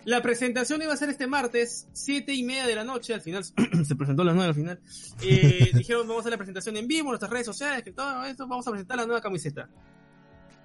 La 0.04 0.22
presentación 0.22 0.82
iba 0.82 0.93
a 0.93 0.97
ser 0.97 1.10
este 1.10 1.28
martes, 1.28 1.88
siete 1.93 2.34
y 2.34 2.43
media 2.43 2.66
de 2.66 2.76
la 2.76 2.84
noche, 2.84 3.14
al 3.14 3.22
final 3.22 3.43
se 3.86 3.95
presentó 3.95 4.24
a 4.24 4.26
las 4.26 4.38
al 4.38 4.56
final. 4.56 4.80
Eh, 5.22 5.72
dijeron, 5.76 6.08
vamos 6.08 6.18
a 6.18 6.22
hacer 6.22 6.32
la 6.32 6.38
presentación 6.38 6.78
en 6.78 6.88
vivo, 6.88 7.08
en 7.08 7.10
nuestras 7.10 7.32
redes 7.32 7.45
sociales, 7.45 7.84
que 7.84 7.91
todo 7.91 8.24
esto, 8.24 8.47
vamos 8.47 8.68
a 8.68 8.72
presentar 8.72 8.97
la 8.97 9.06
nueva 9.06 9.22
camiseta. 9.22 9.70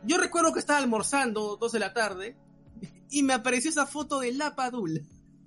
Yo 0.05 0.16
recuerdo 0.18 0.53
que 0.53 0.61
estaba 0.61 0.78
almorzando, 0.78 1.57
dos 1.61 1.72
de 1.72 1.80
la 1.80 1.93
tarde, 1.93 2.37
y 3.11 3.22
me 3.22 3.34
apareció 3.34 3.70
esa 3.70 3.87
foto 3.87 4.20
de 4.20 4.32
la 4.32 4.55
Padula. 4.55 5.01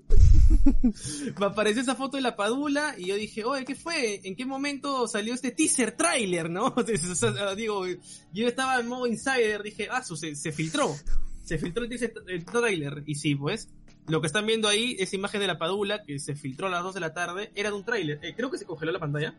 me 1.40 1.46
apareció 1.46 1.82
esa 1.82 1.96
foto 1.96 2.18
de 2.18 2.22
la 2.22 2.36
Padula, 2.36 2.94
y 2.98 3.08
yo 3.08 3.16
dije, 3.16 3.44
oye, 3.44 3.66
¿qué 3.66 3.76
fue? 3.76 4.22
¿En 4.24 4.36
qué 4.36 4.46
momento 4.46 5.08
salió 5.08 5.34
este 5.34 5.52
teaser 5.52 5.94
trailer, 5.94 6.50
no? 6.50 6.76
Digo, 7.56 7.86
yo 8.34 8.48
estaba 8.48 8.80
en 8.80 8.88
modo 8.88 9.08
insider, 9.08 9.64
dije, 9.64 9.88
ah, 9.90 10.04
se, 10.04 10.36
se 10.36 10.52
filtró. 10.52 10.96
Se 11.44 11.58
filtró 11.58 11.84
el 11.84 11.90
teaser 11.90 12.14
el 12.28 12.46
trailer, 12.46 13.04
y 13.08 13.16
sí, 13.16 13.34
pues. 13.34 13.70
Lo 14.10 14.22
que 14.22 14.28
están 14.28 14.46
viendo 14.46 14.68
ahí, 14.68 14.96
esa 15.00 15.16
imagen 15.16 15.40
de 15.40 15.48
la 15.48 15.60
Padula 15.60 16.04
que 16.04 16.20
se 16.20 16.36
filtró 16.36 16.68
a 16.68 16.72
las 16.72 16.84
2 16.84 16.96
de 16.96 17.00
la 17.00 17.14
tarde, 17.14 17.52
era 17.56 17.70
de 17.70 17.76
un 17.76 17.86
tráiler. 17.86 18.20
Eh, 18.24 18.34
creo 18.36 18.50
que 18.50 18.58
se 18.58 18.66
congeló 18.66 18.92
la 18.92 19.00
pantalla. 19.00 19.38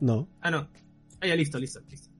No. 0.00 0.28
Ah, 0.40 0.50
no. 0.50 0.68
Ah, 1.20 1.26
ya, 1.26 1.36
listo, 1.36 1.58
listo, 1.58 1.80
listo. 1.88 2.10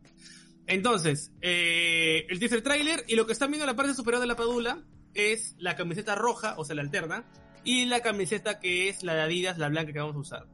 Entonces, 0.67 1.33
eh, 1.41 2.27
el 2.29 2.39
teaser 2.39 2.63
trailer 2.63 3.05
y 3.09 3.17
lo 3.17 3.27
que 3.27 3.33
están 3.33 3.51
viendo 3.51 3.65
en 3.65 3.71
la 3.71 3.77
parte 3.77 3.95
superior 3.95 4.21
de 4.21 4.27
la 4.27 4.37
Padula 4.37 4.85
es 5.15 5.57
la 5.59 5.77
camiseta 5.77 6.15
roja, 6.15 6.55
o 6.59 6.65
sea, 6.65 6.77
la 6.77 6.83
alterna, 6.83 7.25
y 7.65 7.87
la 7.87 8.01
camiseta 8.01 8.61
que 8.61 8.89
es 8.89 9.03
la 9.03 9.15
de 9.15 9.23
Adidas, 9.23 9.59
la 9.59 9.69
blanca 9.69 9.93
que 9.93 9.99
vamos 9.99 10.17
a 10.17 10.21
usar. 10.21 10.47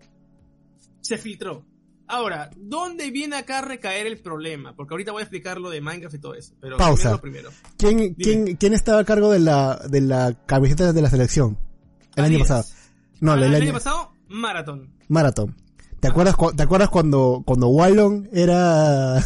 Se 1.00 1.18
filtró. 1.18 1.66
Ahora, 2.08 2.50
¿dónde 2.56 3.10
viene 3.10 3.36
acá 3.36 3.58
a 3.58 3.62
recaer 3.62 4.06
el 4.06 4.18
problema? 4.18 4.74
Porque 4.76 4.92
ahorita 4.94 5.12
voy 5.12 5.20
a 5.20 5.24
explicar 5.24 5.58
lo 5.60 5.70
de 5.70 5.80
Minecraft 5.80 6.14
y 6.14 6.18
todo 6.18 6.34
eso. 6.34 6.52
Pero 6.60 6.76
Pausa. 6.76 7.18
primero. 7.20 7.50
¿Quién, 7.78 8.14
quién, 8.14 8.56
¿Quién 8.56 8.74
estaba 8.74 9.00
a 9.00 9.04
cargo 9.04 9.30
de 9.30 9.38
la, 9.38 9.76
de 9.88 10.00
la 10.02 10.34
camiseta 10.46 10.92
de 10.92 11.00
la 11.02 11.08
selección? 11.10 11.56
El 12.16 12.24
año 12.24 12.38
pasado. 12.40 12.64
No, 13.20 13.32
Ah, 13.32 13.36
el, 13.36 13.42
el 13.44 13.54
año, 13.54 13.64
año 13.64 13.72
pasado, 13.72 14.12
Marathon. 14.28 14.90
Marathon. 15.08 15.56
¿Te 16.00 16.08
acuerdas, 16.08 16.34
cu- 16.34 16.52
¿Te 16.52 16.64
acuerdas 16.64 16.88
cuando, 16.90 17.42
cuando 17.46 17.68
Wallon 17.68 18.28
era, 18.32 19.24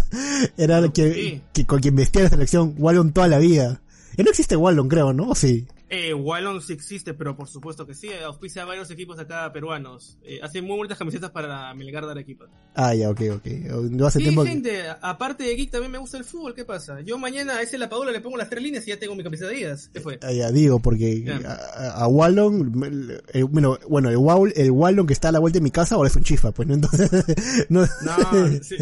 era 0.56 0.78
el 0.78 0.92
que, 0.92 1.12
Sí. 1.14 1.42
que 1.52 1.66
con 1.66 1.80
quien 1.80 1.96
vestía 1.96 2.22
la 2.24 2.28
selección? 2.28 2.74
Wallon 2.78 3.12
toda 3.12 3.28
la 3.28 3.38
vida. 3.38 3.80
Ya 4.16 4.24
no 4.24 4.30
existe 4.30 4.54
Wallon, 4.56 4.88
creo, 4.88 5.12
¿no? 5.12 5.30
¿O 5.30 5.34
sí? 5.34 5.66
Eh, 5.90 6.12
Wallon 6.12 6.60
sí 6.60 6.74
existe, 6.74 7.14
pero 7.14 7.34
por 7.36 7.48
supuesto 7.48 7.86
que 7.86 7.94
sí. 7.94 8.08
Auspicia 8.24 8.62
a 8.62 8.66
varios 8.66 8.90
equipos 8.90 9.18
acá 9.18 9.50
peruanos. 9.52 10.18
Eh, 10.22 10.38
hace 10.42 10.60
muy 10.60 10.76
bonitas 10.76 10.98
camisetas 10.98 11.30
para 11.30 11.72
Melgar 11.74 12.04
de 12.04 12.10
Arequipa. 12.12 12.46
Ah, 12.74 12.94
ya, 12.94 13.08
ok, 13.10 13.20
ok. 13.36 13.46
Yo 13.92 14.06
hace 14.06 14.18
Sí, 14.18 14.24
tiempo 14.24 14.42
que- 14.44 14.50
gente, 14.50 14.82
aparte 15.00 15.44
de 15.44 15.54
Geek 15.56 15.70
también 15.70 15.90
me 15.92 15.98
gusta 15.98 16.18
el 16.18 16.24
fútbol, 16.24 16.54
¿qué 16.54 16.64
pasa? 16.66 17.00
Yo 17.00 17.18
mañana 17.18 17.54
a 17.56 17.62
ese 17.62 17.78
La 17.78 17.88
Padula 17.88 18.12
le 18.12 18.20
pongo 18.20 18.36
las 18.36 18.50
tres 18.50 18.62
líneas 18.62 18.86
y 18.86 18.90
ya 18.90 18.98
tengo 18.98 19.14
mi 19.14 19.22
camiseta 19.22 19.48
de 19.50 19.56
Adidas. 19.56 19.88
¿Qué 19.92 20.00
fue? 20.00 20.18
Ah, 20.22 20.32
ya 20.32 20.50
digo, 20.52 20.78
porque 20.80 21.24
a, 21.46 22.02
a- 22.04 22.06
Wallon, 22.08 23.14
eh, 23.32 23.42
bueno, 23.44 23.78
bueno, 23.88 24.10
el, 24.10 24.16
Wall, 24.18 24.52
el 24.56 24.70
Wallon 24.70 25.06
que 25.06 25.12
está 25.14 25.30
a 25.30 25.32
la 25.32 25.38
vuelta 25.38 25.58
de 25.58 25.62
mi 25.62 25.70
casa 25.70 25.94
ahora 25.94 26.08
es 26.08 26.16
un 26.16 26.22
chifa, 26.22 26.52
pues, 26.52 26.68
¿no? 26.68 26.74
Entonces, 26.74 27.10
no, 27.70 27.80
No, 28.02 28.62
sí. 28.62 28.76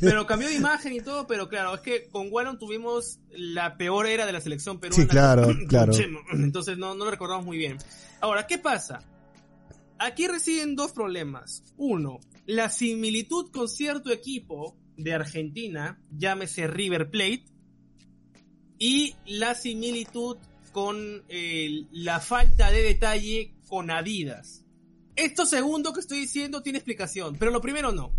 Pero 0.00 0.26
cambió 0.26 0.48
de 0.48 0.54
imagen 0.54 0.92
y 0.92 1.00
todo, 1.00 1.26
pero 1.26 1.48
claro, 1.48 1.74
es 1.74 1.80
que 1.80 2.08
con 2.08 2.28
Wallon 2.30 2.58
tuvimos 2.58 3.18
la 3.32 3.76
peor 3.76 4.06
era 4.06 4.24
de 4.26 4.32
la 4.32 4.40
selección 4.40 4.78
peruana. 4.80 5.02
Sí, 5.02 5.08
claro, 5.08 5.48
claro. 5.68 5.92
Entonces 6.44 6.78
no, 6.78 6.94
no 6.94 7.04
lo 7.04 7.10
recordamos 7.10 7.44
muy 7.44 7.58
bien. 7.58 7.78
Ahora, 8.20 8.46
¿qué 8.46 8.58
pasa? 8.58 9.00
Aquí 9.98 10.26
residen 10.26 10.76
dos 10.76 10.92
problemas. 10.92 11.62
Uno, 11.76 12.20
la 12.44 12.70
similitud 12.70 13.50
con 13.50 13.68
cierto 13.68 14.12
equipo 14.12 14.76
de 14.96 15.14
Argentina, 15.14 16.00
llámese 16.10 16.66
River 16.66 17.10
Plate, 17.10 17.44
y 18.78 19.14
la 19.26 19.54
similitud 19.54 20.36
con 20.72 21.24
eh, 21.28 21.86
la 21.92 22.20
falta 22.20 22.70
de 22.70 22.82
detalle 22.82 23.54
con 23.68 23.90
Adidas. 23.90 24.64
Esto 25.14 25.46
segundo 25.46 25.94
que 25.94 26.00
estoy 26.00 26.20
diciendo 26.20 26.62
tiene 26.62 26.78
explicación, 26.78 27.36
pero 27.38 27.50
lo 27.50 27.62
primero 27.62 27.92
no. 27.92 28.12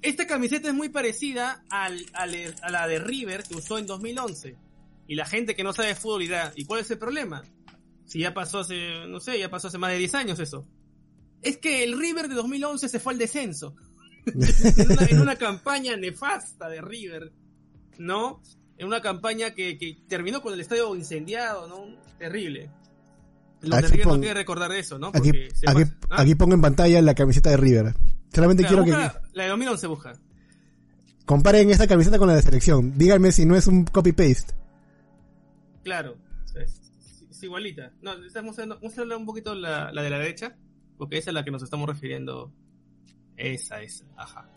Esta 0.00 0.26
camiseta 0.26 0.68
es 0.68 0.74
muy 0.74 0.88
parecida 0.88 1.64
a 1.68 1.90
la 1.90 2.88
de 2.88 2.98
River 2.98 3.42
que 3.42 3.56
usó 3.56 3.78
en 3.78 3.86
2011. 3.86 4.63
Y 5.06 5.14
la 5.16 5.26
gente 5.26 5.54
que 5.54 5.64
no 5.64 5.72
sabe 5.72 5.88
de 5.88 5.94
fútbol 5.94 6.20
dirá, 6.22 6.52
¿y 6.56 6.64
cuál 6.64 6.80
es 6.80 6.90
el 6.90 6.98
problema? 6.98 7.42
Si 8.06 8.20
ya 8.20 8.32
pasó 8.34 8.60
hace, 8.60 9.06
no 9.08 9.20
sé, 9.20 9.38
ya 9.38 9.50
pasó 9.50 9.68
hace 9.68 9.78
más 9.78 9.90
de 9.92 9.98
10 9.98 10.14
años 10.14 10.38
eso. 10.40 10.66
Es 11.42 11.58
que 11.58 11.84
el 11.84 11.98
River 11.98 12.28
de 12.28 12.34
2011 12.34 12.88
se 12.88 13.00
fue 13.00 13.12
al 13.12 13.18
descenso. 13.18 13.74
en, 14.26 14.90
una, 14.92 15.06
en 15.06 15.20
una 15.20 15.36
campaña 15.36 15.96
nefasta 15.96 16.68
de 16.68 16.80
River, 16.80 17.32
¿no? 17.98 18.40
En 18.78 18.86
una 18.86 19.00
campaña 19.02 19.52
que, 19.54 19.76
que 19.78 19.98
terminó 20.08 20.40
con 20.42 20.54
el 20.54 20.60
estadio 20.60 20.94
incendiado, 20.96 21.68
¿no? 21.68 21.84
Terrible. 22.18 22.70
Los 23.60 23.70
de 23.70 23.76
Aquí 23.76 23.86
River 23.92 24.04
pon- 24.04 24.14
no 24.16 24.20
quieren 24.20 24.36
recordar 24.36 24.72
eso, 24.72 24.98
¿no? 24.98 25.08
aquí, 25.08 25.18
Porque 25.18 25.50
se 25.54 25.68
aquí, 25.70 25.84
pasa- 25.84 25.96
¿Ah? 26.10 26.22
aquí 26.22 26.34
pongo 26.34 26.54
en 26.54 26.60
pantalla 26.62 27.00
la 27.02 27.14
camiseta 27.14 27.50
de 27.50 27.56
River. 27.58 27.94
Solamente 28.32 28.62
Claro, 28.64 28.84
quiero 28.84 28.98
que 28.98 29.18
La 29.34 29.44
de 29.44 29.48
2011 29.50 29.86
busca. 29.86 30.18
comparen 31.26 31.70
esta 31.70 31.86
camiseta 31.86 32.18
con 32.18 32.28
la 32.28 32.34
de 32.36 32.42
selección. 32.42 32.96
Díganme 32.98 33.32
si 33.32 33.44
no 33.46 33.56
es 33.56 33.66
un 33.66 33.84
copy-paste. 33.84 34.54
Claro, 35.84 36.16
es, 36.56 36.92
es 37.30 37.42
igualita. 37.42 37.92
No, 38.02 38.12
estamos 38.24 38.56
mostrando, 38.80 39.18
un 39.18 39.26
poquito 39.26 39.54
la, 39.54 39.92
la 39.92 40.02
de 40.02 40.10
la 40.10 40.18
derecha, 40.18 40.56
porque 40.98 41.18
esa 41.18 41.30
es 41.30 41.34
la 41.34 41.44
que 41.44 41.50
nos 41.50 41.62
estamos 41.62 41.88
refiriendo. 41.88 42.52
Esa, 43.36 43.82
esa, 43.82 44.04
ajá. 44.16 44.48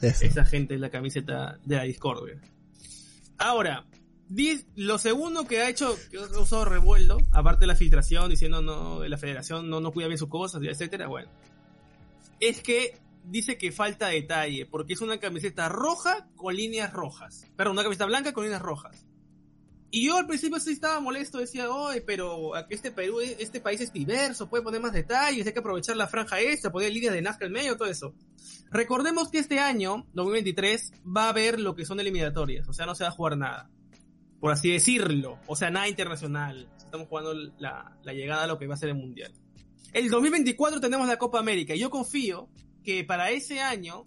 Esa 0.00 0.44
gente 0.44 0.74
es 0.74 0.80
la 0.80 0.90
camiseta 0.90 1.58
de 1.64 1.76
la 1.76 1.84
discordia. 1.84 2.40
Ahora, 3.38 3.86
lo 4.76 4.98
segundo 4.98 5.46
que 5.46 5.60
ha 5.60 5.68
hecho, 5.68 5.96
que 6.10 6.18
ha 6.18 6.40
usado 6.40 6.64
revuelto, 6.64 7.18
aparte 7.32 7.60
de 7.60 7.66
la 7.68 7.76
filtración, 7.76 8.30
diciendo 8.30 8.60
no, 8.62 9.06
la 9.06 9.18
federación 9.18 9.68
no, 9.68 9.80
no 9.80 9.92
cuida 9.92 10.08
bien 10.08 10.18
sus 10.18 10.28
cosas, 10.28 10.62
etcétera, 10.62 11.06
bueno, 11.06 11.30
es 12.40 12.62
que 12.62 12.98
dice 13.24 13.56
que 13.56 13.72
falta 13.72 14.08
detalle, 14.08 14.66
porque 14.66 14.92
es 14.94 15.00
una 15.00 15.18
camiseta 15.18 15.68
roja 15.68 16.28
con 16.36 16.54
líneas 16.54 16.92
rojas. 16.92 17.46
Perdón, 17.56 17.72
una 17.72 17.82
camiseta 17.82 18.06
blanca 18.06 18.32
con 18.32 18.44
líneas 18.44 18.62
rojas. 18.62 19.03
Y 19.90 20.06
yo 20.06 20.16
al 20.16 20.26
principio 20.26 20.58
sí 20.58 20.72
estaba 20.72 20.98
molesto, 21.00 21.38
decía, 21.38 21.70
oye, 21.70 22.00
pero 22.00 22.56
aquí 22.56 22.74
este 22.74 22.90
Perú, 22.90 23.20
este 23.20 23.60
país 23.60 23.80
es 23.80 23.92
diverso, 23.92 24.48
puede 24.48 24.64
poner 24.64 24.80
más 24.80 24.92
detalles, 24.92 25.46
hay 25.46 25.52
que 25.52 25.60
aprovechar 25.60 25.96
la 25.96 26.08
franja 26.08 26.40
esta, 26.40 26.72
poner 26.72 26.92
líneas 26.92 27.14
de 27.14 27.22
Nazca 27.22 27.46
en 27.46 27.52
medio, 27.52 27.76
todo 27.76 27.88
eso. 27.88 28.12
Recordemos 28.70 29.30
que 29.30 29.38
este 29.38 29.60
año, 29.60 30.06
2023, 30.14 30.92
va 31.04 31.26
a 31.26 31.28
haber 31.28 31.60
lo 31.60 31.76
que 31.76 31.84
son 31.84 32.00
eliminatorias, 32.00 32.68
o 32.68 32.72
sea, 32.72 32.86
no 32.86 32.94
se 32.94 33.04
va 33.04 33.10
a 33.10 33.12
jugar 33.12 33.36
nada. 33.36 33.70
Por 34.40 34.52
así 34.52 34.72
decirlo, 34.72 35.38
o 35.46 35.56
sea, 35.56 35.70
nada 35.70 35.88
internacional. 35.88 36.68
Estamos 36.76 37.08
jugando 37.08 37.34
la, 37.58 37.96
la 38.02 38.12
llegada 38.12 38.44
a 38.44 38.46
lo 38.46 38.58
que 38.58 38.66
va 38.66 38.74
a 38.74 38.76
ser 38.76 38.90
el 38.90 38.96
Mundial. 38.96 39.32
El 39.92 40.10
2024 40.10 40.80
tenemos 40.80 41.06
la 41.06 41.18
Copa 41.18 41.38
América 41.38 41.74
y 41.74 41.78
yo 41.78 41.88
confío 41.88 42.48
que 42.82 43.04
para 43.04 43.30
ese 43.30 43.60
año 43.60 44.06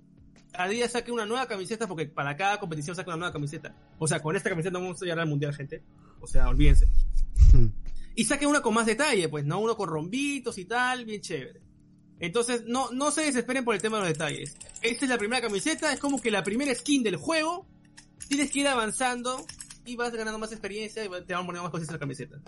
Adidas 0.57 0.91
saque 0.91 1.11
una 1.11 1.25
nueva 1.25 1.47
camiseta 1.47 1.87
porque 1.87 2.05
para 2.05 2.35
cada 2.35 2.59
competición 2.59 2.95
saca 2.95 3.11
una 3.11 3.17
nueva 3.17 3.33
camiseta. 3.33 3.75
O 3.99 4.07
sea, 4.07 4.21
con 4.21 4.35
esta 4.35 4.49
camiseta 4.49 4.73
no 4.73 4.81
vamos 4.81 5.01
a 5.01 5.05
llegar 5.05 5.19
al 5.19 5.27
mundial, 5.27 5.53
gente. 5.53 5.83
O 6.19 6.27
sea, 6.27 6.49
olvídense. 6.49 6.87
Y 8.15 8.25
saque 8.25 8.47
una 8.47 8.61
con 8.61 8.73
más 8.73 8.87
detalle, 8.87 9.29
pues, 9.29 9.45
¿no? 9.45 9.59
Uno 9.59 9.77
con 9.77 9.87
rombitos 9.87 10.57
y 10.57 10.65
tal, 10.65 11.05
bien 11.05 11.21
chévere. 11.21 11.61
Entonces, 12.19 12.63
no, 12.65 12.91
no 12.91 13.11
se 13.11 13.21
desesperen 13.21 13.63
por 13.63 13.75
el 13.75 13.81
tema 13.81 13.97
de 13.97 14.03
los 14.03 14.13
detalles. 14.13 14.55
Esta 14.81 15.05
es 15.05 15.09
la 15.09 15.19
primera 15.19 15.41
camiseta, 15.41 15.93
es 15.93 15.99
como 15.99 16.19
que 16.19 16.31
la 16.31 16.43
primera 16.43 16.73
skin 16.73 17.03
del 17.03 17.17
juego. 17.17 17.67
Tienes 18.27 18.51
que 18.51 18.61
ir 18.61 18.67
avanzando 18.67 19.45
y 19.85 19.95
vas 19.95 20.11
ganando 20.13 20.39
más 20.39 20.51
experiencia 20.51 21.05
y 21.05 21.09
te 21.09 21.33
van 21.33 21.45
poniendo 21.45 21.63
más 21.63 21.71
cosas 21.71 21.89
en 21.89 21.93
la 21.93 21.99
camiseta. 21.99 22.41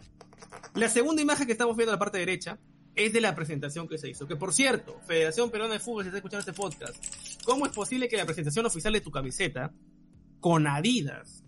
La 0.74 0.89
segunda 0.89 1.22
imagen 1.22 1.45
que 1.45 1.51
estamos 1.51 1.78
viendo 1.78 1.91
en 1.91 1.95
la 1.95 1.99
parte 1.99 2.18
derecha 2.18 2.57
es 3.00 3.14
de 3.14 3.22
la 3.22 3.34
presentación 3.34 3.88
que 3.88 3.97
se 3.97 4.10
hizo. 4.10 4.28
Que 4.28 4.36
por 4.36 4.54
cierto, 4.54 5.00
Federación 5.08 5.50
Peruana 5.50 5.74
de 5.74 5.80
Fútbol, 5.80 6.04
si 6.04 6.08
está 6.08 6.18
escuchando 6.18 6.41
este 6.41 6.54
podcast, 6.54 6.95
¿cómo 7.45 7.66
es 7.66 7.72
posible 7.72 8.10
que 8.10 8.18
la 8.18 8.26
presentación 8.26 8.66
oficial 8.66 8.93
de 8.93 9.02
tu 9.02 9.12
camiseta 9.12 9.74
con 10.39 10.68
Adidas, 10.68 11.43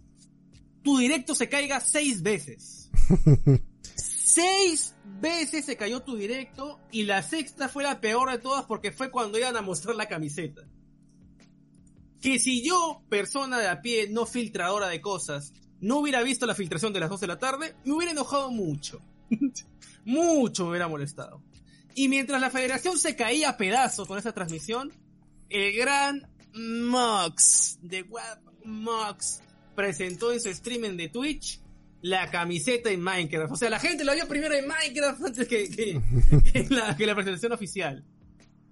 tu 0.82 0.98
directo 0.98 1.36
se 1.36 1.50
caiga 1.50 1.80
seis 1.80 2.22
veces? 2.22 2.90
seis 3.96 4.96
veces 5.20 5.66
se 5.66 5.76
cayó 5.76 6.02
tu 6.02 6.16
directo 6.16 6.80
y 6.92 7.04
la 7.04 7.22
sexta 7.22 7.68
fue 7.68 7.84
la 7.84 8.00
peor 8.00 8.32
de 8.32 8.38
todas 8.38 8.66
porque 8.66 8.92
fue 8.92 9.12
cuando 9.12 9.38
iban 9.38 9.58
a 9.58 9.62
mostrar 9.62 9.96
la 9.96 10.08
camiseta. 10.08 10.62
Que 12.22 12.40
si 12.40 12.64
yo, 12.64 13.04
persona 13.10 13.60
de 13.60 13.68
a 13.68 13.82
pie, 13.82 14.08
no 14.10 14.26
filtradora 14.26 14.88
de 14.88 15.02
cosas, 15.02 15.54
no 15.82 15.98
hubiera 15.98 16.22
visto 16.22 16.46
la 16.46 16.56
filtración 16.56 16.94
de 16.94 17.00
las 17.00 17.10
2 17.10 17.20
de 17.20 17.28
la 17.28 17.40
tarde, 17.40 17.76
me 17.84 17.94
hubiera 17.94 18.12
enojado 18.12 18.52
mucho. 18.52 19.02
mucho 20.06 20.64
me 20.64 20.72
hubiera 20.72 20.88
molestado. 20.88 21.42
Y 21.96 22.08
mientras 22.08 22.40
la 22.40 22.50
federación 22.50 22.98
se 22.98 23.16
caía 23.16 23.50
a 23.50 23.58
con 24.08 24.18
esa 24.18 24.34
transmisión, 24.34 24.92
el 25.50 25.76
gran 25.76 26.28
Mox 26.54 27.80
de 27.82 28.04
Web 28.04 28.40
Mox 28.66 29.42
presentó 29.76 30.32
en 30.32 30.40
su 30.40 30.50
streaming 30.50 30.98
de 30.98 31.10
Twitch 31.10 31.60
la 32.02 32.30
camiseta 32.32 32.90
en 32.90 33.02
Minecraft. 33.02 33.54
O 33.54 33.56
sea, 33.56 33.70
la 33.70 33.80
gente 33.80 34.04
la 34.04 34.14
vio 34.14 34.28
primero 34.28 34.54
en 34.56 34.68
Minecraft 34.68 35.22
antes 35.26 35.48
que, 35.48 35.70
que, 35.70 36.68
la, 36.70 37.16
presentación 37.16 37.52
oficial. 37.52 38.04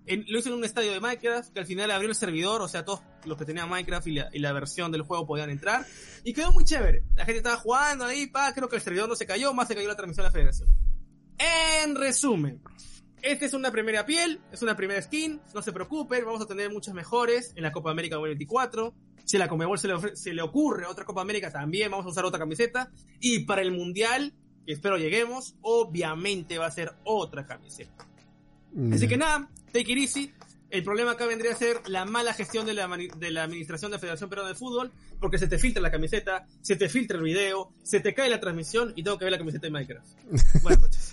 Lo 0.08 0.40
hizo 0.40 0.50
en 0.50 0.56
un 0.56 0.64
estadio 0.64 0.92
de 0.92 1.00
Minecraft, 1.00 1.54
que 1.54 1.60
al 1.60 1.68
final 1.68 1.92
abrió 1.92 2.10
el 2.10 2.16
servidor, 2.16 2.64
o 2.64 2.68
sea, 2.68 2.84
todos 2.84 3.02
los 3.26 3.38
que 3.38 3.46
tenían 3.46 3.70
Minecraft 3.70 4.08
y 4.08 4.12
la, 4.14 4.30
y 4.34 4.40
la 4.40 4.52
versión 4.54 4.92
del 4.92 5.04
juego 5.04 5.28
podían 5.28 5.52
entrar. 5.52 5.86
Y 6.24 6.34
quedó 6.34 6.52
muy 6.52 6.64
chévere. 6.64 7.04
La 7.16 7.26
gente 7.26 7.38
estaba 7.38 7.58
jugando 7.58 8.06
ahí, 8.06 8.26
pa, 8.26 8.52
creo 8.54 8.68
que 8.68 8.78
el 8.78 8.82
servidor 8.82 9.08
no 9.08 9.16
se 9.16 9.28
cayó, 9.28 9.54
más 9.54 9.68
se 9.68 9.76
cayó 9.76 9.88
la 9.88 9.96
transmisión 9.96 10.24
de 10.24 10.30
la 10.30 10.32
federación. 10.32 10.89
En 11.40 11.96
resumen, 11.96 12.62
esta 13.22 13.46
es 13.46 13.54
una 13.54 13.72
primera 13.72 14.06
piel, 14.06 14.40
es 14.52 14.62
una 14.62 14.76
primera 14.76 15.02
skin, 15.02 15.40
no 15.54 15.62
se 15.62 15.72
preocupen, 15.72 16.26
vamos 16.26 16.42
a 16.42 16.46
tener 16.46 16.70
muchas 16.72 16.94
mejores 16.94 17.54
en 17.56 17.64
la 17.64 17.72
Copa 17.72 17.92
América 17.92 18.16
2024. 18.16 18.94
Si 19.26 19.38
a 19.38 19.40
la 19.40 19.48
Comebol 19.48 19.78
se 19.80 19.88
le, 19.88 19.94
ofre- 19.96 20.16
se 20.16 20.34
le 20.34 20.42
ocurre 20.42 20.86
otra 20.86 21.06
Copa 21.06 21.22
América 21.22 21.52
también, 21.52 21.92
vamos 21.92 22.06
a 22.06 22.10
usar 22.10 22.26
otra 22.26 22.40
camiseta. 22.40 22.92
Y 23.20 23.40
para 23.46 23.62
el 23.62 23.72
Mundial, 23.72 24.34
que 24.66 24.74
espero 24.74 24.98
lleguemos, 24.98 25.56
obviamente 25.62 26.58
va 26.58 26.66
a 26.66 26.72
ser 26.72 26.94
otra 27.04 27.46
camiseta. 27.46 28.08
Así 28.94 29.08
que 29.08 29.18
nada, 29.18 29.50
take 29.72 29.92
it 29.92 29.98
easy. 29.98 30.34
El 30.72 30.84
problema 30.84 31.12
acá 31.12 31.26
vendría 31.26 31.52
a 31.54 31.56
ser 31.56 31.78
la 31.88 32.06
mala 32.06 32.34
gestión 32.34 32.66
de 32.68 32.74
la, 32.76 32.88
de 32.88 33.32
la 33.32 33.44
administración 33.44 33.90
de 33.92 33.98
la 33.98 34.00
Federación 34.00 34.30
Peruana 34.30 34.50
de 34.50 34.56
Fútbol, 34.56 34.92
porque 35.20 35.40
se 35.40 35.48
te 35.48 35.58
filtra 35.58 35.82
la 35.82 35.90
camiseta, 35.92 36.46
se 36.62 36.76
te 36.76 36.90
filtra 36.90 37.18
el 37.18 37.24
video, 37.24 37.72
se 37.84 38.00
te 38.00 38.14
cae 38.14 38.30
la 38.30 38.40
transmisión 38.40 38.94
y 38.96 39.02
tengo 39.04 39.18
que 39.18 39.26
ver 39.26 39.32
la 39.32 39.38
camiseta 39.40 39.66
de 39.66 39.72
Minecraft. 39.72 40.08
Buenas 40.62 40.82
noches. 40.82 41.09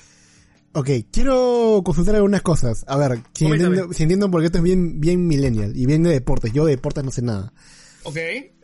Ok, 0.77 0.91
quiero 1.11 1.81
consultar 1.83 2.17
algunas 2.17 2.43
cosas. 2.43 2.85
A 2.87 2.99
ver, 2.99 3.23
si 3.33 3.47
entiendo, 3.47 3.95
si 3.95 4.03
entiendo 4.03 4.31
porque 4.31 4.47
esto 4.47 4.59
es 4.59 4.65
bien, 4.65 5.01
bien 5.01 5.27
millennial 5.27 5.75
y 5.75 5.87
bien 5.87 6.03
de 6.03 6.11
deportes. 6.11 6.53
Yo 6.53 6.67
de 6.67 6.73
deportes 6.73 7.03
no 7.03 7.11
sé 7.11 7.23
nada. 7.23 7.55
Ok. 8.03 8.19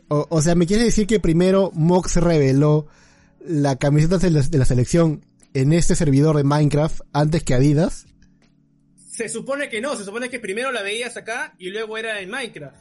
O, 0.09 0.27
o 0.29 0.41
sea, 0.43 0.53
¿me 0.53 0.67
quieres 0.67 0.85
decir 0.85 1.07
que 1.07 1.19
primero 1.19 1.71
Mox 1.73 2.17
reveló 2.17 2.85
la 3.39 3.77
camiseta 3.77 4.19
de 4.19 4.29
la, 4.29 4.43
de 4.43 4.57
la 4.59 4.65
selección 4.65 5.25
en 5.55 5.73
este 5.73 5.95
servidor 5.95 6.37
de 6.37 6.43
Minecraft 6.43 7.01
antes 7.13 7.43
que 7.43 7.55
Adidas? 7.55 8.05
Se 9.09 9.27
supone 9.27 9.67
que 9.69 9.81
no, 9.81 9.95
se 9.95 10.05
supone 10.05 10.29
que 10.29 10.39
primero 10.39 10.71
la 10.71 10.83
veías 10.83 11.17
acá 11.17 11.55
y 11.57 11.71
luego 11.71 11.97
era 11.97 12.19
en 12.19 12.29
Minecraft. 12.29 12.77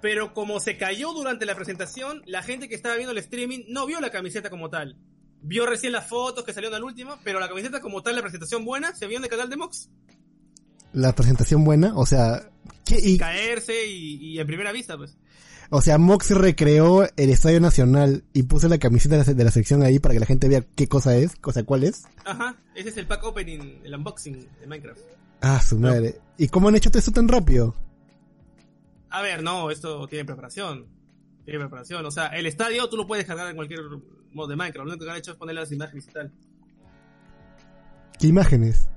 Pero 0.00 0.32
como 0.32 0.58
se 0.58 0.78
cayó 0.78 1.12
durante 1.12 1.44
la 1.44 1.54
presentación, 1.54 2.22
la 2.24 2.42
gente 2.42 2.66
que 2.66 2.76
estaba 2.76 2.96
viendo 2.96 3.12
el 3.12 3.18
streaming 3.18 3.64
no 3.68 3.84
vio 3.84 4.00
la 4.00 4.10
camiseta 4.10 4.48
como 4.48 4.70
tal. 4.70 4.96
Vio 5.42 5.66
recién 5.66 5.92
las 5.92 6.08
fotos 6.08 6.44
que 6.44 6.52
salieron 6.52 6.76
al 6.76 6.84
último, 6.84 7.18
pero 7.24 7.40
la 7.40 7.48
camiseta 7.48 7.80
como 7.80 8.02
tal, 8.02 8.16
la 8.16 8.22
presentación 8.22 8.64
buena, 8.64 8.94
se 8.94 9.06
vio 9.06 9.18
en 9.18 9.24
el 9.24 9.30
canal 9.30 9.48
de 9.48 9.56
Mox. 9.56 9.88
La 10.92 11.14
presentación 11.14 11.64
buena, 11.64 11.96
o 11.96 12.04
sea, 12.04 12.50
¿qué, 12.84 12.98
y, 13.00 13.16
Caerse 13.16 13.86
y, 13.86 14.16
y 14.16 14.40
en 14.40 14.46
primera 14.46 14.72
vista, 14.72 14.96
pues. 14.96 15.16
o 15.70 15.80
sea, 15.80 15.98
Mox 15.98 16.30
recreó 16.32 17.04
el 17.16 17.30
Estadio 17.30 17.60
Nacional 17.60 18.24
y 18.32 18.42
puso 18.42 18.68
la 18.68 18.78
camiseta 18.78 19.22
de 19.22 19.44
la, 19.44 19.50
sección 19.50 19.82
ahí 19.82 19.98
para 19.98 20.14
que 20.14 20.20
la 20.20 20.26
gente 20.26 20.48
vea 20.48 20.64
qué 20.74 20.88
cosa 20.88 21.16
es, 21.16 21.32
o 21.42 21.52
sea, 21.52 21.64
cuál 21.64 21.84
es. 21.84 22.04
Ajá, 22.24 22.56
ese 22.74 22.88
es 22.88 22.96
el 22.96 23.06
pack 23.06 23.24
opening, 23.24 23.80
el 23.84 23.94
unboxing 23.94 24.48
de 24.60 24.66
Minecraft. 24.66 25.00
Ah, 25.40 25.62
su 25.62 25.78
madre. 25.78 26.20
¿Y 26.36 26.48
cómo 26.48 26.68
han 26.68 26.76
hecho 26.76 26.90
esto 26.92 27.12
tan 27.12 27.28
rápido? 27.28 27.74
A 29.10 29.22
ver, 29.22 29.42
no, 29.42 29.70
esto 29.70 30.06
tiene 30.06 30.24
preparación. 30.24 30.86
Tiene 31.44 31.60
preparación. 31.60 32.04
O 32.04 32.10
sea, 32.10 32.26
el 32.28 32.46
estadio 32.46 32.88
tú 32.88 32.96
lo 32.96 33.06
puedes 33.06 33.24
cargar 33.24 33.48
en 33.48 33.56
cualquier 33.56 33.80
modo 34.32 34.48
de 34.48 34.56
Minecraft. 34.56 34.86
Lo 34.86 34.92
único 34.92 35.04
que 35.04 35.10
han 35.10 35.16
hecho 35.18 35.32
es 35.32 35.36
poner 35.36 35.54
las 35.54 35.72
imágenes 35.72 36.06
y 36.08 36.12
tal. 36.12 36.32
¿Qué 38.18 38.26
imágenes? 38.26 38.88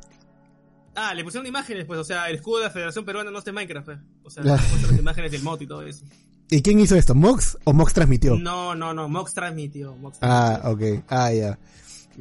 Ah, 0.95 1.13
le 1.13 1.23
pusieron 1.23 1.47
imágenes, 1.47 1.85
pues, 1.85 1.99
o 1.99 2.03
sea, 2.03 2.29
el 2.29 2.35
escudo 2.35 2.59
de 2.59 2.65
la 2.65 2.69
Federación 2.69 3.03
Peruana 3.03 3.31
no 3.31 3.39
está 3.39 3.49
en 3.49 3.55
Minecraft, 3.55 3.85
pues. 3.85 3.99
O 4.23 4.29
sea, 4.29 4.43
le 4.43 4.51
pusieron 4.51 4.91
las 4.91 4.99
imágenes 4.99 5.31
del 5.31 5.43
mod 5.43 5.61
y 5.61 5.67
todo 5.67 5.81
eso. 5.81 6.05
¿Y 6.49 6.61
quién 6.61 6.79
hizo 6.79 6.95
esto? 6.95 7.15
¿Mox 7.15 7.57
o 7.63 7.73
Mox 7.73 7.93
transmitió? 7.93 8.35
No, 8.35 8.75
no, 8.75 8.93
no, 8.93 9.09
Mox 9.09 9.33
transmitió. 9.33 9.95
Mox 9.95 10.19
Ah, 10.21 10.61
ok. 10.65 11.03
Ah, 11.07 11.31
ya. 11.33 11.57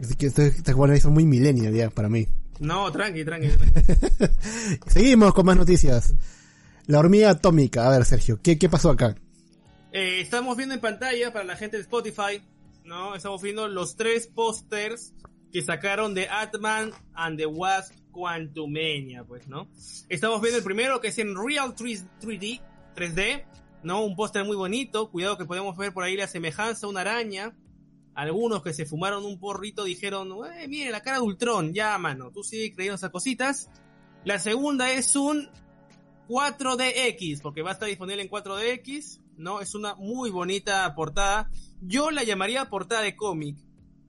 Es 0.01 0.17
que 0.17 0.27
estos 0.27 0.45
estas 0.45 0.75
jugadores 0.75 1.03
son 1.03 1.13
muy 1.13 1.27
millennial 1.27 1.75
ya, 1.75 1.91
para 1.91 2.09
mí. 2.09 2.27
No, 2.61 2.91
tranqui, 2.91 3.25
tranqui. 3.25 3.49
tranqui. 3.49 4.81
Seguimos 4.87 5.35
con 5.35 5.45
más 5.45 5.57
noticias. 5.57 6.15
La 6.87 6.99
hormiga 7.01 7.31
atómica. 7.31 7.87
A 7.87 7.91
ver, 7.91 8.05
Sergio, 8.05 8.41
¿qué, 8.43 8.59
qué 8.59 8.69
pasó 8.69 8.91
acá? 8.91 9.15
Eh, 9.93 10.21
estamos 10.21 10.57
viendo 10.57 10.75
en 10.75 10.81
pantalla 10.81 11.33
para 11.33 11.45
la 11.45 11.57
gente 11.57 11.77
de 11.77 11.83
Spotify, 11.83 12.43
¿no? 12.85 13.15
Estamos 13.15 13.43
viendo 13.43 13.69
los 13.69 13.97
tres 13.97 14.27
pósters 14.27 15.15
que 15.53 15.63
sacaron 15.63 16.15
de 16.15 16.29
Atman 16.29 16.93
and 17.15 17.39
the 17.39 17.47
Wasp 17.47 17.95
Quantumania, 18.11 19.25
pues, 19.25 19.49
¿no? 19.49 19.69
Estamos 20.09 20.41
viendo 20.41 20.59
el 20.59 20.65
primero 20.65 21.01
que 21.01 21.09
es 21.09 21.19
en 21.19 21.35
Real 21.37 21.75
3, 21.75 22.07
3D, 22.21 22.61
3D, 22.95 23.45
¿no? 23.83 24.05
Un 24.05 24.17
póster 24.17 24.45
muy 24.45 24.57
bonito, 24.57 25.11
cuidado 25.11 25.39
que 25.39 25.45
podemos 25.45 25.77
ver 25.77 25.93
por 25.93 26.05
ahí 26.05 26.17
la 26.17 26.27
semejanza 26.27 26.87
a 26.87 26.91
una 26.91 27.01
araña. 27.01 27.57
Algunos 28.15 28.63
que 28.63 28.75
se 28.75 28.85
fumaron 28.85 29.25
un 29.25 29.39
porrito 29.39 29.85
dijeron, 29.85 30.31
eh, 30.55 30.69
mire 30.69 30.91
la 30.91 31.01
cara 31.01 31.17
de 31.17 31.23
Ultron, 31.23 31.73
ya, 31.73 31.97
mano, 31.99 32.31
tú 32.31 32.43
sigues 32.43 32.75
creyendo 32.75 32.97
esas 32.97 33.11
cositas. 33.11 33.71
La 34.25 34.39
segunda 34.39 34.93
es 34.93 35.17
un 35.17 35.49
4DX, 36.29 37.41
porque 37.41 37.63
va 37.63 37.71
a 37.71 37.73
estar 37.73 37.89
disponible 37.89 38.23
en 38.23 38.31
4DX, 38.31 39.21
¿no? 39.39 39.61
Es 39.61 39.75
una 39.75 39.95
muy 39.95 40.31
bonita 40.31 40.95
portada. 40.95 41.51
Yo 41.85 42.11
la 42.11 42.23
llamaría 42.23 42.71
portada 42.71 43.03
de 43.03 43.17
cómic. 43.17 43.59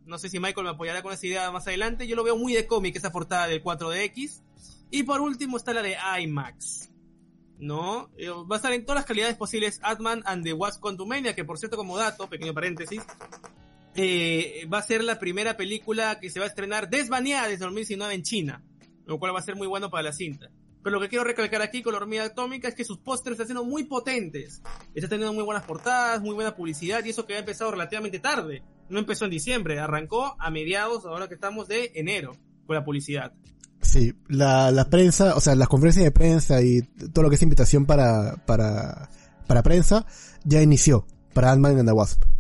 No 0.05 0.17
sé 0.19 0.30
si 0.30 0.39
Michael 0.39 0.65
me 0.65 0.71
apoyará 0.71 1.01
con 1.01 1.11
esa 1.11 1.26
idea 1.26 1.51
más 1.51 1.67
adelante. 1.67 2.07
Yo 2.07 2.15
lo 2.15 2.24
veo 2.24 2.38
muy 2.38 2.53
de 2.53 2.67
cómic, 2.67 2.95
esa 2.95 3.11
portada 3.11 3.47
del 3.47 3.63
4DX. 3.63 4.41
Y 4.91 5.03
por 5.03 5.21
último 5.21 5.57
está 5.57 5.74
la 5.74 5.82
de 5.82 5.97
IMAX. 6.21 6.91
¿No? 7.57 8.11
Eh, 8.17 8.30
Va 8.30 8.55
a 8.55 8.57
estar 8.57 8.74
en 8.74 8.86
todas 8.86 8.99
las 8.99 9.05
calidades 9.05 9.36
posibles 9.38 9.80
Atman 9.82 10.21
and 10.26 10.43
the 10.43 10.53
Wasp 10.53 10.82
Quantumania, 10.82 11.34
que 11.34 11.45
por 11.45 11.57
cierto 11.57 11.78
como 11.78 11.97
dato, 11.97 12.30
pequeño 12.30 12.53
paréntesis, 12.53 13.01
eh, 13.95 14.67
va 14.71 14.80
a 14.80 14.84
ser 14.84 15.03
la 15.03 15.17
primera 15.17 15.55
película 15.57 16.19
que 16.19 16.30
se 16.30 16.39
va 16.39 16.45
a 16.45 16.49
estrenar 16.49 16.89
desbaneada 16.89 17.47
desde 17.47 17.65
2019 17.65 18.13
en 18.13 18.24
China, 18.24 18.63
lo 19.05 19.17
cual 19.17 19.34
va 19.34 19.39
a 19.39 19.43
ser 19.43 19.55
muy 19.55 19.67
bueno 19.67 19.89
para 19.89 20.03
la 20.03 20.13
cinta. 20.13 20.51
Pero 20.84 20.95
lo 20.95 21.01
que 21.01 21.07
quiero 21.07 21.23
recalcar 21.23 21.61
aquí 21.61 21.81
con 21.81 21.93
la 21.93 21.99
hormiga 21.99 22.25
atómica 22.25 22.67
es 22.67 22.75
que 22.75 22.84
sus 22.84 22.97
pósters 22.97 23.34
están 23.34 23.47
siendo 23.47 23.63
muy 23.63 23.86
potentes. 23.86 24.61
Está 24.93 25.07
teniendo 25.07 25.34
muy 25.34 25.43
buenas 25.43 25.63
portadas, 25.63 26.21
muy 26.21 26.36
buena 26.36 26.55
publicidad 26.55 27.03
y 27.05 27.09
eso 27.09 27.25
que 27.25 27.36
ha 27.36 27.39
empezado 27.39 27.71
relativamente 27.71 28.19
tarde. 28.19 28.63
No 28.89 28.99
empezó 28.99 29.25
en 29.25 29.31
diciembre, 29.31 29.79
arrancó 29.79 30.36
a 30.39 30.51
mediados, 30.51 31.05
ahora 31.05 31.29
que 31.29 31.36
estamos 31.36 31.69
de 31.69 31.91
enero, 31.95 32.36
con 32.67 32.75
la 32.75 32.84
publicidad. 32.84 33.34
Sí, 33.81 34.13
la, 34.27 34.88
prensa, 34.89 35.36
o 35.36 35.39
sea, 35.39 35.55
las 35.55 35.67
conferencias 35.67 36.03
de 36.03 36.11
prensa 36.11 36.61
y 36.61 36.81
todo 36.81 37.23
lo 37.23 37.29
que 37.29 37.36
es 37.36 37.41
invitación 37.41 37.86
para, 37.86 38.36
para, 38.45 39.09
para 39.47 39.63
prensa 39.63 40.05
ya 40.43 40.61
inició 40.61 41.05
para 41.34 41.51
Ant-Man 41.51 41.79
and 41.79 41.88
the 41.88 41.93
Wasp. 41.93 42.32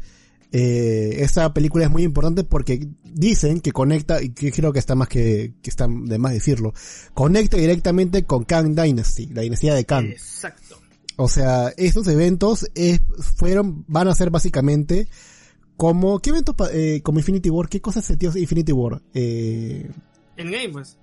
Eh, 0.55 1.23
esta 1.23 1.51
película 1.51 1.85
es 1.85 1.89
muy 1.89 2.03
importante 2.03 2.43
porque 2.43 2.87
dicen 3.03 3.59
que 3.59 3.71
conecta, 3.71 4.21
y 4.21 4.29
que 4.29 4.51
creo 4.51 4.71
que 4.71 4.77
está 4.77 4.93
más 4.93 5.07
que, 5.07 5.55
que 5.63 5.69
está 5.71 5.87
de 5.89 6.19
más 6.19 6.31
decirlo, 6.31 6.75
conecta 7.15 7.57
directamente 7.57 8.23
con 8.25 8.43
Kang 8.43 8.75
Dynasty, 8.75 9.25
la 9.27 9.41
dinastía 9.41 9.73
de 9.73 9.83
Kang. 9.83 10.05
Exacto. 10.05 10.77
O 11.15 11.27
sea, 11.27 11.73
estos 11.75 12.07
eventos 12.07 12.69
es, 12.75 13.01
fueron, 13.35 13.83
van 13.87 14.07
a 14.07 14.15
ser 14.15 14.29
básicamente 14.29 15.07
como, 15.75 16.19
¿qué 16.19 16.29
eventos, 16.29 16.55
eh, 16.71 17.01
como 17.03 17.17
Infinity 17.17 17.49
War? 17.49 17.67
¿Qué 17.67 17.81
cosas 17.81 18.05
se 18.05 18.15
dio 18.15 18.31
Infinity 18.37 18.71
War? 18.73 19.01
Eh, 19.15 19.89
En 20.37 20.51
game, 20.51 20.69
pues. 20.69 20.97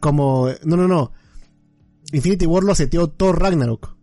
como, 0.00 0.48
no, 0.64 0.78
no, 0.78 0.88
no. 0.88 1.12
Infinity 2.12 2.46
War 2.46 2.64
lo 2.64 2.74
seteó 2.74 3.08
Thor 3.08 3.38
Ragnarok. 3.38 3.94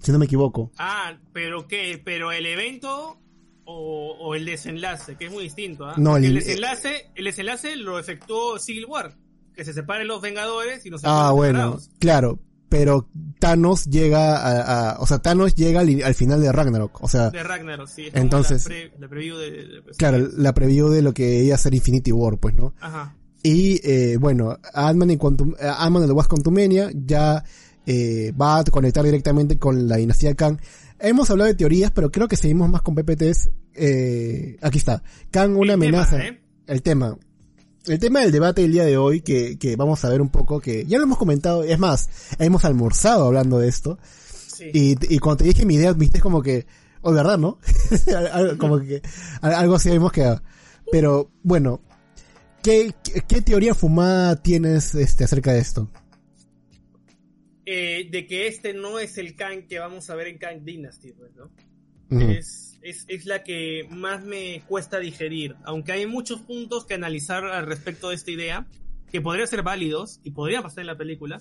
Si 0.00 0.10
no 0.12 0.18
me 0.18 0.24
equivoco. 0.24 0.72
Ah, 0.78 1.14
pero 1.32 1.68
qué, 1.68 2.00
pero 2.04 2.32
el 2.32 2.46
evento 2.46 3.18
o, 3.64 4.16
o 4.20 4.34
el 4.34 4.44
desenlace, 4.46 5.16
que 5.16 5.26
es 5.26 5.32
muy 5.32 5.44
distinto, 5.44 5.84
¿ah? 5.86 5.94
No, 5.96 6.16
el- 6.16 6.24
el, 6.24 6.34
desenlace, 6.34 7.10
el 7.14 7.24
desenlace 7.26 7.76
lo 7.76 7.98
efectuó 7.98 8.58
Civil 8.58 8.86
War, 8.86 9.16
que 9.54 9.64
se 9.64 9.72
separen 9.72 10.08
los 10.08 10.20
Vengadores 10.20 10.84
y 10.86 10.90
nos 10.90 11.02
Ah, 11.04 11.32
bueno, 11.32 11.58
separados. 11.58 11.90
claro. 11.98 12.38
Pero 12.68 13.08
Thanos 13.40 13.86
llega 13.86 14.36
a, 14.36 14.90
a- 14.92 15.00
o 15.00 15.06
sea, 15.06 15.18
Thanos 15.18 15.56
llega 15.56 15.80
al, 15.80 16.02
al 16.04 16.14
final 16.14 16.40
de 16.40 16.52
Ragnarok. 16.52 17.02
O 17.02 17.08
sea, 17.08 17.30
De 17.30 17.42
Ragnarok, 17.42 17.88
sí. 17.88 18.06
es 18.06 18.14
Entonces- 18.14 18.62
la, 18.64 18.68
pre- 18.68 18.92
la 19.00 19.08
preview 19.08 19.36
de, 19.38 19.50
de- 19.50 19.82
pues, 19.82 19.96
claro, 19.96 20.28
la 20.36 20.54
preview 20.54 20.88
de 20.88 21.02
lo 21.02 21.12
que 21.12 21.42
iba 21.42 21.56
a 21.56 21.58
ser 21.58 21.74
Infinity 21.74 22.12
War, 22.12 22.38
pues, 22.38 22.54
¿no? 22.54 22.72
Ajá. 22.80 23.16
Y 23.42 23.80
eh, 23.82 24.18
bueno, 24.20 24.56
Ant-Man 24.72 25.10
y 25.10 25.16
Quantum, 25.16 25.54
eh, 25.58 25.66
Ant-Man 25.66 26.02
and 26.04 26.10
the 26.12 26.14
Wasp 26.14 26.30
Quantumania 26.30 26.90
ya 26.94 27.42
eh, 27.86 28.32
va 28.40 28.58
a 28.58 28.64
conectar 28.64 29.04
directamente 29.04 29.58
con 29.58 29.88
la 29.88 29.96
dinastía 29.96 30.34
Kang. 30.34 30.58
Hemos 30.98 31.30
hablado 31.30 31.48
de 31.48 31.54
teorías, 31.54 31.90
pero 31.90 32.10
creo 32.10 32.28
que 32.28 32.36
seguimos 32.36 32.68
más 32.68 32.82
con 32.82 32.94
PPTs. 32.94 33.50
Eh, 33.74 34.56
aquí 34.60 34.78
está. 34.78 35.02
Kang, 35.30 35.56
una 35.56 35.74
El 35.74 35.80
tema, 35.80 36.02
amenaza. 36.02 36.18
¿eh? 36.26 36.40
El 36.66 36.82
tema. 36.82 37.16
El 37.86 37.98
tema 37.98 38.20
del 38.20 38.30
debate 38.32 38.60
del 38.62 38.72
día 38.72 38.84
de 38.84 38.98
hoy, 38.98 39.22
que, 39.22 39.58
que 39.58 39.74
vamos 39.76 40.04
a 40.04 40.10
ver 40.10 40.20
un 40.20 40.28
poco, 40.28 40.60
que 40.60 40.84
ya 40.84 40.98
lo 40.98 41.04
hemos 41.04 41.16
comentado, 41.16 41.64
es 41.64 41.78
más, 41.78 42.10
hemos 42.38 42.64
almorzado 42.66 43.24
hablando 43.24 43.58
de 43.58 43.68
esto. 43.68 43.98
Sí. 44.54 44.66
Y, 44.74 45.14
y 45.14 45.18
cuando 45.18 45.38
te 45.38 45.44
dije 45.44 45.64
mi 45.64 45.76
idea, 45.76 45.94
viste 45.94 46.20
como 46.20 46.42
que, 46.42 46.66
o 47.00 47.10
verdad, 47.12 47.38
¿no? 47.38 47.56
Como 48.58 48.78
que 48.80 49.00
al- 49.40 49.54
algo 49.54 49.76
así 49.76 49.88
habíamos 49.88 50.12
quedado. 50.12 50.42
Pero, 50.92 51.30
bueno, 51.42 51.80
¿qué, 52.62 52.94
qué, 53.02 53.22
qué 53.26 53.40
teoría 53.40 53.74
fumada 53.74 54.36
tienes 54.36 54.94
este, 54.94 55.24
acerca 55.24 55.52
de 55.54 55.60
esto? 55.60 55.88
Eh, 57.72 58.08
de 58.10 58.26
que 58.26 58.48
este 58.48 58.74
no 58.74 58.98
es 58.98 59.16
el 59.16 59.36
Kang 59.36 59.68
que 59.68 59.78
vamos 59.78 60.10
a 60.10 60.16
ver 60.16 60.26
en 60.26 60.38
Kang 60.38 60.64
Dynasty, 60.64 61.12
pues, 61.12 61.30
¿no? 61.36 61.52
Es, 62.20 62.80
es, 62.82 63.04
es 63.06 63.26
la 63.26 63.44
que 63.44 63.86
más 63.88 64.24
me 64.24 64.64
cuesta 64.66 64.98
digerir. 64.98 65.54
Aunque 65.62 65.92
hay 65.92 66.04
muchos 66.04 66.40
puntos 66.40 66.84
que 66.84 66.94
analizar 66.94 67.44
al 67.44 67.66
respecto 67.66 68.08
de 68.08 68.16
esta 68.16 68.32
idea, 68.32 68.66
que 69.12 69.20
podrían 69.20 69.46
ser 69.46 69.62
válidos 69.62 70.18
y 70.24 70.32
podrían 70.32 70.64
pasar 70.64 70.80
en 70.80 70.88
la 70.88 70.96
película. 70.96 71.40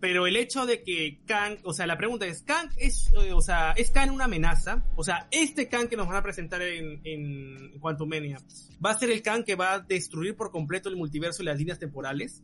Pero 0.00 0.26
el 0.26 0.36
hecho 0.36 0.64
de 0.64 0.82
que 0.82 1.20
Kang, 1.26 1.58
o 1.64 1.74
sea, 1.74 1.86
la 1.86 1.98
pregunta 1.98 2.24
es, 2.24 2.40
¿Kang 2.44 2.70
es, 2.78 3.12
eh, 3.20 3.34
o 3.34 3.42
sea, 3.42 3.72
¿es 3.72 3.90
Kang 3.90 4.10
una 4.10 4.24
amenaza? 4.24 4.86
O 4.96 5.04
sea, 5.04 5.28
este 5.30 5.68
Kang 5.68 5.88
que 5.88 5.98
nos 5.98 6.08
van 6.08 6.16
a 6.16 6.22
presentar 6.22 6.62
en, 6.62 7.02
en 7.04 7.78
Quantumania, 7.78 8.40
¿va 8.82 8.92
a 8.92 8.98
ser 8.98 9.10
el 9.10 9.20
Kang 9.20 9.44
que 9.44 9.54
va 9.54 9.74
a 9.74 9.80
destruir 9.80 10.34
por 10.34 10.50
completo 10.50 10.88
el 10.88 10.96
multiverso 10.96 11.42
y 11.42 11.44
las 11.44 11.58
líneas 11.58 11.78
temporales? 11.78 12.42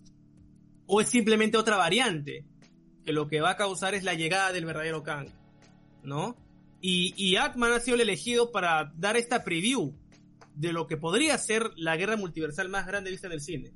¿O 0.86 1.00
es 1.00 1.08
simplemente 1.08 1.56
otra 1.56 1.78
variante? 1.78 2.44
Que 3.04 3.12
lo 3.12 3.28
que 3.28 3.40
va 3.40 3.50
a 3.50 3.56
causar 3.56 3.94
es 3.94 4.04
la 4.04 4.14
llegada 4.14 4.52
del 4.52 4.64
verdadero 4.64 5.02
Kang, 5.02 5.28
¿no? 6.02 6.36
Y, 6.80 7.14
y 7.16 7.36
Atman 7.36 7.72
ha 7.72 7.80
sido 7.80 7.96
el 7.96 8.02
elegido 8.02 8.52
para 8.52 8.92
dar 8.96 9.16
esta 9.16 9.42
preview 9.44 9.94
de 10.54 10.72
lo 10.72 10.86
que 10.86 10.96
podría 10.96 11.36
ser 11.38 11.70
la 11.76 11.96
guerra 11.96 12.16
multiversal 12.16 12.68
más 12.68 12.86
grande 12.86 13.10
vista 13.10 13.26
en 13.26 13.32
el 13.32 13.40
cine. 13.40 13.72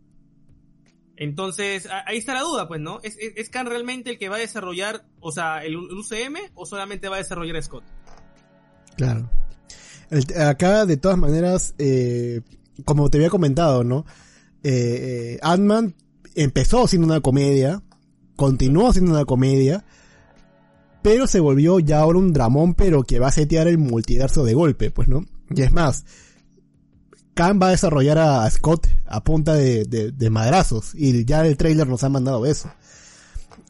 Entonces, 1.16 1.88
ahí 2.06 2.18
está 2.18 2.34
la 2.34 2.42
duda, 2.42 2.68
pues, 2.68 2.80
¿no? 2.80 3.00
¿Es, 3.02 3.16
es, 3.18 3.32
es 3.34 3.50
Khan 3.50 3.66
realmente 3.66 4.10
el 4.10 4.18
que 4.18 4.28
va 4.28 4.36
a 4.36 4.38
desarrollar, 4.38 5.04
o 5.18 5.32
sea, 5.32 5.64
el, 5.64 5.76
UCM 5.76 6.36
o 6.54 6.64
solamente 6.64 7.08
va 7.08 7.16
a 7.16 7.18
desarrollar 7.18 7.60
Scott? 7.60 7.82
Claro. 8.96 9.28
Acá, 10.36 10.86
de 10.86 10.96
todas 10.96 11.18
maneras, 11.18 11.74
eh, 11.78 12.40
como 12.84 13.10
te 13.10 13.18
había 13.18 13.30
comentado, 13.30 13.82
¿no? 13.82 14.06
Eh, 14.62 15.38
eh, 15.42 15.92
empezó 16.36 16.86
siendo 16.86 17.06
una 17.06 17.20
comedia, 17.20 17.82
continuó 18.38 18.92
siendo 18.92 19.10
una 19.10 19.24
comedia, 19.24 19.84
pero 21.02 21.26
se 21.26 21.40
volvió 21.40 21.80
ya 21.80 21.98
ahora 21.98 22.20
un 22.20 22.32
dramón, 22.32 22.74
pero 22.74 23.02
que 23.02 23.18
va 23.18 23.26
a 23.26 23.32
setear 23.32 23.66
el 23.66 23.78
multiverso 23.78 24.44
de 24.44 24.54
golpe, 24.54 24.92
pues, 24.92 25.08
¿no? 25.08 25.26
Y 25.50 25.62
es 25.62 25.72
más, 25.72 26.04
Khan 27.34 27.58
va 27.60 27.66
a 27.66 27.70
desarrollar 27.72 28.16
a 28.18 28.48
Scott 28.48 28.86
a 29.06 29.24
punta 29.24 29.54
de, 29.54 29.84
de, 29.84 30.30
madrazos, 30.30 30.94
y 30.94 31.24
ya 31.24 31.44
el 31.44 31.56
trailer 31.56 31.88
nos 31.88 32.04
ha 32.04 32.10
mandado 32.10 32.46
eso. 32.46 32.70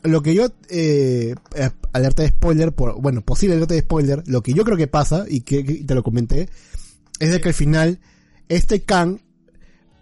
Lo 0.02 0.22
que 0.22 0.34
yo, 0.34 0.48
eh, 0.68 1.34
eh, 1.54 1.70
alerta 1.94 2.22
de 2.22 2.28
spoiler, 2.28 2.72
por, 2.72 3.00
bueno, 3.00 3.22
posible 3.22 3.56
alerta 3.56 3.72
de 3.72 3.80
spoiler, 3.80 4.22
lo 4.26 4.42
que 4.42 4.52
yo 4.52 4.64
creo 4.64 4.76
que 4.76 4.86
pasa, 4.86 5.24
y 5.26 5.40
que, 5.40 5.64
que 5.64 5.84
te 5.84 5.94
lo 5.94 6.02
comenté, 6.02 6.50
es 7.20 7.30
de 7.30 7.40
que 7.40 7.48
al 7.48 7.54
final, 7.54 8.00
este 8.50 8.82
Khan, 8.82 9.22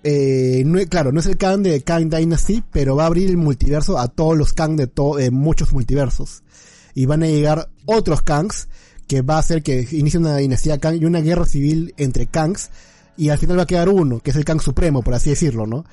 eh, 0.08 0.62
no, 0.64 0.78
claro, 0.88 1.10
no 1.10 1.18
es 1.20 1.26
el 1.26 1.36
Khan 1.36 1.62
de 1.64 1.82
Khan 1.82 2.08
Dynasty, 2.08 2.62
pero 2.70 2.94
va 2.94 3.02
a 3.04 3.06
abrir 3.06 3.28
el 3.28 3.36
multiverso 3.36 3.98
a 3.98 4.06
todos 4.08 4.36
los 4.36 4.52
Khan 4.52 4.76
de 4.76 4.86
to- 4.86 5.18
eh, 5.18 5.30
muchos 5.30 5.72
multiversos. 5.72 6.42
Y 6.94 7.06
van 7.06 7.22
a 7.22 7.26
llegar 7.26 7.68
otros 7.84 8.22
Kangs, 8.22 8.68
que 9.08 9.22
va 9.22 9.36
a 9.36 9.40
hacer 9.40 9.62
que 9.62 9.86
inicie 9.92 10.18
una 10.20 10.36
dinastía 10.36 10.78
Kang 10.78 10.96
y 11.00 11.04
una 11.04 11.20
guerra 11.20 11.44
civil 11.44 11.92
entre 11.96 12.26
Kangs, 12.26 12.70
y 13.16 13.30
al 13.30 13.38
final 13.38 13.58
va 13.58 13.62
a 13.64 13.66
quedar 13.66 13.88
uno, 13.88 14.20
que 14.20 14.30
es 14.30 14.36
el 14.36 14.44
Kang 14.44 14.60
Supremo, 14.60 15.02
por 15.02 15.14
así 15.14 15.30
decirlo, 15.30 15.66
¿no? 15.66 15.84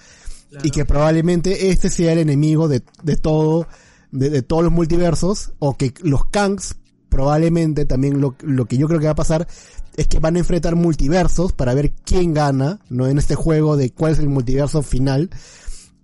Claro. 0.49 0.68
y 0.68 0.70
que 0.70 0.86
probablemente 0.86 1.70
este 1.72 1.89
sea 1.89 2.14
el 2.14 2.20
enemigo 2.20 2.68
de, 2.68 2.84
de 3.01 3.16
todo, 3.16 3.68
de, 4.11 4.30
de 4.30 4.43
todos 4.43 4.64
los 4.64 4.72
multiversos, 4.72 5.53
o 5.57 5.76
que 5.76 5.93
los 6.03 6.26
Kangs 6.26 6.76
probablemente 7.14 7.86
también 7.86 8.20
lo, 8.20 8.36
lo 8.41 8.66
que 8.66 8.76
yo 8.76 8.88
creo 8.88 8.99
que 8.99 9.05
va 9.05 9.11
a 9.11 9.16
pasar 9.16 9.47
es 9.95 10.07
que 10.07 10.20
van 10.20 10.36
a 10.36 10.39
enfrentar 10.39 10.76
multiversos 10.76 11.53
para 11.53 11.76
ver 11.76 11.91
quién 12.03 12.34
gana, 12.34 12.80
¿no? 12.89 13.07
En 13.07 13.20
este 13.20 13.36
juego 13.36 13.78
de 13.78 13.91
cuál 13.91 14.14
es 14.14 14.20
el 14.20 14.30
multiverso 14.30 14.82
final. 14.82 15.30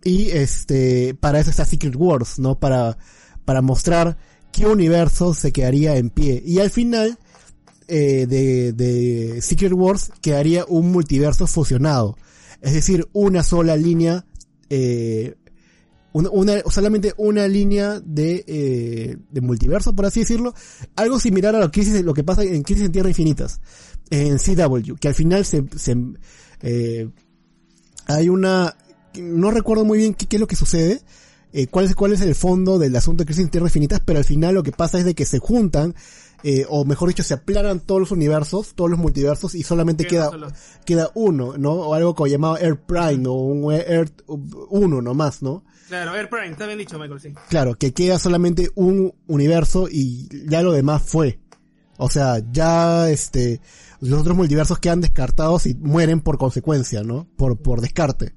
Y 0.03 0.29
este, 0.29 1.15
para 1.15 1.39
eso 1.39 1.49
está 1.49 1.65
Secret 1.65 1.95
Wars, 1.95 2.37
¿no? 2.37 2.59
Para, 2.59 2.99
para 3.43 3.63
mostrar 3.63 4.17
qué 4.51 4.67
universo 4.67 5.33
se 5.33 5.51
quedaría 5.51 5.97
en 5.97 6.11
pie. 6.11 6.43
Y 6.45 6.59
al 6.59 6.69
final, 6.69 7.17
eh, 7.87 8.27
de, 8.29 8.71
de 8.73 9.41
Secret 9.41 9.73
Wars 9.73 10.11
quedaría 10.21 10.63
un 10.67 10.91
multiverso 10.91 11.47
fusionado. 11.47 12.17
Es 12.61 12.73
decir, 12.73 13.09
una 13.13 13.41
sola 13.41 13.75
línea, 13.75 14.27
eh, 14.69 15.37
una, 16.13 16.29
una- 16.31 16.61
solamente 16.69 17.13
una 17.17 17.47
línea 17.47 17.99
de, 17.99 18.43
eh, 18.47 19.17
de 19.31 19.41
multiverso, 19.41 19.95
por 19.95 20.05
así 20.05 20.21
decirlo. 20.21 20.53
Algo 20.95 21.19
similar 21.19 21.55
a 21.55 21.59
lo 21.59 21.71
crisis- 21.71 22.01
lo 22.03 22.13
que 22.13 22.23
pasa 22.23 22.43
en 22.43 22.63
Crisis 22.63 22.85
en 22.85 22.91
Tierra 22.91 23.09
Infinitas, 23.09 23.61
en 24.09 24.37
CW, 24.37 24.95
que 24.99 25.07
al 25.07 25.13
final 25.15 25.45
se, 25.45 25.63
se 25.77 25.95
eh, 26.61 27.09
hay 28.07 28.29
una, 28.29 28.75
no 29.17 29.51
recuerdo 29.51 29.85
muy 29.85 29.99
bien 29.99 30.13
qué, 30.13 30.25
qué 30.27 30.37
es 30.37 30.39
lo 30.39 30.47
que 30.47 30.55
sucede, 30.55 31.01
eh, 31.53 31.67
cuál 31.67 31.85
es, 31.85 31.95
cuál 31.95 32.13
es 32.13 32.21
el 32.21 32.35
fondo 32.35 32.77
del 32.79 32.95
asunto 32.95 33.21
de 33.21 33.25
Crisis 33.25 33.43
en 33.45 33.49
Tierra 33.51 33.67
Infinitas, 33.67 34.01
pero 34.05 34.19
al 34.19 34.25
final 34.25 34.55
lo 34.55 34.63
que 34.63 34.71
pasa 34.71 34.99
es 34.99 35.05
de 35.05 35.15
que 35.15 35.25
se 35.25 35.39
juntan, 35.39 35.95
eh, 36.43 36.65
o 36.69 36.85
mejor 36.85 37.09
dicho, 37.09 37.23
se 37.23 37.33
aplanan 37.33 37.79
todos 37.81 37.99
los 38.01 38.11
universos, 38.11 38.73
todos 38.75 38.89
los 38.89 38.99
multiversos, 38.99 39.55
y 39.55 39.63
solamente 39.63 40.05
Queda 40.05 40.29
queda, 40.29 40.31
solo. 40.31 40.47
queda 40.85 41.11
uno, 41.15 41.57
¿no? 41.57 41.73
O 41.73 41.93
algo 41.93 42.15
como 42.15 42.27
llamado 42.27 42.57
Earth 42.57 42.81
Prime, 42.85 43.27
o 43.27 43.33
un 43.33 43.73
Earth 43.73 44.21
uno 44.27 45.01
nomás, 45.01 45.41
¿no? 45.41 45.63
Claro, 45.89 46.15
Air 46.15 46.29
Prime, 46.29 46.47
está 46.51 46.65
bien 46.65 46.77
dicho, 46.79 46.97
Michael, 46.97 47.19
sí. 47.19 47.33
Claro, 47.49 47.75
que 47.75 47.93
queda 47.93 48.17
solamente 48.19 48.69
un 48.75 49.13
universo 49.27 49.87
y 49.91 50.27
ya 50.47 50.61
lo 50.61 50.71
demás 50.71 51.01
fue. 51.03 51.39
O 51.97 52.09
sea, 52.09 52.37
ya 52.51 53.09
este, 53.09 53.59
los 53.99 54.21
otros 54.21 54.37
multiversos 54.37 54.79
quedan 54.79 55.01
descartados 55.01 55.65
y 55.65 55.75
mueren 55.75 56.21
por 56.21 56.37
consecuencia, 56.37 57.03
¿no? 57.03 57.27
Por, 57.35 57.61
por 57.61 57.81
descarte. 57.81 58.33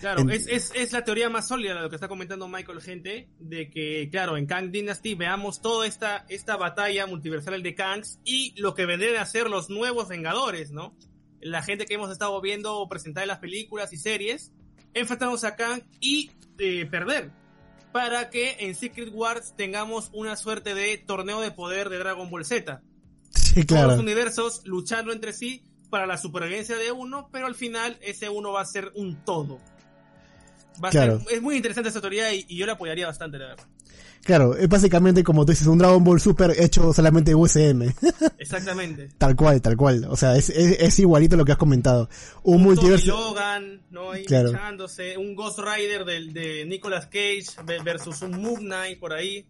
Claro, 0.00 0.20
En- 0.20 0.30
es, 0.30 0.46
es, 0.46 0.72
es 0.76 0.92
la 0.92 1.02
teoría 1.04 1.28
más 1.28 1.48
sólida 1.48 1.74
de 1.74 1.80
lo 1.82 1.90
que 1.90 1.96
está 1.96 2.06
comentando 2.08 2.46
Michael, 2.48 2.80
gente, 2.80 3.28
de 3.40 3.68
que, 3.68 4.08
claro, 4.10 4.36
en 4.36 4.46
Kang 4.46 4.70
Dynasty 4.70 5.14
veamos 5.14 5.60
toda 5.60 5.86
esta, 5.86 6.24
esta 6.28 6.56
batalla 6.56 7.06
multiversal 7.06 7.62
de 7.62 7.74
Kangs 7.74 8.20
y 8.24 8.54
lo 8.60 8.74
que 8.74 8.86
vendrían 8.86 9.16
a 9.16 9.26
ser 9.26 9.50
los 9.50 9.68
nuevos 9.70 10.08
Vengadores, 10.08 10.70
¿no? 10.70 10.94
La 11.40 11.62
gente 11.62 11.86
que 11.86 11.94
hemos 11.94 12.10
estado 12.12 12.40
viendo 12.40 12.86
presentar 12.88 13.24
en 13.24 13.28
las 13.28 13.38
películas 13.40 13.92
y 13.92 13.96
series, 13.96 14.52
enfrentarnos 14.94 15.44
a 15.44 15.56
Kang 15.56 15.82
y 16.00 16.30
eh, 16.58 16.86
perder. 16.86 17.30
Para 17.92 18.30
que 18.30 18.56
en 18.60 18.74
Secret 18.74 19.10
Wars 19.12 19.54
tengamos 19.56 20.10
una 20.12 20.36
suerte 20.36 20.74
de 20.74 20.96
torneo 20.98 21.40
de 21.40 21.50
poder 21.50 21.88
de 21.88 21.98
Dragon 21.98 22.30
Ball 22.30 22.44
Z. 22.44 22.80
Sí, 23.30 23.64
Todos 23.64 23.82
los 23.82 23.88
claro. 23.94 24.00
universos 24.02 24.62
luchando 24.64 25.12
entre 25.12 25.32
sí 25.32 25.64
para 25.90 26.06
la 26.06 26.16
supervivencia 26.16 26.76
de 26.76 26.92
uno, 26.92 27.28
pero 27.32 27.46
al 27.46 27.56
final 27.56 27.98
ese 28.00 28.28
uno 28.28 28.52
va 28.52 28.60
a 28.60 28.64
ser 28.64 28.92
un 28.94 29.16
todo. 29.24 29.58
Va 30.82 30.88
a 30.88 30.90
Claro. 30.92 31.20
ser, 31.20 31.34
es 31.34 31.42
muy 31.42 31.56
interesante 31.56 31.90
esa 31.90 32.00
teoría 32.00 32.32
y, 32.32 32.44
y 32.48 32.56
yo 32.56 32.66
la 32.66 32.72
apoyaría 32.74 33.06
bastante, 33.08 33.38
la 33.38 33.48
verdad. 33.48 33.66
Claro, 34.22 34.54
es 34.56 34.68
básicamente 34.68 35.24
como 35.24 35.44
tú 35.46 35.52
dices, 35.52 35.66
un 35.66 35.78
Dragon 35.78 36.04
Ball 36.04 36.20
Super 36.20 36.54
hecho 36.58 36.92
solamente 36.92 37.30
de 37.30 37.34
USM. 37.34 37.82
Exactamente. 38.38 39.08
tal 39.18 39.34
cual, 39.36 39.60
tal 39.62 39.76
cual. 39.76 40.06
O 40.08 40.16
sea, 40.16 40.36
es, 40.36 40.50
es, 40.50 40.76
es 40.80 40.98
igualito 40.98 41.36
lo 41.36 41.44
que 41.44 41.52
has 41.52 41.58
comentado. 41.58 42.08
Un, 42.42 42.54
Un 42.56 42.58
Tommy 42.62 42.74
multiverso. 42.74 43.06
Logan, 43.08 43.82
¿no? 43.90 44.10
Ahí 44.12 44.24
Claro. 44.24 44.50
luchándose, 44.52 45.16
un 45.16 45.34
Ghost 45.34 45.58
Rider 45.58 46.04
del, 46.04 46.32
de 46.32 46.64
Nicolas 46.66 47.06
Cage 47.06 47.44
ve- 47.64 47.78
versus 47.84 48.22
un 48.22 48.40
Moon 48.42 48.60
Knight 48.60 48.98
por 48.98 49.12
ahí. 49.12 49.46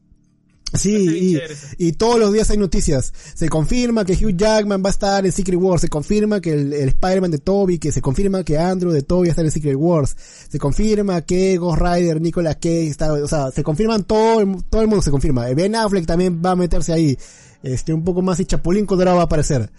Sí, 0.74 1.38
y, 1.78 1.86
y 1.88 1.92
todos 1.92 2.18
los 2.20 2.32
días 2.32 2.48
hay 2.50 2.56
noticias. 2.58 3.12
Se 3.34 3.48
confirma 3.48 4.04
que 4.04 4.12
Hugh 4.14 4.36
Jackman 4.36 4.82
va 4.84 4.88
a 4.88 4.92
estar 4.92 5.26
en 5.26 5.32
Secret 5.32 5.58
Wars. 5.60 5.80
Se 5.82 5.88
confirma 5.88 6.40
que 6.40 6.52
el, 6.52 6.72
el 6.72 6.88
Spider-Man 6.90 7.30
de 7.32 7.38
Toby, 7.38 7.78
que 7.78 7.90
se 7.92 8.00
confirma 8.00 8.44
que 8.44 8.56
Andrew 8.58 8.92
de 8.92 9.02
Toby 9.02 9.28
va 9.28 9.30
a 9.30 9.32
estar 9.32 9.44
en 9.44 9.50
Secret 9.50 9.76
Wars. 9.76 10.16
Se 10.48 10.58
confirma 10.58 11.22
que 11.22 11.56
Ghost 11.56 11.80
Rider, 11.82 12.20
Nicolas 12.20 12.56
Cage 12.56 12.86
está, 12.88 13.12
o 13.12 13.26
sea, 13.28 13.50
se 13.50 13.62
confirman 13.64 14.04
todo, 14.04 14.40
el- 14.40 14.64
todo 14.70 14.82
el 14.82 14.88
mundo 14.88 15.02
se 15.02 15.10
confirma. 15.10 15.46
Ben 15.48 15.74
Affleck 15.74 16.06
también 16.06 16.40
va 16.44 16.52
a 16.52 16.56
meterse 16.56 16.92
ahí. 16.92 17.18
Este, 17.62 17.92
un 17.92 18.04
poco 18.04 18.22
más 18.22 18.38
y 18.40 18.44
Chapulín 18.46 18.86
Colorado 18.86 19.16
va 19.16 19.22
a 19.24 19.26
aparecer. 19.26 19.70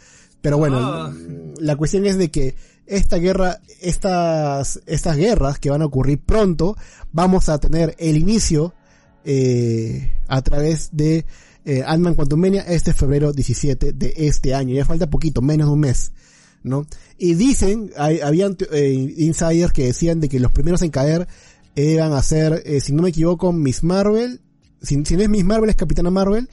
Pero 0.41 0.57
bueno, 0.57 0.77
Ah. 0.79 1.13
la 1.59 1.75
cuestión 1.75 2.05
es 2.05 2.17
de 2.17 2.29
que 2.31 2.55
esta 2.85 3.17
guerra, 3.17 3.59
estas, 3.79 4.81
estas 4.87 5.15
guerras 5.17 5.59
que 5.59 5.69
van 5.69 5.81
a 5.81 5.85
ocurrir 5.85 6.19
pronto, 6.19 6.75
vamos 7.13 7.47
a 7.49 7.59
tener 7.59 7.95
el 7.99 8.17
inicio 8.17 8.73
eh, 9.25 10.13
a 10.27 10.41
través 10.41 10.89
de 10.91 11.25
eh, 11.65 11.83
Ant-Man 11.85 12.15
Quantumania 12.15 12.61
este 12.61 12.93
febrero 12.93 13.33
17 13.33 13.93
de 13.93 14.13
este 14.17 14.53
año. 14.53 14.75
Ya 14.75 14.85
falta 14.85 15.09
poquito, 15.09 15.41
menos 15.41 15.67
de 15.67 15.73
un 15.73 15.79
mes, 15.79 16.11
¿no? 16.63 16.85
Y 17.17 17.35
dicen, 17.35 17.91
hay, 17.97 18.19
habían 18.19 18.57
eh, 18.71 19.13
insiders 19.17 19.73
que 19.73 19.85
decían 19.85 20.19
de 20.19 20.29
que 20.29 20.39
los 20.39 20.51
primeros 20.51 20.81
en 20.81 20.91
caer 20.91 21.27
iban 21.75 22.13
a 22.13 22.21
ser, 22.21 22.63
eh, 22.65 22.81
si 22.81 22.93
no 22.93 23.03
me 23.03 23.09
equivoco, 23.09 23.51
Miss 23.53 23.83
Marvel, 23.83 24.41
si, 24.81 25.03
si 25.05 25.15
no 25.15 25.23
es 25.23 25.29
Miss 25.29 25.45
Marvel 25.45 25.69
es 25.69 25.75
Capitana 25.75 26.09
Marvel, 26.09 26.49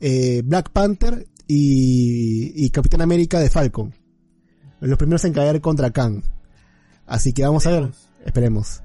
eh, 0.00 0.42
Black 0.44 0.70
Panther 0.70 1.26
y, 1.46 2.52
y 2.64 2.70
Capitán 2.70 3.02
América 3.02 3.38
de 3.40 3.50
Falcon. 3.50 3.94
Los 4.80 4.98
primeros 4.98 5.24
en 5.24 5.32
caer 5.32 5.60
contra 5.60 5.90
Kang. 5.90 6.22
Así 7.06 7.32
que 7.32 7.42
vamos 7.42 7.66
a 7.66 7.70
ver, 7.70 7.90
esperemos. 8.24 8.82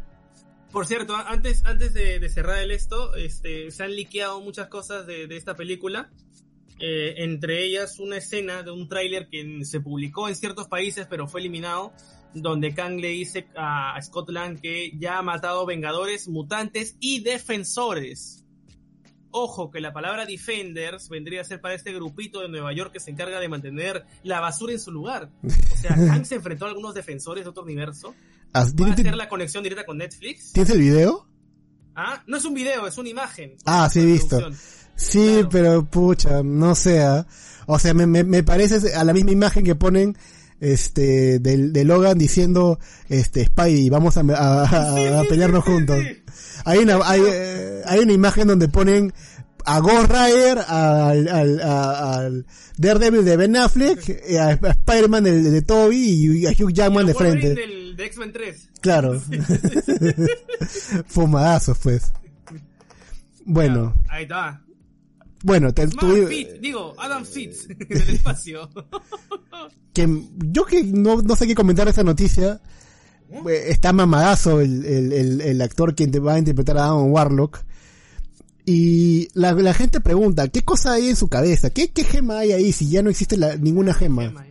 Por 0.72 0.86
cierto, 0.86 1.16
antes, 1.16 1.66
antes 1.66 1.94
de, 1.94 2.20
de 2.20 2.30
cerrar 2.30 2.60
el 2.60 2.72
esto, 2.72 3.16
este, 3.16 3.72
se 3.72 3.84
han 3.84 3.96
liqueado 3.96 4.40
muchas 4.42 4.68
cosas 4.68 5.08
de, 5.08 5.28
de 5.28 5.38
esta 5.38 5.56
película. 5.56 6.12
Eh, 6.82 7.24
entre 7.24 7.66
ellas 7.66 8.00
una 8.00 8.18
escena 8.18 8.64
de 8.64 8.72
un 8.72 8.88
tráiler 8.88 9.28
que 9.28 9.66
se 9.66 9.82
publicó 9.82 10.30
en 10.30 10.36
ciertos 10.38 10.70
países 10.70 11.08
pero 11.10 11.28
fue 11.28 11.42
eliminado, 11.42 11.92
donde 12.34 12.74
Kang 12.74 13.02
le 13.02 13.10
dice 13.10 13.48
a 13.58 14.00
Scott 14.02 14.30
Lang 14.30 14.62
que 14.62 14.92
ya 14.98 15.18
ha 15.18 15.22
matado 15.22 15.66
vengadores, 15.66 16.30
mutantes 16.30 16.96
y 17.02 17.22
defensores. 17.22 18.46
Ojo 19.32 19.70
que 19.70 19.82
la 19.82 19.92
palabra 19.92 20.26
defenders 20.26 21.10
vendría 21.10 21.42
a 21.42 21.44
ser 21.44 21.60
para 21.60 21.76
este 21.76 21.94
grupito 21.94 22.40
de 22.40 22.48
Nueva 22.48 22.72
York 22.74 22.94
que 22.94 23.00
se 23.00 23.12
encarga 23.12 23.40
de 23.40 23.50
mantener 23.50 24.06
la 24.24 24.40
basura 24.40 24.72
en 24.72 24.80
su 24.80 24.92
lugar. 24.92 25.30
O 25.44 25.76
sea, 25.76 25.96
Kang 26.08 26.26
se 26.26 26.36
enfrentó 26.36 26.66
a 26.66 26.70
algunos 26.70 26.96
defensores 26.96 27.44
de 27.44 27.50
otro 27.50 27.64
universo. 27.64 28.16
Ah, 28.54 28.64
Va 28.64 28.70
a 28.70 28.72
¿Tienes, 28.76 29.00
hacer 29.00 29.16
la 29.16 29.30
conexión 29.30 29.64
directa 29.64 29.86
con 29.86 29.98
Netflix. 29.98 30.52
¿Tienes 30.54 30.72
el 30.72 30.80
video? 30.80 31.28
Ah, 31.96 32.24
no 32.28 32.38
es 32.38 32.46
un 32.46 32.54
video, 32.54 32.88
es 32.88 32.98
una 32.98 33.10
imagen. 33.10 33.56
Ah, 33.66 33.90
sí, 33.92 34.00
he 34.00 34.06
visto. 34.06 34.40
Sí, 34.96 35.28
Claro. 35.34 35.50
pero 35.50 35.86
pucha, 35.90 36.44
no 36.44 36.76
sea. 36.76 37.26
O 37.68 37.78
sea, 37.80 37.94
me, 37.94 38.06
me, 38.08 38.24
me 38.24 38.44
parece 38.44 38.94
a 38.96 39.04
la 39.04 39.14
misma 39.14 39.32
imagen 39.32 39.64
que 39.64 39.76
ponen 39.76 40.18
este 40.60 41.40
de, 41.40 41.70
de 41.70 41.84
Logan 41.86 42.18
diciendo 42.18 42.80
este 43.08 43.46
Spidey, 43.46 43.90
vamos 43.90 44.18
a, 44.18 44.22
a- 44.22 45.24
pelearnos 45.30 45.64
juntos. 45.64 45.98
Hay 46.66 46.80
una 46.80 47.00
hay, 47.06 47.22
hay 47.86 48.00
una 48.00 48.12
imagen 48.12 48.48
donde 48.48 48.68
ponen 48.68 49.14
a 49.66 49.80
Ghost 49.80 50.10
Rider, 50.12 50.60
al, 50.68 51.28
al, 51.28 51.62
al 51.62 52.46
Daredevil 52.78 53.24
de 53.24 53.38
Ben 53.38 53.56
Affleck, 53.56 54.00
a, 54.40 54.52
Spider-Man 54.52 55.24
de, 55.24 55.42
de 55.52 55.62
Toby 55.62 55.98
y 56.40 56.46
a 56.48 56.52
Hugh 56.52 56.74
Jackman 56.74 57.04
Y 57.06 57.08
de 57.08 57.14
frente. 57.14 57.54
Del, 57.56 57.79
de 58.00 58.06
X-Men 58.08 58.32
3. 58.34 58.70
Claro. 58.82 59.22
Fumadazos, 61.08 61.78
pues. 61.80 62.12
Bueno, 63.46 63.96
Ahí 64.10 64.24
está. 64.24 64.62
bueno, 65.44 65.74
te, 65.74 65.88
Smart 65.88 66.08
tuvi- 66.08 66.28
Fit, 66.28 66.50
digo, 66.62 66.94
Adam 67.00 67.26
Fitz 67.26 67.68
en 67.70 67.78
el 68.02 68.10
espacio. 68.10 68.70
que 69.94 70.24
yo 70.38 70.66
que 70.66 70.84
no, 70.84 71.22
no 71.22 71.36
sé 71.36 71.48
qué 71.48 71.56
comentar 71.56 71.86
de 71.86 71.92
esa 71.92 72.04
noticia. 72.04 72.62
eh, 73.48 73.64
Está 73.68 73.92
mamadazo 73.94 74.62
el, 74.62 74.86
el, 74.86 75.14
el, 75.14 75.42
el 75.42 75.62
actor 75.62 75.96
que 75.96 76.08
va 76.20 76.34
a 76.36 76.40
interpretar 76.40 76.78
a 76.78 76.86
Adam 76.86 77.12
Warlock. 77.12 77.60
Y 78.66 79.30
la, 79.34 79.54
la 79.54 79.74
gente 79.74 80.00
pregunta, 80.00 80.48
¿qué 80.50 80.62
cosa 80.62 80.94
hay 80.94 81.10
en 81.10 81.16
su 81.16 81.28
cabeza? 81.28 81.72
¿Qué, 81.72 81.92
qué 81.92 82.04
gema 82.04 82.40
hay 82.40 82.52
ahí 82.52 82.72
si 82.72 82.88
ya 82.88 83.02
no 83.02 83.10
existe 83.10 83.36
la- 83.36 83.56
ninguna 83.58 83.94
gema? 83.96 84.24
Gema. 84.28 84.46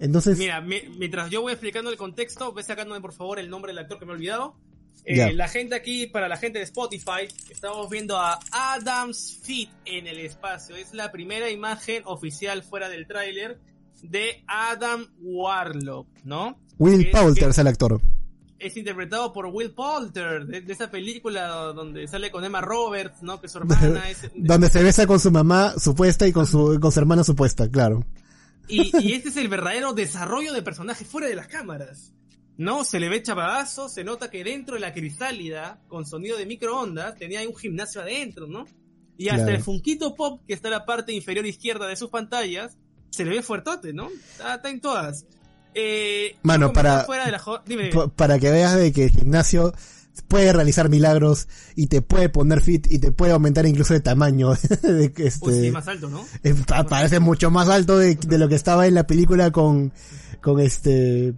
Entonces, 0.00 0.38
Mira, 0.38 0.60
mi- 0.60 0.82
mientras 0.98 1.30
yo 1.30 1.42
voy 1.42 1.52
explicando 1.52 1.90
el 1.90 1.96
contexto, 1.96 2.52
ve 2.52 2.62
sacándome 2.62 3.00
por 3.00 3.12
favor 3.12 3.38
el 3.38 3.48
nombre 3.50 3.70
del 3.70 3.78
actor 3.78 3.98
que 3.98 4.06
me 4.06 4.12
he 4.12 4.14
olvidado. 4.16 4.56
Eh, 5.04 5.16
Ya. 5.16 5.32
La 5.32 5.46
gente 5.48 5.74
aquí, 5.74 6.06
para 6.06 6.26
la 6.28 6.36
gente 6.36 6.58
de 6.58 6.64
Spotify, 6.64 7.28
estamos 7.50 7.88
viendo 7.90 8.18
a 8.18 8.38
Adam's 8.50 9.38
Feet 9.42 9.68
en 9.84 10.06
el 10.06 10.18
espacio. 10.18 10.74
Es 10.76 10.92
la 10.94 11.12
primera 11.12 11.50
imagen 11.50 12.02
oficial 12.06 12.62
fuera 12.62 12.88
del 12.88 13.06
tráiler 13.06 13.58
de 14.02 14.42
Adam 14.46 15.06
Warlock, 15.20 16.06
¿no? 16.24 16.58
Will 16.78 17.10
Poulter 17.10 17.44
que- 17.44 17.50
es 17.50 17.58
el 17.58 17.66
actor. 17.66 18.00
es 18.58 18.76
interpretado 18.76 19.32
por 19.32 19.46
Will 19.46 19.70
Poulter, 19.72 20.44
de, 20.46 20.60
de 20.62 20.72
esa 20.72 20.90
película 20.90 21.46
donde 21.74 22.06
sale 22.08 22.30
con 22.30 22.44
Emma 22.44 22.60
Roberts, 22.60 23.22
¿no? 23.22 23.40
Que 23.40 23.48
su 23.48 23.58
hermana 23.58 24.08
es... 24.10 24.30
Donde 24.34 24.68
se 24.68 24.82
besa 24.82 25.06
con 25.06 25.18
su 25.20 25.30
mamá 25.30 25.74
supuesta 25.78 26.26
y 26.26 26.32
con 26.32 26.46
su, 26.46 26.78
con 26.80 26.92
su 26.92 27.00
hermana 27.00 27.24
supuesta, 27.24 27.68
claro. 27.70 28.04
Y, 28.70 28.90
y 29.00 29.12
este 29.14 29.28
es 29.30 29.36
el 29.36 29.48
verdadero 29.48 29.92
desarrollo 29.92 30.52
de 30.52 30.62
personaje 30.62 31.04
fuera 31.04 31.26
de 31.28 31.34
las 31.34 31.48
cámaras. 31.48 32.12
¿No? 32.56 32.84
Se 32.84 33.00
le 33.00 33.08
ve 33.08 33.22
chavadazo, 33.22 33.88
se 33.88 34.04
nota 34.04 34.30
que 34.30 34.44
dentro 34.44 34.74
de 34.74 34.80
la 34.82 34.92
crisálida, 34.92 35.80
con 35.88 36.04
sonido 36.06 36.36
de 36.36 36.44
microondas, 36.44 37.16
tenía 37.16 37.40
un 37.48 37.56
gimnasio 37.56 38.02
adentro, 38.02 38.46
¿no? 38.46 38.66
Y 39.16 39.28
hasta 39.28 39.44
Claro. 39.44 39.56
el 39.58 39.62
Funquito 39.64 40.14
Pop, 40.14 40.42
que 40.46 40.52
está 40.54 40.68
en 40.68 40.72
la 40.72 40.84
parte 40.84 41.12
inferior 41.14 41.46
izquierda 41.46 41.86
de 41.86 41.96
sus 41.96 42.10
pantallas, 42.10 42.76
se 43.10 43.24
le 43.24 43.30
ve 43.30 43.42
fuertote, 43.42 43.92
¿no? 43.94 44.08
Está, 44.10 44.56
está 44.56 44.68
en 44.68 44.80
todas. 44.80 45.24
Eh, 45.74 46.36
Mano, 46.42 46.72
para- 46.72 47.04
Fuera 47.04 47.24
de 47.26 47.32
la 47.32 47.42
Dime, 47.64 47.84
dime. 47.84 47.94
Pa- 47.94 48.08
para 48.08 48.38
que 48.38 48.50
veas 48.50 48.76
de 48.76 48.92
que 48.92 49.04
el 49.04 49.10
gimnasio 49.10 49.72
puede 50.28 50.52
realizar 50.52 50.88
milagros 50.88 51.48
y 51.76 51.86
te 51.86 52.02
puede 52.02 52.28
poner 52.28 52.60
fit 52.60 52.86
y 52.90 52.98
te 52.98 53.12
puede 53.12 53.32
aumentar 53.32 53.66
incluso 53.66 53.94
de 53.94 54.00
tamaño. 54.00 54.52
de 54.82 55.12
que, 55.12 55.26
este, 55.26 55.46
Uy, 55.48 55.60
sí, 55.66 55.70
más 55.70 55.88
alto, 55.88 56.08
¿no? 56.10 56.24
eh, 56.42 56.54
pa- 56.66 56.84
parece 56.84 57.20
mucho 57.20 57.50
más 57.50 57.68
alto 57.68 57.98
de, 57.98 58.14
de 58.16 58.38
lo 58.38 58.48
que 58.48 58.54
estaba 58.54 58.86
en 58.86 58.94
la 58.94 59.06
película 59.06 59.50
con, 59.50 59.92
con 60.40 60.60
este, 60.60 61.34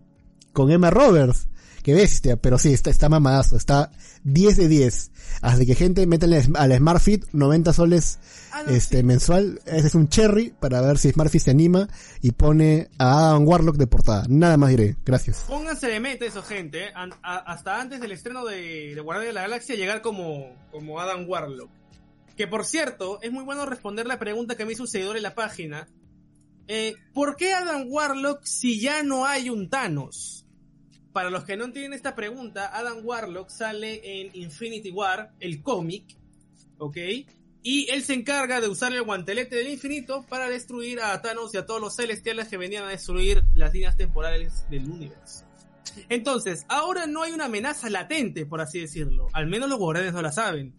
con 0.53 0.71
Emma 0.71 0.91
Roberts. 0.91 1.49
Que 1.83 1.95
bestia, 1.95 2.37
pero 2.37 2.59
sí, 2.59 2.73
está, 2.73 2.91
está 2.91 3.09
mamadazo, 3.09 3.57
está 3.57 3.91
10 4.25 4.57
de 4.57 4.69
10. 4.69 5.11
Así 5.41 5.67
que 5.67 5.75
gente, 5.75 6.07
métanle 6.07 6.41
al 6.55 6.77
Smart 6.77 7.01
Fit 7.03 7.25
90 7.33 7.73
soles 7.73 8.19
Ah, 8.53 8.63
no, 8.67 8.73
este 8.73 8.99
sí. 8.99 9.03
mensual. 9.03 9.61
Ese 9.67 9.87
es 9.89 9.95
un 9.97 10.09
cherry 10.09 10.55
para 10.61 10.81
ver 10.81 10.99
si 10.99 11.11
Smart 11.11 11.31
Fit 11.31 11.43
se 11.43 11.51
anima 11.51 11.89
y 12.21 12.33
pone 12.33 12.89
a 12.99 13.31
Adam 13.31 13.49
Warlock 13.49 13.77
de 13.77 13.87
portada. 13.89 14.25
Nada 14.29 14.57
más 14.57 14.71
diré. 14.71 14.97
Gracias. 15.05 15.45
Pónganse 15.49 15.89
de 15.89 15.99
meta 16.01 16.25
eso, 16.25 16.43
gente. 16.43 16.85
eh. 16.85 16.93
An- 16.95 17.15
a- 17.23 17.39
hasta 17.53 17.81
antes 17.81 18.01
del 18.01 18.13
estreno 18.13 18.45
de, 18.45 18.95
de 18.95 19.01
Guardián 19.01 19.29
de 19.29 19.33
la 19.33 19.43
Galaxia, 19.43 19.75
llegar 19.75 20.03
como, 20.03 20.55
como 20.71 21.01
Adam 21.01 21.29
Warlock. 21.29 21.71
Que 22.37 22.47
por 22.47 22.65
cierto, 22.65 23.19
es 23.23 23.33
muy 23.33 23.43
bueno 23.45 23.67
responder 23.67 24.07
la 24.07 24.19
pregunta 24.19 24.55
que 24.57 24.65
me 24.67 24.73
hizo 24.75 24.83
un 24.85 24.89
seguidor 24.89 25.17
en 25.17 25.23
la 25.25 25.35
página. 25.35 25.89
Eh, 26.69 26.95
¿Por 27.13 27.35
qué 27.37 27.55
Adam 27.55 27.87
Warlock 27.89 28.45
si 28.45 28.81
ya 28.81 29.03
no 29.03 29.27
hay 29.27 29.51
un 29.51 29.69
Thanos? 29.69 30.42
Para 31.13 31.31
los 31.31 31.45
que 31.45 31.57
no 31.57 31.65
entienden 31.65 31.93
esta 31.93 32.15
pregunta, 32.15 32.71
Adam 32.77 33.05
Warlock 33.05 33.51
sale 33.51 34.23
en 34.23 34.31
Infinity 34.35 34.91
War, 34.91 35.33
el 35.41 35.63
cómic, 35.63 36.05
¿ok? 36.79 36.97
Y 37.63 37.91
él 37.91 38.03
se 38.03 38.15
encarga 38.15 38.61
de 38.61 38.69
usar 38.69 38.93
el 38.93 39.03
guantelete 39.03 39.57
del 39.57 39.69
infinito 39.69 40.25
para 40.29 40.49
destruir 40.49 41.01
a 41.01 41.21
Thanos 41.23 41.55
y 41.55 41.59
a 41.59 41.67
todos 41.67 41.81
los 41.81 41.95
celestiales 41.95 42.49
que 42.49 42.57
venían 42.57 42.85
a 42.85 42.89
destruir 42.89 43.45
las 43.55 43.73
líneas 43.73 43.97
temporales 43.97 44.67
del 44.69 44.91
universo. 44.91 45.45
Entonces, 46.09 46.65
ahora 46.69 47.07
no 47.07 47.23
hay 47.23 47.33
una 47.33 47.45
amenaza 47.45 47.91
latente, 47.91 48.47
por 48.47 48.61
así 48.61 48.81
decirlo. 48.81 49.29
Al 49.33 49.47
menos 49.47 49.69
los 49.69 49.79
guardianes 49.79 50.13
no 50.13 50.23
la 50.23 50.33
saben. 50.33 50.75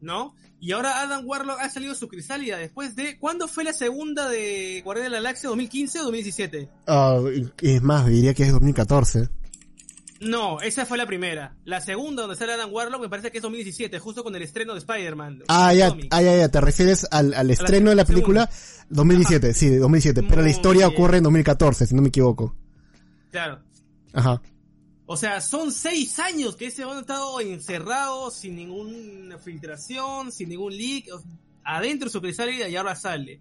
¿No? 0.00 0.34
Y 0.60 0.72
ahora 0.72 1.00
Adam 1.00 1.24
Warlock 1.24 1.60
ha 1.60 1.68
salido 1.68 1.94
su 1.94 2.08
crisálida 2.08 2.56
después 2.56 2.96
de... 2.96 3.16
¿Cuándo 3.18 3.46
fue 3.46 3.62
la 3.64 3.72
segunda 3.72 4.28
de 4.28 4.80
Guardianes 4.84 5.12
de 5.12 5.16
la 5.16 5.22
Galaxia? 5.22 5.50
¿2015 5.50 6.00
o 6.00 6.02
2017? 6.04 6.68
Ah, 6.88 7.20
y- 7.34 7.48
es 7.68 7.82
más, 7.82 8.06
diría 8.06 8.34
que 8.34 8.42
es 8.42 8.52
2014. 8.52 9.28
No, 10.20 10.60
esa 10.60 10.84
fue 10.84 10.98
la 10.98 11.06
primera. 11.06 11.54
La 11.64 11.80
segunda, 11.80 12.22
donde 12.22 12.36
sale 12.36 12.52
Adam 12.54 12.72
Warlock, 12.72 13.00
me 13.02 13.08
parece 13.08 13.30
que 13.30 13.38
es 13.38 13.42
2017, 13.42 14.00
justo 14.00 14.24
con 14.24 14.34
el 14.34 14.42
estreno 14.42 14.72
de 14.72 14.80
Spider-Man. 14.80 15.44
Ah, 15.46 15.72
ya, 15.72 15.96
ah, 16.10 16.22
ya, 16.22 16.36
ya, 16.36 16.48
te 16.48 16.60
refieres 16.60 17.06
al, 17.12 17.34
al 17.34 17.50
estreno 17.52 17.90
de 17.90 17.96
la 17.96 18.04
película 18.04 18.50
2017, 18.90 19.54
sí, 19.54 19.76
2017, 19.76 20.24
pero 20.28 20.42
la 20.42 20.50
historia 20.50 20.88
bien. 20.88 20.98
ocurre 20.98 21.18
en 21.18 21.22
2014, 21.22 21.86
si 21.86 21.94
no 21.94 22.02
me 22.02 22.08
equivoco. 22.08 22.56
Claro. 23.30 23.60
Ajá. 24.12 24.42
O 25.10 25.16
sea, 25.16 25.40
son 25.40 25.72
seis 25.72 26.18
años 26.18 26.54
que 26.54 26.66
ese 26.66 26.84
hombre 26.84 26.98
ha 26.98 27.00
estado 27.00 27.40
encerrado 27.40 28.30
sin 28.30 28.56
ninguna 28.56 29.38
filtración, 29.38 30.30
sin 30.30 30.50
ningún 30.50 30.76
leak, 30.76 31.06
adentro 31.64 32.08
de 32.08 32.12
su 32.12 32.20
crisálida 32.20 32.68
y 32.68 32.76
ahora 32.76 32.94
sale. 32.94 33.40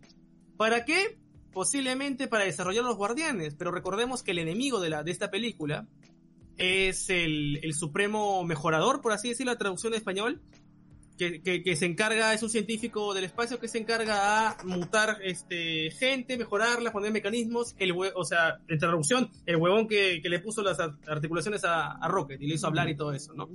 ¿Para 0.56 0.86
qué? 0.86 1.18
Posiblemente 1.52 2.30
para 2.30 2.46
desarrollar 2.46 2.86
los 2.86 2.96
guardianes, 2.96 3.54
pero 3.56 3.72
recordemos 3.72 4.24
que 4.24 4.32
el 4.32 4.40
enemigo 4.40 4.80
de, 4.80 4.92
la, 4.92 5.04
de 5.04 5.12
esta 5.12 5.30
película 5.30 5.86
es 6.58 7.10
el, 7.10 7.60
el 7.62 7.74
supremo 7.74 8.46
mejorador, 8.46 9.02
por 9.02 9.12
así 9.12 9.28
decirlo, 9.28 9.52
la 9.52 9.58
traducción 9.58 9.92
de 9.92 9.98
español, 9.98 10.42
que, 11.18 11.42
que, 11.42 11.64
que 11.64 11.76
se 11.76 11.86
encarga, 11.86 12.34
es 12.34 12.44
un 12.44 12.50
científico 12.50 13.14
del 13.14 13.24
espacio 13.26 13.60
que 13.60 13.68
se 13.68 13.78
encarga 13.80 14.50
a 14.52 14.64
mutar 14.64 15.18
este 15.24 15.92
gente, 15.92 16.38
mejorarla, 16.38 16.92
poner 16.92 17.12
mecanismos, 17.12 17.76
el 17.80 17.94
hue- 17.94 18.12
o 18.16 18.24
sea, 18.24 18.60
en 18.68 18.78
traducción, 18.80 19.30
el 19.46 19.56
huevón 19.58 19.88
que, 19.88 20.20
que 20.22 20.30
le 20.30 20.40
puso 20.40 20.62
las 20.62 20.80
ar- 20.80 20.96
articulaciones 21.08 21.64
a, 21.64 21.92
a 21.94 22.08
Rocket 22.08 22.42
y 22.42 22.48
le 22.48 22.56
hizo 22.56 22.68
hablar 22.68 22.88
y 22.90 22.96
todo 22.96 23.14
eso, 23.14 23.34
¿no? 23.34 23.50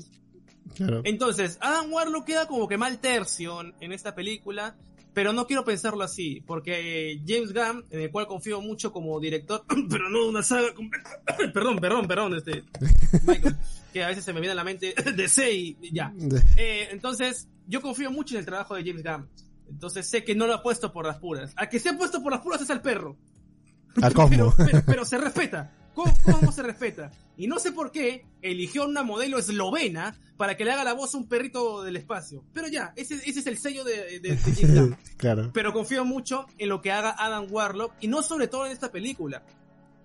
Claro. 0.75 1.03
Entonces, 1.05 1.59
Adam 1.61 1.93
Warlock 1.93 2.25
queda 2.27 2.47
como 2.49 2.67
que 2.69 2.79
mal 2.79 2.99
tercio 2.99 3.61
en 3.81 3.93
esta 3.93 4.15
película, 4.15 4.77
pero 5.13 5.35
no 5.35 5.47
quiero 5.47 5.65
pensarlo 5.65 6.03
así, 6.03 6.43
porque 6.47 7.21
James 7.27 7.53
Gunn, 7.53 7.85
en 7.91 8.01
el 8.01 8.11
cual 8.11 8.27
confío 8.27 8.61
mucho 8.63 8.91
como 8.93 9.21
director, 9.21 9.65
pero 9.91 10.09
no 10.09 10.23
de 10.23 10.29
una 10.31 10.43
saga 10.43 10.73
completa, 10.75 11.21
perdón, 11.53 11.79
perdón, 11.79 12.09
perdón, 12.09 12.35
este, 12.37 12.65
Michael, 13.27 13.57
que 13.93 14.03
a 14.03 14.09
veces 14.09 14.25
se 14.25 14.33
me 14.33 14.41
viene 14.41 14.53
a 14.53 14.57
la 14.57 14.65
mente 14.65 14.95
DC 15.17 15.53
y 15.53 15.77
ya. 15.93 16.15
Eh, 16.57 16.89
entonces, 16.91 17.49
yo 17.67 17.81
confío 17.81 18.11
mucho 18.11 18.35
en 18.35 18.41
el 18.41 18.47
trabajo 18.47 18.75
de 18.75 18.85
James 18.85 19.03
Gunn. 19.03 19.29
Entonces 19.69 20.09
sé 20.09 20.25
que 20.25 20.35
no 20.35 20.47
lo 20.47 20.55
ha 20.55 20.63
puesto 20.63 20.93
por 20.93 21.07
las 21.07 21.19
puras. 21.19 21.53
A 21.57 21.69
que 21.69 21.79
se 21.79 21.89
ha 21.89 21.97
puesto 21.97 22.23
por 22.23 22.33
las 22.33 22.43
puras 22.43 22.61
es 22.61 22.71
al 22.71 22.83
perro. 22.83 23.17
A 24.03 24.11
Cosmo. 24.13 24.53
Pero, 24.57 24.71
pero, 24.71 24.83
pero 24.87 25.05
se 25.05 25.19
respeta. 25.19 25.73
¿Cómo, 25.95 26.13
cómo 26.25 26.53
se 26.53 26.63
respeta? 26.63 27.11
Y 27.37 27.47
no 27.47 27.59
sé 27.59 27.73
por 27.73 27.91
qué 27.91 28.25
eligió 28.41 28.87
una 28.87 29.03
modelo 29.03 29.39
eslovena 29.39 30.19
para 30.39 30.57
que 30.57 30.65
le 30.65 30.73
haga 30.73 30.85
la 30.85 30.95
voz 30.95 31.15
a 31.15 31.19
un 31.19 31.29
perrito 31.29 31.83
del 31.83 31.97
espacio. 31.97 32.45
Pero 32.53 32.69
ya, 32.69 32.93
ese, 32.97 33.17
ese 33.17 33.41
es 33.41 33.47
el 33.47 33.59
sello 33.59 33.85
de, 33.85 34.21
de, 34.21 34.37
de 34.37 34.37
James 34.37 34.75
Gunn. 34.81 34.97
claro. 35.19 35.51
Pero 35.53 35.73
confío 35.73 36.05
mucho 36.05 36.47
en 36.59 36.71
lo 36.71 36.81
que 36.81 36.93
haga 36.93 37.15
Adam 37.19 37.47
Warlock, 37.51 37.93
y 38.01 38.09
no 38.09 38.23
sobre 38.23 38.49
todo 38.49 38.65
en 38.67 38.73
esta 38.73 38.91
película, 38.91 39.43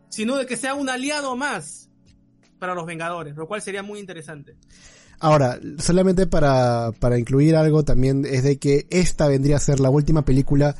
sino 0.09 0.35
de 0.35 0.45
que 0.45 0.57
sea 0.57 0.73
un 0.73 0.89
aliado 0.89 1.35
más 1.35 1.89
para 2.59 2.75
los 2.75 2.85
Vengadores, 2.85 3.35
lo 3.35 3.47
cual 3.47 3.61
sería 3.61 3.83
muy 3.83 3.99
interesante. 3.99 4.57
Ahora, 5.19 5.59
solamente 5.79 6.27
para, 6.27 6.91
para 6.99 7.17
incluir 7.17 7.55
algo 7.55 7.83
también 7.83 8.25
es 8.25 8.43
de 8.43 8.57
que 8.57 8.85
esta 8.89 9.27
vendría 9.27 9.55
a 9.55 9.59
ser 9.59 9.79
la 9.79 9.89
última 9.89 10.23
película, 10.23 10.75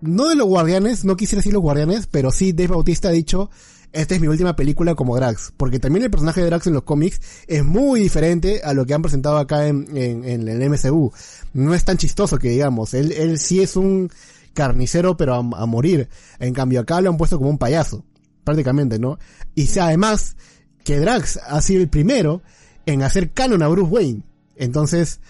no 0.00 0.28
de 0.28 0.34
los 0.34 0.48
guardianes, 0.48 1.04
no 1.04 1.16
quisiera 1.16 1.38
decir 1.38 1.52
los 1.52 1.62
guardianes, 1.62 2.08
pero 2.10 2.32
sí 2.32 2.52
Dave 2.52 2.68
Bautista 2.68 3.08
ha 3.08 3.12
dicho, 3.12 3.50
esta 3.92 4.16
es 4.16 4.20
mi 4.20 4.26
última 4.26 4.56
película 4.56 4.96
como 4.96 5.14
Drax, 5.14 5.52
porque 5.56 5.78
también 5.78 6.04
el 6.04 6.10
personaje 6.10 6.40
de 6.40 6.46
Drax 6.46 6.66
en 6.66 6.74
los 6.74 6.82
cómics 6.82 7.20
es 7.46 7.64
muy 7.64 8.00
diferente 8.00 8.60
a 8.64 8.74
lo 8.74 8.84
que 8.86 8.94
han 8.94 9.02
presentado 9.02 9.38
acá 9.38 9.68
en, 9.68 9.86
en, 9.96 10.24
en 10.24 10.48
el 10.48 10.68
MCU. 10.68 11.12
No 11.52 11.74
es 11.74 11.84
tan 11.84 11.96
chistoso 11.96 12.38
que 12.38 12.50
digamos, 12.50 12.92
él, 12.92 13.12
él 13.12 13.38
sí 13.38 13.62
es 13.62 13.76
un 13.76 14.10
carnicero 14.52 15.16
pero 15.16 15.34
a, 15.34 15.38
a 15.38 15.66
morir, 15.66 16.08
en 16.40 16.54
cambio 16.54 16.80
acá 16.80 17.00
lo 17.00 17.08
han 17.08 17.16
puesto 17.16 17.38
como 17.38 17.50
un 17.50 17.58
payaso, 17.58 18.04
prácticamente, 18.42 18.98
¿no? 18.98 19.20
Y 19.54 19.78
además 19.78 20.36
que 20.82 20.98
Drax 20.98 21.38
ha 21.46 21.62
sido 21.62 21.80
el 21.80 21.88
primero 21.88 22.42
en 22.86 23.02
hacer 23.02 23.32
canon 23.32 23.62
a 23.62 23.68
Bruce 23.68 23.90
Wayne. 23.90 24.22
Entonces, 24.56 25.20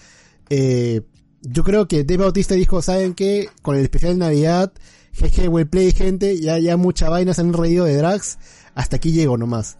eh, 0.49 1.01
yo 1.41 1.63
creo 1.63 1.87
que 1.87 2.03
Dave 2.03 2.23
Bautista 2.23 2.55
dijo, 2.55 2.81
¿saben 2.81 3.13
qué? 3.13 3.49
Con 3.61 3.75
el 3.75 3.83
especial 3.83 4.13
de 4.13 4.19
Navidad, 4.19 4.73
jeje, 5.13 5.47
well 5.47 5.67
play, 5.67 5.91
gente, 5.91 6.39
ya, 6.39 6.59
ya 6.59 6.77
mucha 6.77 7.09
vaina 7.09 7.33
se 7.33 7.41
han 7.41 7.53
reído 7.53 7.85
de 7.85 7.95
Drax, 7.95 8.37
hasta 8.73 8.97
aquí 8.97 9.11
llego 9.11 9.37
nomás. 9.37 9.77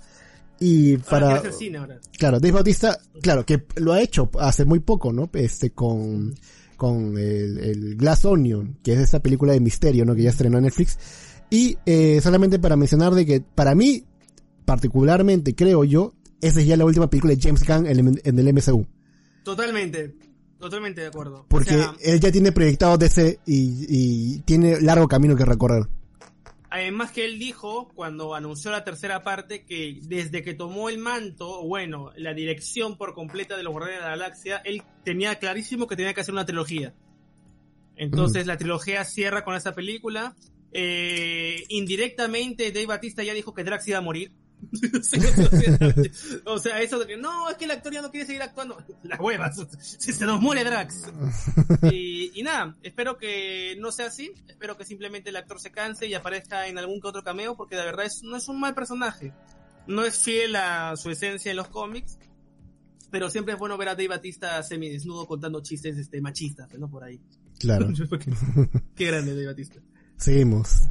Y 0.59 0.97
para, 0.97 1.27
quiere 1.27 1.39
hacer 1.39 1.53
cine 1.53 1.77
ahora. 1.79 1.99
claro, 2.17 2.39
Dave 2.39 2.53
Bautista, 2.53 2.97
claro, 3.21 3.45
que 3.45 3.65
lo 3.75 3.91
ha 3.93 4.01
hecho 4.01 4.29
hace 4.39 4.63
muy 4.63 4.79
poco, 4.79 5.11
¿no? 5.11 5.29
Este, 5.33 5.71
con, 5.71 6.33
con 6.77 7.17
el, 7.17 7.57
el 7.59 7.95
Glass 7.97 8.23
Onion, 8.23 8.77
que 8.81 8.93
es 8.93 8.99
esa 8.99 9.19
película 9.19 9.53
de 9.53 9.59
misterio, 9.59 10.05
¿no? 10.05 10.15
Que 10.15 10.23
ya 10.23 10.29
estrenó 10.29 10.57
en 10.57 10.63
Netflix. 10.63 10.97
Y, 11.49 11.77
eh, 11.85 12.19
solamente 12.21 12.57
para 12.59 12.77
mencionar 12.77 13.13
de 13.13 13.25
que, 13.25 13.41
para 13.41 13.75
mí, 13.75 14.05
particularmente 14.63 15.55
creo 15.55 15.83
yo, 15.83 16.13
esa 16.41 16.59
es 16.59 16.67
ya 16.67 16.77
la 16.77 16.85
última 16.85 17.09
película 17.09 17.33
de 17.33 17.41
James 17.41 17.65
Gunn 17.65 17.87
en, 17.87 18.21
en 18.23 18.39
el 18.39 18.53
MCU. 18.53 18.85
Totalmente, 19.43 20.15
totalmente 20.59 21.01
de 21.01 21.07
acuerdo. 21.07 21.45
Porque 21.47 21.75
O 21.75 21.77
sea, 21.77 21.95
él 22.01 22.19
ya 22.19 22.31
tiene 22.31 22.51
proyectado 22.51 22.97
DC 22.97 23.39
y, 23.45 23.85
y 23.87 24.39
tiene 24.39 24.81
largo 24.81 25.07
camino 25.07 25.35
que 25.35 25.45
recorrer. 25.45 25.87
Además 26.69 27.11
que 27.11 27.23
él 27.23 27.39
dijo 27.39 27.89
cuando 27.95 28.35
anunció 28.35 28.69
la 28.69 28.83
tercera 28.83 29.23
parte 29.23 29.63
que 29.63 29.99
desde 30.03 30.43
que 30.43 30.53
tomó 30.53 30.89
el 30.89 30.97
manto, 30.97 31.63
bueno, 31.63 32.11
la 32.17 32.33
dirección 32.33 32.97
por 32.97 33.13
completa 33.13 33.55
de 33.55 33.63
los 33.63 33.71
Guardianes 33.71 34.01
de 34.01 34.09
la 34.09 34.17
Galaxia, 34.17 34.57
él 34.65 34.83
tenía 35.05 35.35
clarísimo 35.35 35.87
que 35.87 35.95
tenía 35.95 36.13
que 36.13 36.19
hacer 36.19 36.33
una 36.33 36.45
trilogía. 36.45 36.93
Entonces 37.95 38.45
la 38.45 38.57
trilogía 38.57 39.05
cierra 39.05 39.45
con 39.45 39.55
esa 39.55 39.73
película. 39.73 40.35
Eh, 40.73 41.63
indirectamente 41.69 42.71
Dave 42.73 42.87
Batista 42.87 43.23
ya 43.23 43.33
dijo 43.33 43.53
que 43.53 43.63
Drax 43.63 43.87
iba 43.87 43.99
a 43.99 44.01
morir. 44.01 44.33
O, 46.45 46.59
sea, 46.59 46.81
eso 46.81 46.99
de 46.99 47.07
que 47.07 47.17
no, 47.17 47.49
es 47.49 47.57
que 47.57 47.65
el 47.65 47.71
actor 47.71 47.93
ya 47.93 48.01
no 48.01 48.11
quiere 48.11 48.25
seguir 48.25 48.41
actuando. 48.41 48.77
Las 49.03 49.19
huevas, 49.19 49.55
se, 49.79 50.13
se 50.13 50.25
nos 50.25 50.41
muere 50.41 50.63
Drax. 50.63 51.03
Y, 51.91 52.31
y 52.39 52.43
nada, 52.43 52.75
espero 52.83 53.17
que 53.17 53.75
no 53.79 53.91
sea 53.91 54.07
así. 54.07 54.31
Espero 54.47 54.77
que 54.77 54.85
simplemente 54.85 55.29
el 55.29 55.35
actor 55.35 55.59
se 55.59 55.71
canse 55.71 56.07
y 56.07 56.13
aparezca 56.13 56.67
en 56.67 56.77
algún 56.77 56.99
que 56.99 57.07
otro 57.07 57.23
cameo, 57.23 57.55
porque 57.55 57.75
de 57.75 57.85
verdad 57.85 58.05
es, 58.05 58.21
no 58.23 58.37
es 58.37 58.47
un 58.47 58.59
mal 58.59 58.73
personaje. 58.73 59.33
No 59.87 60.03
es 60.03 60.19
fiel 60.19 60.55
a 60.55 60.95
su 60.95 61.09
esencia 61.09 61.51
en 61.51 61.57
los 61.57 61.67
cómics. 61.67 62.17
Pero 63.11 63.29
siempre 63.29 63.53
es 63.53 63.59
bueno 63.59 63.77
ver 63.77 63.89
a 63.89 63.95
Dave 63.95 64.09
Batista 64.09 64.61
semidesnudo 64.63 65.25
contando 65.27 65.61
chistes 65.61 65.97
este, 65.97 66.19
machistas, 66.21 66.73
¿no? 66.77 66.89
Por 66.89 67.03
ahí. 67.03 67.21
Claro. 67.59 67.87
Qué 68.95 69.05
grande 69.05 69.33
Dave 69.33 69.47
Batista. 69.47 69.79
Seguimos. 70.17 70.89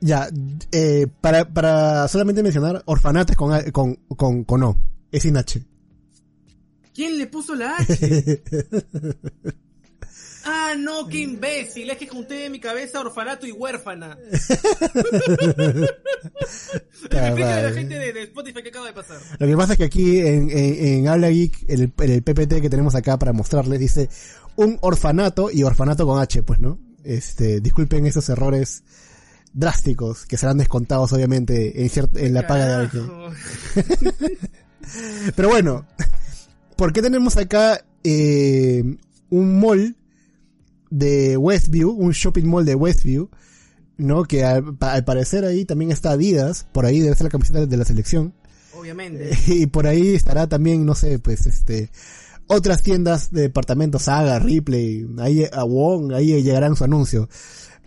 Ya, 0.00 0.28
eh, 0.72 1.06
para, 1.20 1.48
para 1.48 2.06
solamente 2.08 2.42
mencionar, 2.42 2.82
orfanatos 2.86 3.36
con, 3.36 3.70
con, 3.72 3.96
con, 4.16 4.44
con 4.44 4.62
O. 4.62 4.76
Es 5.10 5.22
sin 5.22 5.36
H. 5.36 5.62
¿Quién 6.94 7.18
le 7.18 7.26
puso 7.26 7.54
la 7.54 7.76
H? 7.76 8.42
Ah, 10.50 10.74
no, 10.78 11.06
qué 11.08 11.18
imbécil. 11.18 11.90
Es 11.90 11.98
que 11.98 12.08
junté 12.08 12.46
en 12.46 12.52
mi 12.52 12.58
cabeza 12.58 13.00
orfanato 13.00 13.46
y 13.46 13.52
huérfana. 13.52 14.16
Explícale 17.02 17.44
a 17.44 17.62
la 17.62 17.72
gente 17.72 17.98
de, 17.98 18.14
de 18.14 18.22
Spotify 18.22 18.62
qué 18.62 18.70
acaba 18.70 18.86
de 18.86 18.94
pasar. 18.94 19.18
Lo 19.38 19.46
que 19.46 19.56
pasa 19.56 19.72
es 19.74 19.78
que 19.78 19.84
aquí 19.84 20.20
en, 20.20 20.50
en, 20.50 20.84
en 20.84 21.08
Habla 21.08 21.28
Geek, 21.28 21.68
el, 21.68 21.92
el 21.98 22.22
PPT 22.22 22.62
que 22.62 22.70
tenemos 22.70 22.94
acá 22.94 23.18
para 23.18 23.34
mostrarles, 23.34 23.78
dice 23.78 24.08
un 24.56 24.78
orfanato 24.80 25.50
y 25.52 25.64
orfanato 25.64 26.06
con 26.06 26.18
H, 26.18 26.42
pues, 26.42 26.60
¿no? 26.60 26.78
Este, 27.04 27.60
disculpen 27.60 28.06
esos 28.06 28.26
errores 28.30 28.84
drásticos 29.52 30.26
que 30.26 30.36
serán 30.36 30.58
descontados 30.58 31.12
obviamente 31.12 31.84
en, 31.84 31.90
en 32.14 32.34
la 32.34 32.46
paga 32.46 32.66
de 32.66 32.74
alguien. 32.74 33.10
Pero 35.36 35.48
bueno, 35.48 35.86
¿por 36.76 36.92
qué 36.92 37.02
tenemos 37.02 37.36
acá 37.36 37.84
eh, 38.04 38.84
un 39.30 39.60
mall 39.60 39.96
de 40.90 41.36
Westview, 41.36 41.90
un 41.90 42.12
shopping 42.12 42.44
mall 42.44 42.64
de 42.64 42.74
Westview, 42.74 43.28
¿no? 43.96 44.24
Que 44.24 44.44
al 44.44 45.04
parecer 45.04 45.44
ahí 45.44 45.64
también 45.64 45.90
está 45.90 46.12
Adidas, 46.12 46.66
por 46.72 46.86
ahí 46.86 47.00
debe 47.00 47.14
ser 47.14 47.24
la 47.24 47.30
camiseta 47.30 47.66
de 47.66 47.76
la 47.76 47.84
selección. 47.84 48.34
Obviamente. 48.74 49.30
Y 49.46 49.66
por 49.66 49.86
ahí 49.86 50.14
estará 50.14 50.46
también, 50.46 50.86
no 50.86 50.94
sé, 50.94 51.18
pues 51.18 51.46
este, 51.46 51.90
otras 52.46 52.82
tiendas 52.82 53.30
de 53.30 53.42
departamentos, 53.42 54.02
Saga, 54.02 54.38
Ripley, 54.38 55.06
ahí 55.18 55.44
a 55.52 55.64
Wong, 55.64 56.12
ahí 56.14 56.42
llegarán 56.42 56.76
su 56.76 56.84
anuncio. 56.84 57.28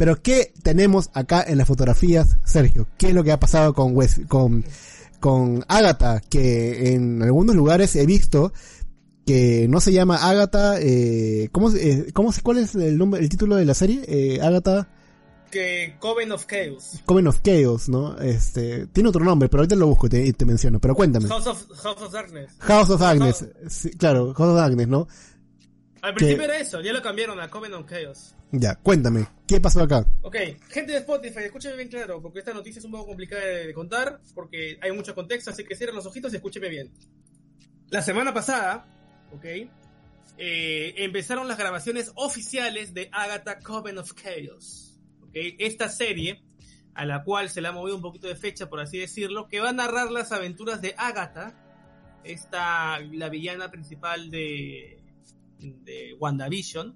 Pero 0.02 0.20
¿qué 0.20 0.52
tenemos 0.64 1.12
acá 1.14 1.46
en 1.48 1.60
las 1.60 1.68
fotografías, 1.68 2.38
Sergio? 2.44 2.88
¿Qué 2.98 3.10
es 3.10 3.14
lo 3.14 3.24
que 3.24 3.32
ha 3.32 3.40
pasado 3.40 3.76
con 3.76 3.96
West, 3.96 4.26
con, 4.28 4.66
con 5.20 5.64
Agatha? 5.68 6.22
Que 6.22 6.96
en 6.96 7.22
algunos 7.22 7.56
lugares 7.56 7.96
he 7.96 8.08
visto 8.08 8.52
que 9.28 9.68
no 9.70 9.80
se 9.80 9.94
llama 9.94 10.28
Agatha, 10.28 10.82
eh, 10.82 11.50
¿cómo, 11.52 11.70
eh, 11.70 12.08
cómo, 12.16 12.34
cuál 12.42 12.58
es 12.58 12.74
el 12.74 12.98
nombre, 12.98 13.22
el 13.22 13.30
título 13.30 13.58
de 13.58 13.66
la 13.66 13.76
serie? 13.76 14.02
Eh, 14.08 14.40
Agatha 14.42 14.90
Que 15.52 15.96
Coven 16.00 16.32
of 16.32 16.48
Chaos. 16.48 17.00
Coven 17.06 17.28
of 17.28 17.42
Chaos, 17.44 17.88
¿no? 17.88 18.18
Este, 18.18 18.88
tiene 18.88 19.10
otro 19.10 19.24
nombre, 19.24 19.50
pero 19.50 19.62
ahorita 19.62 19.76
lo 19.76 19.86
busco 19.86 20.08
y 20.08 20.10
te, 20.10 20.34
te 20.34 20.46
menciono, 20.46 20.80
pero 20.80 20.96
cuéntame. 20.96 21.28
House 21.28 21.46
of, 21.46 21.64
House 21.78 22.02
of 22.02 22.12
Darkness. 22.12 22.50
House 22.58 22.90
of 22.90 23.04
Agnes, 23.04 23.46
sí, 23.70 23.92
claro, 23.92 24.34
House 24.34 24.50
of 24.50 24.58
Agnes, 24.58 24.88
¿no? 24.88 25.08
Al 26.02 26.14
Que- 26.14 26.18
principio 26.18 26.46
era 26.46 26.58
eso, 26.58 26.82
ya 26.82 26.94
lo 26.94 27.02
cambiaron 27.02 27.40
a 27.40 27.48
Coven 27.48 27.74
of 27.74 27.86
Chaos. 27.88 28.36
Ya, 28.52 28.76
cuéntame, 28.76 29.28
¿qué 29.48 29.62
pasó 29.62 29.82
acá? 29.84 30.06
Ok, 30.24 30.36
gente 30.70 30.94
de 30.94 30.98
Spotify, 30.98 31.44
escúcheme 31.44 31.76
bien 31.78 31.90
claro, 31.90 32.22
porque 32.22 32.40
esta 32.40 32.54
noticia 32.54 32.80
es 32.80 32.86
un 32.86 32.92
poco 32.92 33.08
complicada 33.08 33.46
de, 33.46 33.74
contar, 33.74 34.20
porque 34.34 34.78
hay 34.82 34.92
mucho 34.92 35.14
contexto, 35.14 35.52
así 35.52 35.64
que 35.64 35.76
cierren 35.76 35.96
los 35.96 36.06
ojitos 36.06 36.34
y 36.34 36.38
escúcheme 36.38 36.70
bien. 36.70 36.92
La 37.90 38.02
semana 38.02 38.34
pasada, 38.34 38.86
ok, 39.32 39.46
eh, 40.38 40.94
empezaron 40.98 41.48
las 41.48 41.58
grabaciones 41.58 42.12
oficiales 42.16 42.94
de 42.94 43.10
Agatha 43.12 43.60
Coven 43.60 44.00
of 44.00 44.14
Chaos. 44.16 45.00
Ok, 45.22 45.36
esta 45.60 45.88
serie, 45.88 46.42
a 46.96 47.06
la 47.06 47.24
cual 47.24 47.50
se 47.50 47.62
le 47.62 47.68
ha 47.68 47.72
movido 47.72 47.96
un 47.96 48.02
poquito 48.02 48.28
de 48.28 48.36
fecha, 48.36 48.68
por 48.70 48.80
así 48.80 48.98
decirlo, 48.98 49.48
que 49.48 49.60
va 49.60 49.70
a 49.70 49.74
narrar 49.74 50.12
las 50.12 50.32
aventuras 50.32 50.82
de 50.82 50.96
Agatha, 50.98 51.54
esta, 52.24 53.00
la 53.00 53.30
villana 53.30 53.70
principal 53.72 54.30
de, 54.30 55.01
de 55.84 56.16
WandaVision, 56.20 56.96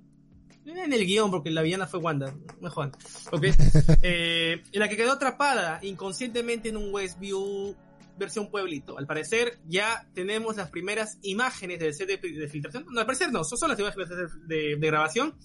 en 0.66 0.93
el 0.93 1.05
guion, 1.05 1.30
porque 1.30 1.51
la 1.51 1.61
villana 1.61 1.86
fue 1.86 1.99
Wanda, 1.99 2.34
no 2.59 2.70
Juan. 2.72 2.91
Ok. 3.32 3.43
Eh, 4.01 4.61
en 4.72 4.80
la 4.80 4.88
que 4.88 4.97
quedó 4.97 5.13
atrapada 5.13 5.80
inconscientemente 5.84 6.70
en 6.70 6.78
un 6.78 6.93
Westview 6.93 7.76
versión 8.18 8.49
pueblito. 8.49 8.97
Al 8.97 9.05
parecer 9.07 9.59
ya 9.68 10.07
tenemos 10.13 10.55
las 10.57 10.70
primeras 10.70 11.18
imágenes 11.22 11.80
del 11.80 11.93
set 11.93 12.07
de, 12.07 12.18
de 12.32 12.47
filtración. 12.47 12.86
No, 12.89 12.99
al 12.99 13.05
parecer 13.05 13.32
no, 13.32 13.43
son 13.43 13.70
las 13.70 13.80
imágenes 13.80 14.09
de, 14.47 14.55
de- 14.55 14.76
grabación. 14.78 15.36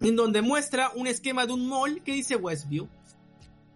En 0.00 0.16
donde 0.16 0.42
muestra 0.42 0.90
un 0.96 1.06
esquema 1.06 1.46
de 1.46 1.52
un 1.52 1.68
mall 1.68 2.02
que 2.02 2.12
dice 2.12 2.34
Westview. 2.36 2.88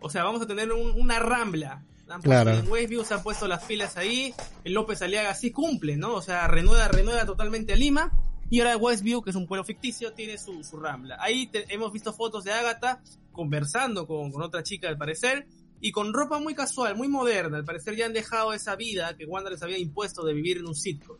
O 0.01 0.11
sea, 0.11 0.25
vamos 0.25 0.43
a 0.43 0.47
tener 0.47 0.73
un- 0.73 1.01
una 1.01 1.19
rambla. 1.21 1.85
Han 2.09 2.23
Claro. 2.23 2.51
En 2.53 2.69
Westview 2.71 3.05
se 3.05 3.15
han 3.15 3.23
puesto 3.23 3.47
las 3.47 3.65
filas 3.65 3.97
ahí. 3.97 4.35
El 4.65 4.73
López 4.75 5.03
Aliaga 5.03 5.35
sí 5.35 5.51
cumple, 5.53 5.97
¿no? 5.97 6.15
O 6.15 6.23
sea, 6.23 6.47
renueva, 6.49 6.89
renueva 6.89 7.25
totalmente 7.27 7.73
a 7.73 7.77
Lima. 7.77 8.13
Y 8.49 8.61
ahora 8.61 8.77
Westview, 8.77 9.23
que 9.23 9.31
es 9.31 9.37
un 9.37 9.47
pueblo 9.47 9.65
ficticio, 9.65 10.13
tiene 10.13 10.39
su, 10.39 10.63
su 10.63 10.77
rambla. 10.79 11.17
Ahí 11.21 11.49
te- 11.49 11.73
hemos 11.75 11.93
visto 11.93 12.13
fotos 12.13 12.45
de 12.45 12.53
Agatha 12.53 13.03
conversando 13.33 14.07
con, 14.07 14.31
con 14.31 14.43
otra 14.43 14.63
chica, 14.63 14.89
al 14.89 14.97
parecer, 14.97 15.47
y 15.81 15.91
con 15.93 16.13
ropa 16.15 16.39
muy 16.39 16.55
casual, 16.55 16.97
muy 16.97 17.09
moderna. 17.09 17.57
Al 17.59 17.65
parecer 17.65 17.97
ya 17.97 18.07
han 18.07 18.13
dejado 18.13 18.53
esa 18.53 18.77
vida 18.77 19.17
que 19.17 19.27
Wanda 19.27 19.51
les 19.51 19.63
había 19.63 19.79
impuesto 19.79 20.25
de 20.25 20.33
vivir 20.33 20.59
en 20.59 20.67
un 20.67 20.75
sitcom. 20.75 21.19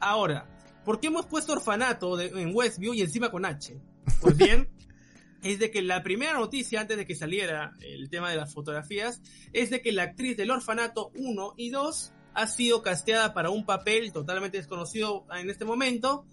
Ahora, 0.00 0.46
¿por 0.84 1.00
qué 1.00 1.08
hemos 1.08 1.26
puesto 1.26 1.52
orfanato 1.54 2.16
de- 2.16 2.26
en 2.28 2.54
Westview 2.54 2.94
y 2.94 3.00
encima 3.00 3.30
con 3.30 3.44
H? 3.46 3.80
Pues 4.20 4.36
bien, 4.36 4.68
es 5.42 5.58
de 5.58 5.70
que 5.70 5.80
la 5.82 6.02
primera 6.02 6.34
noticia, 6.34 6.82
antes 6.82 6.98
de 6.98 7.06
que 7.06 7.14
saliera 7.14 7.72
el 7.80 8.10
tema 8.10 8.30
de 8.30 8.36
las 8.36 8.52
fotografías, 8.52 9.22
es 9.54 9.70
de 9.70 9.80
que 9.80 9.92
la 9.92 10.02
actriz 10.04 10.36
del 10.36 10.50
orfanato 10.50 11.10
1 11.16 11.54
y 11.56 11.70
2 11.70 12.12
ha 12.34 12.46
sido 12.46 12.80
casteada 12.82 13.34
para 13.34 13.50
un 13.50 13.66
papel 13.66 14.12
totalmente 14.12 14.58
desconocido 14.58 15.26
en 15.36 15.50
este 15.50 15.64
momento 15.64 16.24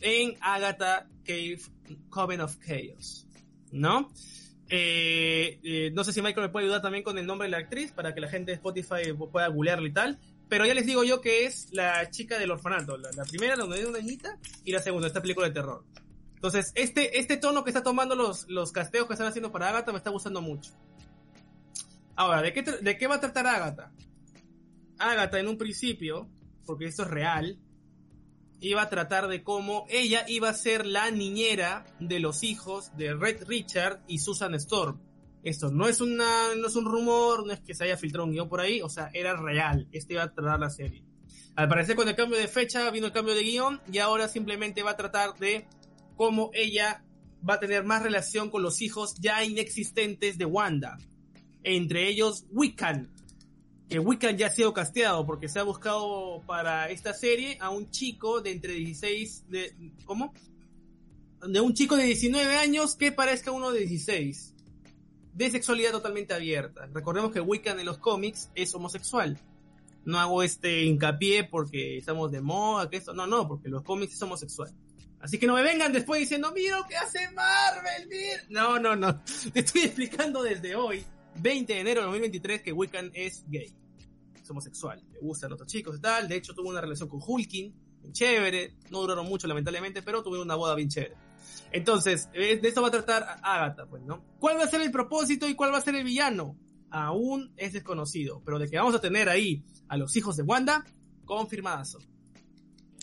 en 0.00 0.36
Agatha 0.40 1.08
Cave 1.24 1.60
Coven 2.08 2.40
of 2.40 2.56
Chaos, 2.58 3.26
¿no? 3.72 4.10
Eh, 4.72 5.58
eh, 5.64 5.90
no 5.92 6.04
sé 6.04 6.12
si 6.12 6.22
Michael 6.22 6.46
me 6.46 6.52
puede 6.52 6.66
ayudar 6.66 6.80
también 6.80 7.02
con 7.02 7.18
el 7.18 7.26
nombre 7.26 7.46
de 7.46 7.50
la 7.50 7.58
actriz 7.58 7.90
para 7.90 8.14
que 8.14 8.20
la 8.20 8.28
gente 8.28 8.52
de 8.52 8.56
Spotify 8.56 9.12
pueda 9.32 9.48
googlearla 9.48 9.88
y 9.88 9.92
tal. 9.92 10.18
Pero 10.48 10.66
ya 10.66 10.74
les 10.74 10.86
digo 10.86 11.04
yo 11.04 11.20
que 11.20 11.44
es 11.44 11.68
la 11.72 12.10
chica 12.10 12.38
del 12.38 12.50
orfanato. 12.50 12.96
La, 12.96 13.24
primera, 13.24 13.56
donde 13.56 13.78
hay 13.78 13.84
una 13.84 13.98
niñita, 13.98 14.38
y 14.64 14.72
la 14.72 14.80
segunda, 14.80 15.06
esta 15.06 15.22
película 15.22 15.46
de 15.48 15.54
terror. 15.54 15.84
Entonces, 16.34 16.72
este, 16.74 17.18
este 17.18 17.36
tono 17.36 17.62
que 17.62 17.70
está 17.70 17.82
tomando 17.82 18.14
los, 18.14 18.48
los 18.48 18.72
casteos 18.72 19.06
que 19.06 19.12
están 19.12 19.28
haciendo 19.28 19.52
para 19.52 19.68
Agatha 19.68 19.92
me 19.92 19.98
está 19.98 20.10
gustando 20.10 20.40
mucho. 20.40 20.72
Ahora, 22.16 22.42
¿de 22.42 22.52
qué, 22.52 22.62
¿de 22.62 22.98
qué 22.98 23.06
va 23.06 23.16
a 23.16 23.20
tratar 23.20 23.46
Agatha? 23.46 23.92
Agatha 24.98 25.38
en 25.38 25.48
un 25.48 25.56
principio, 25.56 26.28
porque 26.66 26.86
esto 26.86 27.02
es 27.02 27.08
real, 27.08 27.58
iba 28.60 28.82
a 28.82 28.88
tratar 28.88 29.28
de 29.28 29.42
cómo 29.42 29.86
ella 29.88 30.24
iba 30.28 30.48
a 30.48 30.54
ser 30.54 30.86
la 30.86 31.10
niñera 31.10 31.86
de 31.98 32.20
los 32.20 32.42
hijos 32.42 32.96
de 32.96 33.14
Red 33.14 33.44
Richard 33.46 34.00
y 34.06 34.18
Susan 34.18 34.54
Storm. 34.54 35.00
Esto 35.42 35.70
no 35.70 35.88
es 35.88 36.00
no 36.00 36.66
es 36.66 36.76
un 36.76 36.84
rumor, 36.84 37.46
no 37.46 37.52
es 37.52 37.60
que 37.60 37.74
se 37.74 37.84
haya 37.84 37.96
filtrado 37.96 38.26
un 38.26 38.32
guion 38.32 38.48
por 38.48 38.60
ahí, 38.60 38.82
o 38.82 38.90
sea, 38.90 39.10
era 39.14 39.34
real. 39.36 39.88
Este 39.92 40.14
iba 40.14 40.24
a 40.24 40.32
tratar 40.32 40.60
la 40.60 40.70
serie. 40.70 41.02
Al 41.56 41.68
parecer 41.68 41.96
con 41.96 42.08
el 42.08 42.14
cambio 42.14 42.38
de 42.38 42.48
fecha 42.48 42.90
vino 42.90 43.06
el 43.06 43.12
cambio 43.12 43.34
de 43.34 43.42
guion 43.42 43.80
y 43.90 43.98
ahora 43.98 44.28
simplemente 44.28 44.82
va 44.82 44.92
a 44.92 44.96
tratar 44.96 45.38
de 45.38 45.66
cómo 46.16 46.50
ella 46.52 47.02
va 47.48 47.54
a 47.54 47.60
tener 47.60 47.84
más 47.84 48.02
relación 48.02 48.50
con 48.50 48.62
los 48.62 48.82
hijos 48.82 49.14
ya 49.18 49.42
inexistentes 49.44 50.36
de 50.36 50.44
Wanda. 50.44 50.98
Entre 51.62 52.08
ellos 52.08 52.44
Wiccan, 52.50 53.10
que 53.90 53.98
Wiccan 53.98 54.38
ya 54.38 54.46
ha 54.46 54.50
sido 54.50 54.72
casteado 54.72 55.26
porque 55.26 55.48
se 55.48 55.58
ha 55.58 55.64
buscado 55.64 56.42
para 56.46 56.88
esta 56.90 57.12
serie 57.12 57.58
a 57.60 57.70
un 57.70 57.90
chico 57.90 58.40
de 58.40 58.52
entre 58.52 58.74
16 58.74 59.46
de 59.48 59.74
¿cómo? 60.04 60.32
De 61.44 61.60
un 61.60 61.74
chico 61.74 61.96
de 61.96 62.04
19 62.04 62.56
años 62.56 62.94
que 62.94 63.10
parezca 63.10 63.50
uno 63.50 63.72
de 63.72 63.80
16. 63.80 64.54
de 65.34 65.50
sexualidad 65.50 65.90
totalmente 65.90 66.34
abierta. 66.34 66.88
Recordemos 66.92 67.32
que 67.32 67.40
Wiccan 67.40 67.80
en 67.80 67.86
los 67.86 67.98
cómics 67.98 68.50
es 68.54 68.72
homosexual. 68.76 69.40
No 70.04 70.20
hago 70.20 70.44
este 70.44 70.84
hincapié 70.84 71.42
porque 71.44 71.98
estamos 71.98 72.30
de 72.30 72.40
moda, 72.40 72.88
que 72.88 72.96
esto, 72.96 73.12
no, 73.12 73.26
no, 73.26 73.48
porque 73.48 73.68
los 73.68 73.82
cómics 73.82 74.14
es 74.14 74.22
homosexual. 74.22 74.72
Así 75.18 75.36
que 75.36 75.48
no 75.48 75.54
me 75.54 75.62
vengan 75.62 75.92
después 75.92 76.20
diciendo, 76.20 76.52
mira 76.54 76.78
lo 76.78 76.86
que 76.86 76.96
hace 76.96 77.28
Marvel. 77.32 78.08
No, 78.50 78.78
no, 78.78 78.94
no. 78.94 79.20
Te 79.52 79.60
estoy 79.60 79.82
explicando 79.82 80.44
desde 80.44 80.76
hoy, 80.76 81.04
20 81.40 81.72
de 81.72 81.80
enero 81.80 82.00
de 82.02 82.06
2023, 82.06 82.62
que 82.62 82.72
Wiccan 82.72 83.10
es 83.14 83.44
gay. 83.48 83.79
Homosexual. 84.50 85.02
Le 85.12 85.18
gustan 85.20 85.52
otros 85.52 85.68
chicos 85.68 85.96
y 85.96 86.00
tal. 86.00 86.28
De 86.28 86.36
hecho, 86.36 86.54
tuvo 86.54 86.68
una 86.68 86.80
relación 86.80 87.08
con 87.08 87.20
Hulking, 87.24 87.74
bien 88.00 88.12
chévere. 88.12 88.76
No 88.90 89.00
duraron 89.00 89.26
mucho, 89.26 89.46
lamentablemente, 89.46 90.02
pero 90.02 90.22
tuvieron 90.22 90.46
una 90.46 90.56
boda 90.56 90.74
bien 90.74 90.88
chévere. 90.88 91.16
Entonces, 91.72 92.28
eh, 92.32 92.58
de 92.60 92.68
esto 92.68 92.82
va 92.82 92.88
a 92.88 92.90
tratar 92.90 93.26
Agatha, 93.42 93.86
pues, 93.86 94.02
¿no? 94.02 94.24
¿Cuál 94.38 94.58
va 94.58 94.64
a 94.64 94.68
ser 94.68 94.80
el 94.80 94.90
propósito 94.90 95.48
y 95.48 95.54
cuál 95.54 95.72
va 95.72 95.78
a 95.78 95.82
ser 95.82 95.94
el 95.94 96.04
villano? 96.04 96.56
Aún 96.90 97.52
es 97.56 97.72
desconocido, 97.72 98.42
pero 98.44 98.58
de 98.58 98.68
que 98.68 98.76
vamos 98.76 98.94
a 98.94 99.00
tener 99.00 99.28
ahí 99.28 99.64
a 99.88 99.96
los 99.96 100.16
hijos 100.16 100.36
de 100.36 100.42
Wanda, 100.42 100.84
confirmadazo. 101.24 101.98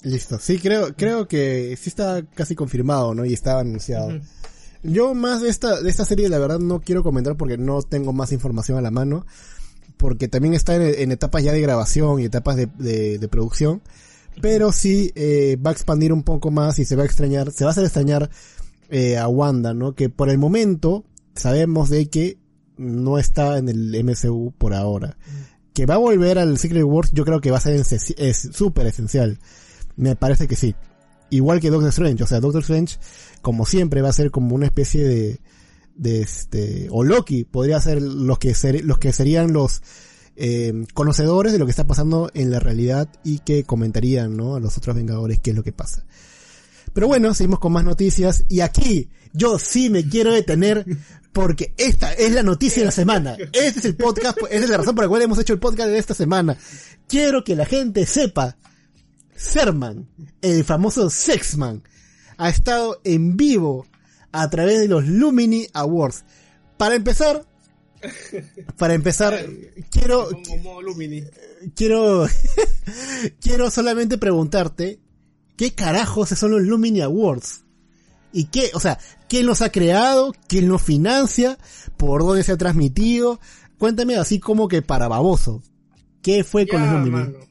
Listo. 0.04 0.38
Sí, 0.40 0.60
creo, 0.60 0.96
creo 0.96 1.28
que 1.28 1.76
sí 1.78 1.90
está 1.90 2.24
casi 2.26 2.56
confirmado, 2.56 3.14
¿no? 3.14 3.26
Y 3.26 3.34
estaba 3.34 3.62
anunciado. 3.62 4.10
Ujú. 4.10 4.26
Yo 4.84 5.14
más 5.14 5.42
de 5.42 5.50
esta, 5.50 5.82
de 5.82 5.90
esta 5.90 6.06
serie, 6.06 6.30
la 6.30 6.38
verdad, 6.38 6.60
no 6.60 6.82
quiero 6.82 7.04
comentar 7.04 7.36
porque 7.36 7.58
no 7.58 7.82
tengo 7.82 8.14
más 8.14 8.32
información 8.32 8.78
a 8.78 8.82
la 8.82 8.92
mano. 8.92 9.26
Porque 9.98 10.28
también 10.28 10.54
está 10.54 10.76
en, 10.76 11.12
etapas 11.12 11.44
ya 11.44 11.52
de 11.52 11.62
grabación 11.62 12.20
y 12.20 12.26
etapas 12.26 12.56
de, 12.56 13.28
producción. 13.30 13.82
Pero 14.42 14.72
sí 14.72 15.12
eh, 15.16 15.58
va 15.66 15.72
a 15.72 15.74
expandir 15.74 16.14
un 16.14 16.22
poco 16.22 16.52
más 16.52 16.78
y 16.78 16.86
se 16.86 16.96
va 16.96 17.04
a 17.04 17.06
extrañar, 17.08 17.52
se 17.52 17.64
va 17.64 17.72
a 17.72 17.72
hacer 17.72 17.86
extrañar 17.86 18.30
eh, 18.90 19.18
a 19.18 19.28
Wanda, 19.28 19.74
¿no? 19.74 19.96
Que 19.96 20.10
por 20.10 20.30
el 20.30 20.38
momento 20.38 21.04
sabemos 21.34 21.90
de 21.90 22.08
que 22.10 22.38
no 22.78 23.18
está 23.18 23.58
en 23.58 23.70
el 23.70 24.04
MCU 24.04 24.54
por 24.58 24.74
ahora. 24.74 25.18
Que 25.74 25.86
va 25.86 25.96
a 25.96 26.00
volver 26.00 26.38
al 26.38 26.58
Secret 26.58 26.84
Wars, 26.84 27.10
yo 27.14 27.26
creo 27.26 27.42
que 27.42 27.52
va 27.52 27.58
a 27.58 27.62
ser 27.62 27.76
es 27.76 28.50
súper 28.54 28.88
esencial. 28.88 29.40
Me 29.96 30.16
parece 30.16 30.48
que 30.48 30.56
sí. 30.56 30.76
Igual 31.30 31.60
que 31.60 31.70
Doctor 31.70 31.90
Strange, 31.90 32.24
o 32.24 32.28
sea, 32.28 32.40
Doctor 32.40 32.62
Strange, 32.62 32.98
como 33.42 33.66
siempre, 33.66 34.02
va 34.02 34.10
a 34.10 34.14
ser 34.14 34.32
como 34.32 34.56
una 34.56 34.68
especie 34.68 35.04
de, 35.04 35.40
de 35.98 36.22
este, 36.22 36.88
o 36.92 37.04
Loki, 37.04 37.44
podría 37.44 37.82
ser 37.82 38.02
los 38.02 38.40
que 38.40 38.54
serían 38.54 39.54
los, 39.54 39.82
eh, 40.40 40.86
conocedores 40.94 41.52
de 41.52 41.58
lo 41.58 41.66
que 41.66 41.72
está 41.72 41.88
pasando 41.88 42.30
en 42.36 42.52
la 42.52 42.60
realidad 42.60 43.10
y 43.24 43.40
que 43.40 43.64
comentarían, 43.64 44.38
¿no? 44.38 44.56
A 44.56 44.60
los 44.60 44.78
otros 44.78 44.96
Vengadores 44.96 45.40
qué 45.40 45.50
es 45.50 45.56
lo 45.56 45.64
que 45.64 45.72
pasa. 45.72 46.06
Pero 46.94 47.08
bueno, 47.08 47.34
seguimos 47.34 47.60
con 47.60 47.74
más 47.74 47.84
noticias 47.84 48.46
y 48.48 48.60
aquí 48.60 49.10
yo 49.34 49.58
sí 49.58 49.90
me 49.90 50.08
quiero 50.08 50.32
detener 50.32 50.86
porque 51.34 51.74
esta 51.78 52.14
es 52.14 52.32
la 52.34 52.44
noticia 52.44 52.82
de 52.82 52.86
la 52.86 52.92
semana. 52.92 53.36
Este 53.52 53.80
es 53.80 53.86
el 53.86 53.96
podcast, 53.96 54.38
esa 54.52 54.64
es 54.64 54.70
la 54.70 54.78
razón 54.78 54.94
por 54.94 55.06
la 55.06 55.10
cual 55.10 55.24
hemos 55.24 55.40
hecho 55.40 55.54
el 55.54 55.60
podcast 55.60 55.90
de 55.90 55.98
esta 55.98 56.14
semana. 56.14 56.56
Quiero 57.08 57.44
que 57.44 57.56
la 57.56 57.66
gente 57.66 58.06
sepa, 58.06 58.58
Serman, 59.36 60.08
el 60.42 60.64
famoso 60.64 61.10
Sexman, 61.10 61.82
ha 62.38 62.50
estado 62.50 63.02
en 63.04 63.38
vivo 63.38 63.88
a 64.32 64.50
través 64.50 64.80
de 64.80 64.88
los 64.88 65.06
Lumini 65.08 65.68
Awards. 65.74 66.24
Para 66.78 66.96
empezar, 66.96 67.46
para 68.78 68.94
empezar, 68.94 69.46
quiero, 69.92 70.30
quiero, 71.76 72.28
quiero 73.42 73.72
solamente 73.72 74.18
preguntarte, 74.18 75.00
¿qué 75.56 75.74
carajos 75.74 76.30
son 76.30 76.52
los 76.52 76.62
Lumini 76.62 77.02
Awards? 77.02 77.64
¿Y 78.34 78.46
qué, 78.46 78.72
o 78.74 78.80
sea, 78.80 79.00
quién 79.30 79.46
los 79.46 79.62
ha 79.62 79.72
creado? 79.72 80.34
¿Quién 80.48 80.68
los 80.68 80.82
financia? 80.82 81.58
¿Por 81.96 82.24
dónde 82.24 82.44
se 82.44 82.52
ha 82.52 82.58
transmitido? 82.58 83.40
Cuéntame 83.78 84.18
así 84.18 84.40
como 84.40 84.68
que 84.68 84.82
para 84.82 85.08
baboso. 85.08 85.64
¿Qué 86.22 86.44
fue 86.44 86.68
con 86.68 86.82
los 86.82 86.92
Lumini? 86.92 87.12
mano. 87.12 87.48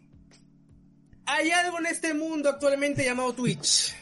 Hay 1.26 1.50
algo 1.50 1.78
en 1.80 1.86
este 1.86 2.14
mundo 2.14 2.48
actualmente 2.48 3.04
llamado 3.04 3.32
Twitch. 3.32 3.94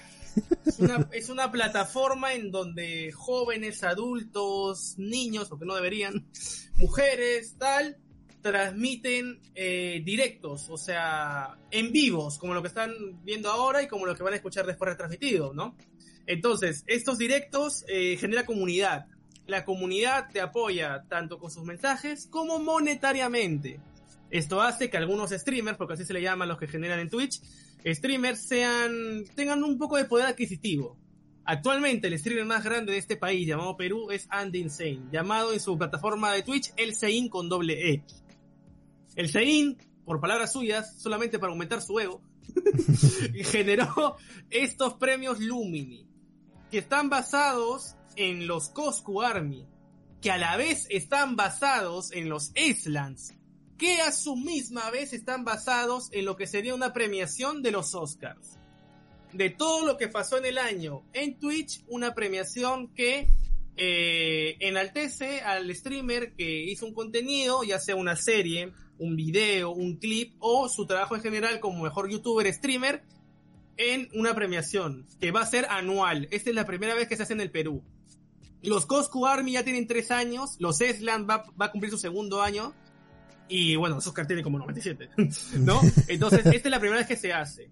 Es 1.13 1.29
una, 1.29 1.53
plataforma 1.53 2.35
en 2.35 2.51
donde 2.51 3.13
jóvenes, 3.13 3.85
adultos, 3.85 4.95
niños, 4.99 5.49
porque 5.49 5.65
no 5.65 5.75
deberían, 5.75 6.27
mujeres, 6.77 7.57
tal, 7.59 7.97
transmiten 8.43 9.41
eh, 9.55 10.03
directos, 10.05 10.69
o 10.69 10.77
sea, 10.77 11.57
en 11.71 11.93
vivos, 11.93 12.39
como 12.39 12.55
lo 12.55 12.63
que 12.63 12.69
están 12.69 12.93
viendo 13.23 13.51
ahora 13.51 13.83
y 13.83 13.89
como 13.89 14.07
lo 14.07 14.15
que 14.15 14.23
van 14.23 14.33
a 14.33 14.37
escuchar 14.37 14.67
después 14.67 14.91
retransmitido, 14.91 15.55
¿no? 15.55 15.77
Entonces, 16.27 16.85
estos 16.87 17.19
directos 17.19 17.85
eh, 17.89 18.17
genera 18.19 18.47
comunidad. 18.47 19.07
La 19.47 19.65
comunidad 19.65 20.31
te 20.33 20.41
apoya 20.41 21.05
tanto 21.09 21.39
con 21.39 21.51
sus 21.51 21.65
mensajes 21.65 22.27
como 22.27 22.59
monetariamente. 22.59 23.79
Esto 24.35 24.61
hace 24.61 24.91
que 24.91 24.97
algunos 24.97 25.31
streamers, 25.31 25.79
porque 25.79 25.95
así 25.95 26.05
se 26.05 26.13
le 26.13 26.21
llama 26.21 26.45
a 26.45 26.49
los 26.49 26.59
que 26.59 26.67
generan 26.67 26.99
en 26.99 27.09
Twitch, 27.09 27.41
streamers 27.87 28.41
sean, 28.41 29.25
tengan 29.37 29.63
un 29.63 29.79
poco 29.79 29.97
de 29.97 30.07
poder 30.07 30.27
adquisitivo. 30.27 30.99
Actualmente 31.45 32.09
el 32.09 32.19
streamer 32.19 32.45
más 32.45 32.65
grande 32.65 32.91
de 32.91 32.99
este 32.99 33.17
país, 33.17 33.47
llamado 33.47 33.77
Perú, 33.77 34.11
es 34.11 34.27
Andy 34.31 34.59
Insane, 34.59 35.03
llamado 35.13 35.53
en 35.53 35.61
su 35.61 35.79
plataforma 35.79 36.33
de 36.33 36.43
Twitch 36.43 36.73
El 36.77 36.97
Sein 36.97 37.29
con 37.29 37.49
doble 37.49 37.93
E. 37.93 38.03
El 39.15 39.31
Sein, 39.31 39.79
por 40.05 40.21
palabras 40.21 40.53
suyas, 40.53 41.01
solamente 41.01 41.39
para 41.39 41.53
aumentar 41.53 41.81
su 41.81 42.01
ego, 42.01 42.21
generó 43.45 44.17
estos 44.51 44.95
premios 44.95 45.39
Lumini, 45.39 46.09
que 46.73 46.79
están 46.79 47.09
basados 47.09 47.95
en 48.17 48.49
los 48.49 48.69
Coscu 48.71 49.23
Army, 49.23 49.65
que 50.21 50.33
a 50.33 50.39
la 50.39 50.57
vez 50.57 50.89
están 50.91 51.37
basados 51.37 52.11
en 52.11 52.29
los 52.29 52.51
Islands, 52.57 53.33
que 53.79 54.01
a 54.01 54.13
su 54.13 54.37
misma 54.37 54.91
vez 54.91 55.13
están 55.13 55.45
basados 55.45 56.09
en 56.13 56.25
lo 56.25 56.37
que 56.37 56.47
sería 56.47 56.75
una 56.75 56.93
premiación 56.93 57.63
de 57.63 57.73
los 57.73 57.95
Oscars. 57.95 58.59
De 59.33 59.51
todo 59.51 59.85
lo 59.85 59.97
que 59.97 60.09
pasó 60.09 60.39
en 60.39 60.45
el 60.45 60.59
año 60.59 61.03
en 61.13 61.39
Twitch, 61.39 61.83
una 61.89 62.15
premiación 62.15 62.89
que 62.95 63.29
eh, 63.77 64.57
enaltece 64.61 65.41
al 65.41 65.75
streamer 65.75 66.35
que 66.35 66.65
hizo 66.65 66.87
un 66.87 66.95
contenido, 66.95 67.65
ya 67.65 67.81
sea 67.81 67.97
una 67.97 68.15
serie, 68.15 68.73
un 68.99 69.17
video, 69.17 69.73
un 69.73 69.97
clip 69.97 70.37
o 70.39 70.69
su 70.69 70.87
trabajo 70.87 71.17
en 71.17 71.23
general 71.23 71.59
como 71.59 71.83
mejor 71.83 72.09
youtuber 72.09 72.53
streamer 72.53 73.03
en 73.77 74.09
una 74.15 74.37
premiación 74.37 75.05
que 75.21 75.33
va 75.33 75.41
a 75.41 75.47
ser 75.47 75.67
anual. 75.69 76.29
Esta 76.31 76.51
es 76.51 76.57
la 76.57 76.65
primera 76.65 76.95
vez 76.95 77.09
que 77.09 77.17
se 77.17 77.25
hace 77.25 77.33
en 77.33 77.41
el 77.41 77.51
Perú. 77.51 77.83
Los 78.63 78.87
Coscu 78.87 79.27
Army 79.27 79.53
ya 79.53 79.65
tienen 79.65 79.89
tres 79.89 80.13
años, 80.13 80.57
los 80.61 80.81
Esland 80.81 81.29
va, 81.29 81.45
va 81.61 81.67
a 81.67 81.71
cumplir 81.73 81.91
su 81.91 81.99
segundo 81.99 82.41
año 82.41 82.73
y 83.49 83.77
bueno, 83.77 83.97
Oscar 83.99 84.27
tiene 84.27 84.43
como 84.43 84.59
97, 84.59 85.11
¿no? 85.59 85.81
Entonces, 86.09 86.47
esta 86.47 86.69
es 86.69 86.71
la 86.71 86.81
primera 86.81 86.99
vez 86.99 87.07
que 87.07 87.17
se 87.17 87.33
hace. 87.33 87.71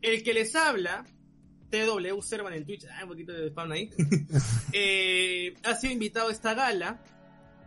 El 0.00 0.22
que 0.22 0.32
les 0.32 0.54
habla, 0.56 1.04
TW 1.70 2.20
Servan 2.22 2.54
en 2.54 2.64
Twitch, 2.64 2.86
ah, 2.86 3.00
un 3.02 3.10
poquito 3.10 3.32
de 3.32 3.48
spam 3.48 3.72
ahí, 3.72 3.90
eh, 4.72 5.54
ha 5.64 5.74
sido 5.76 5.92
invitado 5.92 6.28
a 6.28 6.32
esta 6.32 6.54
gala 6.54 7.02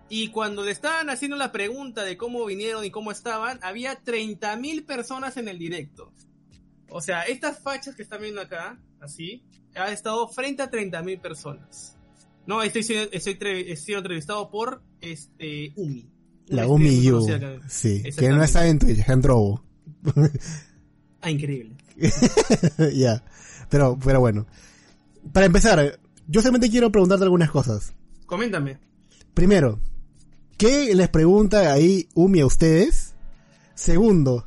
y 0.10 0.30
cuando 0.30 0.64
le 0.64 0.72
estaban 0.72 1.10
haciendo 1.10 1.38
la 1.38 1.51
pregunta 1.51 2.04
de 2.04 2.18
cómo 2.18 2.45
vinieron 2.45 2.84
y 2.86 2.91
cómo 2.91 3.12
estaban, 3.12 3.60
había 3.62 4.04
30.000 4.04 4.86
personas 4.86 5.38
en 5.38 5.47
el 5.47 5.58
directo. 5.58 6.12
O 6.89 7.01
sea, 7.01 7.24
estas 7.24 7.60
fachas 7.60 7.95
que 7.95 8.04
están 8.04 8.22
viendo 8.22 8.41
acá, 8.41 8.80
así, 8.99 9.43
ha 9.76 9.91
estado 9.91 10.28
frente 10.28 10.62
a 10.62 10.70
30.000 10.70 11.22
personas. 11.22 11.97
No, 12.45 12.62
estoy, 12.62 12.82
estoy, 12.82 13.12
estoy 13.12 13.76
siendo 13.78 13.99
entrevistado 13.99 14.51
por 14.51 14.84
este 15.01 15.72
Umi. 15.76 16.12
La 16.56 16.66
Yu. 16.66 16.70
conocida 17.12 17.36
acá. 17.36 17.60
Sí, 17.68 18.04
que 18.18 18.30
no 18.30 18.43
está 18.43 18.68
en 18.68 18.80
Twitch, 18.80 18.99
está 18.99 19.14
en 19.14 19.22
Drobo. 19.22 19.64
Ah, 21.22 21.32
increíble. 21.32 21.76
ya. 22.93 23.24
Pero, 23.70 23.97
pero 24.04 24.20
bueno. 24.20 24.45
Para 25.32 25.45
empezar, 25.45 25.99
yo 26.28 26.41
solamente 26.41 26.70
quiero 26.70 26.91
preguntarte 26.91 27.24
algunas 27.24 27.49
cosas. 27.49 27.93
Coméntame. 28.26 28.78
Primero, 29.34 29.80
¿qué 30.58 30.93
les 30.95 31.10
pregunta 31.10 31.72
ahí 31.72 32.08
Umi 32.14 32.41
a 32.41 32.45
ustedes? 32.45 33.16
Segundo, 33.74 34.45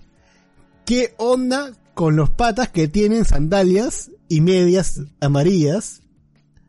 ¿qué 0.85 1.15
onda 1.19 1.73
con 1.95 2.15
los 2.17 2.31
patas 2.31 2.69
que 2.69 2.89
tienen 2.89 3.25
sandalias 3.25 4.11
y 4.29 4.41
medias 4.41 5.01
amarillas 5.21 6.03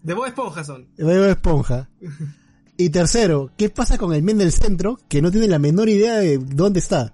De 0.03 0.13
Bob 0.13 0.25
Esponja 0.27 0.63
son. 0.63 0.87
de 0.95 1.03
Bob 1.03 1.29
Esponja? 1.29 1.89
Y 2.77 2.91
tercero, 2.91 3.51
¿qué 3.57 3.69
pasa 3.69 3.97
con 3.97 4.13
el 4.13 4.21
men 4.21 4.37
del 4.37 4.51
centro 4.51 4.99
que 5.09 5.19
no 5.19 5.31
tiene 5.31 5.47
la 5.47 5.57
menor 5.57 5.89
idea 5.89 6.17
de 6.17 6.37
dónde 6.37 6.79
está? 6.79 7.11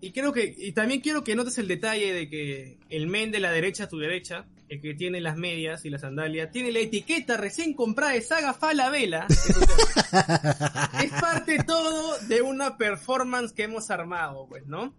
Y 0.00 0.10
creo 0.10 0.32
que, 0.32 0.52
y 0.58 0.72
también 0.72 1.00
quiero 1.00 1.22
que 1.22 1.36
notes 1.36 1.58
el 1.58 1.68
detalle 1.68 2.12
de 2.12 2.28
que 2.28 2.78
el 2.90 3.06
men 3.06 3.30
de 3.30 3.38
la 3.38 3.52
derecha 3.52 3.84
a 3.84 3.88
tu 3.88 3.98
derecha, 3.98 4.46
el 4.68 4.80
que 4.80 4.94
tiene 4.94 5.20
las 5.20 5.36
medias 5.36 5.84
y 5.84 5.90
la 5.90 6.00
sandalia, 6.00 6.50
tiene 6.50 6.72
la 6.72 6.80
etiqueta 6.80 7.36
recién 7.36 7.72
comprada 7.74 8.14
de 8.14 8.22
Saga 8.22 8.52
Falabella. 8.52 9.28
es 11.04 11.12
parte 11.20 11.62
todo 11.64 12.18
de 12.26 12.42
una 12.42 12.76
performance 12.76 13.52
que 13.52 13.62
hemos 13.62 13.92
armado, 13.92 14.46
pues, 14.48 14.66
¿no? 14.66 14.92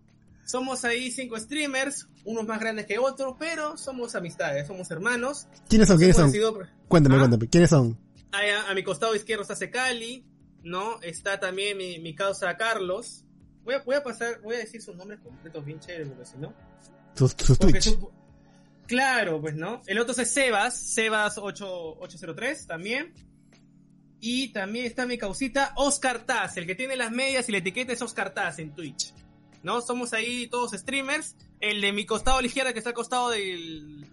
Somos 0.46 0.86
ahí 0.86 1.12
cinco 1.12 1.38
streamers, 1.38 2.08
unos 2.24 2.48
más 2.48 2.62
grandes 2.62 2.86
que 2.86 2.98
otros, 2.98 3.36
pero 3.38 3.76
somos 3.76 4.16
amistades, 4.16 4.68
somos 4.68 4.90
hermanos. 4.90 5.48
¿Quiénes 5.68 5.90
son? 5.90 5.98
¿Quiénes 5.98 6.16
son? 6.16 6.32
Cuéntame, 6.88 7.16
¿Ah? 7.16 7.20
cuéntame. 7.20 7.50
¿Quiénes 7.50 7.70
son? 7.70 7.98
A, 8.34 8.70
a 8.70 8.74
mi 8.74 8.84
costado 8.84 9.16
izquierdo 9.16 9.44
está 9.44 9.56
Secali, 9.56 10.26
¿no? 10.64 11.02
Está 11.02 11.40
también 11.40 11.78
mi, 11.78 12.00
mi 12.00 12.16
causa 12.16 12.58
Carlos. 12.58 13.26
Voy 13.64 13.76
a, 13.76 13.84
voy 13.84 13.96
a 13.96 14.04
pasar, 14.04 14.42
voy 14.42 14.56
a 14.56 14.60
decir 14.60 14.82
sus 14.82 14.96
nombres 14.96 15.22
completos 15.22 15.64
bien 15.64 15.80
chéveres, 15.80 16.10
porque 16.10 16.26
si 16.26 16.38
no. 16.38 16.54
Sus, 17.16 17.36
Twitch. 17.36 17.98
claro, 18.88 19.40
pues, 19.40 19.56
¿no? 19.56 19.82
El 19.86 20.00
otro 20.00 20.20
es 20.20 20.32
Sebas, 20.32 20.76
Sebas 20.76 21.38
8, 21.38 22.00
803 22.00 22.68
también. 22.68 23.14
Y 24.20 24.54
también 24.54 24.86
está 24.86 25.06
mi 25.06 25.18
causita 25.18 25.74
Oscar 25.76 26.26
Taz, 26.26 26.56
el 26.58 26.66
que 26.66 26.76
tiene 26.76 26.96
las 26.96 27.12
medias 27.12 27.48
y 27.50 27.52
la 27.52 27.58
etiqueta 27.58 27.92
es 27.92 28.02
Oscar 28.02 28.34
Taz 28.34 28.60
en 28.60 28.74
Twitch. 28.74 29.14
¿No? 29.64 29.82
Somos 29.82 30.14
ahí 30.14 30.48
todos 30.48 30.72
streamers. 30.72 31.36
El 31.60 31.82
de 31.82 31.94
mi 31.94 32.06
costado 32.06 32.38
a 32.38 32.42
la 32.42 32.48
izquierda 32.48 32.74
que 32.74 32.80
está 32.80 32.90
al 32.90 32.96
costado 32.96 33.30
del. 33.30 34.06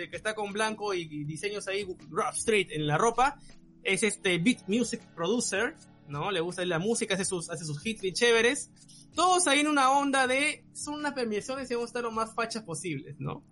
De 0.00 0.10
que 0.10 0.16
está 0.16 0.34
con 0.34 0.52
blanco 0.52 0.94
y, 0.94 1.02
y 1.02 1.24
diseños 1.24 1.68
ahí, 1.68 1.84
Rough 2.08 2.34
Street 2.34 2.68
en 2.70 2.86
la 2.86 2.98
ropa. 2.98 3.38
Es 3.82 4.02
este 4.02 4.38
Beat 4.38 4.68
Music 4.68 5.00
Producer. 5.14 5.74
¿No? 6.08 6.32
Le 6.32 6.40
gusta 6.40 6.64
la 6.64 6.80
música, 6.80 7.14
hace 7.14 7.24
sus, 7.24 7.50
hace 7.50 7.64
sus 7.64 7.86
hits 7.86 8.02
bien 8.02 8.14
chéveres. 8.14 8.70
Todos 9.14 9.46
ahí 9.46 9.60
en 9.60 9.68
una 9.68 9.92
onda 9.92 10.26
de. 10.26 10.64
Son 10.72 10.94
unas 10.94 11.12
premiaciones 11.12 11.70
y 11.70 11.74
vamos 11.74 11.88
a 11.88 11.90
estar 11.90 12.02
lo 12.02 12.10
más 12.10 12.34
fachas 12.34 12.64
posibles, 12.64 13.16
¿no? 13.20 13.44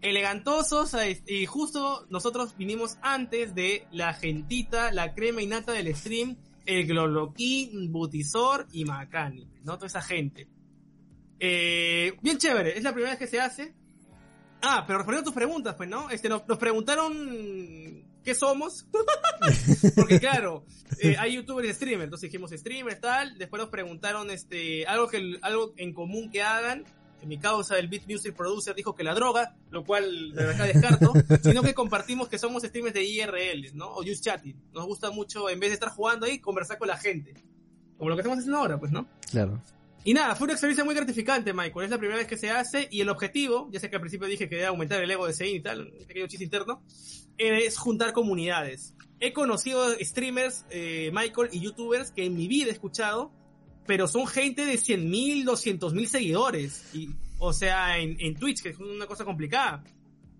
elegantosos 0.00 0.94
y 1.26 1.46
justo 1.46 2.06
nosotros 2.10 2.56
vinimos 2.56 2.98
antes 3.02 3.54
de 3.54 3.86
la 3.90 4.14
gentita, 4.14 4.92
la 4.92 5.14
crema 5.14 5.42
innata 5.42 5.72
del 5.72 5.94
stream, 5.94 6.36
el 6.64 6.86
Gloloquín, 6.86 7.90
Butizor 7.92 8.66
y 8.72 8.84
Macani, 8.84 9.48
¿no? 9.62 9.74
Toda 9.76 9.86
esa 9.86 10.02
gente. 10.02 10.48
Eh, 11.38 12.16
bien 12.22 12.38
chévere, 12.38 12.76
es 12.76 12.82
la 12.82 12.92
primera 12.92 13.12
vez 13.12 13.18
que 13.18 13.26
se 13.26 13.40
hace. 13.40 13.74
Ah, 14.68 14.82
pero 14.84 14.98
respondiendo 14.98 15.30
a 15.30 15.32
tus 15.32 15.34
preguntas, 15.34 15.74
pues, 15.76 15.88
¿no? 15.88 16.10
Este, 16.10 16.28
nos, 16.28 16.46
nos 16.48 16.58
preguntaron 16.58 18.04
qué 18.24 18.34
somos. 18.34 18.84
Porque 19.94 20.18
claro, 20.18 20.64
eh, 20.98 21.14
hay 21.16 21.36
youtubers 21.36 21.68
y 21.68 21.72
streamers, 21.72 22.06
entonces 22.06 22.32
dijimos 22.32 22.50
streamers, 22.50 23.00
tal. 23.00 23.38
Después 23.38 23.60
nos 23.62 23.70
preguntaron 23.70 24.28
este, 24.28 24.84
algo, 24.86 25.06
que, 25.06 25.38
algo 25.42 25.72
en 25.76 25.94
común 25.94 26.30
que 26.32 26.42
hagan. 26.42 26.84
En 27.22 27.28
mi 27.28 27.38
causa, 27.38 27.78
el 27.78 27.86
Beat 27.86 28.08
Music 28.08 28.34
Producer 28.34 28.74
dijo 28.74 28.96
que 28.96 29.04
la 29.04 29.14
droga, 29.14 29.54
lo 29.70 29.84
cual 29.84 30.32
de 30.32 30.50
acá 30.50 30.64
descarto, 30.64 31.12
sino 31.44 31.62
que 31.62 31.72
compartimos 31.72 32.28
que 32.28 32.38
somos 32.38 32.64
streamers 32.64 32.94
de 32.94 33.04
IRL, 33.04 33.74
¿no? 33.74 33.92
O 33.92 34.02
just 34.02 34.24
chatting. 34.24 34.60
Nos 34.72 34.84
gusta 34.84 35.12
mucho, 35.12 35.48
en 35.48 35.60
vez 35.60 35.70
de 35.70 35.74
estar 35.74 35.90
jugando 35.90 36.26
ahí, 36.26 36.40
conversar 36.40 36.76
con 36.76 36.88
la 36.88 36.96
gente. 36.96 37.34
Como 37.96 38.10
lo 38.10 38.16
que 38.16 38.22
estamos 38.22 38.40
haciendo 38.40 38.58
ahora, 38.58 38.80
pues, 38.80 38.90
¿no? 38.90 39.06
Claro. 39.30 39.62
Y 40.06 40.14
nada, 40.14 40.36
fue 40.36 40.44
una 40.44 40.52
experiencia 40.52 40.84
muy 40.84 40.94
gratificante, 40.94 41.52
Michael. 41.52 41.86
Es 41.86 41.90
la 41.90 41.98
primera 41.98 42.16
vez 42.16 42.28
que 42.28 42.36
se 42.36 42.48
hace 42.48 42.86
y 42.92 43.00
el 43.00 43.08
objetivo, 43.08 43.68
ya 43.72 43.80
sé 43.80 43.90
que 43.90 43.96
al 43.96 44.00
principio 44.00 44.28
dije 44.28 44.48
que 44.48 44.60
era 44.60 44.68
aumentar 44.68 45.02
el 45.02 45.10
ego 45.10 45.26
de 45.26 45.32
Sein 45.32 45.56
y 45.56 45.60
tal, 45.60 45.92
un 45.98 46.06
pequeño 46.06 46.28
chiste 46.28 46.44
interno, 46.44 46.80
es 47.36 47.76
juntar 47.76 48.12
comunidades. 48.12 48.94
He 49.18 49.32
conocido 49.32 49.84
streamers, 49.98 50.64
eh, 50.70 51.10
Michael, 51.12 51.48
y 51.50 51.58
youtubers 51.58 52.12
que 52.12 52.24
en 52.24 52.36
mi 52.36 52.46
vida 52.46 52.68
he 52.68 52.70
escuchado, 52.70 53.32
pero 53.84 54.06
son 54.06 54.28
gente 54.28 54.64
de 54.64 54.74
100.000, 54.74 55.44
200.000 55.44 56.06
seguidores. 56.06 56.94
Y, 56.94 57.10
o 57.40 57.52
sea, 57.52 57.98
en, 57.98 58.36
Twitch, 58.36 58.62
que 58.62 58.68
es 58.68 58.78
una 58.78 59.08
cosa 59.08 59.24
complicada. 59.24 59.82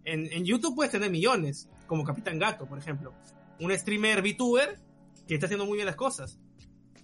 En, 0.04 0.32
en 0.32 0.44
YouTube 0.44 0.76
puedes 0.76 0.92
tener 0.92 1.10
millones, 1.10 1.68
como 1.88 2.04
Capitán 2.04 2.38
Gato, 2.38 2.66
por 2.66 2.78
ejemplo. 2.78 3.14
Un 3.58 3.76
streamer 3.76 4.22
VTuber 4.22 4.78
que 5.26 5.34
está 5.34 5.46
haciendo 5.46 5.66
muy 5.66 5.74
bien 5.74 5.86
las 5.86 5.96
cosas. 5.96 6.38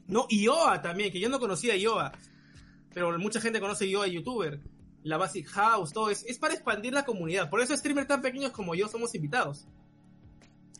No, 0.06 0.28
Ioa 0.30 0.80
también, 0.80 1.10
que 1.10 1.18
yo 1.18 1.28
no 1.28 1.40
conocía 1.40 1.72
a 1.72 1.76
Ioa 1.76 2.12
pero 2.93 3.18
mucha 3.18 3.40
gente 3.40 3.61
conoce 3.61 3.88
yo 3.88 4.03
a 4.03 4.07
youtuber, 4.07 4.61
la 5.03 5.16
Basic 5.16 5.49
House, 5.49 5.93
todo 5.93 6.11
es, 6.11 6.24
es 6.24 6.38
para 6.38 6.55
expandir 6.55 6.93
la 6.93 7.05
comunidad. 7.05 7.51
Por 7.51 7.61
eso 7.61 7.76
streamers 7.76 8.09
tan 8.09 8.22
pequeños 8.22 8.53
como 8.53 8.74
yo 8.74 8.88
somos 8.88 9.14
invitados. 9.14 9.66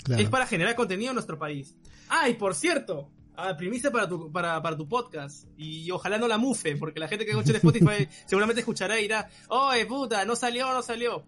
Claro. 0.05 0.23
Es 0.23 0.29
para 0.29 0.47
generar 0.47 0.75
contenido 0.75 1.11
en 1.11 1.15
nuestro 1.15 1.39
país. 1.39 1.77
Ah, 2.09 2.29
y 2.29 2.35
por 2.35 2.55
cierto, 2.55 3.11
ah, 3.37 3.57
primicia 3.57 3.91
para 3.91 4.09
tu, 4.09 4.31
para, 4.31 4.61
para 4.63 4.77
tu 4.77 4.89
podcast. 4.89 5.47
Y 5.57 5.91
ojalá 5.91 6.19
no 6.19 6.29
la 6.29 6.39
mufe, 6.39 6.77
porque 6.77 7.01
la 7.01 7.09
gente 7.09 7.25
que 7.25 7.33
escucha 7.33 7.51
en 7.51 7.57
Spotify 7.57 8.09
seguramente 8.27 8.61
escuchará 8.61 8.99
y 8.99 9.03
dirá, 9.03 9.29
oye 9.49 9.87
puta, 9.87 10.25
no 10.25 10.37
salió, 10.37 10.73
no 10.73 10.83
salió. 10.83 11.25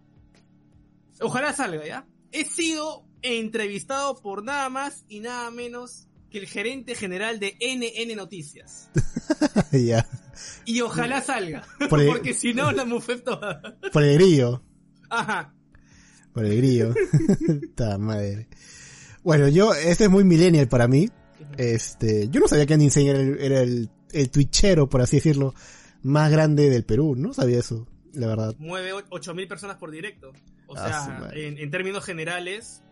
Ojalá 1.21 1.53
salga, 1.53 1.85
¿ya? 1.85 2.05
He 2.31 2.43
sido 2.45 3.05
entrevistado 3.21 4.21
por 4.21 4.43
nada 4.43 4.69
más 4.69 5.05
y 5.07 5.21
nada 5.21 5.49
menos 5.51 6.07
que 6.29 6.39
el 6.39 6.47
gerente 6.47 6.95
general 6.95 7.39
de 7.39 7.57
NN 7.59 8.15
Noticias. 8.15 8.89
ya. 9.71 10.05
Y 10.65 10.81
ojalá 10.81 11.21
salga. 11.21 11.63
Por 11.89 11.99
el- 12.01 12.07
Porque 12.07 12.33
si 12.33 12.53
no, 12.53 12.71
la 12.71 12.85
mufé 12.85 13.17
toda. 13.17 13.61
Por 13.91 14.03
el 14.03 14.15
grillo. 14.15 14.63
Ajá. 15.09 15.53
Por 16.33 16.45
el 16.45 16.57
grillo. 16.57 16.93
Ta 17.75 17.97
madre. 17.97 18.47
Bueno, 19.23 19.47
yo, 19.47 19.73
este 19.73 20.05
es 20.05 20.09
muy 20.09 20.23
millennial 20.23 20.67
para 20.67 20.87
mí. 20.87 21.09
Este, 21.57 22.27
yo 22.29 22.39
no 22.41 22.47
sabía 22.47 22.65
que 22.65 22.73
Andy 22.73 22.85
Insane 22.85 23.09
era 23.09 23.19
el, 23.21 23.39
era 23.39 23.61
el, 23.61 23.89
el 24.11 24.29
twitchero, 24.29 24.89
por 24.89 25.01
así 25.01 25.17
decirlo, 25.17 25.53
más 26.03 26.29
grande 26.31 26.69
del 26.69 26.83
Perú. 26.83 27.15
No 27.15 27.33
sabía 27.33 27.59
eso, 27.59 27.87
la 28.13 28.27
verdad. 28.27 28.55
Mueve 28.59 28.91
8000 29.09 29.47
personas 29.47 29.77
por 29.77 29.91
directo. 29.91 30.31
O 30.67 30.75
Ah, 30.77 31.29
sea, 31.29 31.29
en, 31.39 31.57
en 31.57 31.71
términos 31.71 32.03
generales, 32.03 32.83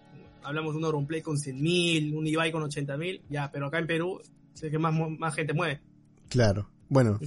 hablamos 0.44 0.74
de 0.74 0.78
un 0.80 0.86
Auronplay 0.86 1.22
con 1.22 1.38
100.000, 1.38 2.16
un 2.16 2.26
Ibai 2.28 2.52
con 2.52 2.64
80.000, 2.64 3.22
ya, 3.30 3.52
pero 3.52 3.68
acá 3.68 3.80
en 3.80 3.88
Perú, 3.88 4.22
sé 4.54 4.70
que 4.72 4.78
más, 4.80 4.94
más 5.20 5.36
gente 5.36 5.54
mueve. 5.54 5.82
Claro. 6.30 6.70
Bueno, 6.90 7.20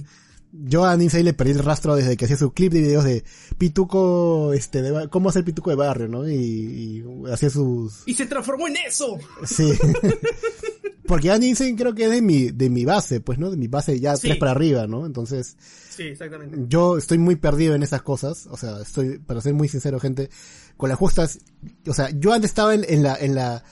yo 0.51 0.85
a 0.85 0.95
Insane 1.01 1.23
le 1.23 1.33
perdí 1.33 1.51
el 1.51 1.59
rastro 1.63 1.95
desde 1.95 2.15
que 2.17 2.25
hacía 2.25 2.37
su 2.37 2.51
clip 2.51 2.71
de 2.73 2.81
videos 2.81 3.03
de 3.03 3.23
pituco, 3.57 4.53
este, 4.53 4.81
de, 4.81 5.09
cómo 5.09 5.29
hacer 5.29 5.43
pituco 5.43 5.69
de 5.69 5.75
barrio, 5.75 6.07
¿no? 6.07 6.27
Y, 6.27 6.33
y 6.35 7.03
hacía 7.31 7.49
sus, 7.49 8.03
¡Y 8.05 8.13
se 8.13 8.25
transformó 8.25 8.67
en 8.67 8.75
eso! 8.87 9.17
Sí. 9.45 9.71
Porque 11.05 11.33
Insane 11.33 11.75
creo 11.77 11.95
que 11.95 12.03
es 12.05 12.11
de 12.11 12.21
mi, 12.21 12.51
de 12.51 12.69
mi 12.69 12.83
base, 12.83 13.21
pues, 13.21 13.39
¿no? 13.39 13.49
De 13.49 13.55
mi 13.55 13.67
base 13.67 13.97
ya 13.99 14.15
Sí. 14.17 14.27
tres 14.27 14.37
para 14.37 14.51
arriba, 14.51 14.87
¿no? 14.87 15.05
Entonces, 15.05 15.55
Sí, 15.89 16.03
exactamente. 16.03 16.57
yo 16.67 16.97
estoy 16.97 17.17
muy 17.17 17.37
perdido 17.37 17.75
en 17.75 17.83
esas 17.83 18.01
cosas. 18.01 18.45
O 18.51 18.57
sea, 18.57 18.81
estoy, 18.81 19.17
para 19.19 19.39
ser 19.39 19.53
muy 19.53 19.69
sincero, 19.69 19.99
gente, 20.01 20.29
con 20.75 20.89
las 20.89 20.97
justas, 20.97 21.39
o 21.87 21.93
sea, 21.93 22.09
yo 22.09 22.33
antes 22.33 22.51
estaba 22.51 22.73
en, 22.75 22.85
en 22.89 23.03
la, 23.03 23.15
en 23.15 23.35
la, 23.35 23.63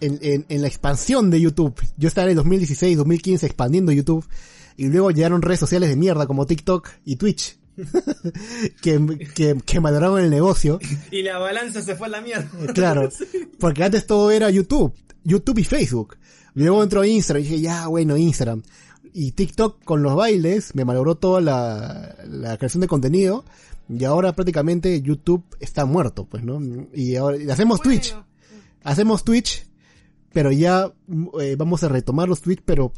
en, 0.00 0.18
en, 0.22 0.46
en 0.48 0.62
la 0.62 0.68
expansión 0.68 1.30
de 1.30 1.40
YouTube. 1.42 1.74
Yo 1.98 2.08
estaba 2.08 2.24
en 2.24 2.30
el 2.30 2.36
2016, 2.36 2.96
2015 2.96 3.44
expandiendo 3.46 3.92
YouTube. 3.92 4.24
Y 4.76 4.88
luego 4.88 5.10
llegaron 5.10 5.42
redes 5.42 5.60
sociales 5.60 5.88
de 5.88 5.96
mierda 5.96 6.26
como 6.26 6.46
TikTok 6.46 6.88
y 7.04 7.16
Twitch. 7.16 7.58
que, 8.82 9.30
que, 9.34 9.56
que 9.64 9.80
maduraron 9.80 10.20
el 10.20 10.30
negocio. 10.30 10.78
Y 11.10 11.22
la 11.22 11.38
balanza 11.38 11.82
se 11.82 11.96
fue 11.96 12.08
a 12.08 12.10
la 12.10 12.20
mierda. 12.20 12.48
Claro, 12.74 13.08
porque 13.58 13.84
antes 13.84 14.06
todo 14.06 14.30
era 14.30 14.50
YouTube, 14.50 14.94
YouTube 15.24 15.58
y 15.58 15.64
Facebook. 15.64 16.16
Luego 16.54 16.82
entró 16.82 17.04
Instagram 17.04 17.42
y 17.42 17.48
dije, 17.48 17.60
ya, 17.60 17.86
bueno, 17.86 18.16
Instagram. 18.16 18.62
Y 19.14 19.32
TikTok 19.32 19.84
con 19.84 20.02
los 20.02 20.14
bailes 20.14 20.74
me 20.74 20.84
malogró 20.84 21.16
toda 21.16 21.40
la, 21.40 22.16
la 22.26 22.56
creación 22.56 22.80
de 22.82 22.88
contenido. 22.88 23.44
Y 23.88 24.04
ahora 24.04 24.32
prácticamente 24.32 25.02
YouTube 25.02 25.44
está 25.60 25.84
muerto, 25.84 26.24
pues, 26.24 26.42
¿no? 26.44 26.60
Y 26.94 27.16
ahora 27.16 27.36
y 27.36 27.50
hacemos 27.50 27.78
Bueno, 27.78 28.00
Twitch, 28.00 28.16
hacemos 28.84 29.24
Twitch, 29.24 29.66
pero 30.32 30.50
ya 30.50 30.92
eh, 31.40 31.56
vamos 31.58 31.82
a 31.82 31.88
retomar 31.88 32.28
los 32.28 32.40
Twitch, 32.40 32.62
pero 32.64 32.92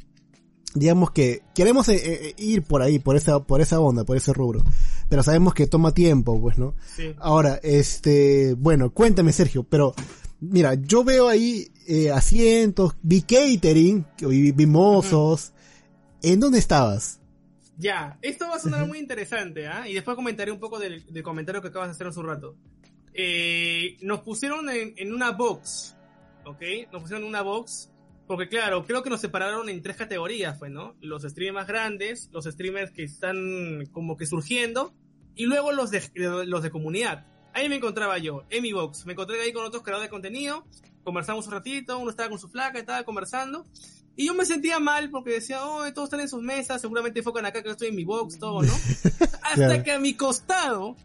digamos 0.75 1.13
que 1.13 1.43
queremos 1.55 1.89
eh, 1.89 2.01
eh, 2.05 2.35
ir 2.37 2.63
por 2.63 2.83
ahí, 2.83 2.99
por 2.99 3.17
esa, 3.17 3.43
por 3.45 3.61
esa 3.61 3.81
onda, 3.81 4.05
por 4.05 4.17
ese 4.17 4.33
rubro. 4.33 4.63
Pero 5.09 5.23
sabemos 5.23 5.55
que 5.55 5.67
toma 5.67 5.95
tiempo, 5.95 6.41
pues, 6.41 6.59
¿no? 6.59 6.75
Sí. 6.95 7.15
Ahora, 7.19 7.61
este, 7.63 8.55
bueno, 8.55 8.91
cuéntame 8.91 9.33
Sergio, 9.33 9.63
pero 9.63 9.95
mira, 10.41 10.75
yo 10.75 11.05
veo 11.05 11.29
ahí 11.29 11.69
eh, 11.87 12.11
asientos, 12.11 12.97
vi 13.03 13.23
catering, 13.23 14.05
vi, 14.19 14.53
vi 14.53 14.67
mozos. 14.67 15.53
¿En 16.23 16.41
dónde 16.41 16.59
estabas? 16.59 17.21
Ya, 17.77 18.19
esto 18.23 18.49
va 18.49 18.57
a 18.57 18.61
sonar 18.61 18.87
muy 18.87 18.99
interesante, 18.99 19.67
¿ah? 19.67 19.89
Y 19.89 19.95
después 19.95 20.15
comentaré 20.15 20.51
un 20.53 20.61
poco 20.61 20.79
del, 20.79 21.05
del 21.13 21.23
comentario 21.23 21.61
que 21.61 21.69
acabas 21.69 21.89
de 21.89 21.93
hacer 21.93 22.07
hace 22.07 22.21
un 22.21 22.27
rato. 22.27 22.57
Eh, 23.13 23.97
nos 24.01 24.21
pusieron 24.21 24.69
en, 24.71 24.95
en 24.97 25.13
una 25.13 25.33
box, 25.33 25.95
¿ok? 26.45 26.63
Nos 26.93 27.03
pusieron 27.03 27.25
en 27.25 27.29
una 27.29 27.43
box, 27.43 27.91
porque 28.27 28.49
claro, 28.49 28.85
creo 28.87 29.03
que 29.03 29.11
nos 29.11 29.21
separaron 29.21 29.69
en 29.69 29.83
tres 29.83 29.97
categorías, 29.97 30.59
pues, 30.59 30.71
¿no? 30.71 30.95
Los 31.01 31.23
streamers 31.23 31.55
más 31.55 31.67
grandes, 31.67 32.31
los 32.33 32.45
streamers 32.45 32.91
que 32.91 33.05
están 33.05 33.87
como 33.93 34.17
que 34.17 34.27
surgiendo, 34.27 34.95
y 35.35 35.47
luego 35.47 35.73
los 35.73 35.91
de, 35.91 36.03
los 36.15 36.63
de 36.63 36.71
comunidad. 36.71 37.27
Ahí 37.53 37.69
me 37.69 37.77
encontraba 37.77 38.19
yo, 38.19 38.45
en 38.51 38.63
mi 38.63 38.73
box. 38.73 39.07
Me 39.07 39.13
encontré 39.13 39.41
ahí 39.41 39.53
con 39.53 39.65
otros 39.65 39.83
creadores 39.83 40.09
de 40.09 40.11
contenido, 40.11 40.65
conversamos 41.05 41.47
un 41.47 41.53
ratito, 41.53 41.99
uno 41.99 42.11
estaba 42.11 42.29
con 42.31 42.39
su 42.39 42.49
flaca, 42.49 42.79
estaba 42.79 43.03
conversando, 43.05 43.67
y 44.17 44.27
yo 44.27 44.35
me 44.35 44.45
sentía 44.47 44.79
mal 44.79 45.11
porque 45.11 45.31
decía, 45.33 45.65
oh, 45.67 45.93
todos 45.93 46.07
están 46.07 46.21
en 46.21 46.29
sus 46.29 46.43
mesas, 46.43 46.81
seguramente 46.81 47.19
enfocan 47.21 47.45
acá 47.47 47.63
que 47.63 47.69
yo 47.69 47.73
estoy 47.73 47.89
en 47.89 47.97
mi 47.97 48.05
box, 48.05 48.39
todo, 48.39 48.63
¿no? 48.63 48.73
Hasta 49.43 49.55
Claro. 49.55 49.83
que 49.85 49.93
a 49.93 49.99
mi 49.99 50.15
costado, 50.15 50.97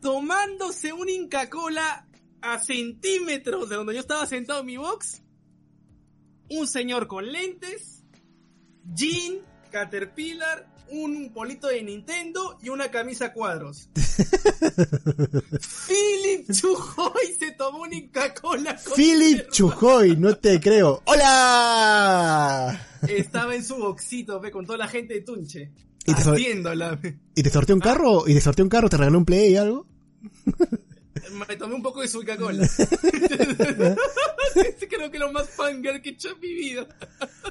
tomándose 0.00 0.92
un 0.92 1.08
Inca 1.08 1.48
Cola 1.48 2.06
a 2.42 2.58
centímetros 2.58 3.68
de 3.70 3.76
donde 3.76 3.94
yo 3.94 4.00
estaba 4.00 4.26
sentado 4.26 4.60
en 4.60 4.66
mi 4.66 4.76
box, 4.76 5.22
un 6.50 6.66
señor 6.66 7.06
con 7.06 7.30
lentes, 7.30 8.02
jean, 8.94 9.38
caterpillar 9.70 10.68
un 10.90 11.32
polito 11.32 11.66
de 11.68 11.82
Nintendo 11.82 12.58
y 12.62 12.68
una 12.68 12.90
camisa 12.90 13.32
cuadros. 13.32 13.88
Philip 15.88 16.50
Chujoy 16.52 17.34
se 17.38 17.52
tomó 17.52 17.80
una 17.82 17.96
Coca-Cola. 18.12 18.78
Philip. 18.94 19.48
Chujoy, 19.50 20.16
no 20.16 20.36
te 20.36 20.60
creo. 20.60 21.02
¡Hola! 21.06 22.86
Estaba 23.08 23.54
en 23.54 23.64
su 23.64 23.76
boxito, 23.76 24.40
ve, 24.40 24.50
con 24.50 24.66
toda 24.66 24.78
la 24.78 24.88
gente 24.88 25.14
de 25.14 25.20
Tunche. 25.22 25.72
Y 26.06 26.14
te 26.14 26.22
sobre- 26.22 26.40
Haciéndola. 26.42 26.96
ve. 26.96 27.18
¿Y 27.34 27.42
te 27.42 27.50
sorteó 27.50 27.74
un 27.74 27.80
carro? 27.80 28.28
¿Y 28.28 28.34
te 28.34 28.40
sorteó 28.40 28.64
un 28.64 28.68
carro? 28.68 28.88
¿Te 28.88 28.96
regaló 28.98 29.18
un 29.18 29.24
play 29.24 29.52
y 29.52 29.56
algo? 29.56 29.86
Me 31.48 31.56
tomé 31.56 31.74
un 31.74 31.82
poco 31.82 32.00
de 32.02 32.08
su 32.08 32.18
Coca-Cola. 32.20 32.68
Creo 34.88 35.10
que 35.10 35.18
lo 35.18 35.32
más 35.32 35.48
fanger 35.50 36.00
que 36.00 36.10
he 36.10 36.12
hecho 36.12 36.28
en 36.30 36.40
mi 36.40 36.54
vida. 36.54 36.86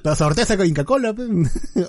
Pero 0.01 0.15
sorteas 0.15 0.47
con 0.55 0.65
Inca-Cola. 0.65 1.13
pe. 1.13 1.23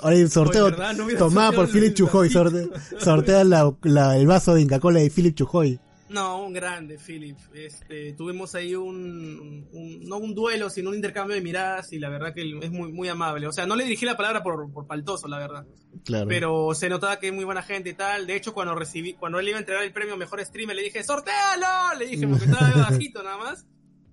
Ahora 0.03 0.29
sorteo. 0.29 0.71
No 0.71 1.07
tomada 1.19 1.53
por 1.53 1.69
Philip 1.71 1.95
Chujoy. 1.95 2.29
vasito. 2.29 2.51
Sorte, 2.51 3.01
sortea 3.05 3.45
la- 3.45 3.73
la- 3.83 4.17
el 4.17 4.27
vaso 4.27 4.55
de 4.55 4.63
Inca-Cola 4.63 5.01
de 5.01 5.11
Philip 5.11 5.35
Chujoy. 5.37 5.79
No, 6.15 6.45
un 6.45 6.53
grande, 6.53 6.97
Philip. 6.99 7.37
Este, 7.55 8.13
tuvimos 8.13 8.55
ahí 8.55 8.75
un, 8.77 9.67
un- 9.73 10.01
no 10.09 10.19
un 10.19 10.35
duelo, 10.35 10.71
sino 10.71 10.91
un 10.91 10.97
intercambio 10.97 11.35
de 11.35 11.43
miradas 11.43 11.93
y 11.93 11.99
la 11.99 12.09
verdad 12.09 12.33
que 12.33 12.43
es 12.63 12.71
muy, 12.71 12.93
muy 12.93 13.09
amable. 13.09 13.47
O 13.49 13.53
sea, 13.53 13.67
no 13.67 13.75
le 13.75 13.83
dirigí 13.85 14.07
la 14.07 14.17
palabra 14.17 14.43
por, 14.43 14.73
por 14.73 14.87
paltoso, 14.87 15.27
la 15.27 15.39
verdad. 15.39 15.67
Claro. 16.05 16.29
Pero 16.29 16.73
se 16.75 16.89
notaba 16.89 17.19
que 17.19 17.29
es 17.29 17.33
muy 17.35 17.45
buena 17.45 17.63
gente 17.63 17.91
y 17.91 17.95
tal. 17.95 18.27
De 18.27 18.37
hecho, 18.37 18.55
cuando 18.55 18.75
recibí, 18.75 19.15
cuando 19.15 19.41
él 19.41 19.49
iba 19.49 19.57
a 19.57 19.61
entregar 19.61 19.83
el 19.83 19.93
premio 19.93 20.17
Mejor 20.17 20.45
Streamer, 20.45 20.77
le 20.77 20.83
dije, 20.83 21.03
¡sortéalo! 21.03 21.99
Le 21.99 22.07
dije, 22.07 22.29
porque 22.29 22.45
estaba 22.45 22.69
de 22.71 22.81
bajito 22.81 23.23
nada 23.23 23.39
más. 23.39 23.67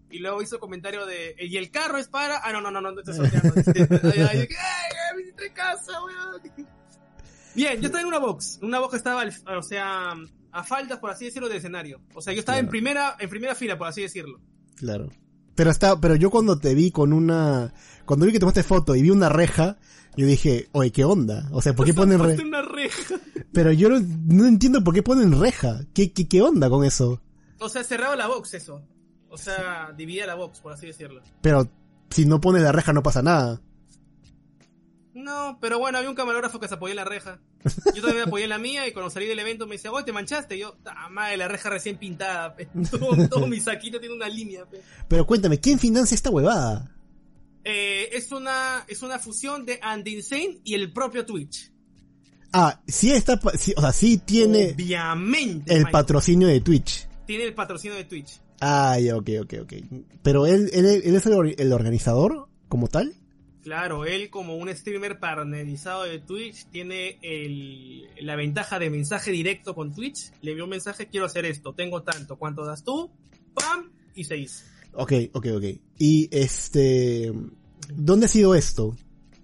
Y 0.10 0.20
luego 0.20 0.42
hizo 0.42 0.60
comentario 0.60 1.06
de, 1.06 1.36
¿y 1.40 1.56
el 1.56 1.72
carro 1.72 1.98
es 1.98 2.08
para? 2.08 2.40
Ah, 2.44 2.52
no, 2.52 2.60
no, 2.62 2.70
no, 2.72 2.82
no, 2.82 2.92
no 2.92 3.00
estoy 3.02 3.14
sorteando. 3.16 3.54
Ay, 4.14 4.28
ay, 4.42 4.48
casa, 5.54 6.04
weón. 6.04 6.42
Bien, 7.56 7.80
yo 7.80 7.86
estaba 7.88 8.02
en 8.02 8.08
una 8.08 8.20
box. 8.20 8.60
Una 8.62 8.80
box 8.80 8.96
estaba, 8.96 9.24
o 9.58 9.62
sea, 9.62 10.14
a 10.52 10.64
faltas, 10.64 11.00
por 11.00 11.10
así 11.10 11.26
decirlo, 11.26 11.48
del 11.48 11.58
escenario. 11.58 12.02
O 12.14 12.22
sea, 12.22 12.34
yo 12.34 12.40
estaba 12.40 12.60
en 12.60 12.68
primera, 12.68 13.16
en 13.20 13.30
primera 13.30 13.56
fila, 13.56 13.78
por 13.78 13.88
así 13.88 14.02
decirlo. 14.02 14.40
Claro. 14.76 15.10
Pero 15.56 15.70
está, 15.70 16.00
pero 16.00 16.16
yo 16.16 16.30
cuando 16.30 16.58
te 16.60 16.74
vi 16.76 16.92
con 16.92 17.14
una, 17.14 17.74
cuando 18.06 18.26
vi 18.26 18.32
que 18.32 18.40
tomaste 18.40 18.64
foto 18.64 18.96
y 18.96 19.02
vi 19.02 19.10
una 19.10 19.30
reja, 19.30 19.78
yo 20.16 20.26
dije, 20.26 20.70
oye, 20.72 20.92
¿qué 20.92 21.04
onda? 21.04 21.50
O 21.52 21.62
sea, 21.62 21.74
¿por 21.74 21.86
qué 21.86 21.94
ponen 21.96 22.20
reja? 22.20 22.44
una 22.44 22.62
reja. 22.62 23.16
Pero 23.54 23.72
yo 23.72 23.90
no, 23.90 24.00
no 24.00 24.46
entiendo 24.48 24.84
por 24.84 24.94
qué 24.94 25.04
ponen 25.04 25.40
reja. 25.40 25.82
¿Qué, 25.94 26.14
qué, 26.14 26.28
qué 26.28 26.42
onda 26.42 26.70
con 26.70 26.86
eso? 26.86 27.22
O 27.60 27.70
sea, 27.70 27.84
cerraba 27.84 28.16
la 28.16 28.28
box 28.28 28.54
eso. 28.56 28.82
O 29.30 29.38
sea, 29.38 29.94
dividía 29.96 30.26
la 30.26 30.36
box, 30.36 30.60
por 30.60 30.74
así 30.74 30.88
decirlo. 30.88 31.22
Pero 31.42 31.70
si 32.10 32.26
no 32.26 32.42
pones 32.42 32.64
la 32.64 32.72
reja 32.72 32.92
no 32.92 33.04
pasa 33.04 33.22
nada. 33.22 33.62
No, 35.22 35.58
pero 35.62 35.78
bueno, 35.80 35.98
había 35.98 36.10
un 36.10 36.16
camarógrafo 36.16 36.60
que 36.60 36.68
se 36.68 36.74
apoyó 36.74 36.92
en 36.92 36.98
la 36.98 37.04
reja. 37.06 37.40
Yo 37.94 38.02
también 38.02 38.16
me 38.18 38.22
apoyé 38.24 38.46
en 38.46 38.50
la 38.50 38.58
mía 38.58 38.88
y 38.88 38.92
cuando 38.92 39.10
salí 39.10 39.26
del 39.28 39.40
evento 39.40 39.68
me 39.68 39.76
decía, 39.76 39.92
oye, 39.92 40.04
te 40.06 40.12
manchaste. 40.12 40.56
Y 40.56 40.60
yo, 40.60 40.78
"Ta 40.84 41.10
madre, 41.10 41.38
la 41.38 41.48
reja 41.48 41.70
recién 41.70 41.98
pintada, 41.98 42.56
pe". 42.56 42.68
Todo, 42.92 43.30
todo 43.30 43.48
mi 43.48 43.60
saquito 43.60 44.00
tiene 44.00 44.16
una 44.16 44.28
línea, 44.30 44.66
pe. 44.66 44.82
Pero 45.08 45.26
cuéntame, 45.28 45.60
¿quién 45.60 45.78
financia 45.80 46.16
esta 46.16 46.30
huevada? 46.30 46.96
Eh, 47.64 48.10
es 48.14 48.32
una, 48.32 48.84
es 48.88 49.02
una 49.04 49.20
fusión 49.20 49.66
de 49.66 49.80
Andy 49.82 50.16
Insane 50.16 50.62
y 50.64 50.74
el 50.74 50.92
propio 50.92 51.26
Twitch. 51.26 51.72
Ah, 52.54 52.82
sí 52.88 53.12
está, 53.12 53.40
sí, 53.58 53.74
o 53.78 53.82
sea, 53.82 53.94
sí 53.94 54.18
tiene 54.18 54.72
Obviamente. 54.74 55.72
el 55.74 55.80
Michael. 55.80 55.92
patrocinio 55.92 56.48
de 56.48 56.60
Twitch. 56.62 57.08
Tiene 57.26 57.46
el 57.46 57.54
patrocinio 57.54 57.96
de 57.96 58.04
Twitch. 58.06 58.42
Ah, 58.60 59.00
ya, 59.00 59.16
ok, 59.16 59.30
ok, 59.44 59.54
ok. 59.62 59.74
Pero 60.22 60.46
él, 60.48 60.70
él, 60.74 60.86
él 60.86 61.16
es 61.16 61.26
el 61.26 61.72
organizador 61.74 62.50
como 62.68 62.88
tal. 62.88 63.16
Claro, 63.64 64.06
él 64.06 64.30
como 64.32 64.56
un 64.58 64.76
streamer 64.76 65.20
partnerizado 65.20 66.04
de 66.04 66.20
Twitch 66.20 66.66
tiene 66.72 67.20
el, 67.22 68.08
la 68.20 68.36
ventaja 68.36 68.80
de 68.80 68.90
mensaje 68.90 69.32
directo 69.32 69.76
con 69.76 69.94
Twitch. 69.94 70.32
Le 70.42 70.52
envió 70.52 70.64
un 70.64 70.72
mensaje, 70.72 71.08
quiero 71.08 71.28
hacer 71.28 71.46
esto, 71.46 71.74
tengo 71.74 72.02
tanto, 72.02 72.38
¿cuánto 72.38 72.66
das 72.66 72.84
tú? 72.84 73.12
¡Pam! 73.54 73.92
Y 74.16 74.24
se 74.24 74.38
hizo. 74.38 74.66
Ok, 74.94 75.14
ok, 75.34 75.48
ok. 75.56 75.64
Y 76.00 76.28
este, 76.32 77.32
¿dónde 77.94 78.26
ha 78.26 78.30
sido 78.30 78.56
esto? 78.56 78.96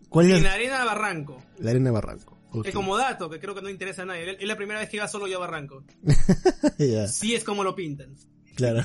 ¿Cuál 0.10 0.31
es 0.31 0.38
En 0.38 0.44
la, 0.44 0.49
la 0.49 0.56
arena 0.56 0.84
Barranco. 0.85 1.44
la 1.60 1.69
arena 1.72 1.89
de 1.89 1.94
Barranco? 1.94 2.38
Ok. 2.52 2.65
Que 2.65 2.72
como 2.73 2.98
dato, 2.98 3.30
que 3.30 3.39
creo 3.39 3.53
que 3.53 3.61
no 3.61 3.69
interesa 3.69 4.02
a 4.02 4.06
nadie. 4.06 4.38
Es 4.39 4.48
la 4.48 4.56
primera 4.56 4.80
vez 4.80 4.89
que 4.89 4.98
iba 4.98 5.07
solo 5.07 5.27
yo 5.27 5.38
a 5.38 5.41
Barranco. 5.41 5.84
Ya, 6.80 7.07
Sí 7.07 7.35
es 7.35 7.44
como 7.44 7.64
lo 7.64 7.76
pintan. 7.76 8.15
claro. 8.56 8.84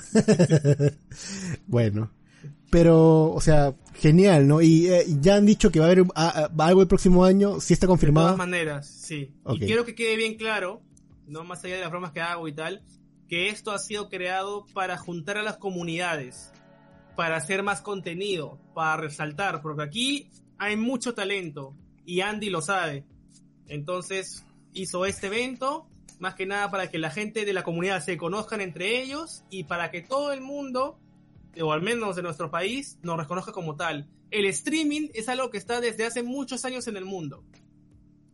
bueno. 1.67 2.11
Pero, 2.71 3.33
o 3.33 3.41
sea, 3.41 3.75
genial, 3.95 4.49
¿no? 4.49 4.61
Y 4.63 4.89
eh, 4.89 5.05
ya 5.21 5.37
han 5.37 5.47
dicho 5.47 5.71
que 5.71 5.81
va 5.81 5.87
a 5.87 5.91
haber 5.91 6.05
ah, 6.15 6.49
ah, 6.57 6.65
algo 6.65 6.81
el 6.83 6.89
próximo 6.89 7.25
año, 7.25 7.61
sí 7.61 7.75
está 7.75 7.87
De 7.87 7.89
todas 7.89 8.01
confirmado. 8.01 8.37
maneras, 8.37 8.89
sí. 8.89 9.33
Y 9.51 9.59
quiero 9.61 9.85
que 9.85 9.95
quede 9.95 10.17
bien 10.17 10.37
claro, 10.37 10.83
no 11.27 11.45
más 11.45 11.65
allá 11.65 11.77
de 11.77 11.81
las 11.83 11.91
bromas 11.91 12.13
que 12.13 12.21
hago 12.21 12.49
y 12.49 12.53
tal, 12.53 12.83
que 13.29 13.49
esto 13.49 13.71
ha 13.71 13.79
sido 13.79 14.09
creado 14.09 14.67
para 14.75 14.99
juntar 14.99 15.39
a 15.39 15.43
las 15.43 15.57
comunidades, 15.59 16.53
para 17.17 17.37
hacer 17.37 17.63
más 17.63 17.81
contenido, 17.81 18.59
para 18.75 18.97
resaltar, 18.97 19.63
porque 19.63 19.83
aquí 19.83 20.31
hay 20.59 20.77
mucho 20.77 21.15
talento 21.15 21.75
y 22.05 22.21
Andy 22.21 22.51
lo 22.51 22.63
sabe. 22.63 23.05
Entonces 23.69 24.45
hizo 24.73 25.07
este 25.07 25.29
evento 25.29 25.87
más 26.19 26.35
que 26.35 26.47
nada 26.47 26.71
para 26.71 26.89
que 26.89 26.99
la 26.99 27.11
gente 27.11 27.45
de 27.45 27.53
la 27.53 27.65
comunidad 27.65 28.01
se 28.03 28.17
conozcan 28.17 28.61
entre 28.61 29.03
ellos 29.03 29.43
y 29.51 29.65
para 29.65 29.91
que 29.91 30.03
todo 30.03 30.33
el 30.33 30.41
mundo, 30.41 30.99
o 31.61 31.73
al 31.73 31.83
menos 31.83 32.17
de 32.17 32.23
nuestro 32.23 32.51
país, 32.51 32.99
nos 33.03 33.17
reconozca 33.17 33.53
como 33.53 33.77
tal. 33.77 34.09
El 34.31 34.47
streaming 34.47 35.09
es 35.15 35.29
algo 35.29 35.51
que 35.51 35.59
está 35.59 35.81
desde 35.81 36.07
hace 36.07 36.23
muchos 36.23 36.65
años 36.65 36.87
en 36.89 36.97
el 36.97 37.05
mundo. 37.05 37.45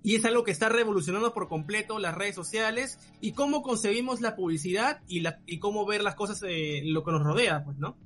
Y 0.02 0.14
es 0.14 0.24
algo 0.24 0.44
que 0.44 0.52
está 0.52 0.68
revolucionando 0.68 1.34
por 1.34 1.48
completo 1.48 1.98
las 1.98 2.14
redes 2.14 2.34
sociales 2.34 2.98
y 3.20 3.32
cómo 3.32 3.62
concebimos 3.62 4.20
la 4.20 4.36
publicidad 4.36 5.02
y, 5.08 5.20
la, 5.20 5.40
y 5.46 5.58
cómo 5.58 5.84
ver 5.86 6.02
las 6.02 6.14
cosas, 6.14 6.42
eh, 6.46 6.82
lo 6.84 7.02
que 7.02 7.10
nos 7.10 7.24
rodea, 7.24 7.64
pues, 7.64 7.78
¿no? 7.78 7.96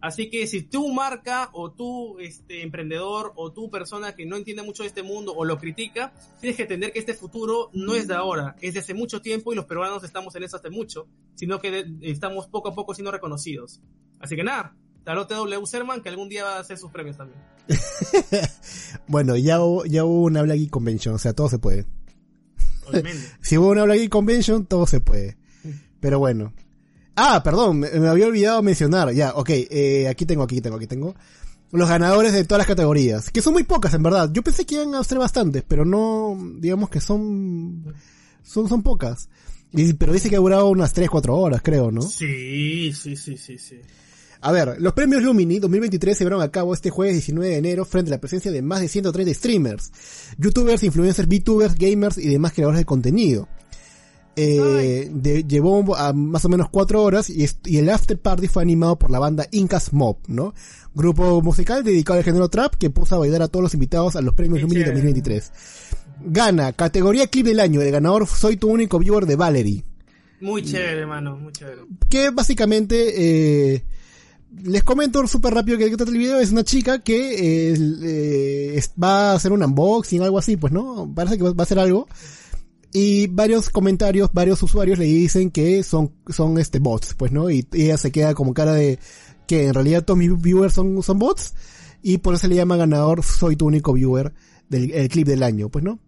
Así 0.00 0.30
que 0.30 0.46
si 0.46 0.62
tú 0.62 0.92
marca 0.92 1.50
o 1.52 1.72
tú 1.72 2.18
este, 2.20 2.62
emprendedor 2.62 3.32
o 3.34 3.52
tú 3.52 3.70
persona 3.70 4.14
que 4.14 4.26
no 4.26 4.36
entiende 4.36 4.62
mucho 4.62 4.82
de 4.82 4.88
este 4.88 5.02
mundo 5.02 5.32
o 5.34 5.44
lo 5.44 5.58
critica, 5.58 6.12
tienes 6.40 6.56
que 6.56 6.62
entender 6.62 6.92
que 6.92 6.98
este 6.98 7.14
futuro 7.14 7.70
no 7.72 7.94
es 7.94 8.06
de 8.06 8.14
ahora, 8.14 8.56
es 8.60 8.74
de 8.74 8.80
hace 8.80 8.94
mucho 8.94 9.22
tiempo 9.22 9.52
y 9.52 9.56
los 9.56 9.64
peruanos 9.64 10.04
estamos 10.04 10.34
en 10.36 10.44
eso 10.44 10.58
hace 10.58 10.70
mucho, 10.70 11.08
sino 11.34 11.60
que 11.60 11.86
estamos 12.02 12.46
poco 12.46 12.68
a 12.68 12.74
poco 12.74 12.94
siendo 12.94 13.10
reconocidos. 13.10 13.80
Así 14.20 14.36
que 14.36 14.44
nada, 14.44 14.74
Tarote 15.04 15.34
W 15.34 15.66
Serman 15.66 16.02
que 16.02 16.08
algún 16.08 16.28
día 16.28 16.44
va 16.44 16.56
a 16.56 16.60
hacer 16.60 16.78
sus 16.78 16.90
premios 16.90 17.16
también. 17.16 17.40
bueno, 19.06 19.36
ya 19.36 19.60
hubo, 19.60 19.84
ya 19.84 20.04
hubo 20.04 20.22
una 20.22 20.42
Black 20.42 20.58
Geek 20.58 20.70
Convention, 20.70 21.14
o 21.14 21.18
sea, 21.18 21.32
todo 21.32 21.48
se 21.48 21.58
puede. 21.58 21.86
Obviamente. 22.88 23.24
Si 23.40 23.56
hubo 23.56 23.68
una 23.68 23.84
Black 23.84 23.98
Geek 23.98 24.10
Convention, 24.10 24.66
todo 24.66 24.86
se 24.86 25.00
puede. 25.00 25.36
Pero 26.00 26.18
bueno. 26.18 26.52
Ah, 27.14 27.42
perdón, 27.42 27.78
me, 27.78 27.90
me 27.90 28.08
había 28.08 28.26
olvidado 28.26 28.62
mencionar. 28.62 29.12
Ya, 29.12 29.32
ok, 29.34 29.50
eh, 29.50 30.08
aquí 30.08 30.26
tengo, 30.26 30.42
aquí 30.42 30.60
tengo, 30.60 30.76
aquí 30.76 30.86
tengo. 30.86 31.14
Los 31.72 31.88
ganadores 31.88 32.32
de 32.32 32.44
todas 32.44 32.58
las 32.58 32.66
categorías. 32.66 33.30
Que 33.30 33.42
son 33.42 33.52
muy 33.52 33.64
pocas, 33.64 33.94
en 33.94 34.02
verdad. 34.02 34.30
Yo 34.32 34.42
pensé 34.42 34.66
que 34.66 34.76
iban 34.76 34.94
a 34.94 35.04
ser 35.04 35.18
bastantes, 35.18 35.64
pero 35.66 35.84
no, 35.84 36.36
digamos 36.58 36.90
que 36.90 37.00
son, 37.00 37.94
son, 38.42 38.68
son 38.68 38.82
pocas. 38.82 39.28
Y, 39.72 39.92
pero 39.94 40.12
dice 40.12 40.28
que 40.30 40.36
ha 40.36 40.40
durado 40.40 40.68
unas 40.68 40.92
3, 40.92 41.08
4 41.08 41.36
horas, 41.36 41.60
creo, 41.62 41.90
¿no? 41.90 42.02
Sí, 42.02 42.92
sí, 42.92 43.16
sí, 43.16 43.36
sí, 43.36 43.58
sí. 43.58 43.80
A 44.46 44.52
ver, 44.52 44.76
los 44.80 44.92
premios 44.92 45.22
Lumini 45.24 45.58
2023 45.58 46.16
se 46.16 46.22
llevaron 46.24 46.40
a 46.40 46.50
cabo 46.52 46.72
este 46.72 46.90
jueves 46.90 47.14
19 47.14 47.48
de 47.50 47.56
enero 47.56 47.84
frente 47.84 48.10
a 48.10 48.14
la 48.14 48.20
presencia 48.20 48.52
de 48.52 48.62
más 48.62 48.80
de 48.80 48.86
130 48.88 49.34
streamers, 49.34 49.90
youtubers, 50.38 50.84
influencers, 50.84 51.26
VTubers, 51.28 51.74
gamers 51.74 52.16
y 52.18 52.28
demás 52.28 52.52
creadores 52.52 52.78
de 52.78 52.84
contenido. 52.84 53.48
Eh, 54.36 55.10
de- 55.12 55.44
llevó 55.44 55.96
a 55.96 56.12
más 56.12 56.44
o 56.44 56.48
menos 56.50 56.68
4 56.70 57.02
horas 57.02 57.28
y, 57.30 57.46
el 57.78 57.88
after 57.88 58.18
party 58.20 58.46
fue 58.48 58.62
animado 58.62 58.96
por 58.98 59.10
la 59.10 59.18
banda 59.18 59.48
Incas 59.50 59.92
Mob, 59.92 60.18
¿no? 60.28 60.54
Grupo 60.94 61.40
musical 61.42 61.82
dedicado 61.82 62.18
al 62.18 62.24
género 62.24 62.48
trap 62.48 62.74
que 62.76 62.90
puso 62.90 63.14
a 63.14 63.18
bailar 63.18 63.42
a 63.42 63.48
todos 63.48 63.62
los 63.64 63.74
invitados 63.74 64.14
a 64.14 64.20
los 64.20 64.34
premios 64.34 64.60
Lumini 64.62 64.82
chévere. 64.84 64.92
2023. 65.02 65.52
Gana, 66.26 66.72
categoría 66.72 67.26
clip 67.26 67.46
del 67.46 67.60
año, 67.60 67.80
el 67.82 67.90
ganador 67.90 68.26
Soy 68.28 68.56
tu 68.58 68.68
único 68.68 68.98
viewer 68.98 69.26
de 69.26 69.36
Valerie 69.36 69.84
Muy 70.40 70.62
chévere, 70.62 71.00
hermano, 71.00 71.36
muy 71.36 71.52
chévere. 71.52 71.82
que 72.08 72.30
básicamente 72.30 73.74
eh, 73.74 73.84
les 74.50 74.82
comento 74.82 75.26
súper 75.26 75.54
rápido 75.54 75.78
que 75.78 75.96
trata 75.96 76.10
el 76.10 76.18
video 76.18 76.38
es 76.38 76.52
una 76.52 76.64
chica 76.64 77.00
que 77.02 77.74
eh, 77.74 78.82
va 79.02 79.32
a 79.32 79.34
hacer 79.34 79.52
un 79.52 79.62
unboxing 79.62 80.22
algo 80.22 80.38
así 80.38 80.56
pues 80.56 80.72
no 80.72 81.12
parece 81.14 81.36
que 81.36 81.44
va 81.44 81.54
a 81.56 81.62
hacer 81.62 81.78
algo. 81.78 82.08
Y 82.92 83.26
varios 83.26 83.68
comentarios 83.68 84.30
varios 84.32 84.62
usuarios 84.62 84.98
le 84.98 85.04
dicen 85.04 85.50
que 85.50 85.82
son 85.82 86.12
son 86.28 86.58
este 86.58 86.78
bots 86.78 87.14
pues 87.14 87.32
no 87.32 87.50
y, 87.50 87.66
ella 87.72 87.98
se 87.98 88.10
queda 88.10 88.34
como 88.34 88.54
cara 88.54 88.72
de 88.72 88.98
que 89.46 89.66
en 89.66 89.74
realidad 89.74 90.04
todos 90.04 90.18
mis 90.18 90.40
viewers 90.40 90.74
son 90.74 91.02
son 91.02 91.18
bots 91.18 91.54
y 92.02 92.18
por 92.18 92.34
eso 92.34 92.46
le 92.46 92.54
llama 92.54 92.76
ganador 92.76 93.22
soy 93.22 93.56
tu 93.56 93.66
único 93.66 93.92
viewer 93.92 94.32
del 94.68 94.92
el 94.92 95.08
clip 95.08 95.26
del 95.26 95.42
año 95.42 95.68
pues 95.68 95.84
no 95.84 95.98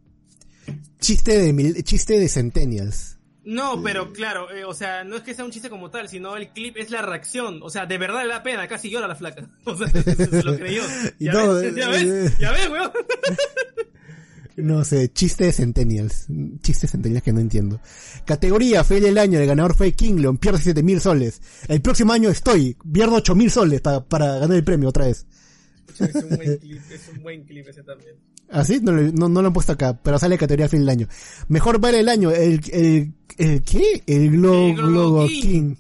chiste 1.01 1.52
de 1.52 1.82
chiste 1.82 2.19
de 2.19 2.28
centennials 2.28 3.18
No, 3.51 3.83
pero 3.83 4.12
claro, 4.12 4.51
eh, 4.55 4.65
o 4.65 4.75
sea, 4.75 5.05
no 5.05 5.16
es 5.16 5.23
que 5.23 5.33
sea 5.33 5.43
un 5.45 5.51
chiste 5.51 5.70
como 5.70 5.91
tal, 5.91 6.07
sino 6.07 6.37
el 6.37 6.49
clip 6.51 6.77
es 6.77 6.91
la 6.91 7.01
reacción. 7.01 7.61
O 7.62 7.70
sea, 7.70 7.87
de 7.87 7.97
verdad 7.97 8.23
le 8.23 8.29
da 8.29 8.43
pena, 8.43 8.69
casi 8.69 8.91
llora 8.91 9.09
la 9.09 9.15
flaca. 9.16 9.49
O 9.65 9.75
sea, 9.75 9.89
se, 9.89 10.03
se 10.15 10.43
lo 10.43 10.55
creyó. 10.57 10.83
Y 11.19 11.25
Ya 11.25 11.33
ves, 11.47 11.75
ya 11.75 11.91
eh, 11.91 12.05
ves, 12.05 12.39
ya 12.39 12.53
ves, 12.53 12.69
weón. 12.69 12.93
No 14.57 14.85
sé, 14.85 15.12
chiste 15.12 15.45
de 15.45 15.53
Centennials. 15.53 16.27
Chiste 16.62 16.87
de 16.87 16.91
Centennials 16.91 17.23
que 17.23 17.33
no 17.33 17.39
entiendo. 17.41 17.81
Categoría, 18.27 18.83
fue 18.83 19.01
del 19.01 19.16
año, 19.16 19.39
el 19.39 19.47
ganador 19.47 19.75
fue 19.77 19.93
King 19.93 20.16
Leon, 20.16 20.37
pierde 20.39 20.59
7 20.61 20.83
mil 20.83 21.01
soles. 21.01 21.41
El 21.69 21.81
próximo 21.81 22.12
año 22.12 22.29
estoy, 22.29 22.77
pierdo 22.93 23.15
8 23.15 23.35
mil 23.37 23.51
soles 23.53 23.81
pa- 23.81 24.05
para 24.05 24.39
ganar 24.41 24.57
el 24.57 24.65
premio 24.65 24.89
otra 24.89 25.07
vez. 25.07 25.27
Es 26.01 26.15
un 26.16 26.29
buen 26.37 26.59
clip, 26.59 26.81
es 26.91 27.09
un 27.09 27.23
buen 27.23 27.45
clip 27.45 27.69
ese 27.69 27.85
también. 27.85 28.16
¿Así? 28.51 28.81
No, 28.83 28.93
lo- 28.93 29.12
no, 29.12 29.29
no 29.29 29.43
lo 29.43 29.49
han 29.49 29.53
puesto 29.53 29.73
acá, 29.73 29.99
pero 30.03 30.19
sale 30.19 30.39
categoría 30.39 30.69
fin 30.69 30.81
del 30.81 30.89
año. 30.89 31.09
Mejor 31.49 31.79
baile 31.81 31.99
del 31.99 32.09
año, 32.09 32.31
el, 32.31 32.61
el, 32.73 33.12
el 33.37 33.62
¿qué? 33.62 34.03
El 34.07 34.31
Glo, 34.31 34.55
El 34.69 34.75
Globo 34.77 34.89
Globo 34.91 35.27
King. 35.29 35.43
King. 35.43 35.75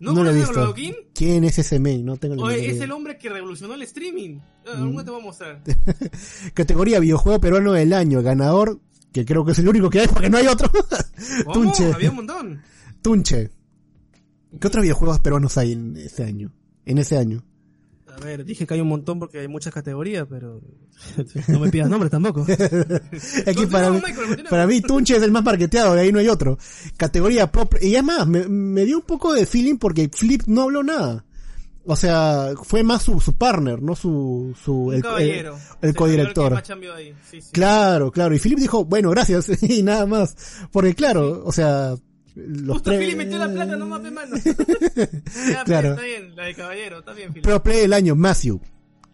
¿No, 0.00 0.12
No 0.14 0.24
lo 0.24 0.30
he 0.30 0.34
visto. 0.34 0.52
Globo 0.52 0.74
King? 0.74 0.92
¿Quién 1.14 1.44
es 1.44 1.58
ese 1.58 1.78
mail? 1.78 2.04
No 2.04 2.16
tengo 2.16 2.34
ni 2.36 2.42
Oye, 2.42 2.66
es 2.66 2.72
idea. 2.74 2.84
el 2.84 2.92
hombre 2.92 3.16
que 3.18 3.28
revolucionó 3.30 3.74
el 3.74 3.82
streaming. 3.82 4.38
Ah, 4.66 4.74
Mm. 4.76 4.82
Alguna 4.82 5.04
te 5.04 5.10
voy 5.10 5.20
a 5.20 5.24
mostrar. 5.24 5.62
Categoría 6.54 6.98
videojuego 7.00 7.40
peruano 7.40 7.72
del 7.72 7.92
año, 7.92 8.22
ganador, 8.22 8.80
que 9.12 9.24
creo 9.24 9.44
que 9.44 9.52
es 9.52 9.58
el 9.58 9.68
único 9.68 9.88
que 9.90 10.00
hay 10.00 10.08
porque 10.08 10.28
no 10.30 10.38
hay 10.38 10.46
otro. 10.48 10.70
Tunche. 11.52 11.92
Había 11.92 12.10
un 12.10 12.16
montón. 12.16 12.62
Tunche. 13.00 13.50
¿Qué 14.60 14.66
otros 14.66 14.82
videojuegos 14.82 15.20
peruanos 15.20 15.56
hay 15.56 15.72
en 15.72 15.96
ese 15.96 16.24
año? 16.24 16.52
En 16.84 16.98
ese 16.98 17.16
año. 17.16 17.42
A 18.16 18.24
ver, 18.24 18.44
dije 18.44 18.66
que 18.66 18.74
hay 18.74 18.80
un 18.80 18.88
montón 18.88 19.18
porque 19.18 19.38
hay 19.40 19.48
muchas 19.48 19.72
categorías, 19.72 20.26
pero 20.28 20.60
no 21.48 21.58
me 21.60 21.70
pidas 21.70 21.88
nombres 21.88 22.10
tampoco. 22.10 22.44
Aquí 23.46 23.66
para, 23.66 23.90
mí, 23.90 24.00
para 24.48 24.66
mí 24.66 24.80
Tunche 24.80 25.16
es 25.16 25.22
el 25.22 25.30
más 25.32 25.42
marketeado, 25.44 25.94
de 25.94 26.02
ahí 26.02 26.12
no 26.12 26.18
hay 26.18 26.28
otro. 26.28 26.58
Categoría 26.96 27.50
pro, 27.50 27.68
y 27.80 27.94
además 27.94 28.26
me, 28.26 28.46
me 28.48 28.84
dio 28.84 28.96
un 28.98 29.04
poco 29.04 29.32
de 29.32 29.46
feeling 29.46 29.76
porque 29.76 30.08
Flip 30.12 30.42
no 30.46 30.62
habló 30.62 30.82
nada. 30.82 31.24
O 31.84 31.96
sea, 31.96 32.50
fue 32.62 32.84
más 32.84 33.02
su, 33.02 33.18
su 33.18 33.32
partner, 33.32 33.82
no 33.82 33.96
su, 33.96 34.54
su, 34.62 34.92
el, 34.92 34.98
el- 34.98 35.02
el 35.80 35.94
codirector. 35.96 36.52
Sí, 37.28 37.40
sí. 37.40 37.48
Claro, 37.50 38.12
claro. 38.12 38.34
Y 38.36 38.38
Philip 38.38 38.58
dijo, 38.60 38.84
bueno, 38.84 39.10
gracias, 39.10 39.50
y 39.62 39.82
nada 39.82 40.06
más. 40.06 40.36
Porque 40.70 40.94
claro, 40.94 41.42
o 41.44 41.50
sea, 41.50 41.96
los 42.34 42.74
Justo 42.78 42.90
Philly 42.92 43.14
metió 43.16 43.38
la 43.38 43.48
plata 43.52 43.76
nomás, 43.76 44.00
pe 44.00 44.10
mano. 44.10 44.36
Ya, 45.52 45.64
Claro. 45.64 45.90
Está 45.90 46.02
bien, 46.02 46.34
la 46.36 46.44
de 46.46 46.54
caballero, 46.54 46.98
está 47.00 47.12
bien, 47.12 47.30
Philly. 47.32 47.42
Pro 47.42 47.62
Play 47.62 47.80
del 47.80 47.92
año, 47.92 48.14
Matthew. 48.16 48.60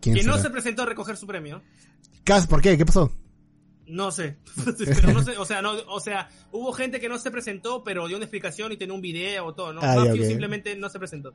¿Quién 0.00 0.14
Que 0.16 0.22
no 0.22 0.38
se 0.38 0.50
presentó 0.50 0.82
a 0.82 0.86
recoger 0.86 1.16
su 1.16 1.26
premio. 1.26 1.62
Cas- 2.24 2.46
¿Por 2.46 2.60
qué? 2.62 2.76
¿Qué 2.78 2.86
pasó? 2.86 3.10
No 3.86 4.10
sé. 4.12 4.36
pero 4.78 5.12
no 5.12 5.22
sé, 5.24 5.36
o 5.38 5.44
sea, 5.46 5.62
no, 5.62 5.72
o 5.88 5.98
sea, 5.98 6.28
hubo 6.52 6.72
gente 6.72 7.00
que 7.00 7.08
no 7.08 7.18
se 7.18 7.30
presentó, 7.30 7.82
pero 7.82 8.06
dio 8.06 8.16
una 8.18 8.26
explicación 8.26 8.70
y 8.72 8.76
tenía 8.76 8.94
un 8.94 9.00
video 9.00 9.46
o 9.46 9.54
todo, 9.54 9.72
¿no? 9.72 9.80
Ah, 9.82 9.96
Matthew 9.96 10.24
simplemente 10.26 10.76
no 10.76 10.88
se 10.90 10.98
presentó. 10.98 11.32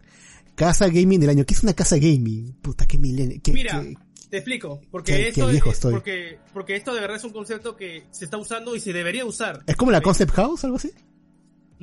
Casa 0.55 0.88
Gaming 0.88 1.19
del 1.19 1.31
año. 1.31 1.45
¿Qué 1.45 1.55
es 1.55 1.64
una 1.64 1.73
casa 1.73 1.97
gaming? 1.97 2.53
Puta, 2.61 2.85
qué 2.85 2.97
milenio. 2.99 3.39
qué- 3.43 3.51
Mira, 3.51 3.81
qué- 3.81 3.97
te 4.30 4.38
explico, 4.38 4.80
porque 4.91 5.11
qué 5.14 5.27
esto 5.30 5.47
viejo 5.47 5.69
es, 5.69 5.76
estoy. 5.77 5.93
porque 5.93 6.39
porque 6.53 6.76
esto 6.76 6.93
de 6.93 7.01
verdad 7.01 7.18
es 7.18 7.23
un 7.23 7.34
concepto 7.34 7.76
que 7.76 8.03
se 8.11 8.26
está 8.26 8.38
usando 8.38 8.76
y 8.76 8.80
se 8.80 8.93
debería 8.93 9.26
usar. 9.26 9.64
¿Es 9.68 9.76
como 9.76 9.91
la. 9.91 10.01
Concept 10.01 10.31
House, 10.34 10.64
algo 10.64 10.77
así? 10.77 10.91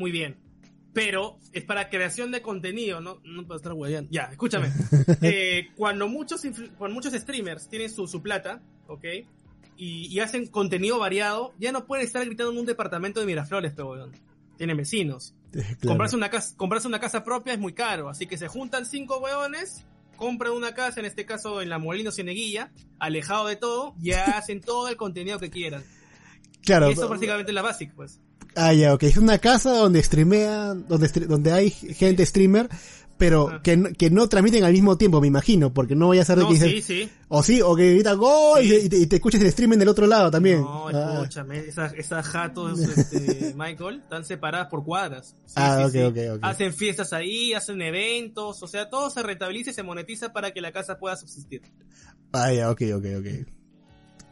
Muy 0.01 0.11
bien. 0.11 0.39
Pero 0.95 1.39
es 1.53 1.63
para 1.63 1.91
creación 1.91 2.33
de 2.33 2.41
contenido, 2.41 3.03
no, 3.03 3.21
no 3.23 3.47
para 3.47 3.57
estar 3.59 3.75
hueveando. 3.75 4.11
Ya, 4.11 4.23
escúchame. 4.33 4.73
Eh, 5.23 5.69
cuando 5.77 6.09
muchos 6.09 6.41
cuando 6.79 6.95
muchos 6.95 7.13
streamers 7.13 7.69
tienen 7.69 7.91
su, 7.91 8.09
su 8.09 8.23
plata, 8.23 8.63
¿ok? 8.89 9.05
Y, 9.77 10.07
y 10.07 10.21
hacen 10.21 10.47
contenido 10.47 10.99
variado, 10.99 11.53
ya 11.59 11.71
no 11.71 11.87
pueden 11.87 12.07
estar 12.07 12.25
gritando 12.25 12.53
en 12.53 12.59
un 12.59 12.67
departamento 12.67 13.21
de 13.21 13.27
Miraflores, 13.27 13.73
pero 13.77 13.91
weón. 13.91 14.13
Tienen 14.57 14.77
vecinos. 14.77 15.35
Claro. 15.53 15.77
Comprarse 15.89 16.17
una 16.17 16.31
casa, 16.31 16.57
comprarse 16.57 16.89
una 16.89 17.01
casa 17.01 17.25
propia 17.25 17.53
es 17.53 17.59
muy 17.59 17.73
caro, 17.75 18.09
así 18.09 18.27
que 18.27 18.39
se 18.39 18.47
juntan 18.49 18.87
cinco 18.87 19.19
hueones, 19.19 19.85
compran 20.17 20.53
una 20.53 20.75
casa, 20.75 21.01
en 21.01 21.07
este 21.07 21.27
caso 21.27 21.61
en 21.61 21.69
la 21.69 21.79
Molino 21.79 22.13
Cieneguilla, 22.13 22.71
alejado 23.01 23.49
de 23.49 23.57
todo, 23.57 23.95
ya 23.99 24.39
hacen 24.39 24.61
todo 24.61 24.89
el 24.89 24.97
contenido 24.97 25.39
que 25.39 25.51
quieran. 25.51 25.85
Claro. 26.63 26.91
y 26.91 26.93
eso 26.93 27.09
prácticamente 27.09 27.51
es 27.51 27.55
la 27.55 27.63
básica, 27.63 27.95
pues. 27.97 28.21
Ah, 28.57 28.73
ya, 28.73 28.95
ok. 28.95 29.05
Es 29.05 29.17
una 29.17 29.39
casa 29.39 29.71
donde 29.73 30.03
streamean, 30.03 30.87
donde, 30.89 31.09
donde 31.27 31.53
hay 31.53 31.71
gente 31.71 32.25
streamer, 32.27 32.69
pero 33.17 33.61
que, 33.63 33.77
no- 33.77 33.91
que 33.93 34.09
no 34.11 34.29
transmiten 34.31 34.65
al 34.65 34.73
mismo 34.73 34.97
tiempo, 34.97 35.21
me 35.21 35.27
imino, 35.29 35.73
porque 35.75 35.95
no 35.95 36.09
vaya 36.09 36.23
a 36.23 36.25
ser 36.25 36.39
de 36.39 36.45
No, 36.45 36.49
que 36.51 36.57
sí, 36.57 36.65
dices- 36.67 36.85
sí. 36.87 37.11
o 37.29 37.43
sí, 37.43 37.61
o 37.63 37.77
que 37.77 37.93
grita 37.93 38.15
gol 38.15 38.61
Sí. 38.63 38.81
y, 38.85 38.89
te, 38.89 38.97
y 38.97 39.07
te 39.07 39.17
escuches 39.17 39.41
el 39.43 39.47
streaming 39.49 39.77
del 39.77 39.89
otro 39.89 40.07
lado 40.07 40.31
también. 40.31 40.63
No, 40.63 40.89
Ah. 40.89 41.19
escúchame, 41.21 41.59
esas, 41.61 41.93
esas 41.95 42.27
jatos, 42.27 42.79
este, 42.81 43.55
Michael, 43.57 44.01
están 44.03 44.25
separadas 44.25 44.69
por 44.69 44.85
cuadras. 44.85 45.37
Ah, 45.55 45.87
sí, 45.93 45.99
ok, 45.99 46.15
sí. 46.17 46.29
ok. 46.29 46.39
Hacen 46.43 46.73
fiestas 46.73 47.13
ahí, 47.13 47.53
hacen 47.53 47.81
eventos, 47.83 48.63
o 48.63 48.67
sea, 48.67 48.89
todo 48.89 49.11
se 49.11 49.23
rentabiliza 49.23 49.71
y 49.71 49.75
se 49.75 49.83
monetiza 49.83 50.33
para 50.33 50.53
que 50.53 50.61
la 50.63 50.73
casa 50.73 50.99
pueda 50.99 51.15
subsistir. 51.17 51.61
Ah, 52.33 52.53
ya, 52.53 52.71
ok, 52.71 52.83
ok, 52.97 53.05
ok. 53.19 53.27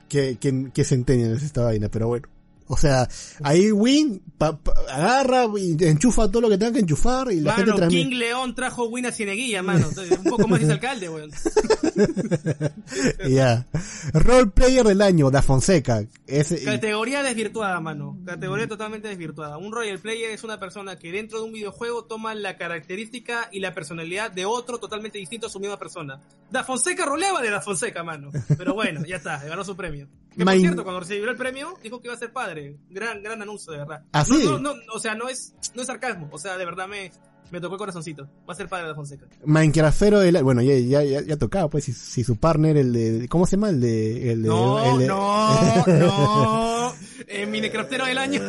Qué, 0.08 0.38
qué, 0.40 0.70
qué 0.72 0.84
centennial 0.84 1.34
es 1.36 1.42
esta 1.42 1.62
vaina, 1.62 1.90
pero 1.90 2.08
bueno. 2.08 2.26
O 2.68 2.76
sea, 2.76 3.08
ahí 3.42 3.72
Win 3.72 4.22
pa- 4.38 4.56
pa- 4.56 4.72
agarra 4.90 5.46
y 5.58 5.76
enchufa 5.84 6.28
todo 6.30 6.42
lo 6.42 6.48
que 6.50 6.58
tenga 6.58 6.72
que 6.72 6.80
enchufar 6.80 7.32
y 7.32 7.40
la 7.40 7.54
gente 7.54 7.70
Mano, 7.70 7.76
transmite. 7.80 8.08
King 8.10 8.16
León 8.18 8.54
trajo 8.54 8.84
Win 8.88 9.06
a 9.06 9.12
Cieneguilla, 9.12 9.62
mano. 9.62 9.88
Un 10.18 10.24
poco 10.30 10.46
más 10.48 10.60
es 10.62 10.68
alcalde, 10.70 11.08
weón. 11.08 11.30
Ya. 13.28 13.66
Role 14.12 14.46
player 14.50 14.84
del 14.86 15.02
año, 15.02 15.30
Da 15.30 15.42
Fonseca. 15.42 16.04
Ese, 16.26 16.62
Categoría 16.64 17.22
desvirtuada, 17.22 17.80
mano. 17.80 18.18
Categoría 18.24 18.66
totalmente 18.68 19.08
desvirtuada. 19.08 19.58
Un 19.58 19.72
royal 19.72 19.98
player 19.98 20.30
es 20.30 20.44
una 20.44 20.58
persona 20.60 20.96
que 20.98 21.12
dentro 21.12 21.38
de 21.38 21.44
un 21.44 21.52
videojuego 21.52 22.04
toma 22.04 22.34
la 22.34 22.56
característica 22.56 23.48
y 23.52 23.60
la 23.60 23.74
personalidad 23.74 24.30
de 24.30 24.44
otro 24.46 24.78
totalmente 24.78 25.18
distinto 25.18 25.46
a 25.46 25.50
su 25.50 25.60
misma 25.60 25.78
persona. 25.78 26.20
Da 26.50 26.64
Fonseca 26.64 27.04
roleaba 27.04 27.40
de 27.42 27.50
Da 27.50 27.60
Fonseca, 27.60 28.02
mano. 28.02 28.30
Pero 28.56 28.74
bueno, 28.74 29.04
ya 29.06 29.16
está, 29.16 29.38
ganó 29.44 29.64
su 29.64 29.76
premio. 29.76 30.08
Que 30.36 30.44
por 30.44 30.54
cierto, 30.58 30.84
cuando 30.84 31.00
recibió 31.00 31.28
el 31.30 31.36
premio, 31.36 31.76
dijo 31.82 32.00
que 32.00 32.06
iba 32.08 32.14
a 32.14 32.18
ser 32.18 32.32
padre. 32.32 32.57
Gran, 32.90 33.22
gran 33.22 33.40
anuncio, 33.42 33.72
de 33.72 33.78
verdad. 33.78 34.04
¿Ah, 34.12 34.24
sí? 34.24 34.42
no, 34.44 34.58
no, 34.58 34.74
no, 34.74 34.80
o 34.94 34.98
sea, 35.00 35.14
no 35.14 35.28
es, 35.28 35.54
no 35.74 35.82
es 35.82 35.86
sarcasmo. 35.86 36.28
O 36.32 36.38
sea, 36.38 36.56
de 36.56 36.64
verdad 36.64 36.86
me, 36.88 37.10
me 37.50 37.60
tocó 37.60 37.74
el 37.74 37.78
corazoncito. 37.78 38.28
Va 38.48 38.52
a 38.52 38.56
ser 38.56 38.68
padre 38.68 38.88
de 38.88 38.94
Fonseca. 38.94 39.26
Minecraftero 39.44 40.20
del 40.20 40.36
año. 40.36 40.44
Bueno, 40.44 40.62
ya, 40.62 40.74
ya, 40.78 41.02
ya, 41.02 41.20
ya 41.22 41.36
tocaba, 41.36 41.68
pues, 41.70 41.84
si, 41.84 41.92
si 41.92 42.24
su 42.24 42.36
partner, 42.36 42.76
el 42.76 42.92
de, 42.92 43.28
¿cómo 43.28 43.46
se 43.46 43.56
llama? 43.56 43.70
El 43.70 43.80
de, 43.80 44.32
el 44.32 44.42
de, 44.42 44.48
No, 44.48 44.92
el 44.94 44.98
de- 45.00 45.06
no, 45.06 45.86
no. 45.86 46.92
Eh, 47.30 47.44
Minecraftero 47.50 48.06
del 48.06 48.16
año. 48.16 48.40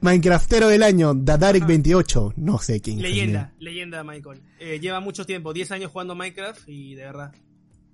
Minecraftero 0.00 0.68
del 0.68 0.82
año, 0.82 1.14
Dadarek28. 1.14 2.34
No 2.36 2.58
sé 2.58 2.80
quién. 2.80 2.98
es 2.98 3.04
el 3.04 3.10
Leyenda, 3.10 3.52
leyenda 3.58 4.04
Michael. 4.04 4.40
Eh, 4.58 4.78
lleva 4.80 5.00
mucho 5.00 5.24
tiempo, 5.26 5.52
10 5.52 5.70
años 5.72 5.90
jugando 5.92 6.14
Minecraft 6.14 6.68
y 6.68 6.94
de 6.94 7.04
verdad. 7.04 7.32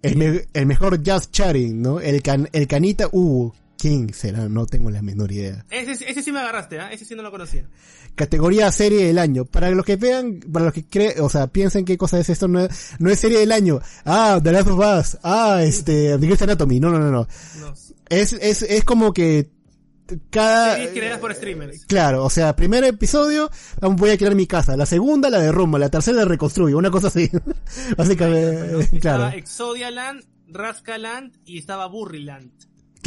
El, 0.03 0.17
me- 0.17 0.47
el 0.53 0.67
mejor 0.67 1.01
Just 1.05 1.33
Chatting, 1.33 1.81
¿no? 1.83 2.01
El, 2.01 2.23
can, 2.23 2.49
el 2.53 2.67
canita, 2.67 3.09
uh, 3.13 3.51
¿quién 3.87 4.13
será? 4.13 4.49
No 4.49 4.67
tengo 4.67 4.91
la 4.91 5.01
menor 5.01 5.31
idea. 5.31 5.65
Ese, 5.71 6.11
ese 6.11 6.23
sí 6.23 6.33
me 6.33 6.41
agarraste, 6.41 6.81
¿ah? 6.81 6.91
Ese 6.93 7.05
sí 7.05 7.15
no 7.15 7.23
lo 7.23 7.31
conocía. 7.31 7.69
Categoría 8.17 8.73
serie 8.73 9.07
del 9.07 9.19
año. 9.19 9.45
Para 9.45 9.71
los 9.71 9.85
que 9.85 9.97
vean, 9.97 10.41
para 10.53 10.65
los 10.65 10.75
que 10.75 10.85
creen, 10.85 11.21
o 11.21 11.29
sea, 11.29 11.47
piensen 11.47 11.85
qué 11.85 11.97
cosa 11.97 12.19
es 12.19 12.29
esto, 12.29 12.49
no 12.49 12.61
es, 12.61 12.95
no 12.99 13.11
es 13.11 13.21
serie 13.21 13.39
del 13.39 13.53
año. 13.53 13.81
Ah, 14.05 14.41
The 14.43 14.53
Last 14.53 14.69
of 14.69 14.81
Us. 14.81 15.19
Ah, 15.23 15.61
este, 15.63 16.19
The 16.19 16.27
Grey's 16.27 16.43
Anatomy. 16.43 16.81
No, 16.81 16.91
no, 16.91 16.99
no, 16.99 17.11
no. 17.11 17.29
No. 17.61 17.75
Es, 18.09 18.33
es, 18.33 18.63
es 18.63 18.85
como 18.85 19.13
que 19.13 19.51
cada... 20.31 20.75
Series 20.75 20.91
creadas 20.91 21.21
por 21.21 21.35
streamers. 21.35 21.87
Claro, 21.87 22.25
o 22.25 22.31
sea, 22.31 22.57
primer 22.57 22.83
episodio, 22.83 23.51
voy 23.81 24.11
a 24.11 24.19
crear 24.19 24.35
mi 24.35 24.49
casa. 24.49 24.77
La 24.77 24.87
segunda, 24.87 25.31
la 25.31 25.39
derrumbo. 25.39 25.79
La 25.79 25.91
tercera, 25.91 26.19
la 26.19 26.25
reconstruyo. 26.25 26.77
Una 26.77 26.91
cosa 26.91 27.07
así. 27.09 27.31
Básicamente, 27.97 28.81
Estaba 28.81 28.99
claro, 29.01 29.29
Exodialand, 29.37 30.25
Rascaland 30.49 31.37
y 31.45 31.59
estaba 31.59 31.87
Burryland. 31.87 32.51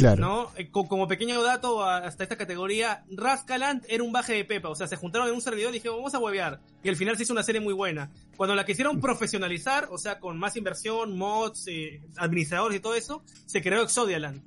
Claro. 0.00 0.20
¿No? 0.20 0.50
Eh, 0.56 0.70
co- 0.70 0.88
como 0.88 1.06
pequeño 1.08 1.42
dato 1.42 1.84
hasta 1.84 2.22
esta 2.24 2.36
categoría, 2.36 3.04
Rascaland 3.10 3.84
era 3.88 4.02
un 4.02 4.12
baje 4.12 4.32
de 4.34 4.44
Pepa. 4.44 4.68
O 4.68 4.74
sea, 4.74 4.86
se 4.86 4.96
juntaron 4.96 5.28
en 5.28 5.34
un 5.34 5.40
servidor 5.40 5.70
y 5.70 5.74
dijeron, 5.74 5.96
vamos 5.98 6.14
a 6.14 6.18
huevear. 6.18 6.60
Y 6.82 6.88
al 6.88 6.96
final 6.96 7.16
se 7.16 7.22
hizo 7.24 7.32
una 7.32 7.42
serie 7.42 7.60
muy 7.60 7.74
buena. 7.74 8.10
Cuando 8.36 8.54
la 8.54 8.64
quisieron 8.64 9.00
profesionalizar, 9.00 9.88
o 9.90 9.98
sea, 9.98 10.18
con 10.18 10.38
más 10.38 10.56
inversión, 10.56 11.16
mods, 11.16 11.66
eh, 11.68 12.00
administradores 12.16 12.78
y 12.78 12.80
todo 12.80 12.94
eso, 12.94 13.22
se 13.46 13.62
creó 13.62 13.82
Exodialand. 13.82 14.42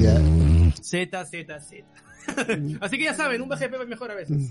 Ya. 0.00 0.20
Z, 0.80 1.24
Z, 1.26 1.60
Z. 1.60 1.86
Así 2.80 2.98
que 2.98 3.04
ya 3.04 3.14
saben, 3.14 3.42
un 3.42 3.48
baje 3.48 3.64
de 3.64 3.70
Pepa 3.70 3.82
es 3.82 3.88
mejor 3.88 4.10
a 4.10 4.14
veces. 4.14 4.50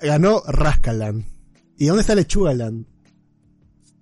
Ganó 0.00 0.42
Rascaland. 0.46 1.24
¿Y 1.78 1.86
dónde 1.86 2.02
está 2.02 2.14
Lechugaland? 2.14 2.86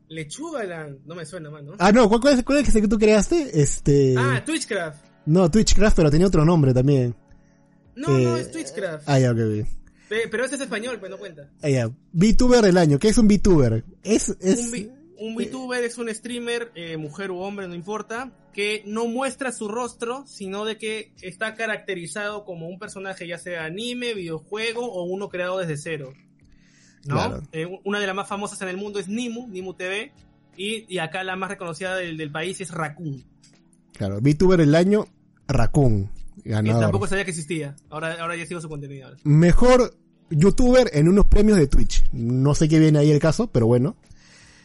Lechugaland, 0.09 0.99
no 1.07 1.15
me 1.15 1.25
suena 1.25 1.51
más, 1.51 1.63
¿no? 1.63 1.75
Ah, 1.79 1.93
no, 1.93 2.09
¿cuál, 2.09 2.21
cuál 2.21 2.35
es, 2.39 2.43
cuál 2.45 2.59
es 2.59 2.75
el 2.75 2.83
que 2.83 2.89
tú 2.89 2.99
creaste? 2.99 3.61
Este... 3.63 4.15
Ah, 4.19 4.43
Twitchcraft. 4.45 5.05
No, 5.27 5.51
Twitchcraft, 5.51 5.97
pero 5.97 6.11
tenía 6.11 6.27
otro 6.27 6.45
nombre 6.45 6.73
también. 6.75 7.15
No, 7.97 8.09
no, 8.19 8.37
Eh, 8.37 8.41
es 8.41 8.51
Twitchcraft. 8.53 9.05
Ah, 9.09 9.19
ya, 9.19 9.33
ok, 9.33 9.39
ok. 9.39 9.69
Pe- 10.09 10.29
Pero 10.29 10.45
ese 10.45 10.57
es 10.57 10.61
español, 10.63 10.99
pues 10.99 11.11
no 11.11 11.19
cuenta. 11.19 11.49
Ah, 11.63 11.69
ya. 11.69 11.91
VTuber 12.13 12.63
del 12.63 12.79
año. 12.79 12.99
¿Qué 12.99 13.09
es 13.09 13.19
un 13.19 13.29
VTuber? 13.29 13.85
Es, 14.03 14.35
es... 14.41 14.65
Un, 14.67 14.71
vi- 14.73 14.91
un 15.19 15.35
VTuber 15.37 15.85
es 15.85 15.99
un 15.99 16.13
streamer, 16.13 16.73
eh, 16.75 16.97
mujer 16.97 17.31
u 17.31 17.39
hombre, 17.41 17.69
no 17.69 17.75
importa, 17.75 18.33
que 18.55 18.83
no 18.87 19.07
muestra 19.07 19.53
su 19.53 19.69
rostro, 19.69 20.27
sino 20.27 20.65
de 20.65 20.79
que 20.79 21.13
está 21.21 21.55
caracterizado 21.55 22.45
como 22.45 22.69
un 22.69 22.79
personaje, 22.79 23.27
ya 23.29 23.39
sea 23.39 23.65
anime, 23.67 24.15
videojuego 24.15 24.85
o 24.91 25.05
uno 25.05 25.29
creado 25.29 25.59
desde 25.59 25.77
cero. 25.77 26.13
¿No? 27.05 27.15
Claro. 27.15 27.43
Eh, 27.53 27.67
una 27.85 28.01
de 28.01 28.07
las 28.07 28.17
más 28.17 28.29
famosas 28.29 28.61
en 28.63 28.69
el 28.69 28.77
mundo 28.79 28.99
es 28.99 29.09
Nimu, 29.09 29.47
Nimu 29.49 29.75
TV, 29.75 30.13
y, 30.57 30.87
y 30.93 30.99
acá 30.99 31.23
la 31.23 31.37
más 31.37 31.51
reconocida 31.51 31.95
del, 31.97 32.17
del 32.17 32.33
país 32.33 32.61
es 32.61 32.71
Raccoon. 32.71 33.23
Claro, 34.01 34.19
VTuber 34.23 34.59
del 34.61 34.75
año, 34.75 35.05
Raccoon. 35.47 36.09
Ganador. 36.43 36.81
tampoco 36.81 37.07
sabía 37.07 37.25
que 37.27 37.33
existía. 37.33 37.77
Ahora, 37.91 38.15
ahora 38.19 38.35
ya 38.35 38.47
sigo 38.47 38.63
su 38.63 38.69
contenido. 38.71 39.09
ahora. 39.09 39.19
Mejor 39.25 39.95
youtuber 40.31 40.89
en 40.95 41.07
unos 41.07 41.27
premios 41.27 41.59
de 41.59 41.67
Twitch. 41.67 42.05
No 42.13 42.55
sé 42.55 42.67
qué 42.67 42.79
viene 42.79 42.99
ahí 42.99 43.11
el 43.11 43.21
caso, 43.21 43.49
pero 43.49 43.67
bueno. 43.67 43.97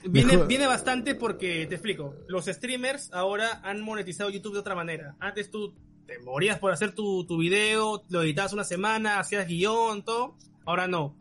Viene, 0.07 0.31
Mejor- 0.31 0.47
viene 0.47 0.67
bastante 0.67 1.15
porque, 1.15 1.65
te 1.67 1.75
explico, 1.75 2.15
los 2.29 2.45
streamers 2.45 3.11
ahora 3.11 3.59
han 3.61 3.81
monetizado 3.81 4.29
YouTube 4.29 4.53
de 4.53 4.59
otra 4.59 4.73
manera. 4.73 5.17
Antes 5.19 5.51
tú 5.51 5.73
te 6.07 6.17
morías 6.19 6.57
por 6.59 6.71
hacer 6.71 6.93
tu, 6.95 7.25
tu 7.25 7.37
video, 7.37 8.05
lo 8.07 8.21
editabas 8.23 8.53
una 8.53 8.63
semana, 8.63 9.19
hacías 9.19 9.45
guion, 9.49 10.05
todo. 10.05 10.37
Ahora 10.65 10.87
no. 10.87 11.13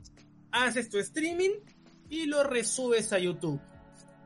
Haces 0.52 0.88
tu 0.88 0.98
streaming 0.98 1.50
y 2.10 2.26
lo 2.26 2.44
resubes 2.44 3.12
a 3.12 3.18
YouTube. 3.18 3.60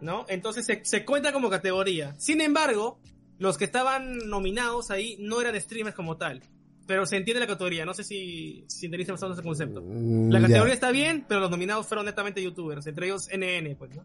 ¿No? 0.03 0.27
Entonces 0.29 0.67
se, 0.67 0.85
se 0.85 1.07
cuenta 1.07 1.33
como 1.33 1.49
categoría. 1.49 2.15
Sin 2.19 2.43
embargo, 2.43 3.01
los 3.39 3.57
que 3.59 3.65
estaban 3.65 4.19
nominados 4.29 4.91
ahí 4.91 5.17
no 5.21 5.41
eran 5.41 5.59
streamers 5.61 5.95
como 5.97 6.17
tal. 6.17 6.43
Pero 6.87 7.05
se 7.05 7.17
entiende 7.17 7.41
la 7.41 7.47
categoría. 7.47 7.85
No 7.85 7.93
sé 7.93 8.03
si, 8.03 8.65
si 8.67 8.87
entendiste 8.87 9.13
más 9.13 9.23
o 9.23 9.27
menos 9.27 9.39
ese 9.39 9.47
concepto. 9.47 9.83
Mm, 9.83 10.31
La 10.31 10.41
categoría 10.41 10.73
está 10.75 10.91
bien, 10.91 11.25
pero 11.29 11.41
los 11.41 11.51
nominados 11.51 11.87
fueron 11.87 12.07
netamente 12.07 12.43
youtubers, 12.43 12.87
entre 12.87 13.07
ellos 13.07 13.29
NN, 13.31 13.77
pues, 13.77 13.95
¿no? 13.95 14.05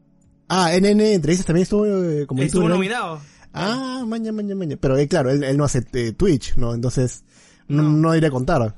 Ah, 0.50 0.72
NN 0.78 1.00
Entrevistas 1.14 1.46
también 1.46 1.64
estuvo 1.64 1.86
eh, 1.86 2.28
como 2.28 2.42
Estuvo 2.44 2.68
nominado. 2.68 3.22
Ah, 3.54 4.04
maña, 4.06 4.32
maña, 4.34 4.54
maña. 4.56 4.76
Pero 4.80 4.98
eh, 4.98 5.08
claro, 5.08 5.30
él, 5.32 5.44
él 5.44 5.56
no 5.56 5.64
hace 5.64 5.86
eh, 5.94 6.12
Twitch, 6.12 6.58
¿no? 6.58 6.74
Entonces, 6.74 7.24
no, 7.70 7.84
No. 7.84 7.90
no 7.90 8.16
iré 8.16 8.28
a 8.28 8.32
contar. 8.32 8.76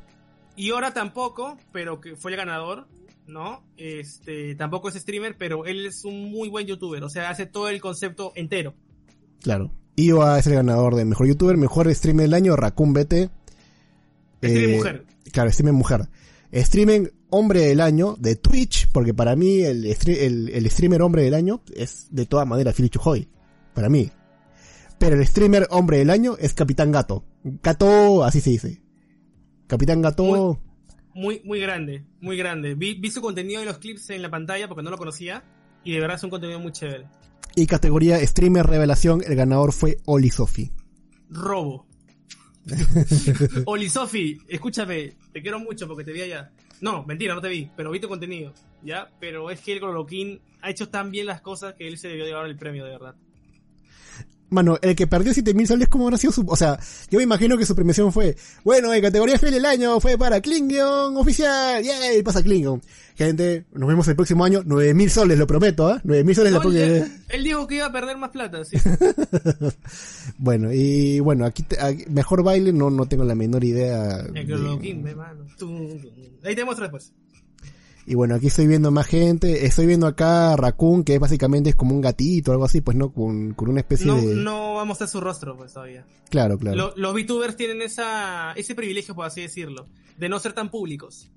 Y 0.56 0.70
ahora 0.70 0.94
tampoco, 0.94 1.58
pero 1.74 2.00
que 2.00 2.16
fue 2.16 2.30
el 2.32 2.38
ganador, 2.38 2.88
¿no? 3.26 3.64
Este, 3.76 4.54
tampoco 4.56 4.90
es 4.90 4.96
streamer, 4.96 5.36
pero 5.38 5.66
él 5.66 5.88
es 5.88 6.06
un 6.06 6.30
muy 6.30 6.48
buen 6.50 6.68
youtuber, 6.68 7.04
o 7.04 7.10
sea, 7.10 7.30
hace 7.32 7.48
todo 7.48 7.70
el 7.70 7.82
concepto 7.82 8.32
entero. 8.36 8.76
Claro. 9.42 9.72
Iwa 9.96 10.38
es 10.40 10.48
el 10.48 10.54
ganador 10.56 10.96
de 10.96 11.06
mejor 11.06 11.28
youtuber, 11.28 11.58
mejor 11.58 11.94
streamer 11.94 12.24
del 12.26 12.34
año, 12.34 12.56
Raccoon 12.56 12.94
BT. 12.94 13.30
Streamer 14.38 14.70
Eh, 14.70 14.76
mujer. 14.76 15.06
Claro, 15.32 15.52
streamer 15.52 15.74
mujer. 15.74 16.10
Streamer 16.54 17.14
hombre 17.30 17.62
del 17.62 17.82
año 17.82 18.16
de 18.20 18.36
Twitch, 18.36 18.90
porque 18.92 19.14
para 19.14 19.36
mí 19.36 19.62
el, 19.62 19.86
stre- 19.86 20.20
el, 20.22 20.50
el 20.50 20.70
streamer 20.70 21.02
hombre 21.02 21.24
del 21.24 21.34
año 21.34 21.62
es 21.76 22.08
de 22.12 22.26
todas 22.26 22.48
maneras 22.48 22.76
Philly 22.76 22.90
Chujoy. 22.90 23.28
Para 23.74 23.90
mí. 23.90 24.10
Pero 24.98 25.16
el 25.18 25.26
streamer 25.28 25.68
hombre 25.72 25.98
del 25.98 26.10
año 26.10 26.38
es 26.40 26.54
Capitán 26.54 26.92
Gato. 26.92 27.26
Gato, 27.44 28.24
así 28.24 28.40
se 28.40 28.52
dice. 28.52 28.82
Capitán 29.68 30.02
Gato. 30.02 30.60
Muy, 31.14 31.42
muy 31.44 31.60
grande, 31.60 32.06
muy 32.22 32.38
grande. 32.38 32.76
Vi, 32.76 32.94
vi 32.96 33.10
su 33.12 33.22
contenido 33.22 33.62
y 33.62 33.66
los 33.66 33.78
clips 33.80 34.10
en 34.12 34.22
la 34.22 34.30
pantalla 34.30 34.68
porque 34.68 34.84
no 34.84 34.90
lo 34.92 34.98
conocía, 34.98 35.44
y 35.84 35.94
de 35.94 36.00
verdad 36.00 36.18
es 36.18 36.24
un 36.24 36.30
contenido 36.30 36.60
muy 36.60 36.72
chévere. 36.72 37.08
Y 37.56 37.68
categoría 37.68 38.26
streamer 38.28 38.66
revelación, 38.66 39.24
el 39.26 39.36
ganador 39.36 39.72
fue 39.72 39.98
Oli 40.06 40.30
Sofi. 40.30 40.72
Robo. 41.30 41.88
Oli 43.66 43.90
Sofi, 43.90 44.38
escúchame, 44.50 45.14
te 45.32 45.42
quiero 45.42 45.60
mucho 45.60 45.88
porque 45.88 46.04
te 46.04 46.12
vi 46.12 46.22
allá. 46.22 46.52
No, 46.82 47.06
mentira, 47.06 47.34
no 47.34 47.42
te 47.42 47.48
vi, 47.48 47.72
pero 47.78 47.92
vi 47.92 48.00
tu 48.02 48.10
contenido, 48.10 48.54
¿ya? 48.84 49.10
Pero 49.22 49.50
es 49.50 49.62
que 49.62 49.74
el 49.74 49.80
Coloquín 49.80 50.42
ha 50.62 50.70
hecho 50.70 50.90
tan 50.90 51.12
bien 51.12 51.28
las 51.28 51.40
cosas 51.40 51.76
que 51.76 51.88
él 51.88 51.98
se 51.98 52.10
debió 52.10 52.26
llevar 52.26 52.46
el 52.48 52.58
premio, 52.58 52.84
de 52.84 52.92
verdad. 52.92 53.16
Mano, 54.56 54.80
el 54.82 54.96
que 54.96 55.06
perdió 55.06 55.34
7000 55.34 55.68
soles, 55.68 55.88
¿cómo 55.90 56.06
habrá 56.06 56.18
sido 56.18 56.34
su...? 56.34 56.44
O 56.48 56.56
sea, 56.56 56.80
yo 57.12 57.18
me 57.20 57.24
imagino 57.24 57.58
que 57.58 57.66
su 57.66 57.76
premiación 57.76 58.12
fue... 58.12 58.36
Bueno, 58.64 58.94
en 58.94 59.02
categoría 59.02 59.38
fiel 59.38 59.52
del 59.54 59.66
año 59.66 60.00
fue 60.00 60.18
para 60.18 60.42
Klingon 60.42 61.16
oficial. 61.18 61.84
¡Yay! 61.84 62.24
Pasa 62.24 62.42
Klingon. 62.42 62.82
Gente, 63.18 63.66
nos 63.74 63.88
vemos 63.88 64.08
el 64.08 64.16
próximo 64.16 64.44
año. 64.44 64.62
9000 64.66 65.10
soles, 65.10 65.38
lo 65.38 65.46
prometo, 65.48 65.88
¿ah? 65.88 66.02
9000 66.04 66.36
soles 66.36 66.52
la 66.54 66.58
No, 66.58 66.62
próxima... 66.64 67.08
él, 67.30 67.44
dijo 67.44 67.68
que 67.68 67.76
iba 67.76 67.86
a 67.86 67.92
perder 67.92 68.18
más 68.18 68.32
plata, 68.32 68.64
sí. 68.66 68.78
Bueno, 70.38 70.72
y 70.74 71.20
bueno, 71.20 71.46
aquí, 71.46 71.64
te- 71.64 71.80
aquí- 71.80 72.06
mejor 72.10 72.44
baile 72.44 72.74
no, 72.74 72.90
no 72.90 73.06
tengo 73.08 73.24
la 73.24 73.36
menor 73.36 73.64
idea. 73.64 74.20
El 74.22 74.34
de- 74.34 74.46
Coloquín, 74.48 75.04
ve, 75.04 75.16
mano. 75.16 75.46
Ahí 76.44 76.56
te 76.56 76.66
muestro 76.66 76.86
después. 76.86 77.12
Y 78.06 78.14
bueno, 78.16 78.36
aquí 78.36 78.48
estoy 78.48 78.68
viendo 78.68 78.92
más 78.92 79.08
gente. 79.08 79.66
Estoy 79.66 79.88
viendo 79.88 80.06
acá 80.08 80.54
a 80.54 80.56
Raccoon, 80.58 81.04
que 81.04 81.18
básicamente 81.18 81.72
es 81.72 81.76
como 81.76 81.96
un 81.96 82.02
gatito 82.02 82.52
o 82.52 82.54
algo 82.54 82.66
así, 82.66 82.82
pues 82.82 82.96
no, 82.96 83.12
con, 83.12 83.54
con 83.54 83.70
una 83.70 83.80
especie 83.80 84.06
No, 84.08 84.18
de... 84.22 84.36
no 84.36 84.76
va 84.76 84.82
a 84.84 84.86
mostrar 84.86 85.10
su 85.10 85.20
rostro, 85.20 85.58
pues 85.58 85.74
todavía. 85.74 86.06
Claro, 86.30 86.58
claro. 86.60 86.78
Lo- 86.78 86.94
los 86.96 87.14
VTubers 87.16 87.56
tienen 87.56 87.82
esa, 87.82 88.52
ese 88.54 88.76
privilegio, 88.76 89.16
por 89.16 89.26
así 89.26 89.42
decirlo, 89.42 89.88
de 90.18 90.30
no 90.30 90.40
ser 90.40 90.54
tan 90.54 90.70
públicos. 90.70 91.30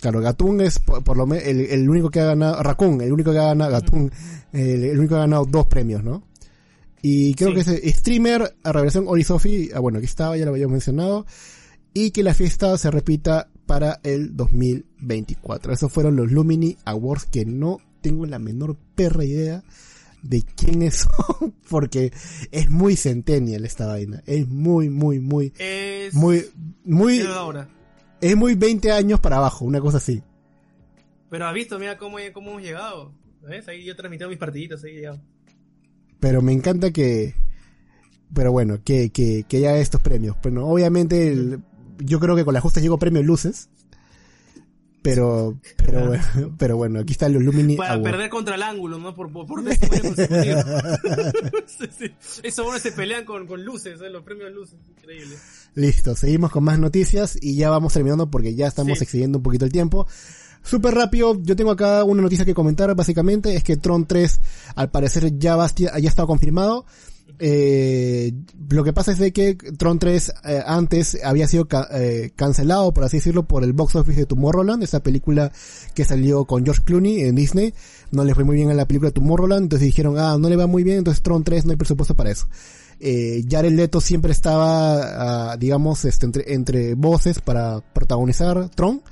Claro, 0.00 0.20
Gatún 0.20 0.60
es 0.60 0.80
por, 0.80 1.02
por 1.04 1.16
lo 1.16 1.26
menos 1.26 1.44
el, 1.46 1.60
el 1.60 1.88
único 1.88 2.10
que 2.10 2.20
ha 2.20 2.24
ganado, 2.26 2.62
Raccoon, 2.62 3.00
el 3.00 3.12
único 3.12 3.30
que 3.32 3.38
ha 3.38 3.44
ganado, 3.46 3.70
Gatún, 3.70 4.10
el, 4.52 4.84
el 4.84 4.98
único 4.98 5.14
que 5.14 5.18
ha 5.18 5.22
ganado 5.24 5.44
dos 5.46 5.66
premios, 5.66 6.02
¿no? 6.04 6.26
Y 7.02 7.34
creo 7.34 7.50
Sí. 7.50 7.54
que 7.54 7.88
es 7.88 7.96
streamer 7.98 8.56
a 8.62 8.72
revelación 8.72 9.04
Ori 9.06 9.22
Sofi, 9.24 9.70
ah, 9.74 9.78
bueno, 9.78 9.98
aquí 9.98 10.06
estaba, 10.06 10.36
ya 10.36 10.44
lo 10.44 10.50
habíamos 10.50 10.72
mencionado, 10.72 11.24
y 11.92 12.10
que 12.10 12.22
la 12.22 12.34
fiesta 12.34 12.76
se 12.78 12.90
repita 12.90 13.48
para 13.74 13.98
el 14.04 14.36
2024. 14.36 15.72
Esos 15.72 15.90
fueron 15.92 16.14
los 16.14 16.30
Lumini 16.30 16.76
Awards 16.84 17.26
que 17.26 17.44
no 17.44 17.78
tengo 18.00 18.24
la 18.24 18.38
menor 18.38 18.76
perra 18.94 19.24
idea 19.24 19.64
de 20.22 20.42
quiénes 20.42 20.94
son, 21.40 21.52
porque 21.68 22.12
es 22.52 22.70
muy 22.70 22.94
centennial 22.94 23.64
esta 23.64 23.86
vaina, 23.88 24.22
es 24.26 24.46
muy, 24.48 24.90
muy, 24.90 25.18
muy, 25.18 25.52
Es. 25.58 26.14
muy, 26.14 26.44
muy, 26.84 27.18
es 27.18 27.26
ahora. 27.26 27.68
es 28.20 28.36
muy 28.36 28.54
20 28.54 28.92
años 28.92 29.18
para 29.18 29.38
abajo, 29.38 29.64
una 29.64 29.80
cosa 29.80 29.96
así. 29.96 30.22
Pero 31.28 31.46
has 31.48 31.54
visto, 31.54 31.76
mira 31.80 31.98
cómo, 31.98 32.18
cómo 32.32 32.50
hemos 32.50 32.62
llegado. 32.62 33.12
¿Ves? 33.42 33.66
Ahí 33.66 33.84
yo 33.84 33.96
transmitiendo 33.96 34.30
mis 34.30 34.38
partiditas, 34.38 34.84
ahí 34.84 34.92
he 34.92 34.94
llegado. 35.00 35.20
pero 36.20 36.40
me 36.42 36.52
encanta 36.52 36.92
que 36.92 37.34
pero 38.32 38.52
bueno 38.52 38.78
que, 38.84 39.10
que, 39.10 39.44
que 39.48 39.56
haya 39.58 39.78
estos 39.78 40.00
premios 40.00 40.36
bueno 40.42 40.66
obviamente 40.66 41.28
el- 41.28 41.60
yo 41.98 42.20
creo 42.20 42.36
que 42.36 42.44
con 42.44 42.54
la 42.54 42.60
justa 42.60 42.80
llegó 42.80 42.98
premio 42.98 43.22
Luces 43.22 43.68
pero 45.02 45.58
pero 45.76 46.06
bueno, 46.06 46.24
pero 46.58 46.76
bueno 46.78 47.00
aquí 47.00 47.12
están 47.12 47.34
los 47.34 47.42
Lumini 47.42 47.76
Para 47.76 48.02
perder 48.02 48.30
contra 48.30 48.54
el 48.54 48.62
ángulo, 48.62 48.98
¿no? 48.98 49.14
Por, 49.14 49.30
por, 49.30 49.46
por. 49.46 49.62
Sí, 51.66 51.86
sí. 51.98 52.10
Esos 52.42 52.64
buenos 52.64 52.80
se 52.80 52.92
pelean 52.92 53.26
con, 53.26 53.46
con 53.46 53.62
luces, 53.62 54.00
¿eh? 54.00 54.08
los 54.08 54.22
premios 54.22 54.50
luces. 54.52 54.78
Increíble. 54.96 55.36
listo 55.74 56.16
seguimos 56.16 56.50
con 56.50 56.64
más 56.64 56.78
noticias 56.78 57.36
y 57.40 57.56
ya 57.56 57.68
vamos 57.68 57.92
terminando 57.92 58.30
porque 58.30 58.54
ya 58.54 58.66
estamos 58.66 58.98
Sí. 58.98 59.04
excediendo 59.04 59.38
un 59.38 59.42
poquito 59.42 59.66
el 59.66 59.72
tiempo 59.72 60.06
Súper 60.62 60.94
rápido, 60.94 61.38
yo 61.42 61.54
tengo 61.56 61.72
acá 61.72 62.04
una 62.04 62.22
noticia 62.22 62.46
que 62.46 62.54
comentar, 62.54 62.94
básicamente, 62.94 63.54
es 63.54 63.62
que 63.62 63.76
Tron 63.76 64.06
3 64.06 64.40
al 64.76 64.90
parecer 64.90 65.38
ya, 65.38 65.56
va, 65.56 65.68
ya 65.76 66.08
está 66.08 66.24
confirmado. 66.24 66.86
Eh, 67.38 68.32
lo 68.70 68.84
que 68.84 68.92
pasa 68.92 69.12
es 69.12 69.18
de 69.18 69.32
que 69.32 69.54
Tron 69.54 69.98
3 69.98 70.34
eh, 70.44 70.62
antes 70.64 71.18
había 71.24 71.48
sido 71.48 71.66
eh, 71.92 72.32
cancelado, 72.36 72.92
por 72.94 73.04
así 73.04 73.18
decirlo, 73.18 73.46
por 73.46 73.64
el 73.64 73.72
box 73.72 73.96
office 73.96 74.20
de 74.20 74.26
Tomorrowland, 74.26 74.82
esa 74.82 75.02
película 75.02 75.52
que 75.94 76.04
salió 76.04 76.44
con 76.44 76.64
George 76.64 76.82
Clooney 76.84 77.22
en 77.22 77.34
Disney. 77.34 77.74
No 78.10 78.24
le 78.24 78.34
fue 78.34 78.44
muy 78.44 78.56
bien 78.56 78.70
a 78.70 78.74
la 78.74 78.86
película 78.86 79.10
Tomorrowland, 79.10 79.64
entonces 79.64 79.86
dijeron, 79.86 80.16
ah, 80.18 80.36
no 80.38 80.48
le 80.48 80.56
va 80.56 80.66
muy 80.66 80.84
bien, 80.84 80.98
entonces 80.98 81.22
Tron 81.22 81.44
3 81.44 81.66
no 81.66 81.72
hay 81.72 81.76
presupuesto 81.76 82.14
para 82.14 82.30
eso. 82.30 82.46
Eh, 83.00 83.44
Jared 83.48 83.72
Leto 83.72 84.00
siempre 84.00 84.32
estaba, 84.32 85.50
ah, 85.52 85.56
digamos, 85.56 86.04
este, 86.04 86.26
entre, 86.26 86.54
entre 86.54 86.94
voces 86.94 87.40
para 87.40 87.80
protagonizar 87.92 88.70
Tron. 88.70 89.02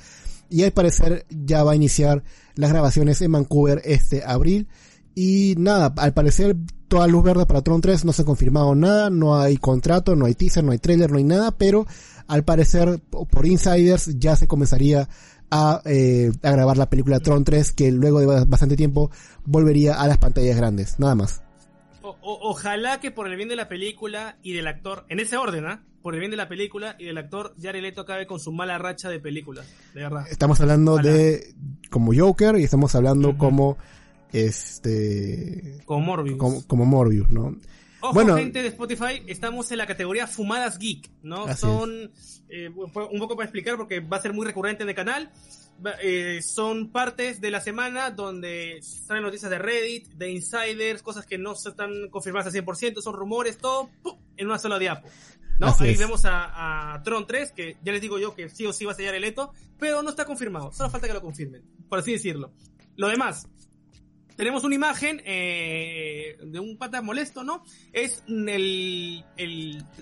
Y 0.49 0.65
al 0.65 0.73
parecer 0.73 1.25
ya 1.31 1.65
va 1.65 1.73
a 1.73 1.77
iniciar 1.77 2.23
las 2.55 2.71
grabaciones 2.71 3.21
en 3.23 3.33
Vancouver 3.33 3.81
este 3.85 4.23
abril. 4.25 4.69
Y 5.15 5.55
nada, 5.59 5.93
al 5.97 6.15
parecer 6.15 6.57
toda 6.93 7.07
luz 7.07 7.25
verde 7.25 7.47
para 7.47 7.63
Tron 7.63 7.81
3 7.81 8.05
no 8.05 8.13
se 8.13 8.21
ha 8.21 8.25
confirmado 8.27 8.75
nada, 8.75 9.09
no 9.09 9.39
hay 9.41 9.57
contrato, 9.57 10.15
no 10.15 10.27
hay 10.27 10.35
teaser, 10.35 10.63
no 10.63 10.73
hay 10.73 10.79
trailer, 10.79 11.11
no 11.11 11.17
hay 11.17 11.25
nada, 11.25 11.51
pero 11.53 11.87
al 12.27 12.45
parecer 12.45 13.01
po- 13.09 13.25
por 13.25 13.47
insiders 13.47 14.19
ya 14.19 14.37
se 14.37 14.47
comenzaría 14.47 15.09
a, 15.51 15.81
eh, 15.87 16.31
a 16.43 16.51
grabar 16.51 16.77
la 16.77 16.91
película 16.91 17.19
Tron 17.21 17.45
3 17.45 17.73
que 17.73 17.91
luego 17.93 18.21
de 18.21 18.27
ba- 18.27 18.45
bastante 18.45 18.77
tiempo 18.77 19.11
volvería 19.47 19.95
a 20.03 20.07
las 20.07 20.19
pantallas 20.19 20.55
grandes, 20.55 20.99
nada 20.99 21.15
más. 21.15 21.43
O- 22.03 22.11
o- 22.21 22.51
ojalá 22.51 23.01
que 23.01 23.11
por 23.11 23.27
el 23.27 23.37
bien 23.37 23.49
de 23.49 23.57
la 23.57 23.69
película 23.71 24.37
y 24.43 24.53
del 24.53 24.67
actor, 24.67 25.07
en 25.09 25.19
ese 25.19 25.39
orden, 25.39 25.65
¿ah? 25.65 25.83
Por 26.03 26.13
el 26.13 26.21
bien 26.21 26.31
de 26.31 26.37
la 26.37 26.49
película 26.49 26.95
y 26.99 27.07
del 27.07 27.17
actor, 27.17 27.55
Jared 27.63 27.81
Leto 27.81 28.03
acabe 28.03 28.27
con 28.27 28.39
su 28.39 28.53
mala 28.53 28.77
racha 28.77 29.09
de 29.09 29.19
películas. 29.19 29.67
De 29.95 30.03
verdad. 30.03 30.27
Estamos 30.31 30.61
hablando 30.61 30.93
Ojalá. 30.95 31.11
de 31.11 31.55
como 31.91 32.13
Joker 32.15 32.59
y 32.59 32.65
estamos 32.65 32.95
hablando 32.95 33.39
como 33.39 33.79
este 34.33 35.81
Con 35.85 36.05
Morbius. 36.05 36.39
como, 36.39 36.67
como 36.67 36.85
Morbius, 36.85 37.31
¿no? 37.31 37.57
Ojo, 38.05 38.15
Bueno. 38.15 38.37
gente 38.37 38.63
de 38.63 38.69
Spotify, 38.69 39.23
estamos 39.29 39.71
en 39.71 39.79
la 39.79 39.87
categoría 39.87 40.27
Fumadas 40.27 40.79
Geek, 40.79 41.09
¿no? 41.23 41.55
Son, 41.57 42.11
eh, 42.49 42.69
un 42.69 42.91
poco 43.21 43.37
para 43.37 43.45
explicar 43.45 43.77
porque 43.77 44.01
va 44.01 44.17
a 44.17 44.21
ser 44.21 44.33
muy 44.33 44.45
recurrente 44.45 44.83
en 44.83 44.89
el 44.89 44.95
canal, 44.97 45.31
eh, 46.03 46.41
son 46.43 46.91
partes 46.91 47.41
de 47.41 47.53
la 47.53 47.61
semana 47.61 48.11
donde 48.11 48.81
salen 48.83 49.23
noticias 49.23 49.51
de 49.51 49.59
Reddit, 49.59 50.09
de 50.15 50.33
insiders, 50.33 51.01
cosas 51.03 51.27
que 51.27 51.39
no 51.39 51.53
están 51.53 52.09
confirmadas 52.11 52.53
al 52.53 52.65
100%, 52.65 53.01
son 53.01 53.15
rumores, 53.15 53.59
todo 53.59 53.89
¡pum! 54.03 54.19
en 54.37 54.47
una 54.49 54.59
sola 54.59 54.81
diapo. 54.81 55.07
¿no? 55.61 55.69
Así 55.69 55.85
Ahí 55.85 55.91
es. 55.93 55.99
vemos 56.01 56.25
a, 56.25 56.95
a 56.95 57.03
Tron 57.05 57.25
3, 57.25 57.53
que 57.53 57.77
ya 57.85 57.93
les 57.93 58.01
digo 58.01 58.19
yo 58.19 58.35
que 58.35 58.49
sí 58.49 58.67
o 58.67 58.73
sí 58.73 58.85
va 58.85 58.93
a 58.93 58.95
sellar 58.97 59.15
el 59.15 59.23
Eto, 59.23 59.53
pero 59.79 60.03
no 60.03 60.11
está 60.11 60.25
confirmado, 60.25 60.73
solo 60.73 60.91
falta 60.91 61.07
que 61.07 61.15
lo 61.15 61.21
confirmen, 61.21 61.63
por 61.89 62.01
así 62.01 62.11
decirlo. 62.11 62.53
Lo 62.97 63.07
demás, 63.09 63.47
tenemos 64.37 64.65
una 64.65 64.75
imagen 64.75 65.21
eh, 65.25 66.37
de 66.43 66.61
un 66.61 66.77
pata 66.79 67.03
molesto, 67.03 67.45
¿no? 67.45 67.63
Es 67.93 68.23
el, 68.27 69.25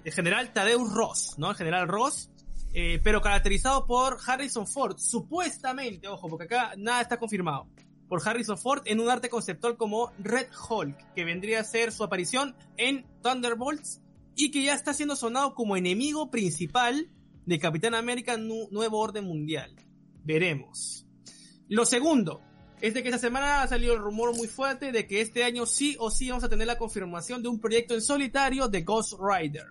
general 0.04 0.52
Tadeusz 0.52 0.92
Ross, 0.92 1.34
¿no? 1.38 1.50
El 1.50 1.56
general 1.56 1.88
Ross, 1.88 2.30
eh, 2.72 3.00
pero 3.02 3.20
caracterizado 3.20 3.86
por 3.86 4.18
Harrison 4.24 4.66
Ford, 4.66 4.96
supuestamente, 4.98 6.08
ojo, 6.08 6.28
porque 6.28 6.44
acá 6.44 6.72
nada 6.76 7.00
está 7.00 7.18
confirmado, 7.18 7.68
por 8.08 8.26
Harrison 8.26 8.58
Ford 8.58 8.82
en 8.86 9.00
un 9.00 9.08
arte 9.10 9.28
conceptual 9.28 9.76
como 9.76 10.12
Red 10.18 10.48
Hulk, 10.68 11.14
que 11.14 11.24
vendría 11.24 11.60
a 11.60 11.64
ser 11.64 11.92
su 11.92 12.04
aparición 12.04 12.56
en 12.76 13.04
Thunderbolts 13.22 14.00
y 14.36 14.50
que 14.50 14.62
ya 14.62 14.74
está 14.74 14.94
siendo 14.94 15.16
sonado 15.16 15.54
como 15.54 15.76
enemigo 15.76 16.30
principal 16.30 17.10
de 17.46 17.58
Capitán 17.58 17.94
América 17.94 18.36
Nu- 18.36 18.68
Nuevo 18.70 18.98
Orden 18.98 19.24
Mundial. 19.24 19.74
Veremos. 20.22 21.06
Lo 21.68 21.84
segundo 21.86 22.42
es 22.80 22.94
de 22.94 23.02
que 23.02 23.08
esta 23.08 23.18
semana 23.18 23.62
ha 23.62 23.68
salido 23.68 23.94
el 23.94 24.00
rumor 24.00 24.34
muy 24.34 24.48
fuerte 24.48 24.92
de 24.92 25.06
que 25.06 25.20
este 25.20 25.44
año 25.44 25.66
sí 25.66 25.96
o 25.98 26.10
sí 26.10 26.28
vamos 26.28 26.44
a 26.44 26.48
tener 26.48 26.66
la 26.66 26.78
confirmación 26.78 27.42
de 27.42 27.48
un 27.48 27.60
proyecto 27.60 27.94
en 27.94 28.00
solitario 28.00 28.68
de 28.68 28.82
Ghost 28.82 29.14
Rider. 29.20 29.66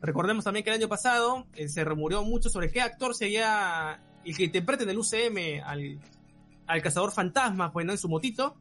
Recordemos 0.00 0.44
también 0.44 0.64
que 0.64 0.70
el 0.70 0.76
año 0.76 0.88
pasado 0.88 1.46
eh, 1.54 1.68
se 1.68 1.84
rumoreó 1.84 2.24
mucho 2.24 2.48
sobre 2.48 2.70
qué 2.70 2.80
actor 2.80 3.14
sería 3.14 4.00
el 4.24 4.36
que 4.36 4.44
interprete 4.44 4.84
en 4.84 4.90
el 4.90 4.98
UCM 4.98 5.64
al, 5.64 6.00
al 6.66 6.82
cazador 6.82 7.12
fantasma, 7.12 7.72
pues, 7.72 7.86
¿no? 7.86 7.92
En 7.92 7.98
su 7.98 8.08
motito. 8.08 8.56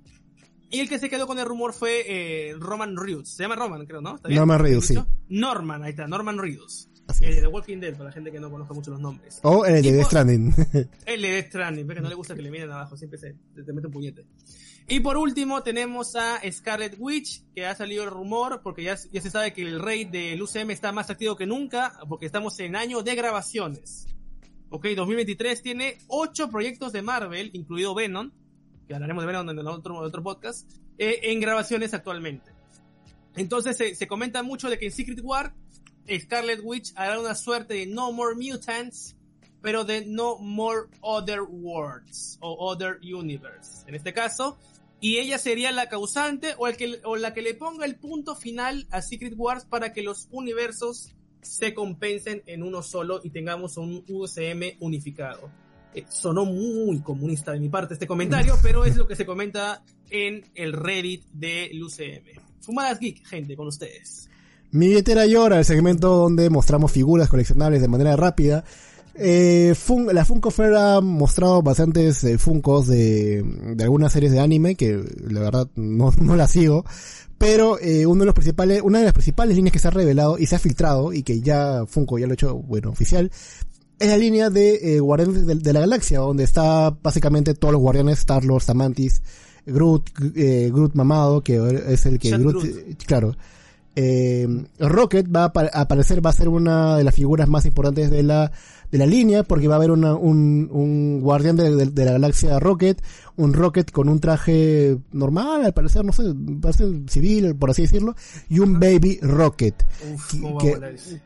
Y 0.69 0.79
el 0.79 0.89
que 0.89 0.99
se 0.99 1.09
quedó 1.09 1.27
con 1.27 1.39
el 1.39 1.45
rumor 1.45 1.73
fue 1.73 2.03
eh, 2.07 2.53
Roman 2.57 2.97
Reedus. 2.97 3.29
Se 3.29 3.43
llama 3.43 3.55
Roman, 3.55 3.85
creo, 3.85 4.01
¿no? 4.01 4.15
¿Está 4.15 4.27
bien? 4.27 4.39
Norman 4.39 4.59
Reedus, 4.59 4.89
¿Dicho? 4.89 5.07
Norman, 5.29 5.83
ahí 5.83 5.91
está, 5.91 6.07
Norman 6.07 6.37
Reedus. 6.37 6.89
Así 7.07 7.25
El 7.25 7.35
de 7.35 7.41
The 7.41 7.47
Walking 7.47 7.77
Dead, 7.79 7.93
para 7.93 8.05
la 8.05 8.11
gente 8.11 8.31
que 8.31 8.39
no 8.39 8.49
conozca 8.49 8.73
mucho 8.73 8.91
los 8.91 8.99
nombres. 8.99 9.39
O 9.43 9.65
el 9.65 9.83
de 9.83 9.91
Death 9.91 10.07
Stranding. 10.07 10.53
El 11.05 11.21
de 11.21 11.29
Death 11.29 11.47
Stranding, 11.47 11.85
porque 11.85 12.01
no 12.01 12.09
le 12.09 12.15
gusta 12.15 12.35
que 12.35 12.41
le 12.41 12.49
miren 12.49 12.71
abajo, 12.71 12.97
siempre 12.97 13.19
se 13.19 13.35
te, 13.53 13.63
te 13.63 13.73
mete 13.73 13.87
un 13.87 13.93
puñete. 13.93 14.25
Y 14.87 14.99
por 14.99 15.17
último 15.17 15.63
tenemos 15.63 16.15
a 16.15 16.39
Scarlet 16.51 16.95
Witch, 16.99 17.43
que 17.53 17.65
ha 17.65 17.75
salido 17.75 18.03
el 18.03 18.11
rumor, 18.11 18.61
porque 18.63 18.83
ya, 18.83 18.95
ya 19.11 19.21
se 19.21 19.31
sabe 19.31 19.51
que 19.51 19.63
el 19.63 19.79
rey 19.79 20.05
del 20.05 20.41
UCM 20.41 20.71
está 20.71 20.91
más 20.91 21.09
activo 21.09 21.35
que 21.35 21.47
nunca, 21.47 21.99
porque 22.07 22.27
estamos 22.27 22.59
en 22.59 22.75
año 22.75 23.01
de 23.01 23.15
grabaciones. 23.15 24.07
Ok, 24.69 24.87
2023 24.95 25.61
tiene 25.61 25.97
ocho 26.07 26.49
proyectos 26.49 26.91
de 26.91 27.01
Marvel, 27.01 27.49
incluido 27.53 27.95
Venom, 27.95 28.31
que 28.87 28.93
hablaremos 28.93 29.23
de 29.23 29.27
Venom 29.27 29.49
en 29.49 29.59
el 29.59 29.67
otro, 29.67 29.97
otro 29.97 30.21
podcast, 30.21 30.69
eh, 30.97 31.19
en 31.23 31.39
grabaciones 31.39 31.93
actualmente. 31.93 32.51
Entonces 33.35 33.77
se, 33.77 33.95
se 33.95 34.07
comenta 34.07 34.43
mucho 34.43 34.69
de 34.69 34.77
que 34.77 34.85
en 34.85 34.91
Secret 34.91 35.19
War, 35.23 35.55
Scarlet 36.07 36.61
Witch 36.63 36.93
hará 36.95 37.19
una 37.19 37.35
suerte 37.35 37.73
de 37.75 37.85
No 37.87 38.11
More 38.11 38.35
Mutants, 38.35 39.15
pero 39.61 39.83
de 39.83 40.05
No 40.05 40.37
More 40.37 40.87
Other 41.01 41.41
Worlds 41.41 42.37
o 42.41 42.69
Other 42.69 42.99
Universe, 43.01 43.83
en 43.87 43.95
este 43.95 44.13
caso. 44.13 44.57
Y 45.01 45.17
ella 45.17 45.37
sería 45.37 45.71
la 45.71 45.89
causante 45.89 46.55
o, 46.57 46.67
el 46.67 46.77
que, 46.77 46.99
o 47.03 47.15
la 47.15 47.33
que 47.33 47.41
le 47.41 47.53
ponga 47.53 47.85
el 47.85 47.95
punto 47.95 48.35
final 48.35 48.87
a 48.91 49.01
Secret 49.01 49.33
Wars 49.35 49.65
para 49.65 49.93
que 49.93 50.01
los 50.01 50.27
universos 50.31 51.15
se 51.41 51.73
compensen 51.73 52.41
en 52.47 52.63
uno 52.63 52.81
solo 52.81 53.21
y 53.23 53.29
tengamos 53.29 53.77
un 53.77 54.03
UCM 54.07 54.77
unificado. 54.79 55.51
Eh, 55.93 56.05
sonó 56.09 56.45
muy 56.45 56.99
comunista 56.99 57.51
de 57.51 57.59
mi 57.59 57.69
parte 57.69 57.93
este 57.93 58.07
comentario, 58.07 58.57
pero 58.63 58.83
es 58.85 58.95
lo 58.95 59.07
que 59.07 59.15
se 59.15 59.25
comenta 59.25 59.83
en 60.09 60.43
el 60.55 60.73
Reddit 60.73 61.25
del 61.31 61.81
UCM. 61.81 62.41
Fumadas 62.61 62.99
Geek, 62.99 63.25
gente, 63.25 63.55
con 63.55 63.67
ustedes. 63.67 64.29
Mi 64.71 64.87
billetera 64.87 65.25
llora, 65.25 65.59
el 65.59 65.65
segmento 65.65 66.09
donde 66.09 66.49
mostramos 66.49 66.91
figuras 66.91 67.29
coleccionables 67.29 67.81
de 67.81 67.87
manera 67.87 68.15
rápida. 68.15 68.63
Eh, 69.17 69.73
Fun- 69.77 70.09
la 70.13 70.25
Funko 70.25 70.51
Fair 70.51 70.73
ha 70.75 70.99
mostrado 70.99 71.61
bastantes 71.61 72.21
eh, 72.25 72.37
Funkos 72.37 72.87
de, 72.87 73.41
de 73.75 73.83
algunas 73.83 74.11
series 74.11 74.33
de 74.33 74.41
anime 74.41 74.75
que 74.75 75.01
la 75.29 75.39
verdad 75.39 75.67
no, 75.75 76.11
no 76.19 76.35
las 76.35 76.51
sigo. 76.51 76.83
Pero 77.37 77.79
eh, 77.79 78.05
uno 78.05 78.21
de 78.21 78.25
los 78.27 78.35
principales, 78.35 78.81
una 78.83 78.99
de 78.99 79.05
las 79.05 79.13
principales 79.13 79.55
líneas 79.55 79.71
que 79.73 79.79
se 79.79 79.87
ha 79.87 79.91
revelado 79.91 80.37
y 80.37 80.45
se 80.45 80.55
ha 80.55 80.59
filtrado 80.59 81.13
y 81.13 81.23
que 81.23 81.39
ya 81.41 81.85
Funko 81.87 82.17
ya 82.19 82.27
lo 82.27 82.31
ha 82.31 82.33
hecho, 82.33 82.55
bueno, 82.55 82.89
oficial, 82.89 83.31
es 83.99 84.07
la 84.09 84.17
línea 84.17 84.49
de 84.49 84.95
eh, 84.95 84.99
Guardianes 84.99 85.45
de, 85.45 85.55
de 85.55 85.73
la 85.73 85.81
Galaxia, 85.81 86.19
donde 86.19 86.43
está 86.43 86.89
básicamente 87.01 87.53
todos 87.53 87.73
los 87.73 87.81
guardianes, 87.81 88.19
Star-Lord, 88.19 88.63
Samantis, 88.63 89.21
Groot, 89.65 90.09
eh, 90.35 90.69
Groot 90.73 90.95
mamado, 90.95 91.41
que 91.41 91.55
es 91.87 92.05
el 92.05 92.19
que 92.19 92.31
Groot, 92.37 92.63
Groot. 92.63 93.03
claro. 93.05 93.35
Eh, 93.95 94.47
Rocket 94.79 95.27
va 95.33 95.43
a 95.43 95.45
apa- 95.45 95.69
a 95.71 95.81
aparecer, 95.81 96.25
va 96.25 96.29
a 96.29 96.33
ser 96.33 96.49
una 96.49 96.97
de 96.97 97.03
las 97.03 97.15
figuras 97.15 97.47
más 97.47 97.65
importantes 97.65 98.11
de 98.11 98.23
la, 98.23 98.51
de 98.91 98.97
la 98.97 99.05
línea, 99.05 99.43
porque 99.43 99.67
va 99.69 99.75
a 99.75 99.77
haber 99.77 99.91
una, 99.91 100.15
un, 100.15 100.69
un 100.71 101.21
guardián 101.21 101.55
de, 101.55 101.73
de- 101.75 101.85
de 101.85 102.05
la 102.05 102.11
galaxia 102.13 102.59
Rocket, 102.59 103.01
un 103.37 103.53
Rocket 103.53 103.89
con 103.91 104.09
un 104.09 104.19
traje 104.19 104.97
normal, 105.13 105.63
al 105.65 105.73
parecer, 105.73 106.03
no 106.03 106.11
sé, 106.11 106.23
parece 106.61 106.85
civil, 107.07 107.55
por 107.55 107.69
así 107.69 107.83
decirlo, 107.83 108.15
y 108.49 108.59
un 108.59 108.79
Baby 108.79 109.19
Rocket 109.21 109.85
Uf, 110.13 110.31
que- 110.31 110.41
¿cómo 110.41 110.55
va 110.55 110.61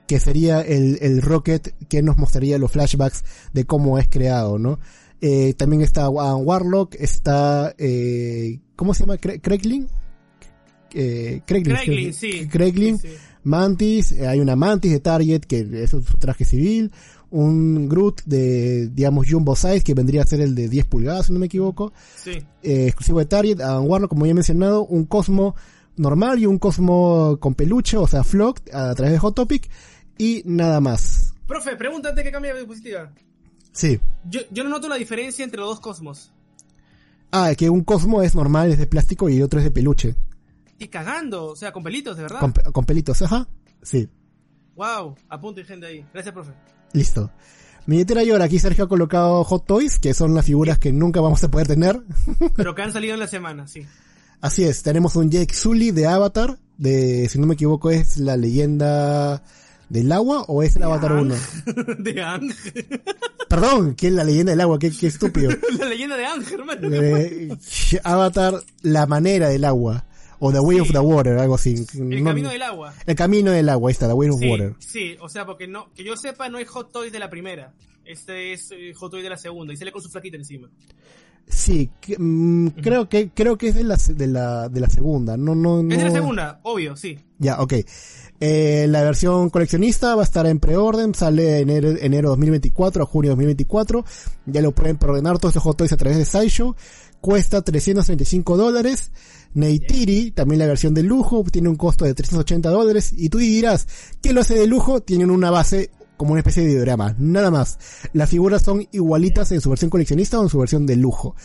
que- 0.07 0.19
sería 0.19 0.61
el, 0.61 0.99
el 1.01 1.21
Rocket 1.23 1.73
que 1.87 2.01
nos 2.03 2.17
mostraría 2.17 2.57
los 2.59 2.71
flashbacks 2.71 3.23
de 3.53 3.65
cómo 3.65 3.97
es 3.97 4.07
creado, 4.07 4.59
¿no? 4.59 4.79
Eh, 5.21 5.53
también 5.55 5.81
está 5.81 6.07
Warlock, 6.07 6.95
está, 6.99 7.73
eh, 7.77 8.59
¿cómo 8.75 8.93
se 8.93 9.01
llama? 9.03 9.15
Cra- 9.17 9.41
Craiglin? 9.41 9.87
Eh, 10.93 11.41
Craiglin, 11.45 11.75
Craiglin, 11.75 12.13
sí. 12.13 12.47
Craiglin, 12.47 12.97
Sí, 12.99 13.07
sí. 13.09 13.13
Mantis, 13.43 14.11
eh, 14.11 14.27
hay 14.27 14.39
una 14.39 14.55
Mantis 14.55 14.91
de 14.91 14.99
Target 14.99 15.41
que 15.41 15.67
es 15.83 15.89
su 15.91 16.01
traje 16.01 16.45
civil, 16.45 16.91
un 17.31 17.87
Groot 17.87 18.23
de, 18.25 18.89
digamos, 18.89 19.27
Jumbo 19.29 19.55
Size 19.55 19.81
que 19.81 19.93
vendría 19.93 20.23
a 20.23 20.25
ser 20.25 20.41
el 20.41 20.55
de 20.55 20.67
10 20.67 20.85
pulgadas, 20.85 21.27
si 21.27 21.33
no 21.33 21.39
me 21.39 21.45
equivoco, 21.45 21.93
Sí. 22.17 22.31
eh, 22.63 22.85
exclusivo 22.87 23.19
de 23.19 23.25
Target, 23.25 23.59
Warlock, 23.59 24.09
como 24.09 24.25
ya 24.25 24.31
he 24.31 24.35
mencionado, 24.35 24.85
un 24.85 25.05
Cosmo 25.05 25.55
normal 25.95 26.39
y 26.39 26.45
un 26.47 26.57
Cosmo 26.59 27.37
con 27.39 27.53
peluche, 27.55 27.97
o 27.97 28.07
sea, 28.07 28.23
Flock, 28.23 28.61
a 28.73 28.93
través 28.95 29.13
de 29.13 29.19
Hot 29.19 29.35
Topic, 29.35 29.69
y 30.17 30.41
nada 30.45 30.81
más. 30.81 31.33
Profe, 31.47 31.75
pregúntate 31.75 32.23
qué 32.23 32.31
cambia 32.31 32.53
de 32.53 32.59
diapositiva. 32.59 33.11
Sí. 33.71 33.99
Yo, 34.29 34.41
yo 34.51 34.63
no 34.63 34.69
noto 34.71 34.89
la 34.89 34.95
diferencia 34.95 35.45
entre 35.45 35.59
los 35.59 35.69
dos 35.69 35.79
cosmos. 35.79 36.31
Ah, 37.31 37.53
que 37.55 37.69
un 37.69 37.83
Cosmo 37.83 38.21
es 38.23 38.33
normal, 38.35 38.71
es 38.71 38.79
de 38.79 38.87
plástico, 38.87 39.29
y 39.29 39.37
el 39.37 39.43
otro 39.43 39.59
es 39.59 39.65
de 39.65 39.71
peluche, 39.71 40.15
Y 40.79 40.87
cagando, 40.87 41.47
o 41.47 41.55
sea, 41.55 41.71
con 41.71 41.83
pelitos, 41.83 42.15
de 42.17 42.23
verdad. 42.23 42.39
con, 42.39 42.51
con 42.53 42.85
pelitos, 42.85 43.21
ajá. 43.21 43.47
Sí, 43.81 44.09
Wow, 44.75 45.15
apunte 45.27 45.65
gente 45.65 45.87
ahí. 45.87 46.05
Gracias, 46.13 46.33
profe. 46.33 46.51
listo. 46.93 47.29
Mi 47.85 47.95
billetera 47.97 48.23
llora, 48.23 48.45
aquí 48.45 48.59
Sergio 48.59 48.85
ha 48.85 48.87
colocado 48.87 49.43
Hot 49.43 49.65
Toys, 49.65 49.99
que 49.99 50.13
son 50.13 50.33
las 50.33 50.45
figuras 50.45 50.79
que 50.79 50.93
nunca 50.93 51.19
vamos 51.19 51.43
a 51.43 51.51
poder 51.51 51.67
tener. 51.67 52.01
Pero 52.55 52.75
que 52.75 52.81
han 52.83 52.93
salido 52.93 53.13
en 53.13 53.19
la 53.19 53.27
semana, 53.27 53.67
sí. 53.67 53.85
Así 54.39 54.63
es, 54.63 54.81
tenemos 54.81 55.17
un 55.17 55.29
Jake 55.29 55.53
Sully 55.53 55.91
de 55.91 56.07
Avatar, 56.07 56.59
de, 56.77 57.27
si 57.29 57.39
no 57.39 57.45
me 57.47 57.55
equivoco, 57.55 57.89
es 57.89 58.15
la 58.17 58.37
leyenda 58.37 59.43
del 59.89 60.11
agua 60.13 60.43
o 60.47 60.63
es 60.63 60.77
el 60.77 60.83
Avatar 60.83 61.11
1. 61.11 61.35
de 61.99 62.21
Ángel. 62.21 63.01
Perdón, 63.49 63.95
¿qué 63.95 64.07
es 64.07 64.13
la 64.13 64.23
leyenda 64.23 64.51
del 64.51 64.61
agua? 64.61 64.79
Qué, 64.79 64.91
qué 64.91 65.07
estúpido. 65.07 65.51
la 65.77 65.85
leyenda 65.89 66.15
de 66.15 66.25
Ángel, 66.25 66.59
hermano. 66.61 66.87
Eh, 66.89 67.49
Avatar, 68.03 68.53
la 68.83 69.07
manera 69.07 69.49
del 69.49 69.65
agua. 69.65 70.05
O 70.39 70.51
The 70.51 70.59
Way 70.59 70.77
Sí. 70.77 70.81
of 70.81 70.91
the 70.91 70.99
Water, 70.99 71.37
algo 71.37 71.55
así. 71.55 71.85
El 71.97 72.23
No- 72.23 72.29
camino 72.29 72.49
del 72.49 72.61
agua. 72.61 72.93
el 73.05 73.15
camino 73.15 73.51
del 73.51 73.67
agua, 73.69 73.89
ahí 73.89 73.91
está, 73.93 74.07
The 74.07 74.13
Way 74.13 74.29
of 74.29 74.39
Sí, 74.39 74.49
Water. 74.49 74.75
sí, 74.79 75.17
o 75.21 75.27
sea, 75.29 75.45
porque 75.45 75.67
no, 75.67 75.91
que 75.93 76.03
yo 76.03 76.15
sepa, 76.15 76.47
no 76.49 76.57
es 76.59 76.67
Hot 76.69 76.91
Toys 76.91 77.11
de 77.11 77.19
la 77.19 77.29
primera. 77.29 77.73
Este 78.05 78.53
es 78.53 78.71
eh, 78.71 78.93
Hot 78.95 79.11
Toys 79.11 79.23
de 79.23 79.29
la 79.29 79.37
segunda 79.37 79.73
y 79.73 79.77
sale 79.77 79.91
con 79.91 80.01
su 80.01 80.09
flaquita 80.09 80.37
encima. 80.37 80.69
Sí, 81.47 81.89
que- 81.99 82.15
mm, 82.17 82.69
creo 82.81 83.09
que 83.09 83.29
creo 83.31 83.57
que 83.57 83.69
es 83.69 83.75
de 83.75 83.83
la, 83.83 83.97
de 83.97 84.27
la, 84.27 84.69
de 84.69 84.79
la 84.79 84.89
segunda. 84.89 85.35
No, 85.35 85.55
no, 85.55 85.81
no. 85.81 85.91
Es 85.93 85.97
de 85.97 86.05
la 86.05 86.11
segunda, 86.11 86.59
obvio, 86.63 86.95
sí. 86.95 87.17
Ya, 87.39 87.59
ok. 87.59 87.73
Eh, 88.41 88.85
la 88.87 89.03
versión 89.03 89.49
coleccionista 89.49 90.15
va 90.15 90.21
a 90.21 90.25
estar 90.25 90.45
en 90.45 90.59
preorden, 90.59 91.13
sale 91.13 91.59
enero, 91.59 91.89
enero 91.99 92.29
2024 92.29 93.03
a 93.03 93.05
junio 93.05 93.31
2024. 93.31 94.05
Ya 94.45 94.61
lo 94.61 94.71
pueden 94.71 94.97
preordenar 94.97 95.39
todos 95.39 95.51
estos 95.53 95.63
Hot 95.63 95.77
Toys 95.77 95.91
a 95.91 95.97
través 95.97 96.17
de 96.19 96.25
Sideshow. 96.25 96.75
Cuesta 97.19 97.61
335 97.63 98.55
dólares. 98.55 99.11
Neytiri, 99.53 100.31
también 100.31 100.59
la 100.59 100.67
versión 100.67 100.93
de 100.93 101.03
lujo, 101.03 101.43
tiene 101.51 101.69
un 101.69 101.75
costo 101.75 102.05
de 102.05 102.13
380 102.13 102.69
dólares. 102.69 103.13
Y 103.15 103.29
tú 103.29 103.37
dirás, 103.39 103.87
¿qué 104.21 104.33
lo 104.33 104.41
hace 104.41 104.55
de 104.55 104.67
lujo? 104.67 105.01
Tienen 105.01 105.31
una 105.31 105.51
base 105.51 105.91
como 106.17 106.31
una 106.33 106.41
especie 106.41 106.63
de 106.63 106.69
diorama, 106.75 107.15
nada 107.17 107.49
más. 107.49 107.79
Las 108.13 108.29
figuras 108.29 108.61
son 108.61 108.85
igualitas 108.91 109.51
en 109.51 109.61
su 109.61 109.69
versión 109.69 109.89
coleccionista 109.89 110.39
o 110.39 110.43
en 110.43 110.49
su 110.49 110.59
versión 110.59 110.85
de 110.85 110.95
lujo. 110.97 111.35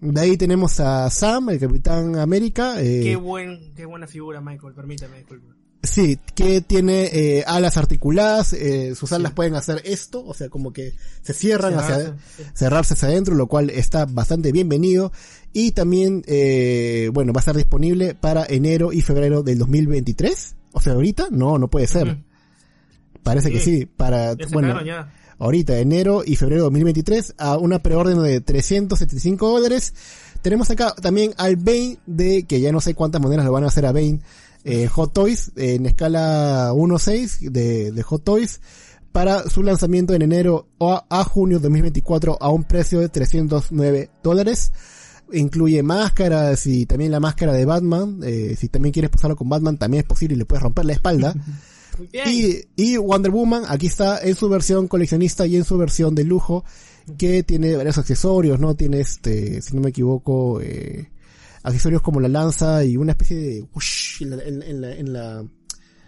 De 0.00 0.20
ahí 0.20 0.36
tenemos 0.36 0.80
a 0.80 1.10
Sam, 1.10 1.50
el 1.50 1.58
Capitán 1.58 2.16
América. 2.16 2.80
eh, 2.80 3.00
Qué 3.02 3.16
buen, 3.16 3.72
qué 3.74 3.84
buena 3.86 4.06
figura, 4.06 4.40
Michael, 4.40 4.72
permítame, 4.74 5.18
disculpa. 5.18 5.54
Sí, 5.82 6.18
que 6.34 6.60
tiene 6.60 7.04
eh, 7.10 7.44
alas 7.46 7.78
articuladas, 7.78 8.52
eh, 8.52 8.94
sus 8.94 9.12
alas 9.12 9.32
pueden 9.32 9.54
hacer 9.54 9.80
esto, 9.86 10.22
o 10.26 10.34
sea, 10.34 10.50
como 10.50 10.74
que 10.74 10.92
se 11.22 11.32
cierran 11.32 11.72
hacia 11.74 11.96
Cerrarse, 11.96 12.18
sí. 12.36 12.42
cerrarse 12.52 12.94
hacia 12.94 13.08
adentro, 13.08 13.34
lo 13.34 13.46
cual 13.46 13.70
está 13.70 14.04
bastante 14.04 14.52
bienvenido. 14.52 15.10
Y 15.54 15.72
también, 15.72 16.22
eh, 16.26 17.08
bueno, 17.14 17.32
va 17.32 17.38
a 17.38 17.40
estar 17.42 17.56
disponible 17.56 18.14
para 18.14 18.44
enero 18.44 18.92
y 18.92 19.00
febrero 19.00 19.42
del 19.42 19.58
2023. 19.58 20.54
O 20.72 20.80
sea, 20.80 20.92
ahorita, 20.92 21.28
no, 21.30 21.56
no 21.58 21.68
puede 21.68 21.86
ser. 21.86 22.18
Parece 23.22 23.50
que 23.50 23.60
Sí. 23.60 23.86
para, 23.86 24.34
Ya 24.36 24.46
bueno, 24.52 24.84
ya. 24.84 25.12
ahorita, 25.38 25.78
enero 25.78 26.22
y 26.24 26.36
febrero 26.36 26.62
de 26.62 26.64
2023, 26.66 27.34
a 27.38 27.56
una 27.56 27.78
preorden 27.82 28.22
de 28.22 28.40
375 28.42 29.48
dólares. 29.48 29.94
Tenemos 30.42 30.70
acá 30.70 30.94
también 31.00 31.32
al 31.38 31.56
Bane 31.56 31.98
de, 32.06 32.44
que 32.44 32.60
ya 32.60 32.70
no 32.72 32.80
sé 32.80 32.94
cuántas 32.94 33.20
maneras 33.22 33.44
lo 33.44 33.52
van 33.52 33.64
a 33.64 33.68
hacer 33.68 33.84
a 33.86 33.92
Bane, 33.92 34.20
eh, 34.64 34.86
Hot 34.88 35.12
Toys, 35.12 35.52
en 35.56 35.86
escala 35.86 36.72
1.6 36.72 37.50
de, 37.50 37.92
de 37.92 38.02
Hot 38.02 38.24
Toys, 38.24 38.60
para 39.12 39.48
su 39.48 39.62
lanzamiento 39.62 40.14
en 40.14 40.22
enero 40.22 40.68
o 40.78 40.92
a, 40.92 41.06
a 41.08 41.24
junio 41.24 41.58
de 41.58 41.64
2024 41.64 42.38
a 42.40 42.50
un 42.50 42.64
precio 42.64 43.00
de 43.00 43.08
309 43.08 44.10
dólares. 44.22 44.72
Incluye 45.32 45.82
máscaras 45.82 46.66
y 46.66 46.86
también 46.86 47.12
la 47.12 47.20
máscara 47.20 47.52
de 47.52 47.64
Batman. 47.64 48.20
Eh, 48.24 48.56
si 48.58 48.68
también 48.68 48.92
quieres 48.92 49.10
posarlo 49.10 49.36
con 49.36 49.48
Batman, 49.48 49.78
también 49.78 50.02
es 50.02 50.06
posible 50.06 50.34
y 50.34 50.38
le 50.38 50.44
puedes 50.44 50.62
romper 50.62 50.84
la 50.84 50.92
espalda. 50.92 51.34
Muy 51.98 52.08
bien. 52.12 52.24
Y, 52.28 52.64
y 52.76 52.96
Wonder 52.96 53.30
Woman, 53.30 53.64
aquí 53.68 53.86
está 53.86 54.20
en 54.22 54.34
su 54.34 54.48
versión 54.48 54.88
coleccionista 54.88 55.46
y 55.46 55.56
en 55.56 55.64
su 55.64 55.76
versión 55.76 56.14
de 56.14 56.24
lujo, 56.24 56.64
que 57.18 57.42
tiene 57.42 57.76
varios 57.76 57.98
accesorios, 57.98 58.58
¿no? 58.58 58.74
Tiene 58.74 59.00
este, 59.00 59.60
si 59.60 59.74
no 59.74 59.82
me 59.82 59.90
equivoco, 59.90 60.60
eh, 60.60 61.10
accesorios 61.62 62.02
como 62.02 62.20
la 62.20 62.28
lanza 62.28 62.84
y 62.84 62.96
una 62.96 63.12
especie 63.12 63.36
de 63.36 63.62
whoosh 63.74 64.22
en 64.22 64.30
la, 64.36 64.42
en, 64.44 64.62
en 64.62 64.80
la, 64.80 64.92
en 64.94 65.12
la- 65.12 65.44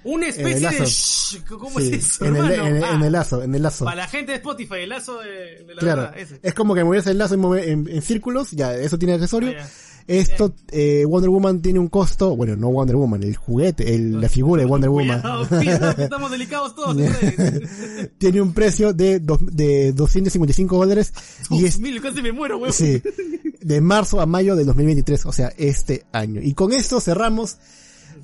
Una 0.05 0.27
especie 0.29 0.69
de... 0.71 0.85
shh, 0.87 1.45
¿Cómo 1.49 1.79
sí, 1.79 1.91
es 1.95 2.07
eso, 2.07 2.25
en, 2.25 2.37
el, 2.37 2.51
hermano? 2.51 2.67
en 2.69 2.77
el- 2.77 2.85
Ah, 2.85 2.95
en 2.95 3.03
el 3.03 3.13
lazo, 3.13 3.43
en 3.43 3.55
el 3.55 3.63
lazo. 3.63 3.85
Para 3.85 3.97
la 3.99 4.09
gente 4.09 4.33
de 4.33 4.39
Spotify, 4.39 4.75
el 4.83 4.89
lazo 4.89 5.19
de, 5.21 5.65
de 5.65 5.75
la 5.75 5.81
Claro, 5.81 6.03
verdad, 6.03 6.19
ese. 6.19 6.41
es 6.43 6.55
como 6.55 6.75
que 6.75 6.83
movías 6.85 7.07
el 7.07 7.19
lazo 7.19 7.35
en, 7.57 7.89
en- 7.89 8.03
círculos, 8.03 8.51
ya, 8.53 8.75
eso 8.75 8.99
tiene 8.99 9.15
accesorio. 9.15 9.53
Ah. 9.61 9.67
Esto, 10.07 10.55
eh, 10.71 11.05
Wonder 11.07 11.31
Woman 11.31 11.63
tiene 11.63 11.79
un 11.79 11.89
costo, 11.89 12.35
bueno, 12.37 12.57
no 12.57 12.71
Wonder 12.71 12.97
Woman, 12.97 13.23
el 13.23 13.37
juguete, 13.37 13.95
el, 13.95 14.21
la 14.21 14.29
figura 14.29 14.63
de 14.63 14.67
Wonder 14.69 14.91
Woman. 14.91 15.23
Estamos 15.99 16.31
delicados 16.31 16.75
todos. 16.75 16.97
señores. 16.97 18.11
tiene 18.19 18.41
un 18.41 18.53
precio 18.53 18.93
de, 18.93 19.21
dos- 19.21 19.41
de 19.45 19.93
255 19.93 20.77
dólares 20.77 21.13
y 21.51 21.65
es, 21.65 21.79
Mil, 21.79 22.01
casi 22.01 22.21
me 22.23 22.33
muero, 22.33 22.59
weón. 22.59 22.73
sí, 22.73 23.03
de 23.61 23.81
marzo 23.81 24.21
a 24.21 24.27
mayo 24.27 24.57
del 24.57 24.67
2023, 24.67 25.27
o 25.27 25.33
sea, 25.33 25.53
este 25.57 26.05
año. 26.13 26.41
Y 26.43 26.55
con 26.55 26.73
esto 26.73 27.01
cerramos 27.01 27.59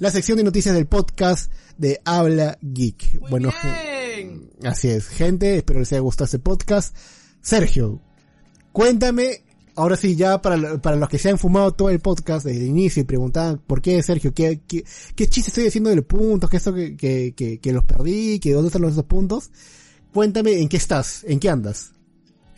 la 0.00 0.10
sección 0.10 0.38
de 0.38 0.44
noticias 0.44 0.74
del 0.74 0.86
podcast 0.86 1.50
de 1.76 2.00
Habla 2.05 2.59
Geek. 2.60 3.20
Muy 3.20 3.30
bueno, 3.30 3.50
bien. 4.16 4.50
así 4.64 4.88
es, 4.88 5.06
gente, 5.09 5.56
espero 5.56 5.78
les 5.80 5.92
haya 5.92 6.00
gustado 6.00 6.24
este 6.26 6.38
podcast. 6.40 6.96
Sergio, 7.40 8.00
cuéntame, 8.72 9.42
ahora 9.78 9.96
sí, 9.96 10.16
ya 10.16 10.42
para, 10.42 10.78
para 10.78 10.96
los 10.96 11.09
que 11.09 11.18
se 11.18 11.30
han 11.30 11.38
fumado 11.38 11.72
todo 11.72 11.88
el 11.90 12.00
podcast 12.00 12.44
desde 12.44 12.60
el 12.60 12.66
inicio 12.66 13.02
y 13.02 13.05
preguntaban 13.05 13.60
por 13.64 13.80
qué, 13.80 14.02
Sergio, 14.02 14.34
qué, 14.34 14.60
qué, 14.66 14.84
qué 15.14 15.26
chiste 15.28 15.50
estoy 15.50 15.68
haciendo 15.68 15.90
de 15.90 15.96
los 15.96 16.05
puntos, 16.05 16.50
que 16.50 16.56
esto 16.56 16.74
que, 16.74 16.96
que, 16.96 17.32
que, 17.36 17.59
que 17.59 17.72
los 17.72 17.84
perdí, 17.84 18.40
que 18.40 18.52
dónde 18.52 18.68
están 18.68 18.82
los 18.82 18.92
esos 18.92 19.05
puntos. 19.05 19.50
Cuéntame 20.12 20.60
en 20.60 20.68
qué 20.68 20.76
estás, 20.76 21.24
en 21.28 21.38
qué 21.38 21.48
andas. 21.48 21.92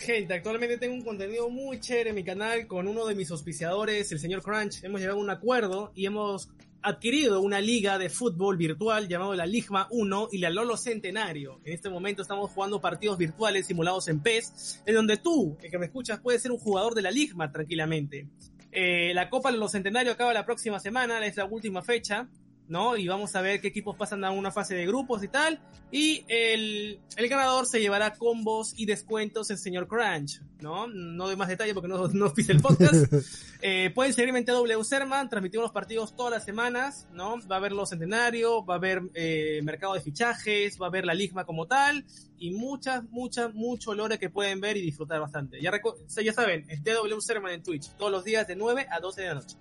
Gente, 0.01 0.33
actualmente 0.33 0.79
tengo 0.79 0.95
un 0.95 1.03
contenido 1.03 1.51
muy 1.51 1.79
chévere 1.79 2.09
en 2.09 2.17
mi 2.17 2.25
canal 2.25 2.67
con 2.67 2.89
uno 2.89 3.05
de 3.07 3.15
mis 3.15 3.31
auspiciadores, 3.31 4.11
el 4.11 4.19
señor 4.19 4.41
Crunch. 4.41 4.83
Hemos 4.83 4.99
llegado 4.99 5.19
a 5.19 5.23
un 5.23 5.29
acuerdo 5.29 5.93
y 5.95 6.07
hemos 6.07 6.49
adquirido 6.81 7.43
una 7.43 7.61
liga 7.61 7.99
de 7.99 8.09
fútbol 8.09 8.57
virtual 8.57 9.09
llamado 9.09 9.35
la 9.35 9.45
Ligma 9.45 9.89
1 9.91 10.29
y 10.33 10.39
la 10.39 10.49
Lolo 10.49 10.79
Centenario. 10.79 11.61
En 11.67 11.75
este 11.75 11.91
momento 11.91 12.23
estamos 12.23 12.51
jugando 12.51 12.81
partidos 12.81 13.19
virtuales 13.19 13.67
simulados 13.67 14.09
en 14.09 14.23
PES, 14.23 14.83
en 14.87 14.95
donde 14.95 15.19
tú, 15.19 15.59
el 15.63 15.71
que 15.71 15.79
me 15.79 15.85
escuchas, 15.85 16.19
puedes 16.21 16.41
ser 16.41 16.51
un 16.51 16.59
jugador 16.59 16.95
de 16.95 17.03
la 17.03 17.11
Ligma 17.11 17.53
tranquilamente. 17.53 18.27
Eh, 18.73 19.13
la 19.13 19.29
Copa 19.29 19.51
Lolo 19.51 19.69
Centenario 19.69 20.13
acaba 20.13 20.33
la 20.33 20.47
próxima 20.47 20.81
semana, 20.81 21.27
es 21.27 21.37
la 21.37 21.45
última 21.45 21.83
fecha. 21.83 22.27
¿No? 22.71 22.97
Y 22.97 23.07
vamos 23.07 23.35
a 23.37 23.43
ver 23.43 23.61
qué 23.61 23.69
equipos 23.69 23.97
pasan 23.97 24.25
a 24.25 24.31
una 24.31 24.51
fase 24.51 24.75
de 24.75 24.87
grupos 24.87 25.23
y 25.23 25.29
tal. 25.29 25.61
Y 25.93 26.25
el, 26.29 27.01
el 27.17 27.29
ganador 27.29 27.67
se 27.67 27.81
llevará 27.81 28.15
combos 28.15 28.73
y 28.77 28.87
descuentos 28.87 29.51
en 29.51 29.59
Señor 29.59 29.89
Crunch, 29.89 30.41
¿no? 30.61 30.87
No 30.87 31.27
doy 31.27 31.37
más 31.37 31.49
detalle 31.49 31.75
porque 31.75 31.89
no, 31.89 32.07
no 32.09 32.33
pise 32.33 32.53
el 32.53 32.63
podcast. 32.63 33.13
Eh, 33.63 33.91
pueden 33.95 34.15
seguirme 34.15 34.39
en 34.39 34.47
TW 34.47 34.83
Serman, 34.83 35.29
transmitimos 35.29 35.65
los 35.65 35.73
partidos 35.73 36.17
todas 36.17 36.33
las 36.33 36.47
semanas, 36.47 37.07
¿no? 37.13 37.37
Va 37.47 37.57
a 37.57 37.59
haber 37.59 37.73
los 37.73 37.91
centenarios, 37.91 38.63
va 38.67 38.73
a 38.73 38.77
haber 38.79 39.03
eh, 39.13 39.61
mercado 39.65 39.93
de 39.93 40.01
fichajes, 40.01 40.81
va 40.81 40.87
a 40.87 40.89
haber 40.89 41.05
la 41.05 41.13
Ligma 41.13 41.45
como 41.45 41.67
tal, 41.67 42.07
y 42.39 42.53
muchas, 42.53 43.05
muchas, 43.11 43.53
mucho 43.53 43.95
lore 43.95 44.19
que 44.19 44.31
pueden 44.31 44.63
ver 44.63 44.79
y 44.79 44.81
disfrutar 44.81 45.21
bastante. 45.21 45.61
Ya, 45.61 45.71
reco- 45.71 45.95
ya 46.25 46.33
saben, 46.33 46.65
es 46.71 46.83
TW 46.83 47.21
Serman 47.21 47.53
en 47.53 47.63
Twitch, 47.63 47.91
todos 47.99 48.11
los 48.11 48.25
días 48.25 48.49
de 48.49 48.57
9 48.57 48.87
a 48.91 48.99
12 48.99 49.21
de 49.21 49.27
la 49.29 49.35
noche. 49.35 49.57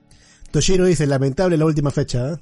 Toshiro 0.49 0.85
dice, 0.85 1.05
lamentable 1.05 1.57
la 1.57 1.65
última 1.65 1.91
fecha, 1.91 2.35
¿eh? 2.35 2.37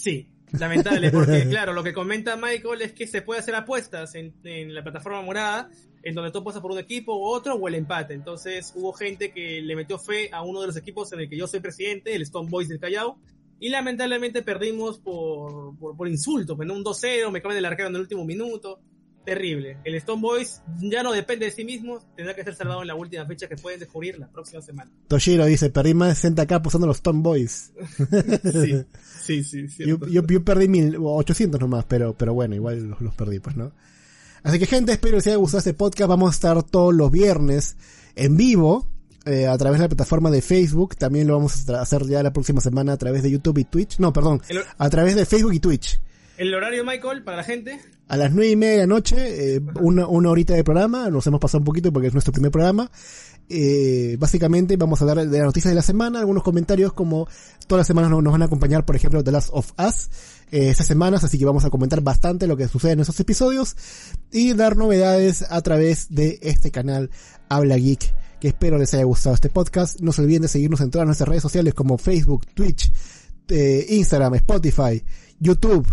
Sí, 0.00 0.28
lamentable, 0.52 1.10
porque 1.10 1.44
claro, 1.50 1.72
lo 1.72 1.82
que 1.82 1.92
comenta 1.92 2.36
Michael 2.36 2.82
es 2.82 2.92
que 2.92 3.06
se 3.08 3.22
puede 3.22 3.40
hacer 3.40 3.54
apuestas 3.56 4.14
en, 4.14 4.32
en 4.44 4.72
la 4.72 4.82
plataforma 4.82 5.22
morada, 5.22 5.70
en 6.04 6.14
donde 6.14 6.30
tú 6.30 6.38
apuestas 6.38 6.62
por 6.62 6.70
un 6.70 6.78
equipo 6.78 7.16
u 7.16 7.24
otro 7.24 7.54
o 7.54 7.66
el 7.66 7.74
empate. 7.74 8.14
Entonces 8.14 8.72
hubo 8.76 8.92
gente 8.92 9.32
que 9.32 9.60
le 9.60 9.74
metió 9.74 9.98
fe 9.98 10.30
a 10.32 10.42
uno 10.42 10.60
de 10.60 10.68
los 10.68 10.76
equipos 10.76 11.12
en 11.12 11.20
el 11.20 11.28
que 11.28 11.36
yo 11.36 11.48
soy 11.48 11.58
presidente, 11.58 12.14
el 12.14 12.22
Stone 12.22 12.48
Boys 12.48 12.68
del 12.68 12.78
Callao, 12.78 13.18
y 13.58 13.70
lamentablemente 13.70 14.42
perdimos 14.42 15.00
por, 15.00 15.76
por, 15.76 15.96
por 15.96 16.06
insultos, 16.06 16.56
pues, 16.56 16.68
¿no? 16.68 16.74
un 16.74 16.84
2-0, 16.84 17.32
me 17.32 17.42
cambian 17.42 17.58
el 17.58 17.64
arquero 17.64 17.88
en 17.88 17.96
el 17.96 18.02
último 18.02 18.24
minuto. 18.24 18.78
Terrible. 19.28 19.76
El 19.84 19.94
Stone 19.96 20.22
Boys 20.22 20.62
ya 20.80 21.02
no 21.02 21.12
depende 21.12 21.44
de 21.44 21.52
sí 21.52 21.62
mismo, 21.62 22.00
tendrá 22.16 22.34
que 22.34 22.42
ser 22.42 22.54
salvado 22.54 22.80
en 22.80 22.88
la 22.88 22.94
última 22.94 23.26
fecha 23.26 23.46
que 23.46 23.56
pueden 23.56 23.78
descubrir 23.78 24.18
la 24.18 24.26
próxima 24.26 24.62
semana. 24.62 24.90
Toshiro 25.06 25.44
dice, 25.44 25.68
perdí 25.68 25.92
más 25.92 26.22
de 26.22 26.30
60k 26.30 26.66
usando 26.66 26.86
los 26.86 26.96
Stone 26.96 27.20
Boys. 27.20 27.72
Sí, 29.28 29.44
sí, 29.44 29.68
sí. 29.68 29.84
Yo, 29.84 29.98
cierto. 29.98 30.06
yo, 30.06 30.26
yo 30.26 30.42
perdí 30.42 30.68
mil, 30.68 30.96
800 30.98 31.60
nomás, 31.60 31.84
pero, 31.84 32.14
pero 32.16 32.32
bueno, 32.32 32.54
igual 32.54 32.88
los, 32.88 33.02
los 33.02 33.14
perdí, 33.14 33.40
pues, 33.40 33.56
¿no? 33.56 33.72
Así 34.42 34.58
que 34.58 34.64
gente, 34.64 34.92
espero 34.92 35.10
que 35.12 35.16
les 35.16 35.26
haya 35.26 35.36
gustado 35.36 35.58
este 35.58 35.74
podcast. 35.74 36.08
Vamos 36.08 36.30
a 36.30 36.32
estar 36.34 36.62
todos 36.62 36.94
los 36.94 37.10
viernes 37.10 37.76
en 38.16 38.38
vivo, 38.38 38.86
eh, 39.26 39.46
a 39.46 39.58
través 39.58 39.80
de 39.80 39.84
la 39.84 39.88
plataforma 39.90 40.30
de 40.30 40.40
Facebook. 40.40 40.96
También 40.96 41.26
lo 41.26 41.34
vamos 41.34 41.68
a 41.68 41.82
hacer 41.82 42.06
ya 42.06 42.22
la 42.22 42.32
próxima 42.32 42.62
semana 42.62 42.94
a 42.94 42.96
través 42.96 43.22
de 43.22 43.30
YouTube 43.30 43.58
y 43.58 43.64
Twitch. 43.64 43.98
No, 43.98 44.14
perdón, 44.14 44.40
a 44.78 44.88
través 44.88 45.16
de 45.16 45.26
Facebook 45.26 45.52
y 45.52 45.60
Twitch. 45.60 46.00
El 46.38 46.54
horario, 46.54 46.84
Michael, 46.84 47.22
para 47.24 47.38
la 47.38 47.44
gente. 47.44 47.80
A 48.08 48.16
las 48.16 48.32
nueve 48.32 48.52
y 48.52 48.56
media 48.56 48.72
de 48.72 48.78
la 48.78 48.86
noche, 48.86 49.56
eh, 49.56 49.60
una, 49.80 50.06
una 50.06 50.30
horita 50.30 50.54
de 50.54 50.64
programa, 50.64 51.10
nos 51.10 51.26
hemos 51.26 51.40
pasado 51.40 51.58
un 51.58 51.64
poquito 51.64 51.92
porque 51.92 52.08
es 52.08 52.14
nuestro 52.14 52.32
primer 52.32 52.50
programa. 52.50 52.90
Eh, 53.50 54.16
básicamente 54.18 54.76
vamos 54.76 55.00
a 55.00 55.04
hablar 55.04 55.26
de 55.26 55.38
las 55.38 55.46
noticias 55.46 55.70
de 55.70 55.74
la 55.74 55.82
semana, 55.82 56.20
algunos 56.20 56.42
comentarios 56.42 56.92
como 56.92 57.26
todas 57.66 57.80
las 57.80 57.86
semanas 57.86 58.10
nos, 58.10 58.22
nos 58.22 58.32
van 58.32 58.42
a 58.42 58.44
acompañar, 58.44 58.84
por 58.84 58.94
ejemplo, 58.94 59.24
The 59.24 59.32
Last 59.32 59.48
of 59.52 59.72
Us, 59.78 60.08
eh, 60.50 60.68
estas 60.70 60.86
semanas, 60.86 61.24
así 61.24 61.38
que 61.38 61.44
vamos 61.44 61.64
a 61.64 61.70
comentar 61.70 62.00
bastante 62.02 62.46
lo 62.46 62.56
que 62.56 62.68
sucede 62.68 62.92
en 62.92 63.00
esos 63.00 63.18
episodios 63.20 63.74
y 64.30 64.52
dar 64.52 64.76
novedades 64.76 65.44
a 65.50 65.60
través 65.62 66.08
de 66.10 66.38
este 66.42 66.70
canal 66.70 67.10
Habla 67.48 67.76
Geek, 67.76 68.14
que 68.38 68.48
espero 68.48 68.78
les 68.78 68.92
haya 68.94 69.04
gustado 69.04 69.34
este 69.34 69.48
podcast. 69.48 70.00
No 70.00 70.12
se 70.12 70.22
olviden 70.22 70.42
de 70.42 70.48
seguirnos 70.48 70.80
en 70.82 70.90
todas 70.90 71.06
nuestras 71.06 71.28
redes 71.28 71.42
sociales 71.42 71.74
como 71.74 71.98
Facebook, 71.98 72.46
Twitch, 72.54 72.92
eh, 73.48 73.86
Instagram, 73.88 74.34
Spotify, 74.34 75.02
YouTube, 75.40 75.86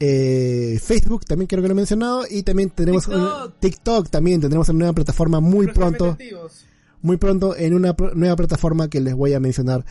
eh, 0.00 0.78
Facebook, 0.82 1.24
también 1.24 1.46
creo 1.48 1.62
que 1.62 1.68
lo 1.68 1.72
he 1.72 1.76
mencionado, 1.76 2.24
y 2.28 2.42
también 2.42 2.70
tenemos 2.70 3.04
TikTok. 3.06 3.44
un- 3.46 3.54
TikTok 3.60 4.10
también 4.10 4.40
tendremos 4.40 4.68
una 4.68 4.78
nueva 4.80 4.92
plataforma 4.94 5.40
muy 5.40 5.68
pronto, 5.68 6.16
muy 7.02 7.16
pronto 7.16 7.56
en 7.56 7.74
una 7.74 7.94
pro- 7.96 8.14
nueva 8.14 8.36
plataforma 8.36 8.88
que 8.90 9.00
les 9.00 9.14
voy 9.14 9.32
a 9.34 9.40
mencionar 9.40 9.84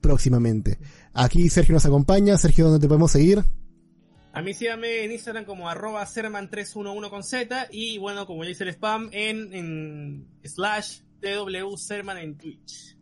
próximamente. 0.00 0.78
Aquí 1.12 1.48
Sergio 1.50 1.74
nos 1.74 1.84
acompaña, 1.84 2.38
Sergio, 2.38 2.66
¿dónde 2.66 2.80
te 2.80 2.88
podemos 2.88 3.10
seguir? 3.12 3.44
A 4.32 4.42
mí 4.42 4.54
síganme 4.54 5.04
en 5.04 5.10
Instagram 5.12 5.44
como 5.44 5.68
arroba 5.68 6.06
serman311 6.06 7.10
con 7.10 7.22
Z 7.24 7.66
y 7.72 7.98
bueno, 7.98 8.26
como 8.26 8.44
ya 8.44 8.50
hice 8.50 8.62
el 8.64 8.70
spam, 8.70 9.10
en, 9.12 9.52
en 9.52 10.26
slash 10.44 11.00
twserman 11.20 12.16
en 12.18 12.38
Twitch. 12.38 12.96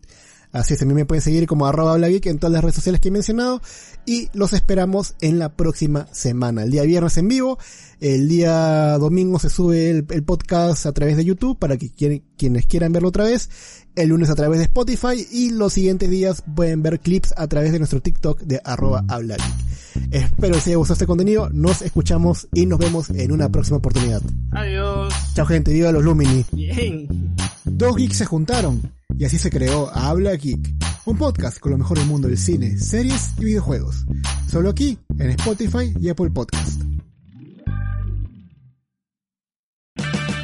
Así 0.51 0.73
es, 0.73 0.81
también 0.81 0.97
me 0.97 1.05
pueden 1.05 1.21
seguir 1.21 1.47
como 1.47 1.67
arroba 1.67 1.93
habla 1.93 2.09
geek 2.09 2.25
en 2.27 2.39
todas 2.39 2.53
las 2.55 2.63
redes 2.63 2.77
sociales 2.77 3.03
que 3.03 3.09
he 3.09 3.11
mencionado 3.11 3.61
y 4.09 4.31
los 4.33 4.55
esperamos 4.55 5.17
en 5.21 5.39
la 5.39 5.51
próxima 5.51 6.07
semana. 6.13 6.63
El 6.63 6.71
día 6.71 6.83
viernes 6.85 7.19
en 7.19 7.29
vivo, 7.29 7.59
el 8.01 8.27
día 8.27 8.97
domingo 8.97 9.39
se 9.39 9.51
sube 9.51 9.91
el, 9.91 10.07
el 10.09 10.23
podcast 10.25 10.87
a 10.87 10.93
través 10.93 11.19
de 11.19 11.27
YouTube 11.27 11.59
para 11.59 11.77
que 11.77 11.91
quienes 11.91 12.67
quieran 12.67 12.91
verlo 12.91 13.11
otra 13.11 13.25
vez, 13.25 13.51
el 13.97 14.09
lunes 14.09 14.31
a 14.31 14.35
través 14.35 14.61
de 14.61 14.65
Spotify 14.65 15.27
y 15.31 15.51
los 15.51 15.75
siguientes 15.75 16.09
días 16.09 16.43
pueden 16.55 16.83
ver 16.83 17.01
clips 17.01 17.35
a 17.37 17.49
través 17.49 17.71
de 17.71 17.81
nuestro 17.81 18.01
TikTok 18.01 18.41
de 18.41 18.63
arroba 18.65 19.05
habla 19.09 19.37
geek. 19.37 20.11
Espero 20.11 20.55
les 20.55 20.67
haya 20.67 20.77
gustado 20.77 20.95
este 20.95 21.07
contenido, 21.07 21.51
nos 21.51 21.83
escuchamos 21.83 22.49
y 22.55 22.65
nos 22.65 22.79
vemos 22.79 23.11
en 23.11 23.31
una 23.31 23.51
próxima 23.51 23.77
oportunidad. 23.77 24.23
Adiós. 24.53 25.13
Chao 25.35 25.45
gente, 25.45 25.71
viva 25.71 25.93
los 25.93 26.03
Lumini. 26.03 26.47
Bien. 26.53 27.37
Dos 27.67 27.97
geeks 27.97 28.17
se 28.17 28.25
juntaron 28.25 28.91
y 29.19 29.25
así 29.25 29.37
se 29.37 29.51
creó 29.51 29.91
Habla 29.93 30.35
Geek, 30.37 30.75
un 31.09 31.17
podcast 31.17 31.59
con 31.59 31.73
lo 31.73 31.79
mejor 31.79 31.99
del 31.99 32.07
mundo 32.07 32.29
del 32.29 32.37
cine, 32.37 32.79
series 32.79 33.33
y 33.39 33.45
videojuegos. 33.47 34.05
Solo 34.51 34.69
aquí, 34.69 34.99
en 35.19 35.31
Spotify 35.31 35.95
y 35.99 36.11
Apple 36.11 36.31
Podcast. 36.31 36.83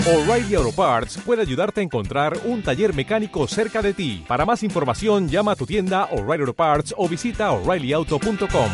O'Reilly 0.06 0.54
Auto 0.54 0.72
Parts 0.72 1.18
puede 1.24 1.42
ayudarte 1.42 1.80
a 1.80 1.84
encontrar 1.84 2.38
un 2.44 2.62
taller 2.62 2.94
mecánico 2.94 3.46
cerca 3.46 3.82
de 3.82 3.94
ti. 3.94 4.24
Para 4.26 4.44
más 4.44 4.62
información, 4.62 5.28
llama 5.28 5.52
a 5.52 5.56
tu 5.56 5.66
tienda 5.66 6.04
O'Reilly 6.12 6.42
Auto 6.42 6.54
Parts 6.54 6.94
o 6.96 7.08
visita 7.08 7.50
oreillyauto.com. 7.52 8.70